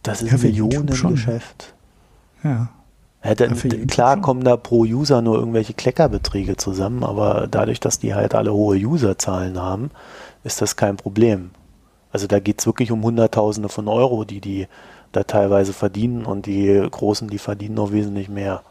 Das 0.02 0.22
ist 0.22 0.30
ja, 0.30 0.36
ein 0.36 0.42
Millionengeschäft. 0.42 1.74
Ja. 2.44 2.68
Ja, 3.26 3.34
dann, 3.34 3.56
klar 3.88 4.20
kommen 4.20 4.44
da 4.44 4.56
pro 4.56 4.82
User 4.82 5.20
nur 5.20 5.36
irgendwelche 5.38 5.74
Kleckerbeträge 5.74 6.56
zusammen, 6.56 7.02
aber 7.02 7.48
dadurch, 7.50 7.80
dass 7.80 7.98
die 7.98 8.14
halt 8.14 8.34
alle 8.34 8.52
hohe 8.52 8.78
Userzahlen 8.78 9.60
haben, 9.60 9.90
ist 10.44 10.62
das 10.62 10.76
kein 10.76 10.96
Problem. 10.96 11.50
Also 12.12 12.28
da 12.28 12.38
geht 12.38 12.60
es 12.60 12.66
wirklich 12.66 12.92
um 12.92 13.02
Hunderttausende 13.02 13.68
von 13.68 13.88
Euro, 13.88 14.24
die 14.24 14.40
die 14.40 14.68
da 15.10 15.24
teilweise 15.24 15.72
verdienen 15.72 16.24
und 16.24 16.46
die 16.46 16.86
Großen, 16.90 17.28
die 17.28 17.38
verdienen 17.38 17.74
noch 17.74 17.90
wesentlich 17.90 18.28
mehr. 18.28 18.62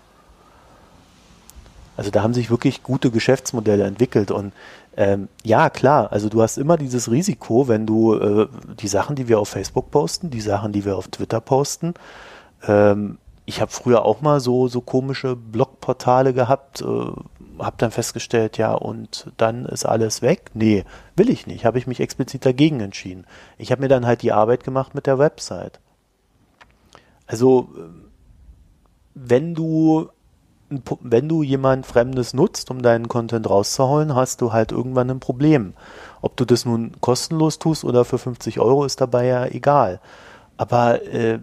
Also 1.98 2.12
da 2.12 2.24
haben 2.24 2.34
sich 2.34 2.50
wirklich 2.50 2.84
gute 2.84 3.12
Geschäftsmodelle 3.12 3.84
entwickelt 3.84 4.32
und 4.32 4.54
ähm, 4.98 5.28
ja, 5.44 5.70
klar, 5.70 6.12
also 6.14 6.30
du 6.30 6.42
hast 6.42 6.58
immer 6.58 6.78
dieses 6.78 7.12
Risiko, 7.12 7.68
wenn 7.68 7.86
du 7.86 8.16
äh, 8.16 8.48
die 8.80 8.88
Sachen, 8.88 9.16
die 9.16 9.28
wir 9.28 9.40
auf 9.40 9.50
Facebook 9.50 9.92
posten, 9.92 10.30
die 10.30 10.42
Sachen, 10.42 10.72
die 10.72 10.86
wir 10.86 10.96
auf 10.96 11.10
Twitter 11.10 11.42
posten, 11.42 11.94
ähm, 12.68 13.18
ich 13.46 13.62
habe 13.62 13.72
früher 13.72 14.04
auch 14.04 14.22
mal 14.22 14.40
so, 14.40 14.68
so 14.68 14.82
komische 14.82 15.36
Blogportale 15.36 16.34
gehabt, 16.34 16.82
äh, 16.82 16.86
habe 17.60 17.76
dann 17.78 17.92
festgestellt, 17.92 18.58
ja, 18.58 18.74
und 18.74 19.32
dann 19.38 19.66
ist 19.66 19.86
alles 19.86 20.22
weg. 20.22 20.52
Nee, 20.54 20.84
will 21.16 21.30
ich 21.30 21.46
nicht, 21.46 21.64
habe 21.64 21.78
ich 21.78 21.88
mich 21.88 22.00
explizit 22.00 22.46
dagegen 22.46 22.80
entschieden. 22.80 23.26
Ich 23.58 23.72
habe 23.72 23.82
mir 23.82 23.88
dann 23.88 24.06
halt 24.06 24.24
die 24.24 24.32
Arbeit 24.32 24.64
gemacht 24.64 24.96
mit 24.96 25.06
der 25.06 25.20
Website. 25.20 25.80
Also, 27.28 27.70
wenn 29.14 29.54
du, 29.54 30.10
wenn 31.00 31.30
du 31.30 31.44
jemand 31.44 31.86
Fremdes 31.86 32.34
nutzt, 32.34 32.72
um 32.72 32.82
deinen 32.82 33.08
Content 33.08 33.48
rauszuholen, 33.50 34.16
hast 34.16 34.42
du 34.42 34.52
halt 34.52 34.72
irgendwann 34.72 35.10
ein 35.10 35.20
Problem. 35.20 35.74
Ob 36.22 36.36
du 36.36 36.46
das 36.46 36.66
nun 36.66 36.94
kostenlos 37.00 37.60
tust 37.60 37.86
oder 37.86 38.06
für 38.06 38.18
50 38.18 38.60
Euro, 38.60 38.86
ist 38.86 39.02
dabei 39.02 39.26
ja 39.28 39.46
egal. 39.46 40.02
Aber 40.58 41.04
äh, 41.04 41.40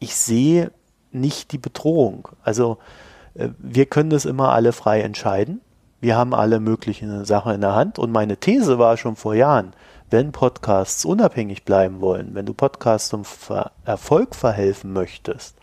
ich 0.00 0.16
sehe 0.16 0.72
nicht 1.12 1.52
die 1.52 1.58
Bedrohung. 1.58 2.28
Also 2.42 2.78
äh, 3.34 3.48
wir 3.58 3.86
können 3.86 4.10
das 4.10 4.24
immer 4.24 4.52
alle 4.52 4.72
frei 4.72 5.00
entscheiden. 5.00 5.60
Wir 6.00 6.16
haben 6.16 6.34
alle 6.34 6.60
möglichen 6.60 7.24
Sachen 7.24 7.54
in 7.54 7.60
der 7.60 7.74
Hand. 7.74 7.98
Und 7.98 8.12
meine 8.12 8.36
These 8.36 8.78
war 8.78 8.96
schon 8.96 9.16
vor 9.16 9.34
Jahren, 9.34 9.72
wenn 10.10 10.32
Podcasts 10.32 11.04
unabhängig 11.04 11.64
bleiben 11.64 12.00
wollen, 12.00 12.34
wenn 12.34 12.46
du 12.46 12.54
Podcasts 12.54 13.08
zum 13.08 13.24
Ver 13.24 13.72
Erfolg 13.84 14.34
verhelfen 14.34 14.92
möchtest, 14.92 15.56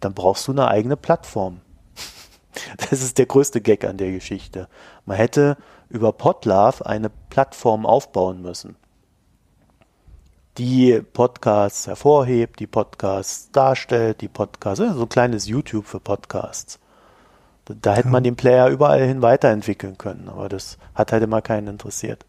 dann 0.00 0.14
brauchst 0.14 0.48
du 0.48 0.52
eine 0.52 0.68
eigene 0.68 0.96
Plattform. 0.96 1.60
Das 2.90 3.00
ist 3.00 3.18
der 3.18 3.26
größte 3.26 3.60
Gag 3.60 3.84
an 3.84 3.96
der 3.96 4.10
Geschichte. 4.10 4.66
Man 5.06 5.16
hätte 5.16 5.56
über 5.88 6.12
Podlove 6.12 6.84
eine 6.84 7.08
Plattform 7.28 7.86
aufbauen 7.86 8.42
müssen 8.42 8.74
die 10.60 11.00
Podcasts 11.00 11.86
hervorhebt, 11.86 12.60
die 12.60 12.66
Podcasts 12.66 13.50
darstellt, 13.50 14.20
die 14.20 14.28
Podcasts, 14.28 14.84
so 14.94 15.02
ein 15.02 15.08
kleines 15.08 15.46
YouTube 15.48 15.86
für 15.86 16.00
Podcasts. 16.00 16.78
Da, 17.64 17.74
da 17.80 17.94
hätte 17.94 18.08
ja. 18.08 18.12
man 18.12 18.24
den 18.24 18.36
Player 18.36 18.68
überall 18.68 19.02
hin 19.02 19.22
weiterentwickeln 19.22 19.96
können, 19.96 20.28
aber 20.28 20.50
das 20.50 20.76
hat 20.94 21.12
halt 21.12 21.22
immer 21.22 21.40
keinen 21.40 21.68
interessiert. 21.68 22.26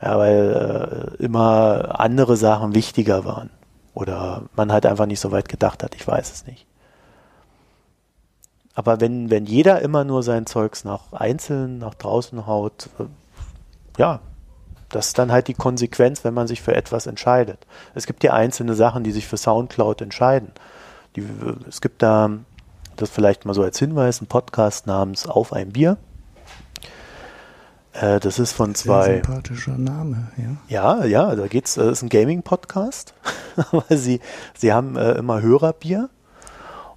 Ja, 0.00 0.18
weil 0.18 1.16
äh, 1.18 1.22
immer 1.22 2.00
andere 2.00 2.36
Sachen 2.36 2.76
wichtiger 2.76 3.24
waren. 3.24 3.50
Oder 3.92 4.44
man 4.54 4.70
halt 4.70 4.86
einfach 4.86 5.06
nicht 5.06 5.18
so 5.20 5.32
weit 5.32 5.48
gedacht 5.48 5.82
hat, 5.82 5.96
ich 5.96 6.06
weiß 6.06 6.32
es 6.32 6.46
nicht. 6.46 6.64
aber 8.76 9.00
wenn, 9.00 9.30
wenn 9.30 9.46
jeder 9.46 9.82
immer 9.82 10.04
nur 10.04 10.22
sein 10.22 10.46
Zeugs 10.46 10.84
nach 10.84 11.12
einzeln, 11.12 11.78
nach 11.78 11.94
draußen 11.94 12.46
haut, 12.46 12.88
äh, 13.00 13.06
ja, 13.98 14.20
das 14.90 15.08
ist 15.08 15.18
dann 15.18 15.32
halt 15.32 15.48
die 15.48 15.54
Konsequenz, 15.54 16.24
wenn 16.24 16.34
man 16.34 16.46
sich 16.46 16.62
für 16.62 16.74
etwas 16.74 17.06
entscheidet. 17.06 17.66
Es 17.94 18.06
gibt 18.06 18.24
ja 18.24 18.32
einzelne 18.32 18.74
Sachen, 18.74 19.04
die 19.04 19.12
sich 19.12 19.26
für 19.26 19.36
Soundcloud 19.36 20.02
entscheiden. 20.02 20.50
Die, 21.16 21.24
es 21.68 21.80
gibt 21.80 22.02
da, 22.02 22.30
das 22.96 23.10
vielleicht 23.10 23.44
mal 23.44 23.54
so 23.54 23.62
als 23.62 23.78
Hinweis, 23.78 24.20
einen 24.20 24.28
Podcast 24.28 24.86
namens 24.86 25.26
Auf 25.26 25.52
ein 25.52 25.72
Bier. 25.72 25.96
Äh, 27.92 28.20
das 28.20 28.38
ist 28.38 28.52
von 28.52 28.74
zwei. 28.74 29.04
Sehr 29.04 29.24
sympathischer 29.24 29.78
Name, 29.78 30.32
ja. 30.36 31.00
Ja, 31.00 31.04
ja, 31.04 31.34
da 31.34 31.46
geht's, 31.46 31.74
das 31.74 31.86
ist 31.86 32.02
ein 32.02 32.08
Gaming-Podcast. 32.08 33.14
sie, 33.88 34.20
sie 34.54 34.72
haben 34.72 34.96
äh, 34.96 35.12
immer 35.12 35.40
Hörerbier 35.40 36.10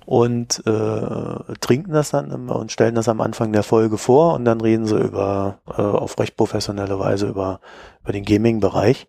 und 0.06 0.66
äh, 0.66 1.56
trinken 1.62 1.92
das 1.92 2.10
dann 2.10 2.32
immer 2.32 2.56
und 2.58 2.72
stellen 2.72 2.96
das 2.96 3.08
am 3.08 3.22
Anfang 3.22 3.54
der 3.54 3.64
Folge 3.64 3.98
vor 3.98 4.34
und 4.34 4.46
dann 4.46 4.62
reden 4.62 4.86
sie 4.86 5.00
über 5.00 5.60
äh, 5.68 5.82
auf 5.82 6.20
recht 6.20 6.36
professionelle 6.36 7.00
Weise 7.00 7.28
über 7.28 7.62
über 8.02 8.12
den 8.12 8.26
Gaming-Bereich 8.26 9.08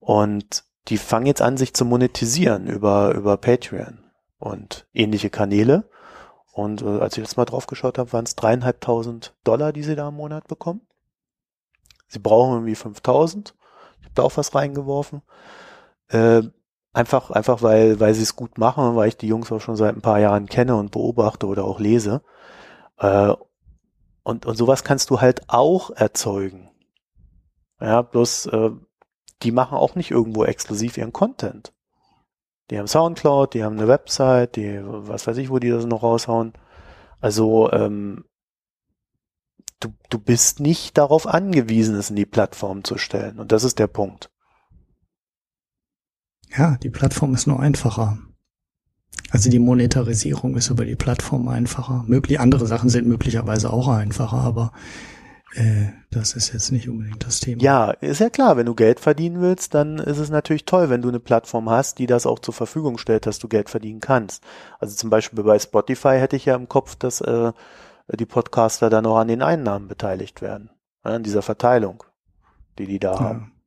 und 0.00 0.64
die 0.88 0.98
fangen 0.98 1.26
jetzt 1.26 1.42
an 1.42 1.56
sich 1.56 1.74
zu 1.74 1.84
monetisieren 1.84 2.66
über 2.66 3.14
über 3.14 3.36
Patreon 3.36 3.98
und 4.38 4.86
ähnliche 4.92 5.30
Kanäle 5.30 5.88
und 6.58 6.82
äh, 6.82 6.98
als 6.98 7.16
ich 7.16 7.22
das 7.22 7.36
mal 7.36 7.44
drauf 7.44 7.68
geschaut 7.68 7.98
habe, 7.98 8.12
waren 8.12 8.24
es 8.24 8.34
dreieinhalbtausend 8.34 9.32
Dollar, 9.44 9.72
die 9.72 9.84
sie 9.84 9.94
da 9.94 10.08
im 10.08 10.16
Monat 10.16 10.48
bekommen. 10.48 10.80
Sie 12.08 12.18
brauchen 12.18 12.54
irgendwie 12.54 12.74
5000. 12.74 13.54
Ich 14.00 14.06
habe 14.06 14.14
da 14.16 14.22
auch 14.24 14.36
was 14.36 14.56
reingeworfen. 14.56 15.22
Äh, 16.08 16.42
Einfach, 16.98 17.30
einfach 17.30 17.62
weil, 17.62 18.00
weil 18.00 18.12
sie 18.12 18.24
es 18.24 18.34
gut 18.34 18.58
machen, 18.58 18.96
weil 18.96 19.06
ich 19.06 19.16
die 19.16 19.28
Jungs 19.28 19.52
auch 19.52 19.60
schon 19.60 19.76
seit 19.76 19.94
ein 19.94 20.00
paar 20.00 20.18
Jahren 20.18 20.46
kenne 20.46 20.74
und 20.74 20.90
beobachte 20.90 21.46
oder 21.46 21.62
auch 21.62 21.78
lese. 21.78 22.22
Äh, 22.96 23.34
und, 24.24 24.46
und 24.46 24.56
sowas 24.56 24.82
kannst 24.82 25.10
du 25.10 25.20
halt 25.20 25.42
auch 25.46 25.90
erzeugen. 25.90 26.70
Ja, 27.80 28.02
bloß 28.02 28.46
äh, 28.46 28.70
die 29.44 29.52
machen 29.52 29.78
auch 29.78 29.94
nicht 29.94 30.10
irgendwo 30.10 30.42
exklusiv 30.42 30.98
ihren 30.98 31.12
Content. 31.12 31.72
Die 32.68 32.80
haben 32.80 32.88
Soundcloud, 32.88 33.54
die 33.54 33.62
haben 33.62 33.78
eine 33.78 33.86
Website, 33.86 34.56
die, 34.56 34.80
was 34.82 35.28
weiß 35.28 35.36
ich, 35.36 35.50
wo 35.50 35.60
die 35.60 35.70
das 35.70 35.86
noch 35.86 36.02
raushauen. 36.02 36.52
Also, 37.20 37.70
ähm, 37.70 38.24
du, 39.78 39.90
du 40.10 40.18
bist 40.18 40.58
nicht 40.58 40.98
darauf 40.98 41.28
angewiesen, 41.28 41.94
es 41.94 42.10
in 42.10 42.16
die 42.16 42.26
Plattform 42.26 42.82
zu 42.82 42.98
stellen. 42.98 43.38
Und 43.38 43.52
das 43.52 43.62
ist 43.62 43.78
der 43.78 43.86
Punkt. 43.86 44.32
Ja, 46.56 46.76
die 46.82 46.90
Plattform 46.90 47.34
ist 47.34 47.46
nur 47.46 47.60
einfacher. 47.60 48.18
Also 49.30 49.50
die 49.50 49.58
Monetarisierung 49.58 50.56
ist 50.56 50.70
über 50.70 50.84
die 50.84 50.96
Plattform 50.96 51.48
einfacher. 51.48 52.04
Möglich, 52.06 52.40
andere 52.40 52.66
Sachen 52.66 52.88
sind 52.88 53.06
möglicherweise 53.06 53.70
auch 53.70 53.88
einfacher, 53.88 54.38
aber 54.38 54.72
äh, 55.54 55.88
das 56.10 56.32
ist 56.32 56.52
jetzt 56.52 56.72
nicht 56.72 56.88
unbedingt 56.88 57.24
das 57.26 57.40
Thema. 57.40 57.62
Ja, 57.62 57.90
ist 57.90 58.20
ja 58.20 58.30
klar, 58.30 58.56
wenn 58.56 58.66
du 58.66 58.74
Geld 58.74 59.00
verdienen 59.00 59.40
willst, 59.42 59.74
dann 59.74 59.98
ist 59.98 60.18
es 60.18 60.30
natürlich 60.30 60.64
toll, 60.64 60.88
wenn 60.88 61.02
du 61.02 61.08
eine 61.08 61.20
Plattform 61.20 61.68
hast, 61.68 61.98
die 61.98 62.06
das 62.06 62.26
auch 62.26 62.38
zur 62.38 62.54
Verfügung 62.54 62.96
stellt, 62.96 63.26
dass 63.26 63.38
du 63.38 63.48
Geld 63.48 63.68
verdienen 63.68 64.00
kannst. 64.00 64.42
Also 64.78 64.96
zum 64.96 65.10
Beispiel 65.10 65.44
bei 65.44 65.58
Spotify 65.58 66.16
hätte 66.18 66.36
ich 66.36 66.46
ja 66.46 66.54
im 66.54 66.68
Kopf, 66.68 66.96
dass 66.96 67.20
äh, 67.20 67.52
die 68.14 68.26
Podcaster 68.26 68.88
dann 68.88 69.04
auch 69.04 69.18
an 69.18 69.28
den 69.28 69.42
Einnahmen 69.42 69.88
beteiligt 69.88 70.40
werden, 70.40 70.70
ja, 71.04 71.12
an 71.12 71.22
dieser 71.22 71.42
Verteilung, 71.42 72.02
die 72.78 72.86
die 72.86 72.98
da 72.98 73.12
ja. 73.12 73.20
haben 73.20 73.57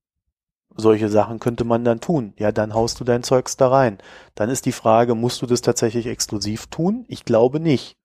solche 0.76 1.10
Sachen 1.10 1.39
könnte 1.39 1.64
man 1.64 1.84
dann 1.84 1.99
tun. 1.99 2.34
Ja, 2.38 2.52
dann 2.52 2.73
haust 2.73 2.99
du 2.99 3.03
dein 3.03 3.23
Zeugs 3.23 3.57
da 3.57 3.69
rein. 3.69 3.98
Dann 4.35 4.49
ist 4.49 4.65
die 4.65 4.72
Frage, 4.72 5.15
musst 5.15 5.41
du 5.41 5.45
das 5.45 5.61
tatsächlich 5.61 6.07
exklusiv 6.07 6.68
tun? 6.68 7.06
Ich 7.07 7.26
glaube 7.26 7.60
nicht. 7.60 7.98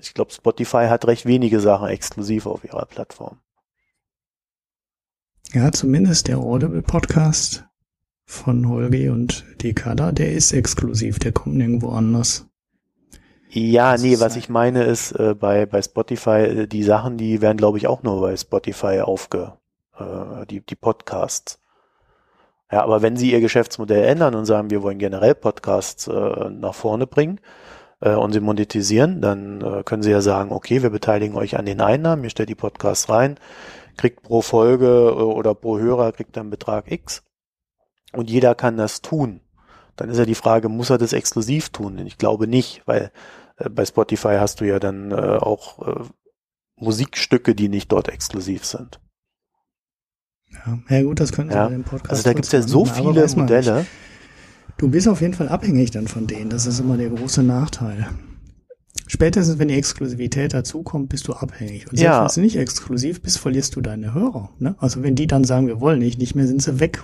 Ich 0.00 0.14
glaube, 0.14 0.32
Spotify 0.32 0.86
hat 0.88 1.06
recht 1.06 1.26
wenige 1.26 1.60
Sachen 1.60 1.88
exklusiv 1.88 2.46
auf 2.46 2.64
ihrer 2.64 2.86
Plattform. 2.86 3.38
Ja, 5.52 5.70
zumindest 5.70 6.28
der 6.28 6.38
Audible 6.38 6.82
Podcast 6.82 7.64
von 8.24 8.68
Holgi 8.68 9.10
und 9.10 9.44
Dekada, 9.62 10.12
der 10.12 10.32
ist 10.32 10.52
exklusiv, 10.52 11.18
der 11.18 11.32
kommt 11.32 11.56
nirgendwo 11.56 11.90
anders. 11.90 12.46
Ja, 13.50 13.98
nee, 13.98 14.18
was 14.18 14.36
ich 14.36 14.48
meine 14.48 14.84
ist, 14.84 15.12
äh, 15.12 15.34
bei, 15.38 15.66
bei 15.66 15.82
Spotify, 15.82 16.30
äh, 16.30 16.66
die 16.66 16.82
Sachen, 16.82 17.18
die 17.18 17.42
werden, 17.42 17.58
glaube 17.58 17.76
ich, 17.76 17.86
auch 17.86 18.02
nur 18.02 18.22
bei 18.22 18.34
Spotify 18.34 19.00
aufge, 19.00 19.58
äh, 20.02 20.46
die, 20.46 20.60
die 20.60 20.76
Podcasts. 20.76 21.58
Ja, 22.70 22.82
aber 22.84 23.02
wenn 23.02 23.16
Sie 23.16 23.32
Ihr 23.32 23.40
Geschäftsmodell 23.40 24.04
ändern 24.04 24.34
und 24.34 24.46
sagen, 24.46 24.70
wir 24.70 24.82
wollen 24.82 24.98
generell 24.98 25.34
Podcasts 25.34 26.08
äh, 26.08 26.50
nach 26.50 26.74
vorne 26.74 27.06
bringen 27.06 27.38
äh, 28.00 28.14
und 28.14 28.32
sie 28.32 28.40
monetisieren, 28.40 29.20
dann 29.20 29.60
äh, 29.60 29.82
können 29.84 30.02
Sie 30.02 30.10
ja 30.10 30.22
sagen, 30.22 30.52
okay, 30.52 30.82
wir 30.82 30.88
beteiligen 30.88 31.36
euch 31.36 31.58
an 31.58 31.66
den 31.66 31.82
Einnahmen, 31.82 32.24
ihr 32.24 32.30
stellt 32.30 32.48
die 32.48 32.54
Podcasts 32.54 33.10
rein, 33.10 33.38
kriegt 33.98 34.22
pro 34.22 34.40
Folge 34.40 34.86
äh, 34.86 35.22
oder 35.22 35.54
pro 35.54 35.78
Hörer 35.78 36.12
kriegt 36.12 36.36
dann 36.36 36.48
Betrag 36.48 36.90
X 36.90 37.22
und 38.14 38.30
jeder 38.30 38.54
kann 38.54 38.78
das 38.78 39.02
tun. 39.02 39.40
Dann 39.96 40.08
ist 40.08 40.18
ja 40.18 40.24
die 40.24 40.34
Frage, 40.34 40.70
muss 40.70 40.88
er 40.88 40.96
das 40.96 41.12
exklusiv 41.12 41.68
tun? 41.68 41.98
Ich 42.06 42.16
glaube 42.16 42.46
nicht, 42.46 42.82
weil 42.86 43.12
äh, 43.58 43.68
bei 43.68 43.84
Spotify 43.84 44.36
hast 44.38 44.62
du 44.62 44.64
ja 44.66 44.78
dann 44.78 45.10
äh, 45.10 45.14
auch 45.14 46.08
Musikstücke, 46.76 47.54
die 47.54 47.68
nicht 47.68 47.92
dort 47.92 48.08
exklusiv 48.08 48.64
sind. 48.64 48.98
Ja, 50.66 50.78
ja 50.88 51.02
gut, 51.02 51.20
das 51.20 51.32
können 51.32 51.50
Sie 51.50 51.56
ja. 51.56 51.66
bei 51.66 51.72
dem 51.72 51.84
Podcast. 51.84 52.10
Also 52.10 52.22
da 52.24 52.32
gibt 52.32 52.46
es 52.46 52.52
ja 52.52 52.62
so 52.62 52.84
viele 52.84 53.26
Modelle. 53.36 53.86
Du 54.78 54.88
bist 54.88 55.08
auf 55.08 55.20
jeden 55.20 55.34
Fall 55.34 55.48
abhängig 55.48 55.90
dann 55.90 56.08
von 56.08 56.26
denen. 56.26 56.50
Das 56.50 56.66
ist 56.66 56.80
immer 56.80 56.96
der 56.96 57.10
große 57.10 57.42
Nachteil. 57.42 58.08
Spätestens, 59.06 59.58
wenn 59.58 59.68
die 59.68 59.74
Exklusivität 59.74 60.54
dazukommt, 60.54 61.08
bist 61.08 61.28
du 61.28 61.34
abhängig. 61.34 61.90
Und 61.90 61.98
selbst 61.98 62.02
ja. 62.02 62.22
wenn 62.22 62.34
du 62.34 62.40
nicht 62.40 62.56
exklusiv 62.56 63.20
bist, 63.20 63.38
verlierst 63.38 63.76
du 63.76 63.80
deine 63.80 64.14
Hörer. 64.14 64.50
Ne? 64.58 64.74
Also 64.78 65.02
wenn 65.02 65.14
die 65.14 65.26
dann 65.26 65.44
sagen, 65.44 65.66
wir 65.66 65.80
wollen 65.80 65.98
nicht, 65.98 66.18
nicht 66.18 66.34
mehr, 66.34 66.46
sind 66.46 66.62
sie 66.62 66.80
weg. 66.80 67.02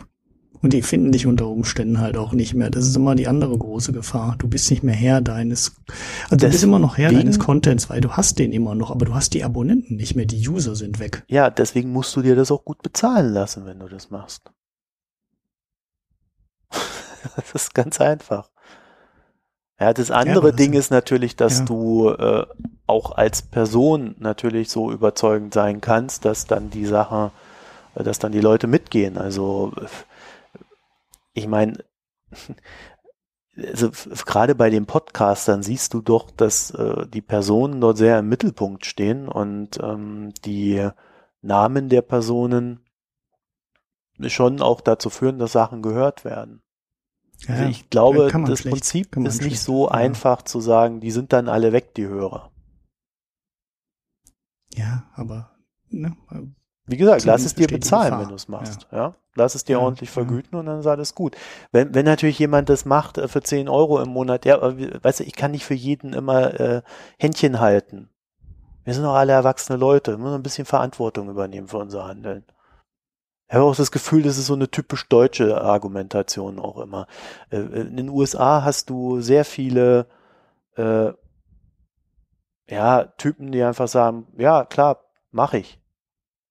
Und 0.61 0.73
die 0.73 0.83
finden 0.83 1.13
dich 1.13 1.27
unter 1.27 1.47
Umständen 1.47 2.01
halt 2.01 2.17
auch 2.17 2.33
nicht 2.33 2.55
mehr. 2.55 2.71
Das 2.71 2.85
ist 2.85 2.97
immer 2.97 3.15
die 3.15 3.29
andere 3.29 3.57
große 3.57 3.93
Gefahr. 3.93 4.35
Du 4.39 4.49
bist 4.49 4.71
nicht 4.71 4.83
mehr 4.83 4.95
Herr 4.95 5.21
deines, 5.21 5.77
also 6.25 6.47
du 6.47 6.51
bist 6.51 6.65
immer 6.65 6.79
noch 6.79 6.99
Herr 6.99 7.13
deines 7.13 7.39
Contents, 7.39 7.89
weil 7.91 8.01
du 8.01 8.13
hast 8.13 8.39
den 8.39 8.53
immer 8.53 8.75
noch, 8.75 8.91
aber 8.91 9.07
du 9.07 9.15
hast 9.15 9.35
die 9.35 9.45
Abonnenten 9.45 9.97
nicht 9.97 10.17
mehr, 10.17 10.27
die 10.27 10.49
User 10.49 10.75
sind 10.75 10.99
weg. 10.99 11.25
Ja, 11.29 11.51
deswegen 11.51 11.93
musst 11.93 12.15
du 12.17 12.23
dir 12.23 12.35
das 12.35 12.51
auch 12.51 12.65
gut 12.65 12.83
bezahlen 12.83 13.33
lassen, 13.33 13.67
wenn 13.67 13.79
du 13.79 13.89
das 13.89 14.11
machst. 14.11 14.51
das 17.37 17.53
ist 17.55 17.75
ganz 17.75 18.01
einfach. 18.01 18.51
Ja, 19.81 19.93
das 19.93 20.11
andere 20.11 20.49
ja, 20.49 20.57
Ding 20.57 20.73
ist 20.73 20.91
natürlich, 20.91 21.37
dass 21.37 21.61
ja. 21.61 21.65
du 21.65 22.11
äh, 22.11 22.47
auch 22.89 23.13
als 23.13 23.43
Person 23.43 24.17
natürlich 24.19 24.71
so 24.71 24.91
überzeugend 24.91 25.55
sein 25.55 25.81
kannst, 25.81 26.25
dass 26.25 26.47
dann 26.47 26.71
die 26.71 26.85
Sache, 26.85 27.31
äh, 27.95 28.03
dass 28.03 28.19
dann 28.19 28.33
die 28.33 28.41
Leute 28.41 28.67
mitgehen. 28.67 29.17
Also 29.17 29.73
ich 31.39 31.47
meine, 31.47 31.85
also 33.57 33.91
gerade 34.27 34.55
bei 34.55 34.71
den 34.71 34.87
Podcastern 34.87 35.63
siehst 35.63 35.95
du 35.95 36.01
doch, 36.01 36.31
dass 36.31 36.71
äh, 36.73 37.07
die 37.07 37.23
Personen 37.23 37.81
dort 37.81 37.97
sehr 37.97 38.19
im 38.19 38.29
Mittelpunkt 38.29 38.87
stehen 38.87 39.29
und 39.29 39.79
ähm, 39.83 40.33
die 40.45 40.89
Namen 41.41 41.89
der 41.89 42.03
Personen 42.03 42.81
schon 44.27 44.61
auch 44.61 44.81
dazu 44.81 45.11
führen, 45.11 45.39
dass 45.39 45.53
Sachen 45.53 45.83
gehört 45.83 46.25
werden. 46.25 46.63
Ja, 47.47 47.55
also 47.55 47.71
ich 47.71 47.89
glaube, 47.89 48.29
das 48.33 48.61
schlecht, 48.61 48.75
Prinzip 48.75 49.17
ist 49.17 49.43
nicht 49.43 49.61
so 49.61 49.87
ja. 49.87 49.93
einfach 49.93 50.43
zu 50.43 50.61
sagen, 50.61 51.01
die 51.01 51.13
sind 51.13 51.33
dann 51.33 51.49
alle 51.49 51.73
weg, 51.73 51.95
die 51.95 52.07
Hörer. 52.07 52.51
Ja, 54.75 55.09
aber 55.15 55.57
ne, 55.89 56.17
wie 56.89 56.97
gesagt, 56.97 57.25
lass 57.25 57.45
es 57.45 57.55
dir 57.55 57.67
bezahlen, 57.67 58.19
wenn 58.19 58.29
du 58.29 58.35
es 58.35 58.49
machst. 58.49 58.87
Ja. 58.91 58.99
ja. 58.99 59.15
Lass 59.35 59.55
es 59.55 59.65
dir 59.65 59.75
ja, 59.75 59.79
ordentlich 59.79 60.11
vergüten 60.11 60.51
ja. 60.55 60.61
und 60.61 60.67
dann 60.67 60.81
ist 60.81 60.87
alles 60.87 61.15
gut. 61.15 61.37
Wenn, 61.71 61.95
wenn 61.95 62.07
natürlich 62.07 62.39
jemand 62.39 62.69
das 62.71 62.87
macht 62.87 63.19
äh, 63.19 63.29
für 63.29 63.43
10 63.43 63.69
Euro 63.69 64.01
im 64.01 64.09
Monat, 64.09 64.47
ja, 64.47 64.59
weißt 64.61 65.21
du, 65.21 65.25
ich 65.25 65.35
kann 65.35 65.51
nicht 65.51 65.65
für 65.65 65.75
jeden 65.75 66.15
immer 66.15 66.59
äh, 66.59 66.83
Händchen 67.19 67.61
halten. 67.61 68.09
Wir 68.85 68.95
sind 68.95 69.05
doch 69.05 69.15
alle 69.15 69.33
erwachsene 69.33 69.79
Leute, 69.79 70.13
wir 70.13 70.19
müssen 70.19 70.35
ein 70.35 70.43
bisschen 70.43 70.65
Verantwortung 70.65 71.29
übernehmen 71.29 71.69
für 71.69 71.77
unser 71.77 72.07
Handeln. 72.07 72.45
Ich 73.49 73.55
habe 73.55 73.65
auch 73.65 73.77
das 73.77 73.93
Gefühl, 73.93 74.23
das 74.23 74.39
ist 74.39 74.47
so 74.47 74.55
eine 74.55 74.71
typisch 74.71 75.09
deutsche 75.09 75.61
Argumentation 75.61 76.59
auch 76.59 76.79
immer. 76.79 77.07
Äh, 77.51 77.59
in 77.59 77.97
den 77.99 78.09
USA 78.09 78.65
hast 78.65 78.89
du 78.89 79.21
sehr 79.21 79.45
viele 79.45 80.07
äh, 80.77 81.13
ja, 82.71 83.05
Typen, 83.19 83.53
die 83.53 83.63
einfach 83.63 83.89
sagen, 83.89 84.27
ja, 84.39 84.65
klar, 84.65 85.05
mache 85.31 85.59
ich 85.59 85.78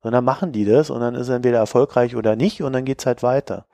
sondern 0.08 0.24
machen 0.24 0.54
die 0.54 0.64
das 0.64 0.90
und 0.90 1.02
dann 1.02 1.16
ist 1.16 1.28
er 1.28 1.36
entweder 1.36 1.58
erfolgreich 1.58 2.16
oder 2.16 2.38
nicht 2.38 2.64
und 2.64 2.72
dann 2.72 2.86
geht's 2.86 3.06
halt 3.06 3.24
weiter. 3.24 3.66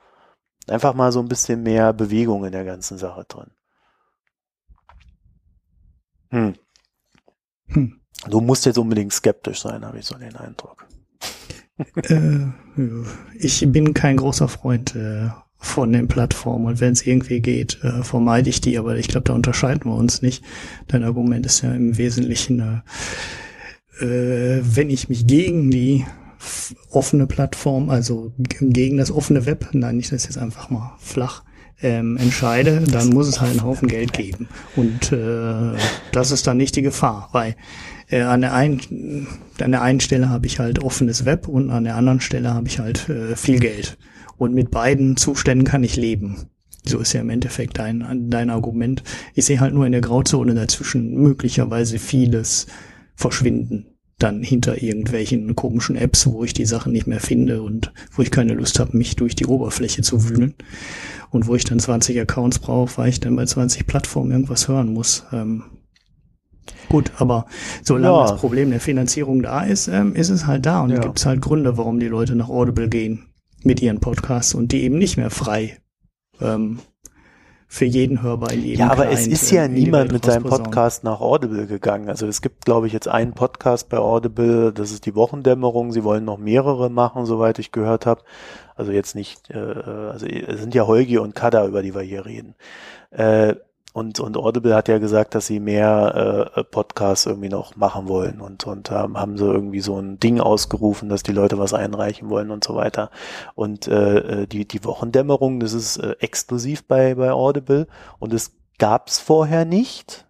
Einfach 0.66 0.92
mal 0.92 1.12
so 1.12 1.20
ein 1.20 1.28
bisschen 1.28 1.62
mehr 1.62 1.92
Bewegung 1.92 2.44
in 2.44 2.50
der 2.50 2.64
ganzen 2.64 2.98
Sache 2.98 3.24
drin. 3.28 3.52
Hm. 6.30 6.54
Hm. 7.68 8.00
Du 8.28 8.40
musst 8.40 8.66
jetzt 8.66 8.78
unbedingt 8.78 9.12
skeptisch 9.12 9.60
sein, 9.60 9.84
habe 9.84 10.00
ich 10.00 10.06
so 10.06 10.18
den 10.18 10.34
Eindruck. 10.34 10.88
äh, 12.08 12.46
ich 13.38 13.64
bin 13.70 13.94
kein 13.94 14.16
großer 14.16 14.48
Freund 14.48 14.96
äh, 14.96 15.28
von 15.56 15.92
den 15.92 16.08
Plattformen. 16.08 16.66
Und 16.66 16.80
wenn 16.80 16.94
es 16.94 17.06
irgendwie 17.06 17.42
geht, 17.42 17.78
äh, 17.84 18.02
vermeide 18.02 18.50
ich 18.50 18.60
die. 18.60 18.76
Aber 18.76 18.96
ich 18.96 19.06
glaube, 19.06 19.28
da 19.28 19.34
unterscheiden 19.34 19.88
wir 19.88 19.94
uns 19.94 20.20
nicht. 20.20 20.44
Dein 20.88 21.04
Argument 21.04 21.46
ist 21.46 21.62
ja 21.62 21.72
im 21.72 21.96
Wesentlichen, 21.96 22.82
äh, 24.00 24.04
äh, 24.04 24.60
wenn 24.64 24.90
ich 24.90 25.08
mich 25.08 25.28
gegen 25.28 25.70
die 25.70 26.04
offene 26.90 27.26
Plattform, 27.26 27.90
also 27.90 28.32
gegen 28.38 28.96
das 28.96 29.10
offene 29.10 29.46
Web, 29.46 29.68
nein, 29.72 29.98
ich 29.98 30.10
das 30.10 30.24
jetzt 30.24 30.38
einfach 30.38 30.70
mal 30.70 30.94
flach, 30.98 31.42
ähm, 31.82 32.16
entscheide, 32.16 32.80
dann 32.80 33.10
muss 33.10 33.28
es 33.28 33.40
halt 33.40 33.52
einen 33.52 33.64
Haufen 33.64 33.88
Geld 33.88 34.12
geben. 34.12 34.48
Und 34.76 35.12
äh, 35.12 35.76
das 36.12 36.30
ist 36.30 36.46
dann 36.46 36.56
nicht 36.56 36.76
die 36.76 36.82
Gefahr, 36.82 37.28
weil 37.32 37.56
äh, 38.08 38.22
an, 38.22 38.40
der 38.40 38.54
einen, 38.54 39.26
an 39.60 39.72
der 39.72 39.82
einen 39.82 40.00
Stelle 40.00 40.28
habe 40.28 40.46
ich 40.46 40.58
halt 40.58 40.82
offenes 40.82 41.24
Web 41.24 41.48
und 41.48 41.70
an 41.70 41.84
der 41.84 41.96
anderen 41.96 42.20
Stelle 42.20 42.54
habe 42.54 42.68
ich 42.68 42.78
halt 42.78 43.08
äh, 43.08 43.36
viel 43.36 43.58
Geld. 43.58 43.98
Und 44.36 44.54
mit 44.54 44.70
beiden 44.70 45.16
Zuständen 45.16 45.66
kann 45.66 45.84
ich 45.84 45.96
leben. 45.96 46.48
So 46.84 46.98
ist 46.98 47.12
ja 47.12 47.20
im 47.20 47.30
Endeffekt 47.30 47.78
dein, 47.78 48.28
dein 48.30 48.50
Argument. 48.50 49.02
Ich 49.34 49.46
sehe 49.46 49.60
halt 49.60 49.74
nur 49.74 49.86
in 49.86 49.92
der 49.92 50.00
Grauzone 50.00 50.54
dazwischen 50.54 51.14
möglicherweise 51.14 51.98
vieles 51.98 52.66
verschwinden 53.14 53.93
dann 54.18 54.42
hinter 54.42 54.82
irgendwelchen 54.82 55.56
komischen 55.56 55.96
Apps, 55.96 56.26
wo 56.26 56.44
ich 56.44 56.54
die 56.54 56.66
Sachen 56.66 56.92
nicht 56.92 57.06
mehr 57.06 57.20
finde 57.20 57.62
und 57.62 57.92
wo 58.12 58.22
ich 58.22 58.30
keine 58.30 58.54
Lust 58.54 58.78
habe, 58.78 58.96
mich 58.96 59.16
durch 59.16 59.34
die 59.34 59.46
Oberfläche 59.46 60.02
zu 60.02 60.28
wühlen 60.28 60.54
und 61.30 61.46
wo 61.46 61.54
ich 61.54 61.64
dann 61.64 61.80
20 61.80 62.20
Accounts 62.20 62.60
brauche, 62.60 62.96
weil 62.96 63.08
ich 63.08 63.20
dann 63.20 63.36
bei 63.36 63.44
20 63.44 63.86
Plattformen 63.86 64.30
irgendwas 64.30 64.68
hören 64.68 64.92
muss. 64.92 65.24
Ähm, 65.32 65.64
gut, 66.88 67.12
aber 67.18 67.46
solange 67.82 68.16
ja. 68.16 68.22
das 68.22 68.36
Problem 68.36 68.70
der 68.70 68.80
Finanzierung 68.80 69.42
da 69.42 69.62
ist, 69.64 69.88
ähm, 69.88 70.14
ist 70.14 70.30
es 70.30 70.46
halt 70.46 70.64
da 70.64 70.82
und 70.82 70.90
ja. 70.90 71.00
gibt 71.00 71.18
es 71.18 71.26
halt 71.26 71.40
Gründe, 71.40 71.76
warum 71.76 71.98
die 71.98 72.08
Leute 72.08 72.36
nach 72.36 72.48
Audible 72.48 72.88
gehen 72.88 73.26
mit 73.64 73.82
ihren 73.82 74.00
Podcasts 74.00 74.54
und 74.54 74.72
die 74.72 74.82
eben 74.84 74.98
nicht 74.98 75.16
mehr 75.16 75.30
frei 75.30 75.78
ähm, 76.40 76.78
für 77.74 77.84
jeden 77.84 78.22
hörbar 78.22 78.52
in 78.52 78.62
jedem 78.62 78.80
Ja, 78.80 78.92
aber 78.92 79.06
Client, 79.06 79.18
es 79.18 79.26
ist 79.26 79.50
ja 79.50 79.66
niemand 79.66 80.12
mit 80.12 80.24
seinem 80.24 80.44
Podcast 80.44 81.02
nach 81.02 81.20
Audible 81.20 81.66
gegangen. 81.66 82.08
Also 82.08 82.28
es 82.28 82.40
gibt, 82.40 82.64
glaube 82.64 82.86
ich, 82.86 82.92
jetzt 82.92 83.08
einen 83.08 83.32
Podcast 83.32 83.88
bei 83.88 83.98
Audible, 83.98 84.72
das 84.72 84.92
ist 84.92 85.06
die 85.06 85.16
Wochendämmerung. 85.16 85.90
Sie 85.90 86.04
wollen 86.04 86.24
noch 86.24 86.38
mehrere 86.38 86.88
machen, 86.88 87.26
soweit 87.26 87.58
ich 87.58 87.72
gehört 87.72 88.06
habe. 88.06 88.22
Also 88.76 88.92
jetzt 88.92 89.16
nicht, 89.16 89.50
äh, 89.50 89.58
also 89.58 90.24
es 90.24 90.60
sind 90.60 90.72
ja 90.72 90.86
Holgi 90.86 91.18
und 91.18 91.34
Kada, 91.34 91.66
über 91.66 91.82
die 91.82 91.96
wir 91.96 92.02
hier 92.02 92.24
reden. 92.24 92.54
Äh, 93.10 93.56
und, 93.94 94.18
und 94.18 94.36
Audible 94.36 94.74
hat 94.74 94.88
ja 94.88 94.98
gesagt, 94.98 95.36
dass 95.36 95.46
sie 95.46 95.60
mehr 95.60 96.50
äh, 96.56 96.64
Podcasts 96.64 97.26
irgendwie 97.26 97.48
noch 97.48 97.76
machen 97.76 98.08
wollen 98.08 98.40
und, 98.40 98.66
und 98.66 98.90
ähm, 98.90 99.16
haben 99.16 99.38
so 99.38 99.52
irgendwie 99.52 99.78
so 99.78 99.96
ein 99.96 100.18
Ding 100.18 100.40
ausgerufen, 100.40 101.08
dass 101.08 101.22
die 101.22 101.30
Leute 101.30 101.58
was 101.58 101.74
einreichen 101.74 102.28
wollen 102.28 102.50
und 102.50 102.64
so 102.64 102.74
weiter. 102.74 103.10
Und 103.54 103.86
äh, 103.86 104.42
äh 104.42 104.46
die, 104.48 104.66
die 104.66 104.84
Wochendämmerung, 104.84 105.60
das 105.60 105.74
ist 105.74 105.98
äh, 105.98 106.16
exklusiv 106.18 106.88
bei, 106.88 107.14
bei 107.14 107.30
Audible 107.30 107.86
und 108.18 108.34
es 108.34 108.56
gab's 108.78 109.20
vorher 109.20 109.64
nicht 109.64 110.26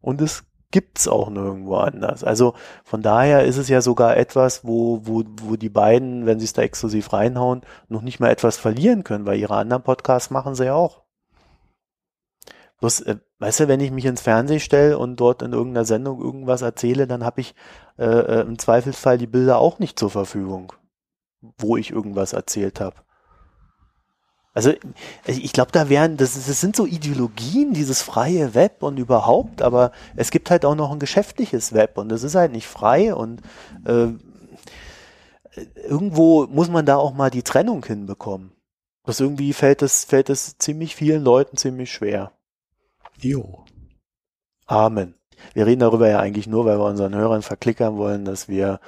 und 0.00 0.20
es 0.20 0.42
gibt's 0.72 1.06
auch 1.06 1.30
nirgendwo 1.30 1.76
anders. 1.76 2.24
Also 2.24 2.54
von 2.82 3.00
daher 3.00 3.44
ist 3.44 3.58
es 3.58 3.68
ja 3.68 3.80
sogar 3.80 4.16
etwas, 4.16 4.64
wo, 4.64 5.02
wo, 5.04 5.22
wo 5.40 5.54
die 5.54 5.68
beiden, 5.68 6.26
wenn 6.26 6.40
sie 6.40 6.46
es 6.46 6.52
da 6.52 6.62
exklusiv 6.62 7.12
reinhauen, 7.12 7.60
noch 7.88 8.02
nicht 8.02 8.18
mal 8.18 8.30
etwas 8.30 8.56
verlieren 8.56 9.04
können, 9.04 9.24
weil 9.24 9.38
ihre 9.38 9.54
anderen 9.54 9.84
Podcasts 9.84 10.30
machen 10.30 10.56
sie 10.56 10.64
ja 10.64 10.74
auch. 10.74 11.01
Bloß, 12.82 13.02
äh, 13.02 13.18
weißt 13.38 13.60
du, 13.60 13.68
wenn 13.68 13.78
ich 13.78 13.92
mich 13.92 14.06
ins 14.06 14.22
Fernsehen 14.22 14.58
stelle 14.58 14.98
und 14.98 15.14
dort 15.14 15.42
in 15.42 15.52
irgendeiner 15.52 15.84
Sendung 15.84 16.20
irgendwas 16.20 16.62
erzähle, 16.62 17.06
dann 17.06 17.24
habe 17.24 17.40
ich 17.40 17.54
äh, 17.96 18.04
äh, 18.04 18.40
im 18.40 18.58
Zweifelsfall 18.58 19.18
die 19.18 19.28
Bilder 19.28 19.58
auch 19.58 19.78
nicht 19.78 20.00
zur 20.00 20.10
Verfügung, 20.10 20.72
wo 21.58 21.76
ich 21.76 21.92
irgendwas 21.92 22.32
erzählt 22.32 22.80
habe. 22.80 22.96
Also 24.52 24.72
ich 25.28 25.52
glaube, 25.52 25.70
da 25.70 25.88
wären, 25.88 26.16
das, 26.16 26.34
das 26.34 26.60
sind 26.60 26.74
so 26.74 26.84
Ideologien, 26.84 27.72
dieses 27.72 28.02
freie 28.02 28.52
Web 28.56 28.82
und 28.82 28.98
überhaupt, 28.98 29.62
aber 29.62 29.92
es 30.16 30.32
gibt 30.32 30.50
halt 30.50 30.64
auch 30.64 30.74
noch 30.74 30.90
ein 30.90 30.98
geschäftliches 30.98 31.72
Web 31.72 31.98
und 31.98 32.08
das 32.08 32.24
ist 32.24 32.34
halt 32.34 32.50
nicht 32.50 32.66
frei 32.66 33.14
und 33.14 33.42
äh, 33.86 34.08
irgendwo 35.76 36.48
muss 36.48 36.68
man 36.68 36.84
da 36.84 36.96
auch 36.96 37.14
mal 37.14 37.30
die 37.30 37.44
Trennung 37.44 37.84
hinbekommen. 37.84 38.50
Das 39.04 39.20
irgendwie 39.20 39.52
fällt 39.52 39.82
es, 39.82 40.04
fällt 40.04 40.30
es 40.30 40.58
ziemlich 40.58 40.96
vielen 40.96 41.22
Leuten 41.22 41.56
ziemlich 41.56 41.92
schwer. 41.92 42.32
Jo. 43.20 43.64
Amen. 44.66 45.14
Wir 45.54 45.66
reden 45.66 45.80
darüber 45.80 46.08
ja 46.08 46.20
eigentlich 46.20 46.46
nur, 46.46 46.64
weil 46.64 46.78
wir 46.78 46.84
unseren 46.84 47.14
Hörern 47.14 47.42
verklickern 47.42 47.96
wollen, 47.96 48.24
dass 48.24 48.48
wir 48.48 48.80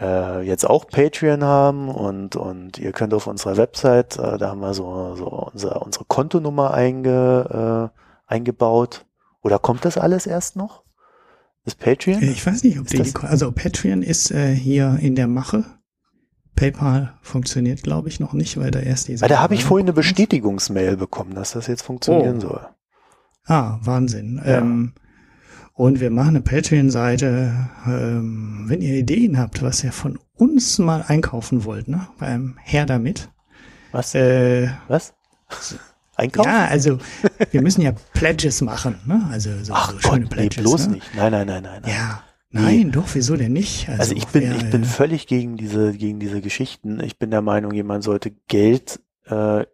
äh, 0.00 0.42
jetzt 0.42 0.68
auch 0.68 0.86
Patreon 0.86 1.44
haben 1.44 1.88
und, 1.88 2.36
und 2.36 2.78
ihr 2.78 2.92
könnt 2.92 3.12
auf 3.12 3.26
unserer 3.26 3.56
Website, 3.56 4.18
äh, 4.18 4.38
da 4.38 4.50
haben 4.50 4.60
wir 4.60 4.74
so, 4.74 5.14
so 5.16 5.26
unser, 5.52 5.82
unsere 5.82 6.04
Kontonummer 6.06 6.72
einge, 6.72 7.90
äh, 7.92 8.32
eingebaut. 8.32 9.04
Oder 9.42 9.58
kommt 9.58 9.84
das 9.84 9.98
alles 9.98 10.26
erst 10.26 10.56
noch? 10.56 10.84
Ist 11.64 11.78
Patreon? 11.78 12.22
Ich 12.22 12.46
weiß 12.46 12.62
nicht, 12.64 12.78
ob 12.78 12.92
ist 12.92 13.22
die, 13.22 13.26
also 13.26 13.52
Patreon 13.52 14.02
ist 14.02 14.30
äh, 14.30 14.54
hier 14.54 14.98
in 15.00 15.14
der 15.14 15.28
Mache. 15.28 15.64
PayPal 16.56 17.14
funktioniert, 17.22 17.82
glaube 17.82 18.08
ich, 18.08 18.20
noch 18.20 18.32
nicht, 18.32 18.58
weil 18.58 18.70
da 18.70 18.80
erst 18.80 19.08
diese. 19.08 19.22
Weil 19.22 19.28
da 19.28 19.40
habe 19.40 19.54
ich 19.54 19.64
vorhin 19.64 19.86
eine 19.86 19.94
Bestätigungsmail 19.94 20.96
bekommen, 20.96 21.34
dass 21.34 21.52
das 21.52 21.66
jetzt 21.68 21.82
funktionieren 21.82 22.36
oh. 22.38 22.40
soll. 22.40 22.68
Ah, 23.46 23.78
Wahnsinn. 23.82 24.40
Ja. 24.44 24.58
Ähm, 24.58 24.92
und 25.74 26.00
wir 26.00 26.10
machen 26.10 26.30
eine 26.30 26.42
Patreon-Seite. 26.42 27.70
Ähm, 27.86 28.64
wenn 28.66 28.82
ihr 28.82 28.96
Ideen 28.96 29.38
habt, 29.38 29.62
was 29.62 29.82
ihr 29.82 29.92
von 29.92 30.18
uns 30.34 30.78
mal 30.78 31.04
einkaufen 31.06 31.64
wollt, 31.64 31.88
ne? 31.88 32.06
Beim 32.18 32.58
Herr 32.62 32.86
damit. 32.86 33.30
Was? 33.92 34.14
Äh, 34.14 34.68
was? 34.88 35.14
Einkaufen? 36.16 36.50
Ja, 36.50 36.66
also 36.66 36.98
wir 37.50 37.62
müssen 37.62 37.80
ja 37.80 37.92
Pledges 38.12 38.60
machen, 38.60 38.96
ne? 39.06 39.26
Also 39.30 39.50
so, 39.62 39.72
Ach 39.74 39.92
so 39.92 39.98
schöne 40.00 40.20
Gott, 40.22 40.30
Pledges. 40.30 40.56
Nee, 40.58 40.62
bloß 40.62 40.86
ne? 40.88 40.92
nicht. 40.94 41.14
Nein, 41.16 41.32
nein, 41.32 41.46
nein, 41.46 41.62
nein. 41.62 41.82
Ja. 41.86 42.22
Nein, 42.52 42.86
nee. 42.86 42.90
doch, 42.90 43.06
wieso 43.14 43.36
denn 43.36 43.52
nicht? 43.52 43.88
Also, 43.88 44.00
also 44.00 44.16
ich 44.16 44.26
bin, 44.26 44.42
wer, 44.42 44.56
ich 44.56 44.70
bin 44.70 44.84
völlig 44.84 45.28
gegen 45.28 45.56
diese, 45.56 45.92
gegen 45.92 46.18
diese 46.18 46.40
Geschichten. 46.40 47.00
Ich 47.00 47.16
bin 47.16 47.30
der 47.30 47.42
Meinung, 47.42 47.72
jemand 47.72 48.02
sollte 48.02 48.32
Geld 48.48 49.00
äh, 49.26 49.64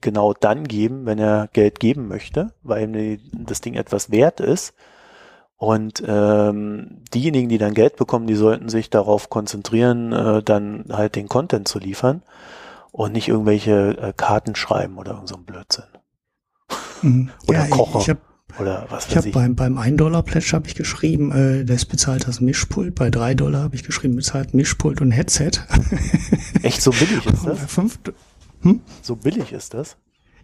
genau 0.00 0.32
dann 0.32 0.64
geben, 0.64 1.06
wenn 1.06 1.18
er 1.18 1.48
Geld 1.52 1.80
geben 1.80 2.08
möchte, 2.08 2.52
weil 2.62 2.94
ihm 2.94 3.18
das 3.46 3.60
Ding 3.60 3.74
etwas 3.74 4.10
wert 4.10 4.40
ist. 4.40 4.74
Und 5.56 6.02
ähm, 6.06 7.02
diejenigen, 7.12 7.48
die 7.48 7.58
dann 7.58 7.74
Geld 7.74 7.96
bekommen, 7.96 8.28
die 8.28 8.36
sollten 8.36 8.68
sich 8.68 8.90
darauf 8.90 9.28
konzentrieren, 9.28 10.12
äh, 10.12 10.42
dann 10.42 10.84
halt 10.90 11.16
den 11.16 11.28
Content 11.28 11.66
zu 11.66 11.80
liefern 11.80 12.22
und 12.92 13.12
nicht 13.12 13.28
irgendwelche 13.28 13.98
äh, 13.98 14.12
Karten 14.16 14.54
schreiben 14.54 14.98
oder 14.98 15.14
irgend 15.14 15.28
so 15.28 15.36
ein 15.36 15.44
Blödsinn. 15.44 15.84
Mhm. 17.02 17.30
oder 17.46 17.58
ja, 17.58 17.66
Kocher. 17.68 18.00
Ich, 18.00 18.08
ich 18.08 18.16
oder 18.60 18.86
was 18.88 19.06
ich 19.06 19.10
weiß 19.10 19.16
hab 19.18 19.26
ich. 19.26 19.32
Beim, 19.32 19.54
beim 19.54 19.78
1-Dollar-Pledge 19.78 20.52
habe 20.52 20.66
ich 20.66 20.74
geschrieben, 20.74 21.32
äh, 21.32 21.64
das 21.64 21.84
bezahlt 21.84 22.26
das 22.26 22.40
Mischpult. 22.40 22.94
Bei 22.94 23.10
3 23.10 23.34
Dollar 23.34 23.62
habe 23.62 23.74
ich 23.74 23.84
geschrieben, 23.84 24.16
bezahlt 24.16 24.54
Mischpult 24.54 25.00
und 25.00 25.10
Headset. 25.10 25.50
Echt 26.62 26.82
so 26.82 26.90
billig 26.90 27.24
ist 27.26 27.46
das? 27.46 27.72
5, 27.72 27.98
hm? 28.62 28.80
So 29.02 29.16
billig 29.16 29.52
ist 29.52 29.74
das? 29.74 29.96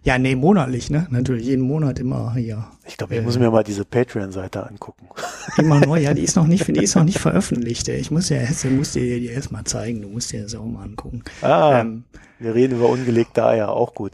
Ja, 0.05 0.19
nee, 0.19 0.35
monatlich, 0.35 0.91
ne? 0.91 1.07
Natürlich, 1.09 1.47
jeden 1.47 1.63
Monat 1.63 1.97
immer 1.97 2.35
hier. 2.35 2.67
Ich 2.85 2.95
glaube, 2.95 3.15
ich 3.15 3.21
äh, 3.21 3.23
muss 3.23 3.39
mir 3.39 3.49
mal 3.49 3.63
diese 3.63 3.85
Patreon-Seite 3.85 4.67
angucken. 4.67 5.09
Immer 5.57 5.79
neu, 5.79 5.99
ja, 5.99 6.13
die 6.13 6.21
ist 6.21 6.35
noch 6.35 6.45
nicht, 6.45 6.67
die 6.75 6.83
ist 6.83 6.95
noch 6.95 7.03
nicht 7.03 7.17
veröffentlicht. 7.17 7.87
Ich 7.87 8.11
muss 8.11 8.29
ja, 8.29 8.43
ich 8.43 8.63
muss 8.65 8.93
dir 8.93 9.19
die 9.19 9.25
erst 9.25 9.51
mal 9.51 9.65
zeigen, 9.65 10.03
du 10.03 10.09
musst 10.09 10.31
dir 10.31 10.43
das 10.43 10.53
auch 10.53 10.63
mal 10.63 10.83
angucken. 10.83 11.23
Ah, 11.41 11.79
ähm, 11.79 12.03
wir 12.37 12.53
reden 12.53 12.75
über 12.75 12.87
ungelegte 12.87 13.43
Eier, 13.43 13.69
auch 13.69 13.95
gut. 13.95 14.11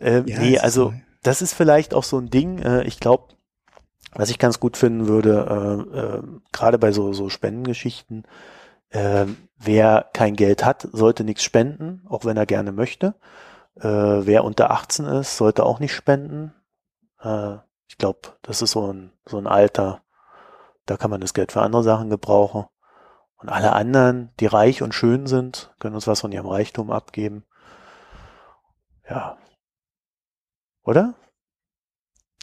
Ähm, 0.00 0.24
ja, 0.28 0.38
nee, 0.38 0.58
also, 0.58 0.90
so. 0.90 0.94
das 1.24 1.42
ist 1.42 1.52
vielleicht 1.52 1.94
auch 1.94 2.04
so 2.04 2.18
ein 2.18 2.30
Ding, 2.30 2.60
äh, 2.60 2.84
ich 2.84 3.00
glaube, 3.00 3.34
was 4.12 4.30
ich 4.30 4.38
ganz 4.38 4.60
gut 4.60 4.76
finden 4.76 5.08
würde, 5.08 5.88
äh, 5.92 5.98
äh, 5.98 6.22
gerade 6.52 6.78
bei 6.78 6.92
so, 6.92 7.12
so 7.12 7.28
Spendengeschichten, 7.28 8.22
äh, 8.90 9.26
wer 9.66 10.08
kein 10.12 10.36
Geld 10.36 10.64
hat, 10.64 10.88
sollte 10.92 11.24
nichts 11.24 11.42
spenden, 11.42 12.04
auch 12.08 12.24
wenn 12.24 12.36
er 12.36 12.46
gerne 12.46 12.72
möchte. 12.72 13.14
Äh, 13.76 13.88
wer 13.88 14.44
unter 14.44 14.70
18 14.70 15.06
ist, 15.06 15.36
sollte 15.36 15.64
auch 15.64 15.80
nicht 15.80 15.94
spenden. 15.94 16.54
Äh, 17.20 17.56
ich 17.88 17.98
glaube, 17.98 18.20
das 18.42 18.62
ist 18.62 18.72
so 18.72 18.92
ein, 18.92 19.12
so 19.26 19.38
ein 19.38 19.46
Alter, 19.46 20.02
da 20.86 20.96
kann 20.96 21.10
man 21.10 21.20
das 21.20 21.34
Geld 21.34 21.52
für 21.52 21.62
andere 21.62 21.82
Sachen 21.82 22.10
gebrauchen. 22.10 22.66
Und 23.36 23.48
alle 23.48 23.72
anderen, 23.72 24.30
die 24.40 24.46
reich 24.46 24.82
und 24.82 24.94
schön 24.94 25.26
sind, 25.26 25.74
können 25.78 25.94
uns 25.94 26.06
was 26.06 26.20
von 26.20 26.32
ihrem 26.32 26.46
Reichtum 26.46 26.90
abgeben. 26.90 27.44
Ja. 29.08 29.36
Oder? 30.82 31.14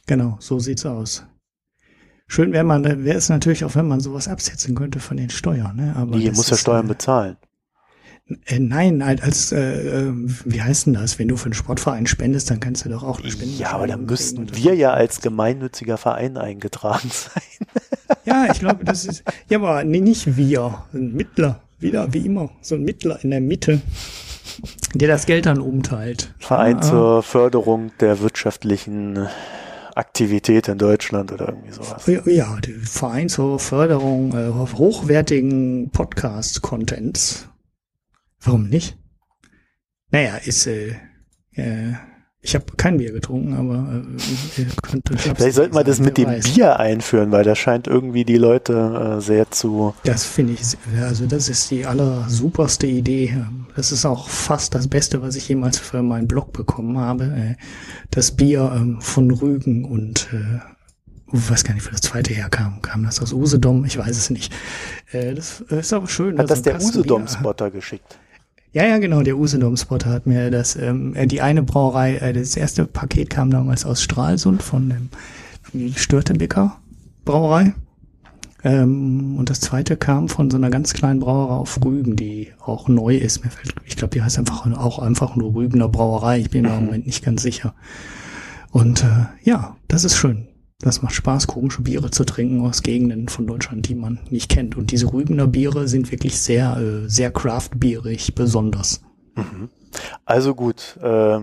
Genau, 0.06 0.38
so 0.40 0.60
sieht's 0.60 0.86
aus. 0.86 1.26
Schön 2.32 2.54
wäre 2.54 2.64
man, 2.64 2.86
wäre 2.86 3.18
es 3.18 3.28
natürlich 3.28 3.66
auch, 3.66 3.76
wenn 3.76 3.90
man 3.90 4.00
sowas 4.00 4.30
absetzen 4.30 4.74
könnte 4.74 5.02
von 5.02 5.18
den 5.18 5.30
Steuern. 5.30 5.76
Ne? 5.76 5.94
Aber 5.98 6.16
nee, 6.16 6.32
muss 6.32 6.50
ja 6.50 6.56
Steuern 6.56 6.86
äh, 6.86 6.88
bezahlen. 6.88 7.36
Äh, 8.46 8.60
nein, 8.60 9.02
als, 9.02 9.52
äh, 9.52 9.58
äh, 9.60 10.14
wie 10.46 10.62
heißt 10.62 10.86
denn 10.86 10.94
das? 10.94 11.20
Wenn 11.20 11.28
du 11.28 11.36
für 11.36 11.48
einen 11.48 11.56
Sportverein 11.56 12.08
spendest, 12.08 12.50
dann 12.50 12.62
kannst 12.62 12.86
du 12.86 12.90
doch 12.90 13.04
auch 13.04 13.20
spenden. 13.20 13.58
Ja, 13.58 13.72
aber 13.72 13.86
dann 13.86 14.06
müssten 14.06 14.56
wir 14.56 14.76
ja 14.76 14.94
als 14.94 15.20
gemeinnütziger 15.20 15.98
Verein 15.98 16.38
eingetragen 16.38 17.10
sein. 17.12 17.68
ja, 18.24 18.48
ich 18.50 18.60
glaube, 18.60 18.86
das 18.86 19.04
ist, 19.04 19.26
ja, 19.50 19.58
aber 19.58 19.84
nee, 19.84 20.00
nicht 20.00 20.38
wir, 20.38 20.86
ein 20.94 21.12
Mittler, 21.12 21.60
wieder 21.80 22.14
wie 22.14 22.26
immer, 22.26 22.50
so 22.62 22.76
ein 22.76 22.84
Mittler 22.84 23.22
in 23.22 23.32
der 23.32 23.42
Mitte. 23.42 23.82
Der 24.94 25.10
das 25.10 25.26
Geld 25.26 25.48
dann 25.48 25.60
umteilt. 25.60 26.34
Verein 26.40 26.78
Ja, 26.78 26.82
zur 26.82 27.24
Förderung 27.24 27.92
der 28.00 28.22
wirtschaftlichen 28.22 29.28
Aktivität 29.96 30.68
in 30.68 30.78
Deutschland 30.78 31.32
oder 31.32 31.50
irgendwie 31.50 31.72
sowas. 31.72 32.06
Ja, 32.26 32.60
der 32.60 32.80
Verein 32.80 33.30
zur 33.30 33.60
Förderung 33.60 34.34
äh, 34.34 34.52
hochwertigen 34.54 35.90
Podcast-Contents. 35.92 37.48
Warum 38.40 38.70
nicht? 38.70 38.98
Naja, 40.10 40.38
ist, 40.38 40.68
äh, 40.68 40.96
äh, 41.54 41.94
ich 42.44 42.56
habe 42.56 42.66
kein 42.76 42.98
Bier 42.98 43.12
getrunken, 43.12 43.54
aber 43.54 44.02
äh, 44.58 44.62
ihr 44.62 44.68
könnt 44.82 45.08
Vielleicht 45.38 45.56
sollten 45.56 45.76
wir 45.76 45.84
das 45.84 46.00
mit 46.00 46.18
dem 46.18 46.40
Bier 46.40 46.80
einführen, 46.80 47.32
weil 47.32 47.44
das 47.44 47.60
scheint 47.60 47.88
irgendwie 47.88 48.26
die 48.26 48.38
Leute 48.38 49.18
äh, 49.18 49.22
sehr 49.22 49.52
zu. 49.52 49.94
Das 50.06 50.26
finde 50.26 50.54
ich, 50.54 50.62
also 51.02 51.28
das 51.28 51.50
ist 51.50 51.70
die 51.70 51.86
aller 51.86 52.28
superste 52.28 52.88
Idee. 52.88 53.38
Das 53.76 53.92
ist 53.92 54.06
auch 54.06 54.28
fast 54.28 54.74
das 54.74 54.88
Beste, 54.88 55.22
was 55.22 55.36
ich 55.36 55.48
jemals 55.50 55.78
für 55.78 56.02
meinen 56.02 56.28
Blog 56.28 56.52
bekommen 56.52 56.98
habe. 56.98 57.26
Äh, 57.26 57.56
Das 58.10 58.32
Bier 58.32 58.72
ähm, 58.76 59.00
von 59.02 59.30
Rügen 59.30 59.86
und 59.86 60.30
äh, 60.34 60.60
ich 61.34 61.50
weiß 61.50 61.64
gar 61.64 61.76
nicht, 61.76 61.86
wo 61.86 61.92
das 61.92 62.02
zweite 62.02 62.34
herkam. 62.34 62.82
Kam 62.82 63.04
das 63.04 63.22
aus 63.22 63.32
Usedom? 63.34 63.86
Ich 63.86 63.98
weiß 63.98 64.18
es 64.18 64.32
nicht. 64.32 64.52
Äh, 65.12 65.36
Das 65.36 65.62
ist 65.62 65.94
aber 65.94 66.08
schön. 66.08 66.34
Hat 66.40 66.50
also 66.52 66.56
das 66.56 66.64
der. 66.64 66.82
Usedom-Spotter 66.82 67.70
geschickt? 67.72 68.18
Ja, 68.74 68.86
ja, 68.86 69.00
genau. 69.00 69.22
Der 69.22 69.38
Usedom-Spotter 69.38 70.10
hat 70.10 70.26
mir 70.26 70.50
das, 70.50 70.78
ähm, 70.78 71.14
äh, 71.16 71.28
die 71.28 71.42
eine 71.42 71.62
Brauerei, 71.62 72.16
äh, 72.16 72.34
das 72.34 72.56
erste 72.56 72.86
Paket 72.86 73.30
kam 73.30 73.52
damals 73.52 73.86
aus 73.86 74.02
Stralsund 74.02 74.64
von 74.64 74.90
dem 75.74 75.94
Störtebecker 75.94 76.78
Brauerei. 77.26 77.74
Ähm, 78.64 79.38
und 79.38 79.50
das 79.50 79.60
zweite 79.60 79.98
kam 79.98 80.30
von 80.30 80.50
so 80.50 80.56
einer 80.56 80.70
ganz 80.70 80.94
kleinen 80.94 81.20
Brauerei 81.20 81.56
auf 81.56 81.84
Rügen, 81.84 82.16
die 82.16 82.50
auch 82.64 82.88
neu 82.88 83.18
ist. 83.18 83.44
Mir 83.44 83.50
fällt, 83.50 83.76
ich 83.86 83.98
glaube, 83.98 84.14
die 84.14 84.22
heißt 84.22 84.38
einfach 84.40 84.66
auch 84.78 85.00
einfach 85.00 85.36
nur 85.36 85.54
Rügener 85.54 85.90
Brauerei. 85.90 86.40
Ich 86.40 86.50
bin 86.50 86.62
mir 86.64 86.78
im 86.78 86.86
Moment 86.86 87.08
nicht 87.08 87.26
ganz 87.26 87.42
sicher. 87.42 87.74
Und 88.72 89.04
äh, 89.04 89.26
ja, 89.44 89.76
das 89.90 90.06
ist 90.06 90.16
schön. 90.16 90.48
Das 90.82 91.02
macht 91.02 91.14
Spaß, 91.14 91.48
komische 91.48 91.82
Biere 91.82 92.10
zu 92.12 92.24
trinken 92.24 92.66
aus 92.66 92.82
Gegenden 92.82 93.30
von 93.30 93.46
Deutschland, 93.46 93.88
die 93.88 93.96
man 93.96 94.20
nicht 94.30 94.50
kennt. 94.50 94.76
Und 94.76 94.92
diese 94.92 95.12
Rügener 95.14 95.48
Biere 95.48 95.88
sind 95.88 96.12
wirklich 96.12 96.40
sehr, 96.40 96.78
äh, 96.78 97.08
sehr 97.08 97.32
craft-bierig 97.32 98.34
besonders. 98.36 99.02
Also 100.26 100.56
gut, 100.56 100.98
äh, 101.02 101.40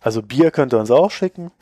also 0.00 0.22
Bier 0.22 0.50
könnt 0.50 0.72
ihr 0.72 0.78
uns 0.78 0.90
auch 0.90 1.10
schicken. 1.10 1.50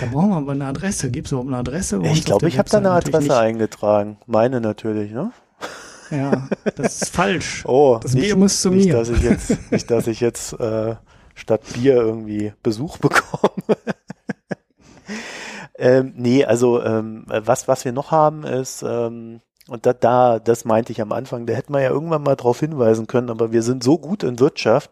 Da 0.00 0.06
brauchen 0.06 0.30
wir 0.30 0.36
aber 0.36 0.52
eine 0.52 0.64
Adresse. 0.64 1.10
Gibt 1.10 1.26
es 1.26 1.32
überhaupt 1.32 1.48
eine 1.48 1.58
Adresse? 1.58 2.00
Ich 2.04 2.24
glaube, 2.24 2.48
ich 2.48 2.58
habe 2.58 2.70
da 2.70 2.78
eine 2.78 2.90
Adresse 2.90 3.36
eingetragen. 3.36 4.16
Meine 4.26 4.62
natürlich, 4.62 5.12
ne? 5.12 5.24
nicht. 6.10 6.20
Ja, 6.20 6.48
das 6.76 7.02
ist 7.02 7.14
falsch. 7.14 7.64
Oh, 7.66 7.98
Das 8.02 8.14
Bier 8.14 8.36
muss 8.36 8.62
zu 8.62 8.70
nicht, 8.70 8.86
mir. 8.86 8.94
Dass 8.94 9.10
ich 9.10 9.22
jetzt, 9.22 9.70
nicht, 9.70 9.90
dass 9.90 10.06
ich 10.06 10.20
jetzt 10.20 10.54
äh, 10.58 10.94
statt 11.34 11.62
Bier 11.74 11.96
irgendwie 11.96 12.52
Besuch 12.62 12.96
bekomme. 12.98 13.76
Ähm, 15.78 16.12
nee, 16.16 16.44
also 16.44 16.82
ähm, 16.82 17.24
was, 17.26 17.68
was 17.68 17.84
wir 17.84 17.92
noch 17.92 18.10
haben 18.10 18.44
ist, 18.44 18.82
ähm, 18.82 19.40
und 19.68 19.84
da, 19.84 19.92
da, 19.92 20.38
das 20.38 20.64
meinte 20.64 20.92
ich 20.92 21.00
am 21.02 21.12
Anfang, 21.12 21.46
da 21.46 21.52
hätten 21.52 21.74
wir 21.74 21.82
ja 21.82 21.90
irgendwann 21.90 22.22
mal 22.22 22.36
drauf 22.36 22.60
hinweisen 22.60 23.06
können, 23.06 23.28
aber 23.28 23.52
wir 23.52 23.62
sind 23.62 23.84
so 23.84 23.98
gut 23.98 24.22
in 24.22 24.40
Wirtschaft, 24.40 24.90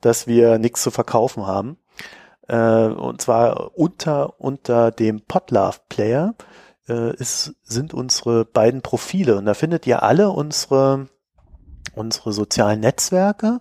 dass 0.00 0.26
wir 0.26 0.58
nichts 0.58 0.82
zu 0.82 0.90
verkaufen 0.90 1.46
haben. 1.46 1.76
Äh, 2.48 2.86
und 2.86 3.20
zwar 3.20 3.76
unter, 3.76 4.40
unter 4.40 4.90
dem 4.90 5.20
Podlove 5.20 5.80
Player 5.90 6.34
äh, 6.88 7.14
ist, 7.16 7.56
sind 7.62 7.92
unsere 7.92 8.46
beiden 8.46 8.80
Profile 8.80 9.36
und 9.36 9.44
da 9.44 9.54
findet 9.54 9.86
ihr 9.86 10.02
alle 10.02 10.30
unsere 10.30 11.08
unsere 11.96 12.32
sozialen 12.32 12.80
Netzwerke 12.80 13.60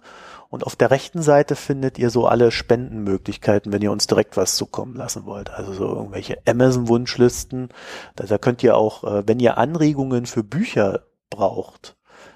und 0.56 0.66
auf 0.66 0.76
der 0.76 0.90
rechten 0.90 1.22
Seite 1.22 1.56
findet 1.56 2.00
ihr 2.00 2.10
so 2.10 2.28
alle 2.28 2.50
Spendenmöglichkeiten, 2.50 3.72
wenn 3.72 3.82
ihr 3.82 3.92
uns 3.92 4.08
direkt 4.08 4.38
was 4.38 4.56
zukommen 4.56 4.96
lassen 4.96 5.26
wollt. 5.26 5.52
Also 5.52 5.74
so 5.74 5.86
irgendwelche 5.86 6.40
Amazon-Wunschlisten. 6.48 7.70
Da, 8.16 8.26
da 8.26 8.38
könnt 8.38 8.64
ihr 8.64 8.78
auch, 8.78 9.04
äh, 9.04 9.28
wenn 9.28 9.40
ihr 9.40 9.58
Anregungen 9.58 10.26
für 10.26 10.44
Bücher 10.44 11.02
braucht, 11.30 11.96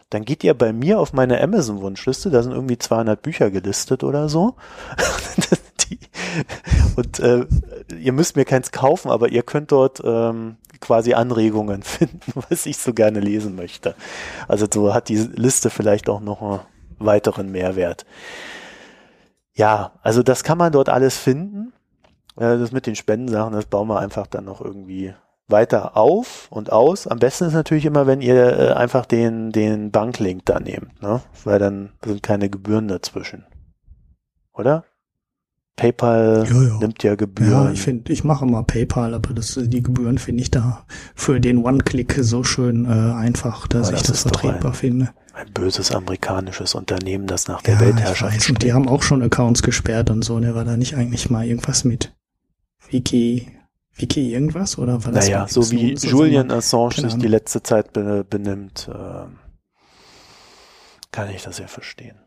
dann 0.10 0.26
geht 0.26 0.44
ihr 0.44 0.54
bei 0.54 0.74
mir 0.74 1.00
auf 1.00 1.14
meine 1.14 1.42
Amazon-Wunschliste, 1.42 2.30
da 2.30 2.44
sind 2.44 2.52
irgendwie 2.52 2.78
200 2.78 3.22
Bücher 3.22 3.52
gelistet 3.52 4.04
oder 4.04 4.28
so. 4.28 4.56
Und 6.96 7.20
äh, 7.20 7.46
ihr 8.00 8.12
müsst 8.12 8.36
mir 8.36 8.46
keins 8.46 8.72
kaufen, 8.72 9.10
aber 9.10 9.30
ihr 9.30 9.44
könnt 9.44 9.72
dort 9.72 10.02
ähm, 10.04 10.58
quasi 10.82 11.14
Anregungen 11.14 11.84
finden, 11.84 12.20
was 12.50 12.66
ich 12.66 12.78
so 12.78 12.94
gerne 12.94 13.22
lesen 13.22 13.56
möchte. 13.56 13.96
Also 14.48 14.68
so 14.72 14.94
hat 14.94 15.10
die 15.10 15.18
Liste 15.18 15.70
vielleicht 15.70 16.10
auch 16.10 16.20
noch 16.20 16.66
weiteren 17.00 17.52
Mehrwert. 17.52 18.06
Ja, 19.54 19.94
also 20.02 20.24
das 20.24 20.44
kann 20.44 20.58
man 20.58 20.72
dort 20.72 20.90
alles 20.90 21.18
finden. 21.18 21.74
Äh, 22.36 22.58
das 22.58 22.72
mit 22.72 22.86
den 22.86 22.96
Spendensachen, 22.96 23.54
das 23.54 23.66
bauen 23.66 23.88
wir 23.88 24.00
einfach 24.00 24.28
dann 24.28 24.46
noch 24.46 24.62
irgendwie 24.62 25.14
weiter 25.50 25.98
auf 25.98 26.48
und 26.52 26.72
aus. 26.72 27.08
Am 27.08 27.20
besten 27.20 27.46
ist 27.46 27.54
natürlich 27.54 27.86
immer, 27.86 28.08
wenn 28.08 28.22
ihr 28.22 28.58
äh, 28.58 28.72
einfach 28.74 29.06
den, 29.06 29.52
den 29.52 29.92
Banklink 29.92 30.46
da 30.46 30.60
nehmt, 30.60 31.02
ne? 31.02 31.22
weil 31.44 31.60
dann 31.60 31.92
sind 32.06 32.24
keine 32.24 32.50
Gebühren 32.50 32.88
dazwischen. 32.88 33.46
Oder? 34.54 34.86
PayPal 35.76 36.46
Ja, 36.48 36.62
ja. 36.62 36.78
nimmt 36.80 37.04
ja 37.04 37.16
Gebühren. 37.16 37.52
Ja, 37.52 37.72
ich 37.72 37.82
finde, 37.82 38.12
ich 38.12 38.24
mache 38.24 38.46
immer 38.46 38.64
PayPal, 38.64 39.14
aber 39.14 39.34
das, 39.34 39.58
die 39.62 39.82
Gebühren 39.82 40.18
finde 40.18 40.44
ich 40.44 40.52
da 40.52 40.86
für 41.16 41.40
den 41.40 41.64
One-Click 41.64 42.18
so 42.20 42.44
schön 42.44 42.86
äh, 42.86 42.90
einfach, 42.90 43.68
dass 43.68 43.88
Aber 43.88 43.98
ich 43.98 44.04
das 44.04 44.12
das 44.12 44.22
vertretbar 44.24 44.74
finde. 44.74 45.10
Ein 45.40 45.54
böses 45.54 45.94
amerikanisches 45.94 46.76
Unternehmen, 46.76 47.26
das 47.26 47.48
nach 47.48 47.62
der 47.62 47.76
Ja, 47.76 47.80
ich 47.80 47.86
Weltherrschaft 47.88 48.36
weiß. 48.36 48.50
Und 48.50 48.62
die 48.62 48.74
haben 48.74 48.90
auch 48.90 49.02
schon 49.02 49.24
Accounts 49.24 49.64
gesperrt 49.64 50.10
und 50.10 50.22
so. 50.22 50.38
Der 50.42 50.54
war 50.54 50.66
da 50.66 50.76
nicht 50.76 50.96
eigentlich 50.96 51.30
mal 51.30 51.46
irgendwas 51.46 51.86
mit 51.86 52.14
Wiki, 52.90 53.50
Wiki 53.96 54.34
irgendwas 54.34 54.78
oder 54.78 55.06
war 55.06 55.14
das 55.14 55.28
Naja, 55.28 55.48
so 55.48 55.72
wie 55.72 55.96
Snowden 55.96 56.10
Julian 56.10 56.50
zusammen? 56.50 56.88
Assange 56.90 57.10
sich 57.10 57.22
die 57.22 57.28
letzte 57.28 57.64
Zeit 57.64 57.94
be 57.94 58.26
benimmt, 58.30 58.90
ähm, 58.94 59.40
kann 61.12 61.30
ich 61.30 61.42
das 61.44 61.58
ja 61.60 61.68
verstehen. 61.68 62.18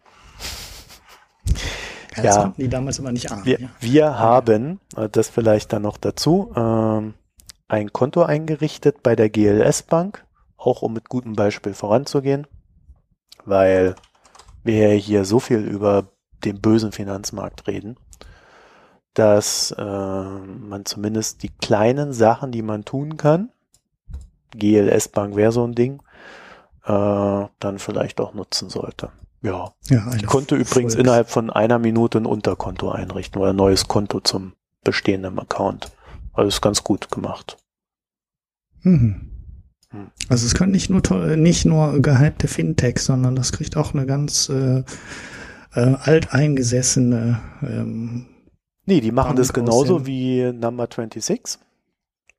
Ja, 2.17 2.23
das 2.23 2.37
ja. 2.37 2.55
die 2.57 2.69
damals 2.69 2.99
aber 2.99 3.13
nicht 3.13 3.31
ahnen. 3.31 3.45
Wir, 3.45 3.61
ja. 3.61 3.69
wir 3.81 4.19
haben, 4.19 4.81
äh, 4.97 5.11
das 5.11 5.29
vielleicht 5.29 5.75
dann 5.75 5.83
noch 5.83 5.99
dazu, 5.99 6.51
ähm, 6.57 7.13
ein 7.69 7.93
Konto 7.93 8.23
eingerichtet 8.23 9.03
bei 9.03 9.17
der 9.17 9.29
GLS 9.29 9.83
Bank, 9.83 10.25
auch 10.57 10.81
um 10.81 10.95
mit 10.95 11.11
gutem 11.11 11.35
Beispiel 11.35 11.75
voranzugehen, 11.75 12.47
weil 13.45 13.95
wir 14.65 14.91
hier 14.91 15.25
so 15.25 15.41
viel 15.41 15.61
über 15.61 16.05
den 16.45 16.61
bösen 16.61 16.93
Finanzmarkt 16.93 17.67
reden, 17.67 17.97
dass 19.15 19.73
äh, 19.73 19.83
man 19.83 20.85
zumindest 20.85 21.43
die 21.43 21.51
kleinen 21.51 22.13
Sachen, 22.13 22.53
die 22.53 22.63
man 22.63 22.85
tun 22.85 23.17
kann, 23.17 23.51
GLS 24.51 25.09
Bank 25.09 25.37
wäre 25.37 25.53
so 25.53 25.67
ein 25.67 25.75
Ding, 25.75 26.03
äh, 26.85 27.47
dann 27.59 27.79
vielleicht 27.79 28.21
auch 28.21 28.35
nutzen 28.35 28.71
sollte. 28.71 29.11
Ja, 29.43 29.73
ja 29.89 30.13
ich 30.15 30.27
konnte 30.27 30.55
übrigens 30.55 30.95
innerhalb 30.95 31.29
von 31.29 31.51
einer 31.51 31.79
Minute 31.79 32.19
ein 32.19 32.27
Unterkonto 32.27 32.91
einrichten 32.91 33.41
oder 33.41 33.51
ein 33.51 33.57
neues 33.57 33.89
Konto 33.89 34.21
zum 34.21 34.55
bestehenden 34.85 35.39
Account. 35.39 35.91
Also 36.33 36.49
ist 36.49 36.61
ganz 36.61 36.85
gut 36.85 37.11
gemacht. 37.11 37.57
Mhm. 38.83 39.32
Also 40.29 40.47
es 40.47 40.55
können 40.55 40.73
nicht 40.73 40.91
nur 40.91 41.03
toll- 41.03 41.37
nicht 41.37 41.65
nur 41.65 42.01
gehypte 42.01 42.49
Fintechs, 42.49 43.05
sondern 43.05 43.37
das 43.37 43.53
kriegt 43.53 43.77
auch 43.77 43.93
eine 43.95 44.07
ganz 44.07 44.49
äh, 44.49 44.85
äh, 45.75 45.95
alteingesessene 46.03 47.41
ähm, 47.63 48.27
Nee, 48.85 49.01
die 49.01 49.13
machen 49.13 49.37
das 49.37 49.51
aus 49.51 49.53
genauso 49.53 49.99
dem- 50.01 50.07
wie 50.07 50.53
Number 50.53 50.85
26. 50.89 51.59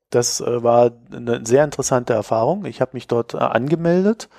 Das 0.10 0.42
äh, 0.42 0.62
war 0.64 0.92
eine 1.12 1.46
sehr 1.46 1.64
interessante 1.64 2.14
Erfahrung. 2.14 2.66
Ich 2.66 2.82
habe 2.82 2.92
mich 2.94 3.08
dort 3.08 3.34
äh, 3.34 3.38
angemeldet, 3.38 4.30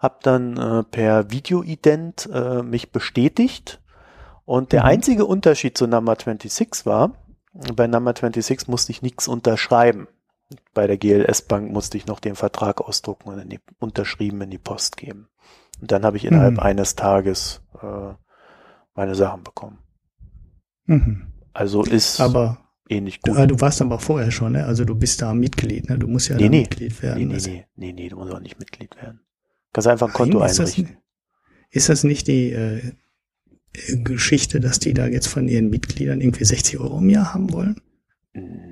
habe 0.00 0.16
dann 0.22 0.56
äh, 0.56 0.82
per 0.84 1.30
Videoident 1.30 2.28
äh, 2.32 2.62
mich 2.62 2.90
bestätigt 2.90 3.80
und 4.44 4.72
der 4.72 4.82
Mhm. 4.82 4.88
einzige 4.88 5.26
Unterschied 5.26 5.76
zu 5.76 5.86
Number 5.86 6.16
26 6.16 6.86
war, 6.86 7.12
bei 7.76 7.86
Number 7.86 8.14
26 8.14 8.66
musste 8.68 8.90
ich 8.92 9.02
nichts 9.02 9.28
unterschreiben. 9.28 10.08
Bei 10.74 10.86
der 10.86 10.96
GLS 10.98 11.42
Bank 11.42 11.72
musste 11.72 11.96
ich 11.96 12.06
noch 12.06 12.20
den 12.20 12.34
Vertrag 12.34 12.80
ausdrucken 12.80 13.28
und 13.30 13.38
in 13.38 13.48
die, 13.48 13.60
unterschrieben 13.78 14.40
in 14.42 14.50
die 14.50 14.58
Post 14.58 14.96
geben. 14.96 15.28
Und 15.80 15.90
dann 15.92 16.04
habe 16.04 16.16
ich 16.16 16.24
innerhalb 16.24 16.54
Mhm. 16.54 16.60
eines 16.60 16.94
Tages 16.94 17.60
äh, 17.82 18.14
meine 18.94 19.14
Sachen 19.14 19.42
bekommen. 19.42 19.78
mhm. 20.86 21.26
Also 21.54 21.82
ist 21.84 22.18
aber 22.20 22.58
ähnlich 22.88 23.20
du, 23.20 23.32
gut. 23.32 23.40
äh, 23.40 23.46
du 23.46 23.60
warst 23.60 23.82
aber 23.82 23.98
vorher 23.98 24.30
schon, 24.30 24.52
ne? 24.52 24.64
Also 24.64 24.84
du 24.86 24.94
bist 24.94 25.20
da 25.20 25.34
Mitglied, 25.34 25.88
ne? 25.90 25.98
Du 25.98 26.06
musst 26.08 26.28
ja 26.28 26.36
Nee, 26.36 26.48
nee. 26.48 26.60
Mitglied 26.60 27.02
werden. 27.02 27.18
Nee, 27.18 27.24
nee, 27.26 27.34
Das- 27.34 27.46
nee, 27.46 27.66
nee, 27.76 27.92
nee, 27.92 28.08
du 28.08 28.16
musst 28.16 28.32
auch 28.32 28.40
nicht 28.40 28.58
Mitglied 28.58 28.96
werden. 28.96 29.20
Kannst 29.72 29.88
einfach 29.88 30.06
ein 30.08 30.12
Konto 30.14 30.38
Nein, 30.38 30.48
ist 30.50 30.58
das, 30.58 30.70
einrichten. 30.78 30.96
ist 31.70 31.88
das 31.90 32.04
nicht 32.04 32.26
die 32.28 32.52
äh, 32.52 32.92
Geschichte, 34.02 34.60
dass 34.60 34.78
die 34.78 34.94
da 34.94 35.06
jetzt 35.06 35.26
von 35.28 35.48
ihren 35.48 35.68
Mitgliedern 35.70 36.20
irgendwie 36.20 36.44
60 36.44 36.78
Euro 36.78 36.98
im 36.98 37.10
Jahr 37.10 37.34
haben 37.34 37.52
wollen? 37.52 37.80
Nee. 38.34 38.71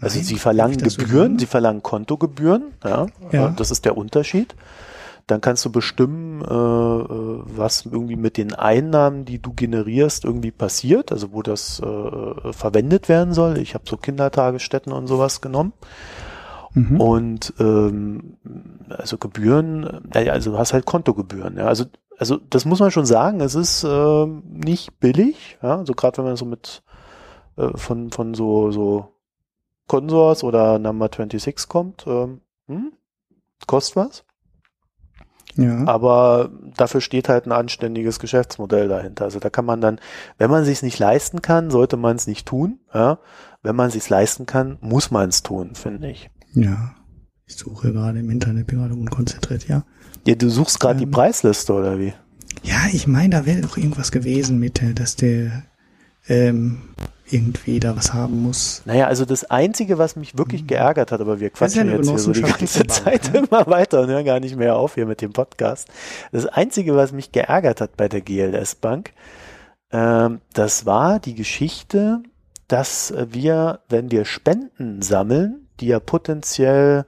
Also 0.00 0.16
Nein? 0.18 0.24
sie 0.24 0.36
verlangen 0.36 0.78
Gebühren, 0.78 1.38
sie 1.38 1.46
verlangen 1.46 1.82
Kontogebühren, 1.82 2.74
ja, 2.84 3.06
Ja. 3.32 3.48
äh, 3.48 3.52
das 3.56 3.70
ist 3.70 3.84
der 3.84 3.96
Unterschied. 3.96 4.54
dann 5.26 5.42
kannst 5.42 5.62
du 5.66 5.70
bestimmen, 5.70 6.40
äh, 6.40 6.46
äh, 6.46 7.42
was 7.44 7.84
irgendwie 7.84 8.16
mit 8.16 8.38
den 8.38 8.54
Einnahmen, 8.54 9.26
die 9.26 9.38
du 9.38 9.52
generierst, 9.52 10.24
irgendwie 10.24 10.50
passiert, 10.52 11.12
also 11.12 11.32
wo 11.34 11.42
das 11.42 11.80
äh, 11.80 12.52
verwendet 12.54 13.10
werden 13.10 13.34
soll. 13.34 13.58
Ich 13.58 13.74
habe 13.74 13.84
so 13.86 13.98
Kindertagesstätten 13.98 14.90
und 14.90 15.06
sowas 15.06 15.42
genommen. 15.42 15.74
Mhm. 16.72 16.98
Und 16.98 17.52
ähm, 17.60 18.38
also 18.88 19.18
Gebühren, 19.18 20.00
äh, 20.14 20.30
also 20.30 20.52
du 20.52 20.58
hast 20.58 20.72
halt 20.72 20.86
Kontogebühren. 20.86 21.58
Ja. 21.58 21.66
Also, 21.66 21.84
also 22.18 22.38
das 22.48 22.64
muss 22.64 22.80
man 22.80 22.90
schon 22.90 23.04
sagen, 23.04 23.40
es 23.40 23.54
ist 23.54 23.84
äh, 23.84 24.26
nicht 24.26 24.98
billig, 24.98 25.58
ja, 25.62 25.74
so 25.74 25.80
also 25.80 25.92
gerade 25.92 26.16
wenn 26.18 26.24
man 26.24 26.36
so 26.36 26.46
mit 26.46 26.82
äh, 27.58 27.68
von, 27.76 28.10
von 28.12 28.32
so, 28.32 28.70
so 28.70 29.08
Consors 29.88 30.44
oder 30.44 30.78
Number 30.78 31.06
26 31.06 31.68
kommt, 31.68 32.04
ähm, 32.06 32.40
hm, 32.66 32.92
kostet 33.66 33.96
was. 33.96 34.24
Ja. 35.56 35.84
Aber 35.88 36.50
dafür 36.76 37.00
steht 37.00 37.28
halt 37.28 37.46
ein 37.46 37.52
anständiges 37.52 38.20
Geschäftsmodell 38.20 38.86
dahinter. 38.86 39.24
Also 39.24 39.40
da 39.40 39.50
kann 39.50 39.64
man 39.64 39.80
dann, 39.80 39.98
wenn 40.36 40.50
man 40.50 40.64
sich 40.64 40.82
nicht 40.82 41.00
leisten 41.00 41.42
kann, 41.42 41.70
sollte 41.70 41.96
man 41.96 42.14
es 42.14 42.28
nicht 42.28 42.46
tun. 42.46 42.78
Ja? 42.94 43.18
Wenn 43.62 43.74
man 43.74 43.90
sich 43.90 44.08
leisten 44.08 44.46
kann, 44.46 44.78
muss 44.80 45.10
man 45.10 45.30
es 45.30 45.42
tun, 45.42 45.74
finde 45.74 46.10
ich. 46.10 46.30
Ja. 46.54 46.94
Ich 47.46 47.56
suche 47.56 47.92
gerade 47.92 48.20
im 48.20 48.30
Internet, 48.30 48.68
gerade 48.68 48.94
unkonzentriert, 48.94 49.66
ja. 49.66 49.84
Ja, 50.26 50.34
du 50.34 50.48
suchst 50.48 50.78
gerade 50.78 51.00
ähm, 51.00 51.06
die 51.06 51.10
Preisliste 51.10 51.72
oder 51.72 51.98
wie? 51.98 52.12
Ja, 52.62 52.86
ich 52.92 53.06
meine, 53.06 53.30
da 53.30 53.46
wäre 53.46 53.62
doch 53.62 53.76
irgendwas 53.76 54.12
gewesen 54.12 54.60
mit, 54.60 54.82
äh, 54.82 54.92
dass 54.92 55.16
der 55.16 55.64
ähm, 56.28 56.82
irgendwie 57.30 57.80
da 57.80 57.96
was 57.96 58.12
haben 58.12 58.42
muss. 58.42 58.82
Naja, 58.84 59.06
also 59.06 59.24
das 59.24 59.44
Einzige, 59.44 59.98
was 59.98 60.16
mich 60.16 60.36
wirklich 60.36 60.62
mhm. 60.62 60.68
geärgert 60.68 61.12
hat, 61.12 61.20
aber 61.20 61.40
wir 61.40 61.50
quatschen 61.50 61.88
ja 61.88 61.96
jetzt 61.96 62.08
hier 62.08 62.18
so 62.18 62.32
die 62.32 62.42
ganze 62.42 62.86
Zeit 62.86 63.32
ne? 63.32 63.40
immer 63.40 63.66
weiter 63.66 64.02
und 64.02 64.08
hören 64.08 64.24
gar 64.24 64.40
nicht 64.40 64.56
mehr 64.56 64.76
auf 64.76 64.94
hier 64.94 65.06
mit 65.06 65.20
dem 65.20 65.32
Podcast. 65.32 65.88
Das 66.32 66.46
Einzige, 66.46 66.96
was 66.96 67.12
mich 67.12 67.32
geärgert 67.32 67.80
hat 67.80 67.96
bei 67.96 68.08
der 68.08 68.20
GLS 68.20 68.74
Bank, 68.74 69.12
ähm, 69.90 70.40
das 70.52 70.86
war 70.86 71.18
die 71.18 71.34
Geschichte, 71.34 72.22
dass 72.68 73.12
wir, 73.16 73.80
wenn 73.88 74.10
wir 74.10 74.24
Spenden 74.24 75.02
sammeln, 75.02 75.68
die 75.80 75.88
ja 75.88 76.00
potenziell 76.00 77.04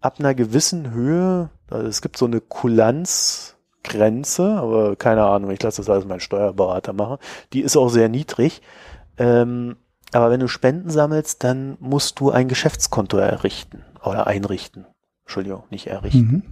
ab 0.00 0.16
einer 0.18 0.34
gewissen 0.34 0.90
Höhe, 0.92 1.50
also 1.68 1.88
es 1.88 2.02
gibt 2.02 2.16
so 2.16 2.26
eine 2.26 2.40
Kulanzgrenze, 2.40 4.56
aber 4.56 4.96
keine 4.96 5.24
Ahnung, 5.24 5.50
ich 5.50 5.62
lasse 5.62 5.82
das 5.82 5.90
alles 5.90 6.04
mein 6.04 6.20
Steuerberater 6.20 6.92
machen, 6.92 7.18
die 7.52 7.62
ist 7.62 7.76
auch 7.76 7.88
sehr 7.88 8.08
niedrig. 8.08 8.62
Ähm, 9.18 9.76
aber 10.12 10.30
wenn 10.30 10.40
du 10.40 10.48
Spenden 10.48 10.90
sammelst, 10.90 11.42
dann 11.42 11.76
musst 11.80 12.20
du 12.20 12.30
ein 12.30 12.48
Geschäftskonto 12.48 13.16
errichten 13.16 13.82
oder 14.02 14.26
einrichten. 14.26 14.86
Entschuldigung, 15.24 15.64
nicht 15.70 15.88
errichten. 15.88 16.20
Mhm. 16.20 16.42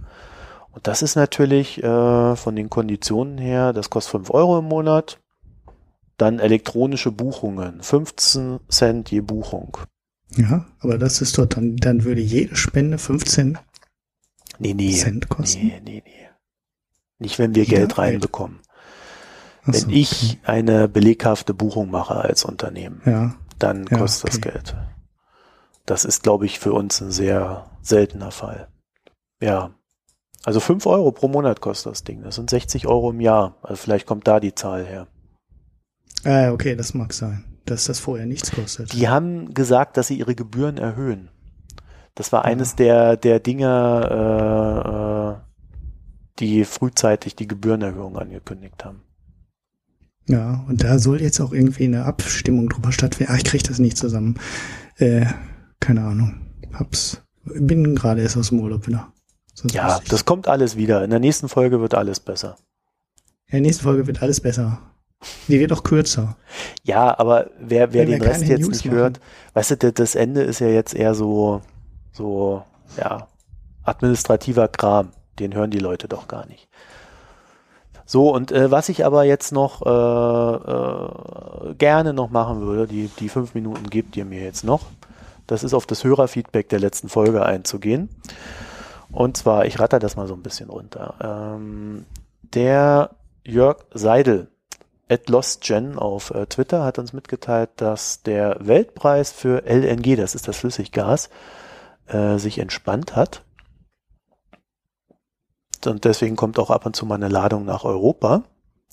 Und 0.71 0.87
das 0.87 1.01
ist 1.01 1.15
natürlich 1.15 1.81
äh, 1.83 2.35
von 2.35 2.55
den 2.55 2.69
Konditionen 2.69 3.37
her, 3.37 3.73
das 3.73 3.89
kostet 3.89 4.11
5 4.11 4.31
Euro 4.31 4.59
im 4.59 4.65
Monat. 4.65 5.19
Dann 6.17 6.39
elektronische 6.39 7.11
Buchungen, 7.11 7.81
15 7.81 8.59
Cent 8.69 9.11
je 9.11 9.21
Buchung. 9.21 9.77
Ja, 10.35 10.65
aber 10.79 10.97
das 10.97 11.21
ist 11.21 11.37
doch 11.37 11.45
dann, 11.45 11.77
dann 11.77 12.03
würde 12.03 12.21
jede 12.21 12.55
Spende 12.55 12.97
15 12.97 13.57
nee, 14.59 14.73
nee, 14.73 14.93
Cent 14.93 15.29
kosten. 15.29 15.67
Nee, 15.67 15.81
nee, 15.83 16.03
nee. 16.05 16.27
Nicht, 17.19 17.39
wenn 17.39 17.55
wir 17.55 17.63
Jeder 17.63 17.77
Geld 17.77 17.97
reinbekommen. 17.97 18.59
Wenn 19.65 19.73
so, 19.73 19.89
ich 19.89 20.39
eine 20.43 20.87
beleghafte 20.87 21.53
Buchung 21.53 21.89
mache 21.89 22.15
als 22.15 22.43
Unternehmen, 22.43 23.01
ja. 23.05 23.35
dann 23.59 23.85
ja, 23.89 23.97
kostet 23.97 24.35
okay. 24.35 24.41
das 24.41 24.53
Geld. 24.53 24.75
Das 25.85 26.05
ist, 26.05 26.23
glaube 26.23 26.45
ich, 26.45 26.59
für 26.59 26.73
uns 26.73 27.01
ein 27.01 27.11
sehr 27.11 27.69
seltener 27.81 28.31
Fall. 28.31 28.67
Ja. 29.41 29.71
Also 30.45 30.59
fünf 30.59 30.85
Euro 30.85 31.11
pro 31.11 31.29
Monat 31.29 31.61
kostet 31.61 31.91
das 31.91 32.03
Ding. 32.03 32.23
Das 32.23 32.35
sind 32.35 32.49
60 32.49 32.87
Euro 32.87 33.11
im 33.11 33.21
Jahr. 33.21 33.57
Also 33.61 33.77
vielleicht 33.77 34.05
kommt 34.05 34.27
da 34.27 34.39
die 34.39 34.55
Zahl 34.55 34.85
her. 34.85 35.07
Äh, 36.25 36.49
okay, 36.49 36.75
das 36.75 36.93
mag 36.93 37.13
sein, 37.13 37.45
dass 37.65 37.85
das 37.85 37.99
vorher 37.99 38.25
nichts 38.25 38.51
kostet. 38.51 38.93
Die 38.93 39.07
haben 39.07 39.53
gesagt, 39.53 39.95
dass 39.95 40.07
sie 40.07 40.17
ihre 40.17 40.35
Gebühren 40.35 40.77
erhöhen. 40.77 41.29
Das 42.15 42.31
war 42.31 42.43
ja. 42.43 42.45
eines 42.45 42.75
der, 42.75 43.17
der 43.17 43.39
Dinge, 43.39 44.09
äh, 44.11 44.89
äh 44.89 45.33
die 46.39 46.65
frühzeitig 46.65 47.35
die 47.35 47.47
Gebührenerhöhung 47.47 48.17
angekündigt 48.17 48.83
haben. 48.83 49.03
Ja, 50.27 50.63
und 50.67 50.83
da 50.83 50.99
soll 50.99 51.21
jetzt 51.21 51.39
auch 51.41 51.51
irgendwie 51.51 51.85
eine 51.85 52.05
Abstimmung 52.05 52.69
drüber 52.69 52.91
stattfinden. 52.91 53.33
Ah, 53.33 53.37
ich 53.37 53.43
kriege 53.43 53.67
das 53.67 53.79
nicht 53.79 53.97
zusammen. 53.97 54.39
Äh, 54.97 55.25
keine 55.79 56.03
Ahnung. 56.03 56.41
Hab's. 56.73 57.21
Bin 57.43 57.95
gerade 57.95 58.21
erst 58.21 58.37
aus 58.37 58.49
dem 58.49 58.61
Urlaub 58.61 58.87
wieder. 58.87 59.11
Sonst 59.53 59.73
ja, 59.73 59.99
das 60.07 60.25
kommt 60.25 60.47
alles 60.47 60.77
wieder. 60.77 61.03
In 61.03 61.09
der 61.09 61.19
nächsten 61.19 61.49
Folge 61.49 61.81
wird 61.81 61.93
alles 61.93 62.19
besser. 62.19 62.55
In 63.47 63.53
der 63.53 63.61
nächsten 63.61 63.83
Folge 63.83 64.07
wird 64.07 64.21
alles 64.21 64.39
besser. 64.39 64.79
Die 65.47 65.59
wird 65.59 65.71
auch 65.71 65.83
kürzer. 65.83 66.37
Ja, 66.83 67.17
aber 67.17 67.49
wer, 67.59 67.93
wer 67.93 68.05
den 68.05 68.21
Rest 68.21 68.43
jetzt 68.43 68.61
News 68.61 68.69
nicht 68.69 68.85
machen. 68.85 68.97
hört, 68.97 69.19
weißt 69.53 69.83
du, 69.83 69.93
das 69.93 70.15
Ende 70.15 70.41
ist 70.41 70.59
ja 70.59 70.67
jetzt 70.67 70.95
eher 70.95 71.15
so, 71.15 71.61
so, 72.11 72.63
ja, 72.97 73.27
administrativer 73.83 74.67
Kram. 74.67 75.11
Den 75.39 75.53
hören 75.53 75.71
die 75.71 75.79
Leute 75.79 76.07
doch 76.07 76.27
gar 76.27 76.45
nicht. 76.47 76.67
So, 78.05 78.29
und 78.29 78.51
äh, 78.51 78.69
was 78.69 78.89
ich 78.89 79.05
aber 79.05 79.23
jetzt 79.23 79.51
noch 79.51 79.81
äh, 79.85 81.69
äh, 81.69 81.73
gerne 81.75 82.13
noch 82.13 82.29
machen 82.29 82.61
würde, 82.61 82.87
die, 82.87 83.09
die 83.19 83.29
fünf 83.29 83.53
Minuten 83.53 83.89
gebt 83.89 84.17
ihr 84.17 84.25
mir 84.25 84.43
jetzt 84.43 84.63
noch, 84.63 84.81
das 85.47 85.63
ist 85.63 85.73
auf 85.73 85.85
das 85.85 86.03
Hörerfeedback 86.03 86.69
der 86.69 86.79
letzten 86.79 87.09
Folge 87.09 87.45
einzugehen. 87.45 88.09
Und 89.11 89.37
zwar, 89.37 89.65
ich 89.65 89.79
ratter 89.79 89.99
das 89.99 90.15
mal 90.15 90.27
so 90.27 90.33
ein 90.33 90.41
bisschen 90.41 90.69
runter. 90.69 91.15
Ähm, 91.21 92.05
der 92.41 93.11
Jörg 93.45 93.77
Seidel 93.93 94.47
at 95.09 95.29
LostGen 95.29 95.97
auf 95.97 96.31
äh, 96.31 96.45
Twitter 96.47 96.83
hat 96.83 96.97
uns 96.97 97.13
mitgeteilt, 97.13 97.69
dass 97.77 98.23
der 98.23 98.57
Weltpreis 98.59 99.31
für 99.31 99.63
LNG, 99.65 100.15
das 100.15 100.33
ist 100.33 100.47
das 100.47 100.57
Flüssiggas, 100.57 101.29
äh, 102.07 102.37
sich 102.37 102.59
entspannt 102.59 103.15
hat 103.15 103.43
und 105.87 106.05
deswegen 106.05 106.35
kommt 106.35 106.59
auch 106.59 106.69
ab 106.69 106.85
und 106.85 106.95
zu 106.95 107.05
mal 107.05 107.15
eine 107.15 107.29
Ladung 107.29 107.65
nach 107.65 107.83
Europa, 107.83 108.43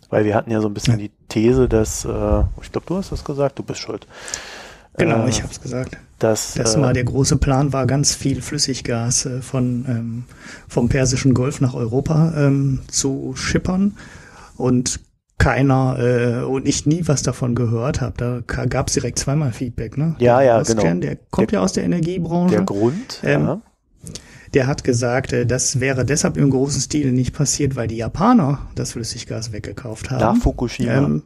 weil 0.08 0.24
wir 0.24 0.34
hatten 0.34 0.50
ja 0.50 0.60
so 0.60 0.68
ein 0.68 0.74
bisschen 0.74 0.98
ja. 0.98 1.06
die 1.06 1.10
These, 1.28 1.68
dass, 1.68 2.04
äh, 2.04 2.42
ich 2.62 2.72
glaube, 2.72 2.86
du 2.86 2.96
hast 2.96 3.12
das 3.12 3.24
gesagt, 3.24 3.58
du 3.58 3.62
bist 3.62 3.80
schuld. 3.80 4.06
Genau, 4.96 5.24
äh, 5.24 5.28
ich 5.28 5.42
habe 5.42 5.52
es 5.52 5.60
gesagt. 5.60 5.96
Dass, 6.18 6.54
das 6.54 6.76
mal 6.76 6.90
äh, 6.90 6.94
der 6.94 7.04
große 7.04 7.36
Plan 7.36 7.72
war, 7.72 7.86
ganz 7.86 8.14
viel 8.14 8.42
Flüssiggas 8.42 9.24
äh, 9.26 9.40
von 9.40 9.86
ähm, 9.88 10.24
vom 10.68 10.88
Persischen 10.88 11.32
Golf 11.32 11.60
nach 11.60 11.74
Europa 11.74 12.34
ähm, 12.36 12.80
zu 12.88 13.32
schippern 13.36 13.96
und 14.56 15.00
keiner 15.38 15.98
äh, 15.98 16.44
und 16.44 16.68
ich 16.68 16.84
nie 16.84 17.08
was 17.08 17.22
davon 17.22 17.54
gehört 17.54 18.02
habe. 18.02 18.42
Da 18.46 18.66
gab 18.66 18.88
es 18.88 18.94
direkt 18.94 19.18
zweimal 19.18 19.52
Feedback, 19.52 19.96
ne? 19.96 20.14
Ja, 20.18 20.42
ja, 20.42 20.60
genau. 20.62 20.82
Der 20.82 21.16
kommt 21.30 21.52
der, 21.52 21.60
ja 21.60 21.64
aus 21.64 21.72
der 21.72 21.84
Energiebranche. 21.84 22.56
Der 22.56 22.64
Grund, 22.64 23.20
ähm, 23.22 23.44
ja 23.46 23.60
der 24.54 24.66
hat 24.66 24.84
gesagt, 24.84 25.32
äh, 25.32 25.46
das 25.46 25.80
wäre 25.80 26.04
deshalb 26.04 26.36
im 26.36 26.50
großen 26.50 26.80
Stil 26.80 27.12
nicht 27.12 27.34
passiert, 27.34 27.76
weil 27.76 27.88
die 27.88 27.96
Japaner 27.96 28.66
das 28.74 28.92
Flüssiggas 28.92 29.52
weggekauft 29.52 30.10
haben. 30.10 30.20
Nach 30.20 30.36
Fukushima. 30.36 30.92
Ähm, 30.92 31.22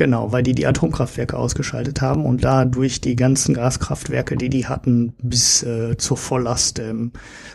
Genau, 0.00 0.32
weil 0.32 0.42
die 0.42 0.54
die 0.54 0.66
Atomkraftwerke 0.66 1.36
ausgeschaltet 1.36 2.00
haben 2.00 2.24
und 2.24 2.42
dadurch 2.42 3.02
die 3.02 3.16
ganzen 3.16 3.54
Gaskraftwerke, 3.54 4.38
die 4.38 4.48
die 4.48 4.66
hatten, 4.66 5.12
bis 5.20 5.62
äh, 5.62 5.94
zur 5.98 6.16
Volllast 6.16 6.78
ähm, 6.78 7.12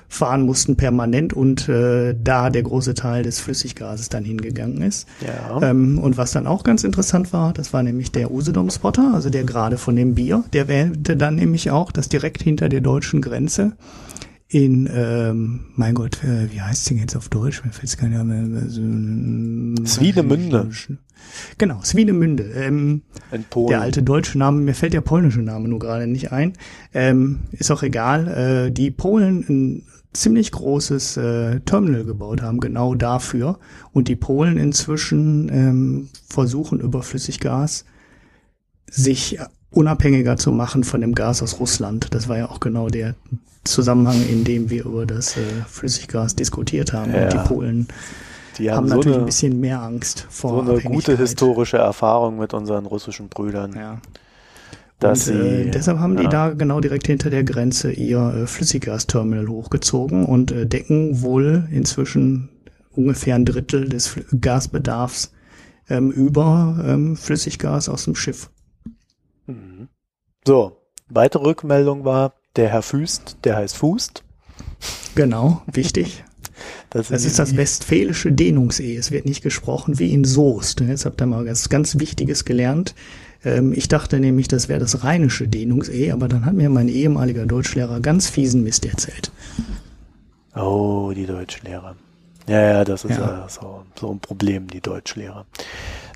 fahren 0.07 0.44
mussten 0.44 0.76
permanent 0.76 1.34
und 1.34 1.68
äh, 1.69 2.14
da 2.14 2.52
der 2.52 2.61
große 2.61 2.94
Teil 2.94 3.23
des 3.23 3.40
Flüssiggases 3.40 4.10
dann 4.10 4.23
hingegangen 4.23 4.84
ist. 4.84 5.07
Ja. 5.26 5.72
Ähm, 5.72 5.98
und 5.98 6.18
was 6.18 6.34
dann 6.34 6.45
auch 6.45 6.61
ganz 6.61 6.84
interessant 6.84 7.34
war, 7.34 7.52
das 7.52 7.73
war 7.73 7.82
nämlich 7.82 8.11
der 8.11 8.30
Usedom-Spotter, 8.30 9.11
also 9.15 9.32
der 9.32 9.44
gerade 9.44 9.80
von 9.80 9.95
dem 9.95 10.14
Bier, 10.14 10.44
der 10.53 10.68
wählte 10.68 11.18
dann 11.18 11.34
nämlich 11.34 11.72
auch, 11.72 11.91
dass 11.91 12.10
direkt 12.10 12.44
hinter 12.44 12.69
der 12.69 12.82
deutschen 12.82 13.22
Grenze 13.22 13.72
in, 14.47 14.88
ähm, 14.93 15.65
mein 15.76 15.95
Gott, 15.95 16.23
äh, 16.23 16.51
wie 16.51 16.61
heißt 16.61 16.89
denn 16.89 16.97
jetzt 16.97 17.15
auf 17.15 17.30
Deutsch? 17.30 17.63
Mir 17.65 17.72
fällt 17.72 17.88
es 17.88 17.97
gar 17.97 18.07
nicht 18.07 18.23
mehr. 18.23 18.69
So, 18.69 18.81
Swinemünde. 19.85 20.69
Genau, 21.57 21.81
Swinemünde. 21.84 22.43
Ähm, 22.51 23.01
in 23.31 23.43
Polen. 23.45 23.69
Der 23.69 23.81
alte 23.81 24.03
deutsche 24.03 24.38
Name, 24.38 24.61
mir 24.61 24.76
fällt 24.76 24.93
der 24.93 25.01
polnische 25.01 25.41
Name 25.41 25.67
nur 25.67 25.80
gerade 25.80 26.05
nicht 26.05 26.31
ein. 26.31 26.53
Ähm, 26.93 27.39
ist 27.51 27.72
auch 27.72 27.81
egal. 27.81 28.67
Äh, 28.67 28.72
die 28.72 28.91
Polen 28.91 29.45
ein 29.49 29.84
ziemlich 30.13 30.51
großes 30.51 31.17
äh, 31.17 31.59
Terminal 31.61 32.05
gebaut 32.05 32.43
haben, 32.43 32.59
genau 32.59 32.93
dafür. 32.93 33.59
Und 33.93 34.07
die 34.07 34.15
Polen 34.15 34.57
inzwischen 34.57 35.49
ähm, 35.49 36.09
versuchen 36.27 36.80
über 36.80 37.01
Flüssiggas 37.01 37.85
sich 38.89 39.39
unabhängiger 39.72 40.38
zu 40.38 40.51
machen 40.51 40.84
von 40.84 41.01
dem 41.01 41.15
Gas 41.15 41.41
aus 41.41 41.59
Russland. 41.59 42.13
Das 42.13 42.30
war 42.30 42.38
ja 42.38 42.49
auch 42.49 42.59
genau 42.59 42.88
der 42.88 43.15
Zusammenhang, 43.66 44.22
in 44.28 44.44
dem 44.44 44.70
wir 44.70 44.86
über 44.86 45.06
das 45.06 45.38
äh, 45.38 45.42
Flüssiggas 45.68 46.36
diskutiert 46.36 46.94
haben. 46.94 47.14
Ja. 47.14 47.24
Und 47.24 47.34
die 47.34 47.38
Polen 47.38 47.88
die 48.58 48.72
haben, 48.72 48.78
haben 48.78 48.88
so 48.88 48.96
natürlich 48.96 49.16
eine, 49.16 49.24
ein 49.24 49.26
bisschen 49.26 49.60
mehr 49.60 49.82
Angst 49.82 50.28
vor 50.30 50.66
So 50.66 50.72
eine 50.72 50.82
gute 50.82 51.18
historische 51.18 51.78
Erfahrung 51.78 52.38
mit 52.38 52.54
unseren 52.54 52.86
russischen 52.86 53.28
Brüdern. 53.28 53.74
Ja. 53.76 54.02
Dass 55.00 55.28
und, 55.28 55.36
äh, 55.36 55.64
sie, 55.64 55.72
deshalb 55.72 56.00
haben 56.00 56.16
ja. 56.16 56.22
die 56.22 56.30
da 56.30 56.50
genau 56.52 56.80
direkt 56.80 57.08
hinter 57.08 57.30
der 57.30 57.44
Grenze 57.44 57.92
ihr 57.92 58.34
äh, 58.34 58.48
Flüssiggasterminal 58.48 59.48
hochgezogen 59.48 60.26
und 60.26 60.52
äh, 60.52 60.66
decken 60.66 61.22
wohl 61.22 61.68
inzwischen 61.72 62.50
ungefähr 62.92 63.36
ein 63.36 63.46
Drittel 63.46 63.90
des 63.90 64.16
Gasbedarfs 64.40 65.34
ähm, 65.90 66.12
über 66.12 66.82
ähm, 66.86 67.18
Flüssiggas 67.18 67.90
aus 67.90 68.06
dem 68.06 68.16
Schiff. 68.16 68.50
Mhm. 69.48 69.90
So, 70.48 70.78
weitere 71.10 71.44
Rückmeldung 71.44 72.06
war, 72.06 72.34
der 72.56 72.69
Herr 72.69 72.82
Füst, 72.82 73.38
der 73.44 73.57
heißt 73.57 73.77
Fußt. 73.77 74.23
Genau, 75.15 75.61
wichtig. 75.68 76.23
Das, 76.90 77.10
das 77.10 77.26
ist 77.26 77.40
das 77.40 77.57
westfälische 77.57 78.32
Dehnungs-E. 78.32 78.95
Es 78.95 79.11
wird 79.11 79.26
nicht 79.26 79.44
gesprochen 79.44 79.99
wie 79.99 80.14
in 80.14 80.23
Soest. 80.23 80.80
Jetzt 80.80 81.06
habt 81.06 81.22
ihr 81.22 81.26
mal 81.26 81.45
was 81.45 81.68
ganz 81.68 81.99
Wichtiges 81.99 82.45
gelernt. 82.45 82.95
Ähm, 83.44 83.73
ich 83.73 83.90
dachte 83.90 84.19
nämlich, 84.19 84.48
das 84.48 84.69
wäre 84.69 84.80
das 84.80 85.03
rheinische 85.03 85.49
Dehnungs-E, 85.49 86.11
aber 86.11 86.30
dann 86.30 86.45
hat 86.45 86.53
mir 86.53 86.69
mein 86.69 86.88
ehemaliger 86.88 87.45
Deutschlehrer 87.45 87.99
ganz 87.99 88.30
fiesen 88.30 88.64
Mist 88.64 88.86
erzählt. 88.86 89.32
Oh, 90.56 91.11
die 91.14 91.26
Deutschlehrer. 91.26 91.98
Ja, 92.48 92.61
ja, 92.61 92.84
das 92.86 93.03
ist 93.03 93.18
ja. 93.18 93.48
so, 93.49 93.84
so 93.99 94.11
ein 94.11 94.19
Problem, 94.19 94.68
die 94.68 94.80
Deutschlehrer. 94.80 95.45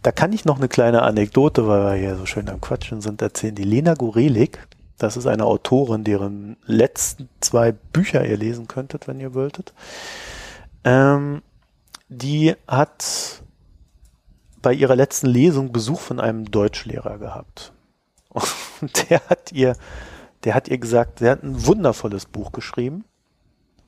Da 0.03 0.11
kann 0.11 0.31
ich 0.31 0.45
noch 0.45 0.57
eine 0.57 0.69
kleine 0.69 1.01
Anekdote, 1.01 1.67
weil 1.67 1.83
wir 1.83 1.93
hier 1.95 2.15
so 2.15 2.25
schön 2.25 2.47
am 2.47 2.61
Quatschen 2.61 3.01
sind, 3.01 3.21
erzählen. 3.21 3.55
Die 3.55 3.63
Lena 3.63 3.95
Gorelik, 3.95 4.59
das 4.99 5.17
ist 5.17 5.25
eine 5.25 5.45
Autorin, 5.45 6.03
deren 6.03 6.57
letzten 6.65 7.29
zwei 7.39 7.71
Bücher 7.71 8.25
ihr 8.25 8.37
lesen 8.37 8.67
könntet, 8.67 9.07
wenn 9.07 9.19
ihr 9.19 9.33
wolltet. 9.33 9.73
Ähm, 10.83 11.41
die 12.09 12.55
hat 12.67 13.41
bei 14.61 14.73
ihrer 14.73 14.95
letzten 14.95 15.27
Lesung 15.27 15.71
Besuch 15.71 15.99
von 15.99 16.19
einem 16.19 16.51
Deutschlehrer 16.51 17.17
gehabt. 17.17 17.71
Und 18.29 19.09
der 19.09 19.21
hat 19.29 19.51
ihr, 19.51 19.75
der 20.43 20.53
hat 20.53 20.67
ihr 20.67 20.77
gesagt, 20.77 21.21
der 21.21 21.31
hat 21.31 21.43
ein 21.43 21.65
wundervolles 21.65 22.25
Buch 22.25 22.51
geschrieben, 22.51 23.05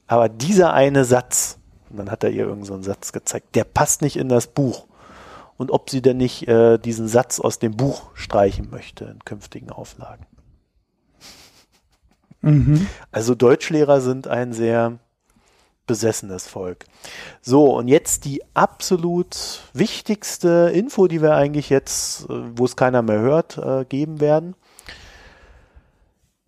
aber 0.08 0.30
dieser 0.30 0.74
eine 0.74 1.06
Satz, 1.06 1.58
und 1.90 1.98
dann 1.98 2.12
hat 2.12 2.24
er 2.24 2.32
ihr 2.32 2.46
irgendeinen 2.46 2.84
so 2.84 2.90
Satz 2.90 3.12
gezeigt, 3.12 3.56
der 3.56 3.64
passt 3.64 4.02
nicht 4.02 4.18
in 4.18 4.30
das 4.30 4.48
Buch. 4.48 4.88
Und 5.58 5.72
ob 5.72 5.90
sie 5.90 6.02
denn 6.02 6.18
nicht 6.18 6.48
äh, 6.48 6.80
diesen 6.80 7.08
Satz 7.08 7.40
aus 7.40 7.60
dem 7.60 7.78
Buch 7.78 8.10
streichen 8.16 8.70
möchte 8.72 9.06
in 9.06 9.20
künftigen 9.24 9.70
Auflagen. 9.70 10.26
Mhm. 12.42 12.88
Also 13.12 13.36
Deutschlehrer 13.36 14.02
sind 14.02 14.28
ein 14.28 14.54
sehr 14.54 15.00
besessenes 15.88 16.48
Volk. 16.48 16.86
So, 17.42 17.76
und 17.76 17.88
jetzt 17.88 18.26
die 18.26 18.42
absolut 18.54 19.64
wichtigste 19.74 20.72
Info, 20.74 21.08
die 21.08 21.22
wir 21.22 21.36
eigentlich 21.36 21.70
jetzt, 21.70 22.30
äh, 22.30 22.44
wo 22.56 22.66
es 22.66 22.76
keiner 22.76 23.02
mehr 23.02 23.20
hört, 23.20 23.58
äh, 23.58 23.86
geben 23.86 24.22
werden. 24.22 24.56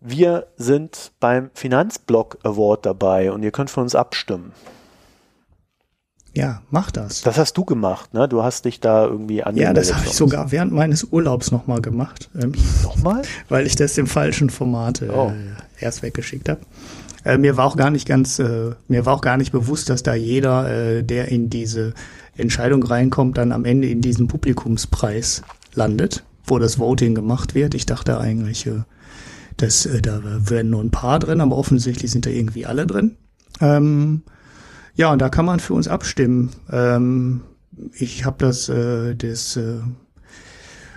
Wir 0.00 0.46
sind 0.56 1.12
beim 1.18 1.50
Finanzblock 1.54 2.38
Award 2.42 2.86
dabei 2.86 3.32
und 3.32 3.42
ihr 3.42 3.52
könnt 3.52 3.70
für 3.70 3.80
uns 3.80 3.94
abstimmen. 3.94 4.52
Ja, 6.34 6.62
mach 6.70 6.90
das. 6.90 7.22
Das 7.22 7.38
hast 7.38 7.56
du 7.56 7.64
gemacht, 7.64 8.12
ne? 8.12 8.28
Du 8.28 8.42
hast 8.42 8.64
dich 8.64 8.80
da 8.80 9.04
irgendwie 9.04 9.44
angemeldet. 9.44 9.76
Ja, 9.76 9.80
das 9.80 9.94
habe 9.94 10.06
ich 10.06 10.14
sogar 10.14 10.50
während 10.50 10.72
meines 10.72 11.04
Urlaubs 11.04 11.52
nochmal 11.52 11.80
gemacht. 11.80 12.28
Ähm, 12.34 12.52
nochmal? 12.82 13.22
Weil 13.48 13.66
ich 13.66 13.76
das 13.76 13.96
im 13.98 14.08
falschen 14.08 14.50
Format 14.50 15.00
äh, 15.00 15.10
oh. 15.10 15.32
Erst 15.78 16.02
weggeschickt 16.02 16.48
habe. 16.48 16.60
Äh, 17.24 17.38
mir 17.38 17.56
war 17.56 17.66
auch 17.66 17.76
gar 17.76 17.90
nicht 17.90 18.06
ganz, 18.06 18.38
äh, 18.38 18.72
mir 18.88 19.06
war 19.06 19.14
auch 19.14 19.20
gar 19.20 19.36
nicht 19.36 19.52
bewusst, 19.52 19.90
dass 19.90 20.02
da 20.02 20.14
jeder, 20.14 20.70
äh, 20.70 21.02
der 21.02 21.28
in 21.28 21.50
diese 21.50 21.94
Entscheidung 22.36 22.82
reinkommt, 22.82 23.38
dann 23.38 23.52
am 23.52 23.64
Ende 23.64 23.88
in 23.88 24.00
diesen 24.00 24.28
Publikumspreis 24.28 25.42
landet, 25.74 26.24
wo 26.46 26.58
das 26.58 26.78
Voting 26.78 27.14
gemacht 27.14 27.54
wird. 27.54 27.74
Ich 27.74 27.86
dachte 27.86 28.18
eigentlich, 28.18 28.66
äh, 28.66 28.82
dass 29.56 29.86
äh, 29.86 30.02
da 30.02 30.20
werden 30.22 30.70
nur 30.70 30.82
ein 30.82 30.90
paar 30.90 31.18
drin, 31.18 31.40
aber 31.40 31.56
offensichtlich 31.56 32.10
sind 32.10 32.26
da 32.26 32.30
irgendwie 32.30 32.66
alle 32.66 32.86
drin. 32.86 33.16
Ähm, 33.60 34.22
ja, 34.94 35.12
und 35.12 35.20
da 35.20 35.28
kann 35.28 35.44
man 35.44 35.60
für 35.60 35.74
uns 35.74 35.88
abstimmen. 35.88 36.50
Ähm, 36.70 37.42
ich 37.92 38.24
habe 38.24 38.36
das, 38.38 38.68
äh, 38.68 39.14
das 39.14 39.56
äh, 39.56 39.78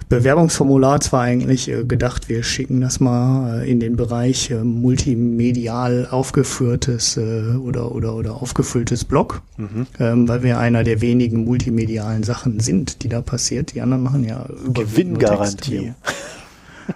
Bewerbungsformular 0.10 1.02
zwar 1.02 1.24
eigentlich 1.24 1.70
äh, 1.70 1.84
gedacht, 1.84 2.30
wir 2.30 2.44
schicken 2.44 2.82
das 2.82 3.00
mal 3.00 3.62
äh, 3.62 3.72
in 3.72 3.80
den 3.80 3.96
Bereich 3.96 4.52
äh, 4.52 4.64
multimedial 4.64 6.08
aufgeführtes 6.10 7.18
oder, 7.18 7.94
oder, 7.94 8.16
oder 8.16 8.36
aufgefülltes 8.36 9.06
Blog, 9.06 9.42
mhm. 9.58 9.88
ähm, 10.00 10.28
weil 10.28 10.44
wir 10.44 10.60
einer 10.60 10.84
der 10.84 11.02
wenigen 11.02 11.44
multimedialen 11.44 12.24
Sachen 12.24 12.60
sind, 12.60 13.04
die 13.04 13.10
da 13.10 13.22
passiert. 13.22 13.74
Die 13.74 13.82
anderen 13.82 14.04
machen 14.04 14.24
ja 14.24 14.46
Gewinngarantie. 14.74 15.94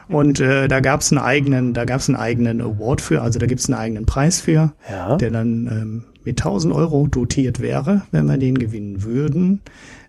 Und 0.08 0.40
äh, 0.40 0.68
da 0.68 0.80
gab 0.80 1.02
es 1.02 1.12
einen 1.12 1.20
eigenen, 1.20 1.74
da 1.74 1.86
gab 1.86 2.00
es 2.00 2.10
einen 2.10 2.16
eigenen 2.16 2.62
Award 2.62 3.02
für, 3.02 3.22
also 3.22 3.40
da 3.40 3.46
gibt 3.46 3.60
es 3.60 3.70
einen 3.70 3.78
eigenen 3.78 4.06
Preis 4.06 4.40
für, 4.40 4.72
ja. 4.90 5.18
der 5.18 5.32
dann 5.32 5.68
ähm, 5.68 6.04
mit 6.24 6.40
1000 6.40 6.74
Euro 6.74 7.08
dotiert 7.08 7.60
wäre, 7.60 8.04
wenn 8.12 8.26
wir 8.26 8.38
den 8.38 8.58
gewinnen 8.58 9.04
würden. 9.04 9.62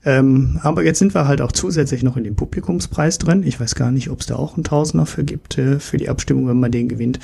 Ähm, 0.04 0.58
aber 0.62 0.84
jetzt 0.84 0.98
sind 0.98 1.14
wir 1.14 1.28
halt 1.28 1.40
auch 1.40 1.52
zusätzlich 1.52 2.02
noch 2.02 2.16
in 2.16 2.24
dem 2.24 2.34
Publikumspreis 2.34 3.18
drin. 3.18 3.44
Ich 3.44 3.60
weiß 3.60 3.74
gar 3.74 3.90
nicht, 3.90 4.10
ob 4.10 4.20
es 4.20 4.26
da 4.26 4.36
auch 4.36 4.54
einen 4.54 4.64
Tausender 4.64 5.06
für 5.06 5.24
gibt 5.24 5.58
äh, 5.58 5.78
für 5.78 5.96
die 5.96 6.08
Abstimmung, 6.08 6.48
wenn 6.48 6.58
man 6.58 6.72
den 6.72 6.88
gewinnt. 6.88 7.20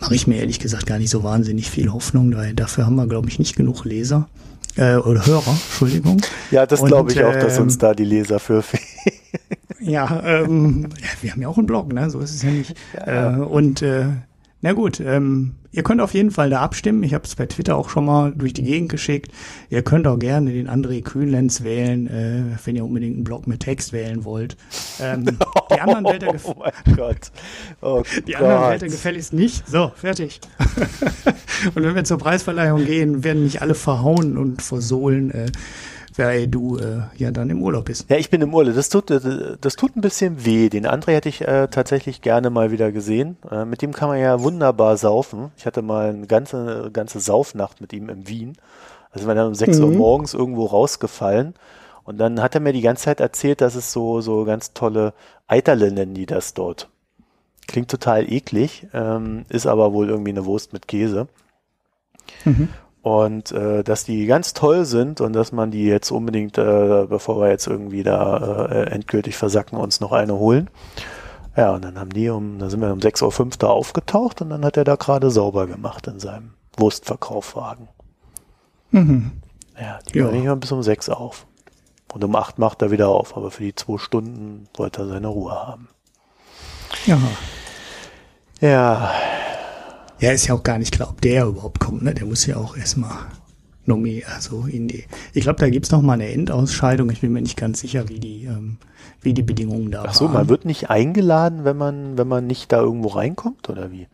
Mache 0.00 0.14
ich 0.14 0.26
mir 0.26 0.36
ehrlich 0.36 0.60
gesagt 0.60 0.86
gar 0.86 0.98
nicht 0.98 1.10
so 1.10 1.22
wahnsinnig 1.22 1.70
viel 1.70 1.92
Hoffnung, 1.92 2.34
weil 2.34 2.54
dafür 2.54 2.86
haben 2.86 2.96
wir, 2.96 3.06
glaube 3.06 3.28
ich, 3.28 3.38
nicht 3.38 3.56
genug 3.56 3.84
Leser 3.84 4.28
äh, 4.76 4.96
oder 4.96 5.26
Hörer, 5.26 5.50
Entschuldigung. 5.50 6.20
Ja, 6.50 6.66
das 6.66 6.84
glaube 6.84 7.12
ich 7.12 7.22
auch, 7.22 7.34
dass 7.34 7.58
uns 7.58 7.74
ähm, 7.74 7.80
da 7.80 7.94
die 7.94 8.04
Leser 8.04 8.38
für 8.38 8.62
fehlen. 8.62 8.84
ja, 9.80 10.22
ähm, 10.24 10.88
ja, 11.00 11.08
wir 11.20 11.32
haben 11.32 11.42
ja 11.42 11.48
auch 11.48 11.58
einen 11.58 11.66
Blog, 11.66 11.92
ne? 11.92 12.10
So 12.10 12.20
ist 12.20 12.34
es 12.34 12.42
ja 12.42 12.50
nicht. 12.50 12.74
Ja. 12.94 13.38
Äh, 13.38 13.40
und 13.40 13.82
äh, 13.82 14.06
na 14.60 14.72
gut, 14.72 14.98
ähm, 14.98 15.54
ihr 15.70 15.84
könnt 15.84 16.00
auf 16.00 16.14
jeden 16.14 16.32
Fall 16.32 16.50
da 16.50 16.60
abstimmen. 16.60 17.04
Ich 17.04 17.14
habe 17.14 17.24
es 17.24 17.36
bei 17.36 17.46
Twitter 17.46 17.76
auch 17.76 17.88
schon 17.88 18.04
mal 18.04 18.32
durch 18.34 18.52
die 18.52 18.64
Gegend 18.64 18.88
geschickt. 18.88 19.30
Ihr 19.70 19.82
könnt 19.82 20.08
auch 20.08 20.18
gerne 20.18 20.50
den 20.50 20.68
André 20.68 21.00
Kühnlenz 21.02 21.62
wählen, 21.62 22.08
äh, 22.08 22.42
wenn 22.64 22.74
ihr 22.74 22.84
unbedingt 22.84 23.14
einen 23.14 23.24
Blog 23.24 23.46
mit 23.46 23.60
Text 23.60 23.92
wählen 23.92 24.24
wollt. 24.24 24.56
Ähm, 25.00 25.24
die 25.70 25.80
anderen 25.80 26.04
Wälder 26.04 26.34
oh 26.42 26.54
mein 26.58 26.96
Gott. 26.96 27.30
Oh 27.82 28.02
die 28.26 28.32
Gott. 28.32 28.42
anderen 28.42 28.70
Wälder 28.70 28.86
gefälligst 28.88 29.32
nicht. 29.32 29.68
So, 29.68 29.92
fertig. 29.94 30.40
und 31.74 31.82
wenn 31.84 31.94
wir 31.94 32.02
zur 32.02 32.18
Preisverleihung 32.18 32.84
gehen, 32.84 33.22
werden 33.22 33.44
nicht 33.44 33.62
alle 33.62 33.74
verhauen 33.74 34.36
und 34.36 34.60
versohlen. 34.60 35.30
Äh, 35.30 35.52
weil 36.18 36.48
du 36.48 36.78
äh, 36.78 37.02
ja 37.16 37.30
dann 37.30 37.48
im 37.50 37.62
Urlaub 37.62 37.86
bist. 37.86 38.10
Ja, 38.10 38.16
ich 38.16 38.30
bin 38.30 38.40
im 38.42 38.52
Urlaub. 38.52 38.74
Das 38.74 38.88
tut, 38.88 39.10
das 39.10 39.76
tut 39.76 39.96
ein 39.96 40.00
bisschen 40.00 40.44
weh. 40.44 40.68
Den 40.68 40.86
André 40.86 41.12
hätte 41.12 41.28
ich 41.28 41.46
äh, 41.46 41.68
tatsächlich 41.68 42.22
gerne 42.22 42.50
mal 42.50 42.70
wieder 42.70 42.92
gesehen. 42.92 43.36
Äh, 43.50 43.64
mit 43.64 43.82
dem 43.82 43.92
kann 43.92 44.08
man 44.08 44.18
ja 44.18 44.42
wunderbar 44.42 44.96
saufen. 44.96 45.52
Ich 45.56 45.66
hatte 45.66 45.82
mal 45.82 46.10
eine 46.10 46.26
ganze, 46.26 46.90
ganze 46.92 47.20
Saufnacht 47.20 47.80
mit 47.80 47.92
ihm 47.92 48.08
in 48.08 48.26
Wien. 48.28 48.56
Also 49.10 49.26
wir 49.26 49.34
dann 49.34 49.48
um 49.48 49.54
6 49.54 49.78
mhm. 49.78 49.84
Uhr 49.84 49.90
morgens 49.92 50.34
irgendwo 50.34 50.66
rausgefallen. 50.66 51.54
Und 52.04 52.18
dann 52.18 52.42
hat 52.42 52.54
er 52.54 52.60
mir 52.60 52.72
die 52.72 52.80
ganze 52.80 53.04
Zeit 53.04 53.20
erzählt, 53.20 53.60
dass 53.60 53.74
es 53.74 53.92
so, 53.92 54.20
so 54.20 54.44
ganz 54.44 54.72
tolle 54.72 55.12
Eiterle 55.46 55.92
nennen 55.92 56.14
die 56.14 56.26
das 56.26 56.54
dort. 56.54 56.88
Klingt 57.66 57.90
total 57.90 58.32
eklig, 58.32 58.86
ähm, 58.94 59.44
ist 59.50 59.66
aber 59.66 59.92
wohl 59.92 60.08
irgendwie 60.08 60.30
eine 60.30 60.46
Wurst 60.46 60.72
mit 60.72 60.88
Käse. 60.88 61.28
Mhm. 62.44 62.70
Und 63.08 63.52
äh, 63.52 63.82
dass 63.82 64.04
die 64.04 64.26
ganz 64.26 64.52
toll 64.52 64.84
sind 64.84 65.22
und 65.22 65.32
dass 65.32 65.50
man 65.50 65.70
die 65.70 65.86
jetzt 65.86 66.10
unbedingt, 66.10 66.58
äh, 66.58 67.06
bevor 67.08 67.40
wir 67.40 67.48
jetzt 67.48 67.66
irgendwie 67.66 68.02
da 68.02 68.66
äh, 68.66 68.90
endgültig 68.90 69.34
versacken, 69.34 69.78
uns 69.78 70.00
noch 70.00 70.12
eine 70.12 70.34
holen. 70.34 70.68
Ja, 71.56 71.70
und 71.70 71.86
dann 71.86 71.98
haben 71.98 72.10
die 72.10 72.28
um, 72.28 72.58
da 72.58 72.68
sind 72.68 72.82
wir 72.82 72.92
um 72.92 72.98
6.05 72.98 73.40
Uhr 73.40 73.50
da 73.60 73.68
aufgetaucht 73.68 74.42
und 74.42 74.50
dann 74.50 74.62
hat 74.62 74.76
er 74.76 74.84
da 74.84 74.96
gerade 74.96 75.30
sauber 75.30 75.66
gemacht 75.66 76.06
in 76.06 76.20
seinem 76.20 76.50
Wurstverkaufwagen. 76.76 77.88
Mhm. 78.90 79.32
Ja, 79.80 80.00
die 80.12 80.18
ja. 80.18 80.26
mal 80.26 80.56
bis 80.56 80.70
um 80.70 80.82
6 80.82 81.08
auf. 81.08 81.46
Und 82.12 82.22
um 82.22 82.36
8 82.36 82.58
macht 82.58 82.82
er 82.82 82.90
wieder 82.90 83.08
auf, 83.08 83.38
aber 83.38 83.50
für 83.50 83.62
die 83.62 83.74
zwei 83.74 83.96
Stunden 83.96 84.68
wollte 84.76 85.00
er 85.00 85.08
seine 85.08 85.28
Ruhe 85.28 85.52
haben. 85.52 85.88
Ja. 87.06 87.18
Ja, 88.60 89.12
ja, 90.20 90.32
ist 90.32 90.46
ja 90.46 90.54
auch 90.54 90.62
gar 90.62 90.78
nicht 90.78 90.92
klar, 90.92 91.10
ob 91.10 91.20
der 91.20 91.46
überhaupt 91.46 91.80
kommt. 91.80 92.02
Ne? 92.02 92.14
Der 92.14 92.26
muss 92.26 92.46
ja 92.46 92.56
auch 92.56 92.76
erstmal 92.76 93.16
nomi 93.88 94.22
also 94.32 94.66
in 94.70 94.88
die. 94.88 95.04
Ich 95.32 95.42
glaube, 95.42 95.60
da 95.60 95.68
gibt's 95.70 95.90
noch 95.90 96.02
mal 96.02 96.14
eine 96.14 96.30
Endausscheidung. 96.30 97.10
Ich 97.10 97.20
bin 97.20 97.32
mir 97.32 97.42
nicht 97.42 97.56
ganz 97.56 97.80
sicher, 97.80 98.08
wie 98.08 98.20
die, 98.20 98.44
ähm, 98.44 98.76
wie 99.22 99.34
die 99.34 99.42
Bedingungen 99.42 99.90
da 99.90 100.04
Ach 100.06 100.14
so, 100.14 100.26
waren. 100.26 100.34
man 100.34 100.48
wird 100.48 100.64
nicht 100.64 100.90
eingeladen, 100.90 101.64
wenn 101.64 101.76
man, 101.76 102.18
wenn 102.18 102.28
man 102.28 102.46
nicht 102.46 102.70
da 102.70 102.80
irgendwo 102.80 103.08
reinkommt, 103.08 103.68
oder 103.68 103.90
wie? 103.90 104.06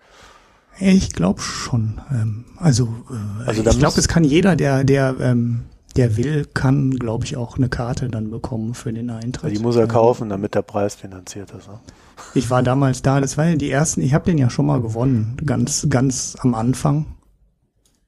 Ich 0.78 1.12
glaube 1.12 1.40
schon. 1.40 2.00
Ähm, 2.10 2.44
also, 2.56 2.88
äh, 3.10 3.48
also 3.48 3.62
ich 3.62 3.78
glaube, 3.78 3.98
es 3.98 4.08
kann 4.08 4.24
jeder, 4.24 4.56
der, 4.56 4.84
der, 4.84 5.16
ähm, 5.20 5.64
der 5.96 6.16
will, 6.16 6.46
kann, 6.52 6.92
glaube 6.92 7.24
ich, 7.24 7.36
auch 7.36 7.56
eine 7.56 7.68
Karte 7.68 8.08
dann 8.08 8.30
bekommen 8.30 8.74
für 8.74 8.92
den 8.92 9.10
Eintritt. 9.10 9.56
Die 9.56 9.60
muss 9.60 9.76
er 9.76 9.86
kaufen, 9.86 10.28
damit 10.28 10.54
der 10.54 10.62
Preis 10.62 10.94
finanziert 10.94 11.52
ist. 11.52 11.68
Ne? 11.68 11.78
Ich 12.34 12.50
war 12.50 12.62
damals 12.62 13.02
da, 13.02 13.20
das 13.20 13.38
waren 13.38 13.50
ja 13.50 13.56
die 13.56 13.70
ersten, 13.70 14.00
ich 14.00 14.12
habe 14.14 14.24
den 14.26 14.38
ja 14.38 14.50
schon 14.50 14.66
mal 14.66 14.80
gewonnen, 14.80 15.36
ganz, 15.44 15.86
ganz 15.88 16.36
am 16.40 16.54
Anfang. 16.54 17.06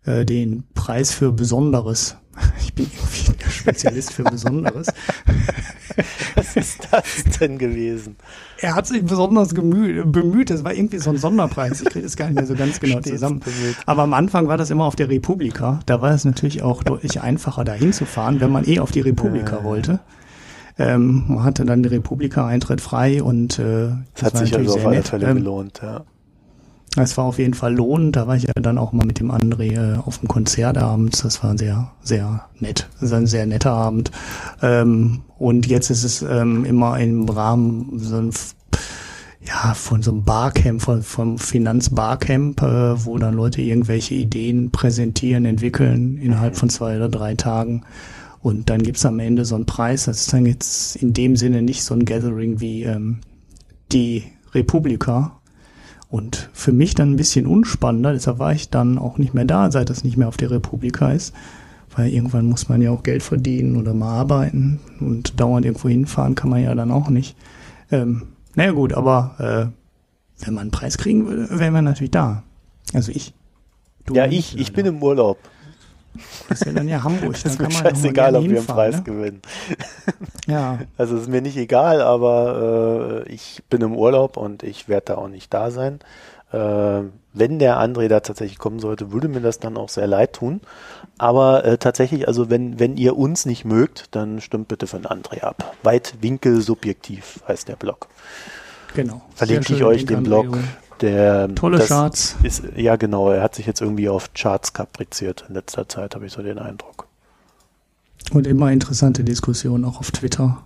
Äh, 0.05 0.25
den 0.25 0.65
Preis 0.75 1.13
für 1.13 1.33
Besonderes. 1.33 2.17
Ich 2.61 2.75
bin 2.75 2.87
irgendwie 2.95 3.33
der 3.43 3.51
Spezialist 3.51 4.13
für 4.13 4.25
Besonderes. 4.25 4.89
Das, 6.35 6.55
ist 6.57 6.87
das 6.91 7.25
denn 7.41 7.57
gewesen? 7.57 8.17
Er 8.61 8.75
hat 8.75 8.87
sich 8.87 9.03
besonders 9.03 9.55
bemüht. 9.55 10.51
Das 10.51 10.63
war 10.63 10.75
irgendwie 10.75 10.99
so 10.99 11.09
ein 11.09 11.17
Sonderpreis. 11.17 11.81
Ich 11.81 11.89
kriege 11.89 12.05
das 12.05 12.17
gar 12.17 12.27
nicht 12.27 12.35
mehr 12.35 12.47
so 12.47 12.55
ganz 12.55 12.79
genau 12.81 12.99
Stets 12.99 13.09
zusammen. 13.13 13.41
bemüht. 13.41 13.77
Aber 13.87 14.03
am 14.03 14.13
Anfang 14.13 14.47
war 14.47 14.59
das 14.59 14.69
immer 14.69 14.85
auf 14.85 14.95
der 14.97 15.09
Republika. 15.09 15.81
Da 15.87 16.03
war 16.03 16.11
es 16.13 16.27
natürlich 16.27 16.63
auch 16.63 16.83
deutlich 16.83 17.23
einfacher, 17.23 17.65
da 17.65 17.73
hinzufahren, 17.73 18.41
wenn 18.41 18.51
man 18.51 18.67
eh 18.69 18.81
auf 18.81 18.91
die 18.91 19.01
Republika 19.01 19.57
Ja. 19.59 19.65
wollte. 19.65 20.01
Ähm, 20.79 21.25
man 21.29 21.45
hatte 21.45 21.65
dann 21.65 21.83
die 21.83 21.89
Republika-Eintritt 21.89 22.81
frei 22.81 23.23
und 23.23 23.59
äh, 23.59 23.89
Das 24.15 24.25
hat 24.25 24.35
war 24.35 24.41
sich 24.41 24.55
also 24.57 24.75
auf 24.75 24.87
alle. 24.87 25.03
Fälle 25.03 25.27
Ähm, 25.27 25.37
gelohnt, 25.39 25.81
ja. 25.83 26.03
Es 26.99 27.17
war 27.19 27.25
auf 27.27 27.39
jeden 27.39 27.55
Fall 27.55 27.75
lohnend. 27.75 28.17
Da 28.17 28.27
war 28.27 28.37
ich 28.37 28.45
ja 28.45 28.53
dann 28.55 28.79
auch 28.79 28.93
mal 28.93 29.07
mit 29.07 29.21
dem 29.21 29.31
André 29.31 29.73
äh, 29.75 29.99
auf 29.99 30.19
dem 30.19 30.29
Konzert 30.29 30.79
abends. 30.79 31.23
Das 31.23 31.43
war 31.43 31.57
sehr, 31.59 31.93
sehr 32.03 32.47
nett. 32.59 32.89
Das 33.01 33.11
war 33.11 33.19
ein 33.19 33.27
sehr 33.27 33.47
netter 33.47 33.73
Abend. 33.73 34.11
Ähm, 34.63 35.23
und 35.39 35.67
jetzt 35.67 35.91
ist 35.91 36.05
es 36.05 36.23
ähm, 36.23 36.65
immer 36.65 36.99
im 36.99 37.29
Rahmen 37.29 37.99
so 37.99 38.17
ein, 38.17 38.31
ja, 39.47 39.75
von 39.75 40.03
so 40.03 40.11
einem 40.11 40.25
Barcamp, 40.25 40.81
von, 40.81 41.03
vom 41.03 41.39
Finanzbarcamp, 41.39 42.63
äh, 42.63 43.05
wo 43.05 43.19
dann 43.19 43.35
Leute 43.35 43.61
irgendwelche 43.61 44.15
Ideen 44.15 44.71
präsentieren, 44.71 45.45
entwickeln 45.45 46.17
innerhalb 46.17 46.57
von 46.57 46.71
zwei 46.71 46.97
oder 46.97 47.11
drei 47.11 47.35
Tagen. 47.35 47.83
Und 48.47 48.71
dann 48.71 48.83
gibt's 48.83 49.05
am 49.05 49.19
Ende 49.19 49.45
so 49.45 49.57
einen 49.57 49.67
Preis. 49.67 50.05
Das 50.05 50.21
ist 50.21 50.33
dann 50.33 50.47
jetzt 50.47 50.97
in 50.97 51.13
dem 51.13 51.35
Sinne 51.35 51.63
nicht 51.63 51.83
so 51.83 51.95
ein 51.95 52.05
Gathering 52.05 52.61
wie 52.61 52.85
ähm, 52.85 53.19
die 53.91 54.25
Republika, 54.55 55.41
und 56.09 56.49
für 56.53 56.73
mich 56.73 56.95
dann 56.95 57.13
ein 57.13 57.17
bisschen 57.17 57.47
unspannender, 57.47 58.13
deshalb 58.13 58.39
war 58.39 58.53
ich 58.53 58.71
dann 58.71 58.99
auch 58.99 59.19
nicht 59.19 59.35
mehr 59.35 59.45
da, 59.45 59.71
seit 59.71 59.91
das 59.91 60.05
nicht 60.05 60.17
mehr 60.17 60.29
auf 60.29 60.37
der 60.37 60.51
Republika 60.51 61.11
ist. 61.11 61.35
Weil 61.95 62.11
irgendwann 62.11 62.47
muss 62.47 62.69
man 62.69 62.83
ja 62.83 62.91
auch 62.91 63.03
Geld 63.03 63.23
verdienen 63.23 63.77
oder 63.77 63.95
mal 63.95 64.13
arbeiten 64.13 64.81
und 65.01 65.41
dauernd 65.41 65.65
irgendwo 65.65 65.89
hinfahren 65.89 66.35
kann 66.35 66.51
man 66.51 66.63
ja 66.63 66.75
dann 66.75 66.91
auch 66.91 67.09
nicht. 67.09 67.37
Ähm, 67.91 68.29
naja 68.55 68.73
gut, 68.73 68.93
aber 68.93 69.35
äh, 69.39 70.45
wenn 70.45 70.55
man 70.55 70.63
einen 70.63 70.71
Preis 70.71 70.99
kriegen 70.99 71.27
würde, 71.27 71.59
wären 71.59 71.73
wir 71.73 71.83
natürlich 71.83 72.11
da. 72.11 72.43
Also 72.93 73.13
ich. 73.13 73.33
Du 74.05 74.15
Ja, 74.15 74.27
ich, 74.27 74.59
ich 74.59 74.73
bin 74.73 74.87
im 74.87 75.03
Urlaub. 75.03 75.39
Das 76.49 76.65
wäre 76.65 76.75
dann 76.75 76.89
ja 76.89 77.03
Hamburg. 77.03 77.35
Das 77.43 77.45
ist 77.45 77.61
mir 77.61 77.71
scheißegal, 77.71 78.37
ob 78.37 78.45
wir 78.45 78.59
einen 78.59 78.67
Preis 78.67 78.97
ne? 78.97 79.03
gewinnen. 79.03 79.43
Ja, 80.47 80.79
Also 80.97 81.17
es 81.17 81.23
ist 81.23 81.29
mir 81.29 81.43
nicht 81.43 81.57
egal, 81.57 82.01
aber 82.01 83.25
äh, 83.27 83.33
ich 83.33 83.63
bin 83.69 83.83
im 83.83 83.97
Urlaub 83.97 84.37
und 84.37 84.63
ich 84.63 84.89
werde 84.89 85.07
da 85.07 85.15
auch 85.17 85.29
nicht 85.29 85.53
da 85.53 85.71
sein. 85.71 85.99
Äh, 86.53 87.03
wenn 87.33 87.59
der 87.59 87.79
André 87.79 88.09
da 88.09 88.21
tatsächlich 88.21 88.59
kommen 88.59 88.79
sollte, 88.79 89.13
würde 89.13 89.29
mir 89.29 89.41
das 89.41 89.59
dann 89.59 89.77
auch 89.77 89.89
sehr 89.89 90.07
leid 90.07 90.35
tun. 90.35 90.61
Aber 91.19 91.65
äh, 91.65 91.79
tatsächlich, 91.79 92.29
also 92.29 92.49
wenn, 92.51 92.79
wenn 92.79 92.97
ihr 92.97 93.17
uns 93.17 93.47
nicht 93.47 93.65
mögt, 93.65 94.15
dann 94.15 94.41
stimmt 94.41 94.69
bitte 94.69 94.87
für 94.87 94.99
den 94.99 95.07
André 95.07 95.43
ab. 95.43 95.75
Weitwinkel 95.83 96.61
subjektiv 96.61 97.41
heißt 97.49 97.69
der 97.69 97.77
Blog. 97.77 98.09
genau. 98.95 99.23
Verlinke 99.35 99.75
ich 99.75 99.83
euch 99.83 100.07
den 100.07 100.19
an 100.19 100.23
Blog. 100.25 100.59
Der, 101.01 101.55
Tolle 101.55 101.79
Charts. 101.79 102.37
Ist, 102.43 102.63
ja, 102.75 102.97
genau. 102.97 103.31
Er 103.31 103.43
hat 103.43 103.55
sich 103.55 103.67
jetzt 103.67 103.81
irgendwie 103.81 104.09
auf 104.09 104.33
Charts 104.33 104.73
kapriziert 104.73 105.45
in 105.49 105.55
letzter 105.55 105.89
Zeit, 105.89 106.15
habe 106.15 106.27
ich 106.27 106.33
so 106.33 106.43
den 106.43 106.59
Eindruck. 106.59 107.07
Und 108.33 108.47
immer 108.47 108.73
interessante 108.73 109.23
Diskussionen 109.23 109.85
auch 109.85 110.01
auf 110.01 110.11
Twitter 110.11 110.65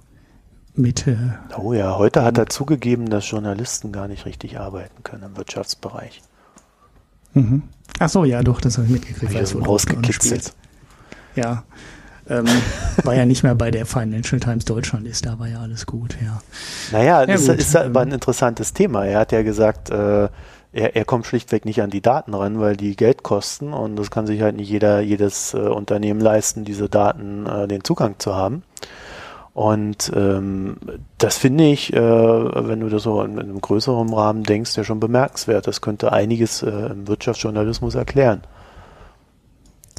mit 0.75 1.07
äh, 1.07 1.17
Oh 1.59 1.73
ja, 1.73 1.99
heute 1.99 2.23
hat 2.23 2.39
er 2.39 2.47
zugegeben, 2.47 3.11
dass 3.11 3.29
Journalisten 3.29 3.93
gar 3.93 4.09
nicht 4.09 4.25
richtig 4.25 4.59
arbeiten 4.59 5.03
können 5.03 5.25
im 5.25 5.37
Wirtschaftsbereich. 5.37 6.23
Mhm. 7.35 7.65
Ach 7.99 8.09
so, 8.09 8.25
ja, 8.25 8.43
doch, 8.43 8.61
das 8.61 8.79
habe 8.79 8.87
ich 8.87 8.93
mitgekriegt. 8.93 9.25
Hab 9.25 9.31
ich 9.31 9.39
als 9.39 9.55
also 9.55 9.65
rausgekitzelt. 9.65 10.55
Ja. 11.37 11.65
Ähm, 12.31 12.47
war 13.05 13.15
ja 13.15 13.27
nicht 13.27 13.43
mehr 13.43 13.55
bei 13.57 13.71
der 13.73 13.85
Financial 13.87 14.39
Times 14.41 14.65
Deutschland 14.65 15.07
ist, 15.07 15.27
da 15.27 15.39
war 15.41 15.49
ja 15.49 15.59
alles 15.61 15.85
gut, 15.85 16.17
ja. 16.25 16.41
Naja, 16.93 17.21
Ja, 17.23 17.27
das 17.27 17.47
gut, 17.49 17.57
ist 17.57 17.75
aber 17.77 18.01
ein 18.01 18.13
interessantes 18.13 18.73
Thema. 18.73 19.05
Er 19.05 19.19
hat 19.19 19.33
ja 19.33 19.43
gesagt, 19.43 19.91
äh, 19.91 20.29
er, 20.73 20.95
er 20.95 21.05
kommt 21.05 21.27
schlichtweg 21.27 21.65
nicht 21.65 21.83
an 21.83 21.91
die 21.91 22.01
Daten 22.01 22.33
ran, 22.33 22.61
weil 22.61 22.77
die 22.77 22.95
Geld 22.95 23.25
kosten 23.25 23.73
und 23.73 23.97
das 23.97 24.13
kann 24.13 24.29
sich 24.29 24.41
halt 24.43 24.55
nicht 24.57 24.71
jeder, 24.71 25.01
jedes 25.01 25.53
äh, 25.55 25.59
Unternehmen 25.59 26.21
leisten, 26.21 26.65
diese 26.65 26.89
Daten, 26.89 27.47
äh, 27.47 27.67
den 27.67 27.83
Zugang 27.83 28.15
zu 28.19 28.37
haben. 28.37 28.63
Und 29.53 30.13
ähm, 30.15 30.77
das 31.19 31.37
finde 31.37 31.65
ich, 31.65 31.93
äh, 31.93 31.99
wenn 32.01 32.79
du 32.79 32.89
das 32.89 33.03
so 33.03 33.21
in, 33.23 33.33
in 33.33 33.41
einem 33.41 33.61
größeren 33.61 34.15
Rahmen 34.15 34.45
denkst, 34.45 34.77
ja 34.77 34.85
schon 34.85 35.01
bemerkenswert. 35.01 35.67
Das 35.67 35.81
könnte 35.81 36.13
einiges 36.13 36.63
äh, 36.63 36.71
im 36.71 37.09
Wirtschaftsjournalismus 37.09 37.97
erklären. 37.97 38.43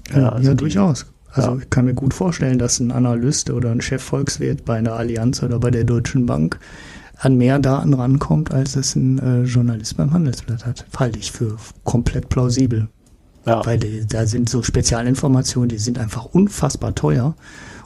Ja, 0.10 0.16
Ja, 0.16 0.22
ja, 0.24 0.30
also 0.30 0.52
die- 0.52 0.56
durchaus. 0.58 1.06
Also 1.34 1.60
ich 1.60 1.70
kann 1.70 1.86
mir 1.86 1.94
gut 1.94 2.14
vorstellen, 2.14 2.60
dass 2.60 2.80
ein 2.80 2.92
Analyst 2.92 3.50
oder 3.50 3.72
ein 3.72 3.82
Chefvolkswirt 3.82 4.66
bei 4.66 4.78
einer 4.78 4.94
Allianz 4.94 5.42
oder 5.44 5.60
bei 5.60 5.72
der 5.72 5.86
Deutschen 5.86 6.26
Bank 6.26 6.60
an 7.18 7.38
mehr 7.38 7.60
Daten 7.60 7.94
rankommt, 7.94 8.52
als 8.52 8.76
es 8.76 8.96
ein 8.96 9.20
äh, 9.20 9.44
Journalist 9.44 9.96
beim 9.96 10.12
Handelsblatt 10.12 10.66
hat. 10.66 10.86
Halte 10.98 11.20
ich 11.20 11.32
für 11.32 11.58
komplett 11.84 12.30
plausibel. 12.30 12.90
Ja, 13.46 13.66
Weil 13.66 13.80
die, 13.80 14.06
da 14.06 14.26
sind 14.26 14.50
so 14.50 14.62
Spezialinformationen, 14.62 15.70
die 15.70 15.78
sind 15.78 15.98
einfach 15.98 16.26
unfassbar 16.26 16.94
teuer. 16.96 17.36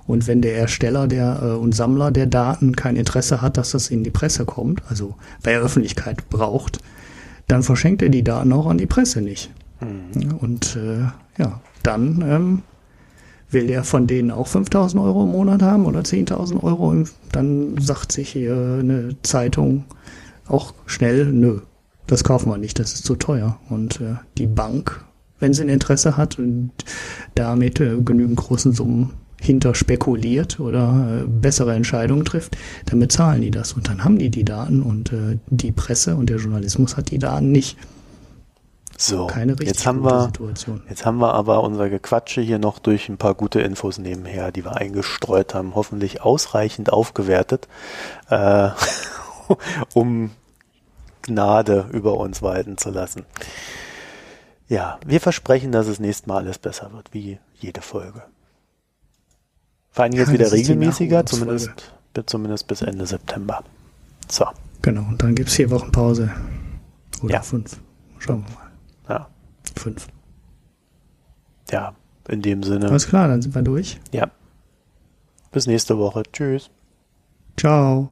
Und 0.08 0.28
wenn 0.28 0.42
der 0.42 0.58
Ersteller 0.58 1.08
der, 1.08 1.40
äh, 1.42 1.46
und 1.56 1.74
Sammler 1.74 2.12
der 2.12 2.28
Daten 2.28 2.76
kein 2.76 2.96
Interesse 2.96 3.42
hat, 3.42 3.58
dass 3.58 3.72
das 3.72 3.90
in 3.90 4.04
die 4.04 4.12
Presse 4.12 4.46
kommt, 4.46 4.82
also 4.90 5.16
bei 5.44 5.52
der 5.52 5.62
Öffentlichkeit 5.62 6.30
braucht, 6.30 6.80
dann 7.48 7.64
verschenkt 7.64 8.02
er 8.02 8.10
die 8.10 8.24
Daten 8.24 8.54
auch 8.54 8.68
an 8.68 8.78
die 8.78 8.86
Presse 8.86 9.22
nicht. 9.22 9.52
Mhm. 9.82 10.36
Und 10.36 10.78
äh, 10.78 11.42
ja, 11.42 11.60
dann 11.84 12.24
ähm, 12.28 12.62
will 13.56 13.66
der 13.68 13.84
von 13.84 14.06
denen 14.06 14.30
auch 14.30 14.48
5000 14.48 15.02
Euro 15.02 15.24
im 15.24 15.32
Monat 15.32 15.64
haben 15.64 15.86
oder 15.86 16.02
10.000 16.02 16.62
Euro, 16.62 16.94
dann 17.32 17.78
sagt 17.80 18.12
sich 18.12 18.30
hier 18.30 18.78
eine 18.82 19.16
Zeitung 19.24 19.86
auch 20.48 20.74
schnell, 20.86 21.26
nö, 21.26 21.62
das 22.06 22.24
kaufen 22.24 22.52
wir 22.52 22.58
nicht, 22.58 22.78
das 22.78 22.94
ist 22.94 23.06
zu 23.06 23.16
teuer. 23.16 23.58
Und 23.70 24.02
äh, 24.02 24.16
die 24.38 24.46
Bank, 24.46 25.04
wenn 25.40 25.54
sie 25.54 25.64
ein 25.64 25.70
Interesse 25.70 26.18
hat 26.18 26.38
und 26.38 26.72
damit 27.34 27.80
äh, 27.80 27.98
genügend 28.02 28.38
großen 28.38 28.74
Summen 28.74 29.14
hinter 29.42 29.74
spekuliert 29.74 30.60
oder 30.60 31.24
äh, 31.24 31.28
bessere 31.28 31.74
Entscheidungen 31.74 32.26
trifft, 32.26 32.58
dann 32.86 33.00
bezahlen 33.00 33.42
die 33.42 33.52
das 33.52 33.74
und 33.74 33.88
dann 33.88 34.04
haben 34.04 34.18
die 34.18 34.30
die 34.30 34.46
Daten 34.46 34.82
und 34.84 35.12
äh, 35.14 35.38
die 35.48 35.72
Presse 35.72 36.16
und 36.16 36.30
der 36.30 36.38
Journalismus 36.38 36.98
hat 36.98 37.10
die 37.10 37.20
Daten 37.20 37.52
nicht. 37.52 37.78
So. 38.98 39.28
Keine 39.28 39.56
Jetzt 39.62 39.86
haben 39.86 40.04
wir, 40.04 40.26
Situation. 40.26 40.84
Jetzt 40.90 41.06
haben 41.06 41.18
wir 41.18 41.34
aber 41.34 41.64
unser 41.64 41.90
Gequatsche 41.90 42.42
hier 42.42 42.60
noch 42.60 42.80
durch 42.80 43.10
ein 43.10 43.18
paar 43.18 43.34
gute 43.34 43.62
Infos 43.62 43.98
nebenher, 43.98 44.52
die 44.52 44.64
wir 44.64 44.76
eingestreut 44.78 45.54
haben, 45.54 45.76
hoffentlich 45.76 46.22
ausreichend 46.22 46.92
aufgewertet, 46.92 47.68
äh, 48.30 48.70
um 49.94 50.32
Gnade 51.24 51.90
über 51.92 52.18
uns 52.18 52.42
walten 52.42 52.78
zu 52.78 52.90
lassen. 52.90 53.26
Ja, 54.68 55.00
wir 55.06 55.22
versprechen, 55.22 55.72
dass 55.72 55.88
es 55.88 56.00
nächstes 56.00 56.28
Mal 56.28 56.38
alles 56.38 56.58
besser 56.58 56.92
wird, 56.94 57.14
wie 57.14 57.40
jede 57.56 57.82
Folge. 57.82 58.24
Vor 59.92 60.04
allem 60.04 60.14
jetzt 60.14 60.28
Ja, 60.28 60.34
wieder 60.34 60.52
regelmäßiger, 60.52 61.26
zumindest, 61.26 61.94
zumindest 62.26 62.68
bis 62.68 62.82
Ende 62.82 63.06
September. 63.06 63.64
So, 64.30 64.46
Genau, 64.82 65.02
und 65.02 65.22
dann 65.24 65.34
gibt's 65.34 65.56
vier 65.56 65.72
Wochen 65.72 65.92
Pause. 65.92 66.30
Oder 67.24 67.36
Ja. 67.36 67.42
fünf. 67.42 67.78
Schauen 68.20 68.44
wir 68.48 68.56
mal. 68.56 68.65
Ja, 69.76 69.82
Fünf. 69.82 70.08
ja, 71.72 71.94
in 72.30 72.42
dem 72.42 72.64
Sinne, 72.64 72.90
Alles 72.90 73.08
klar, 73.08 73.28
dann 73.28 73.42
sind 73.42 73.54
wir 73.56 73.62
durch. 73.62 74.00
ja. 74.12 74.30
Bis 75.52 75.68
nächste 75.68 75.98
Woche. 75.98 76.24
Tschüss. 76.34 76.70
Ciao. 77.58 78.04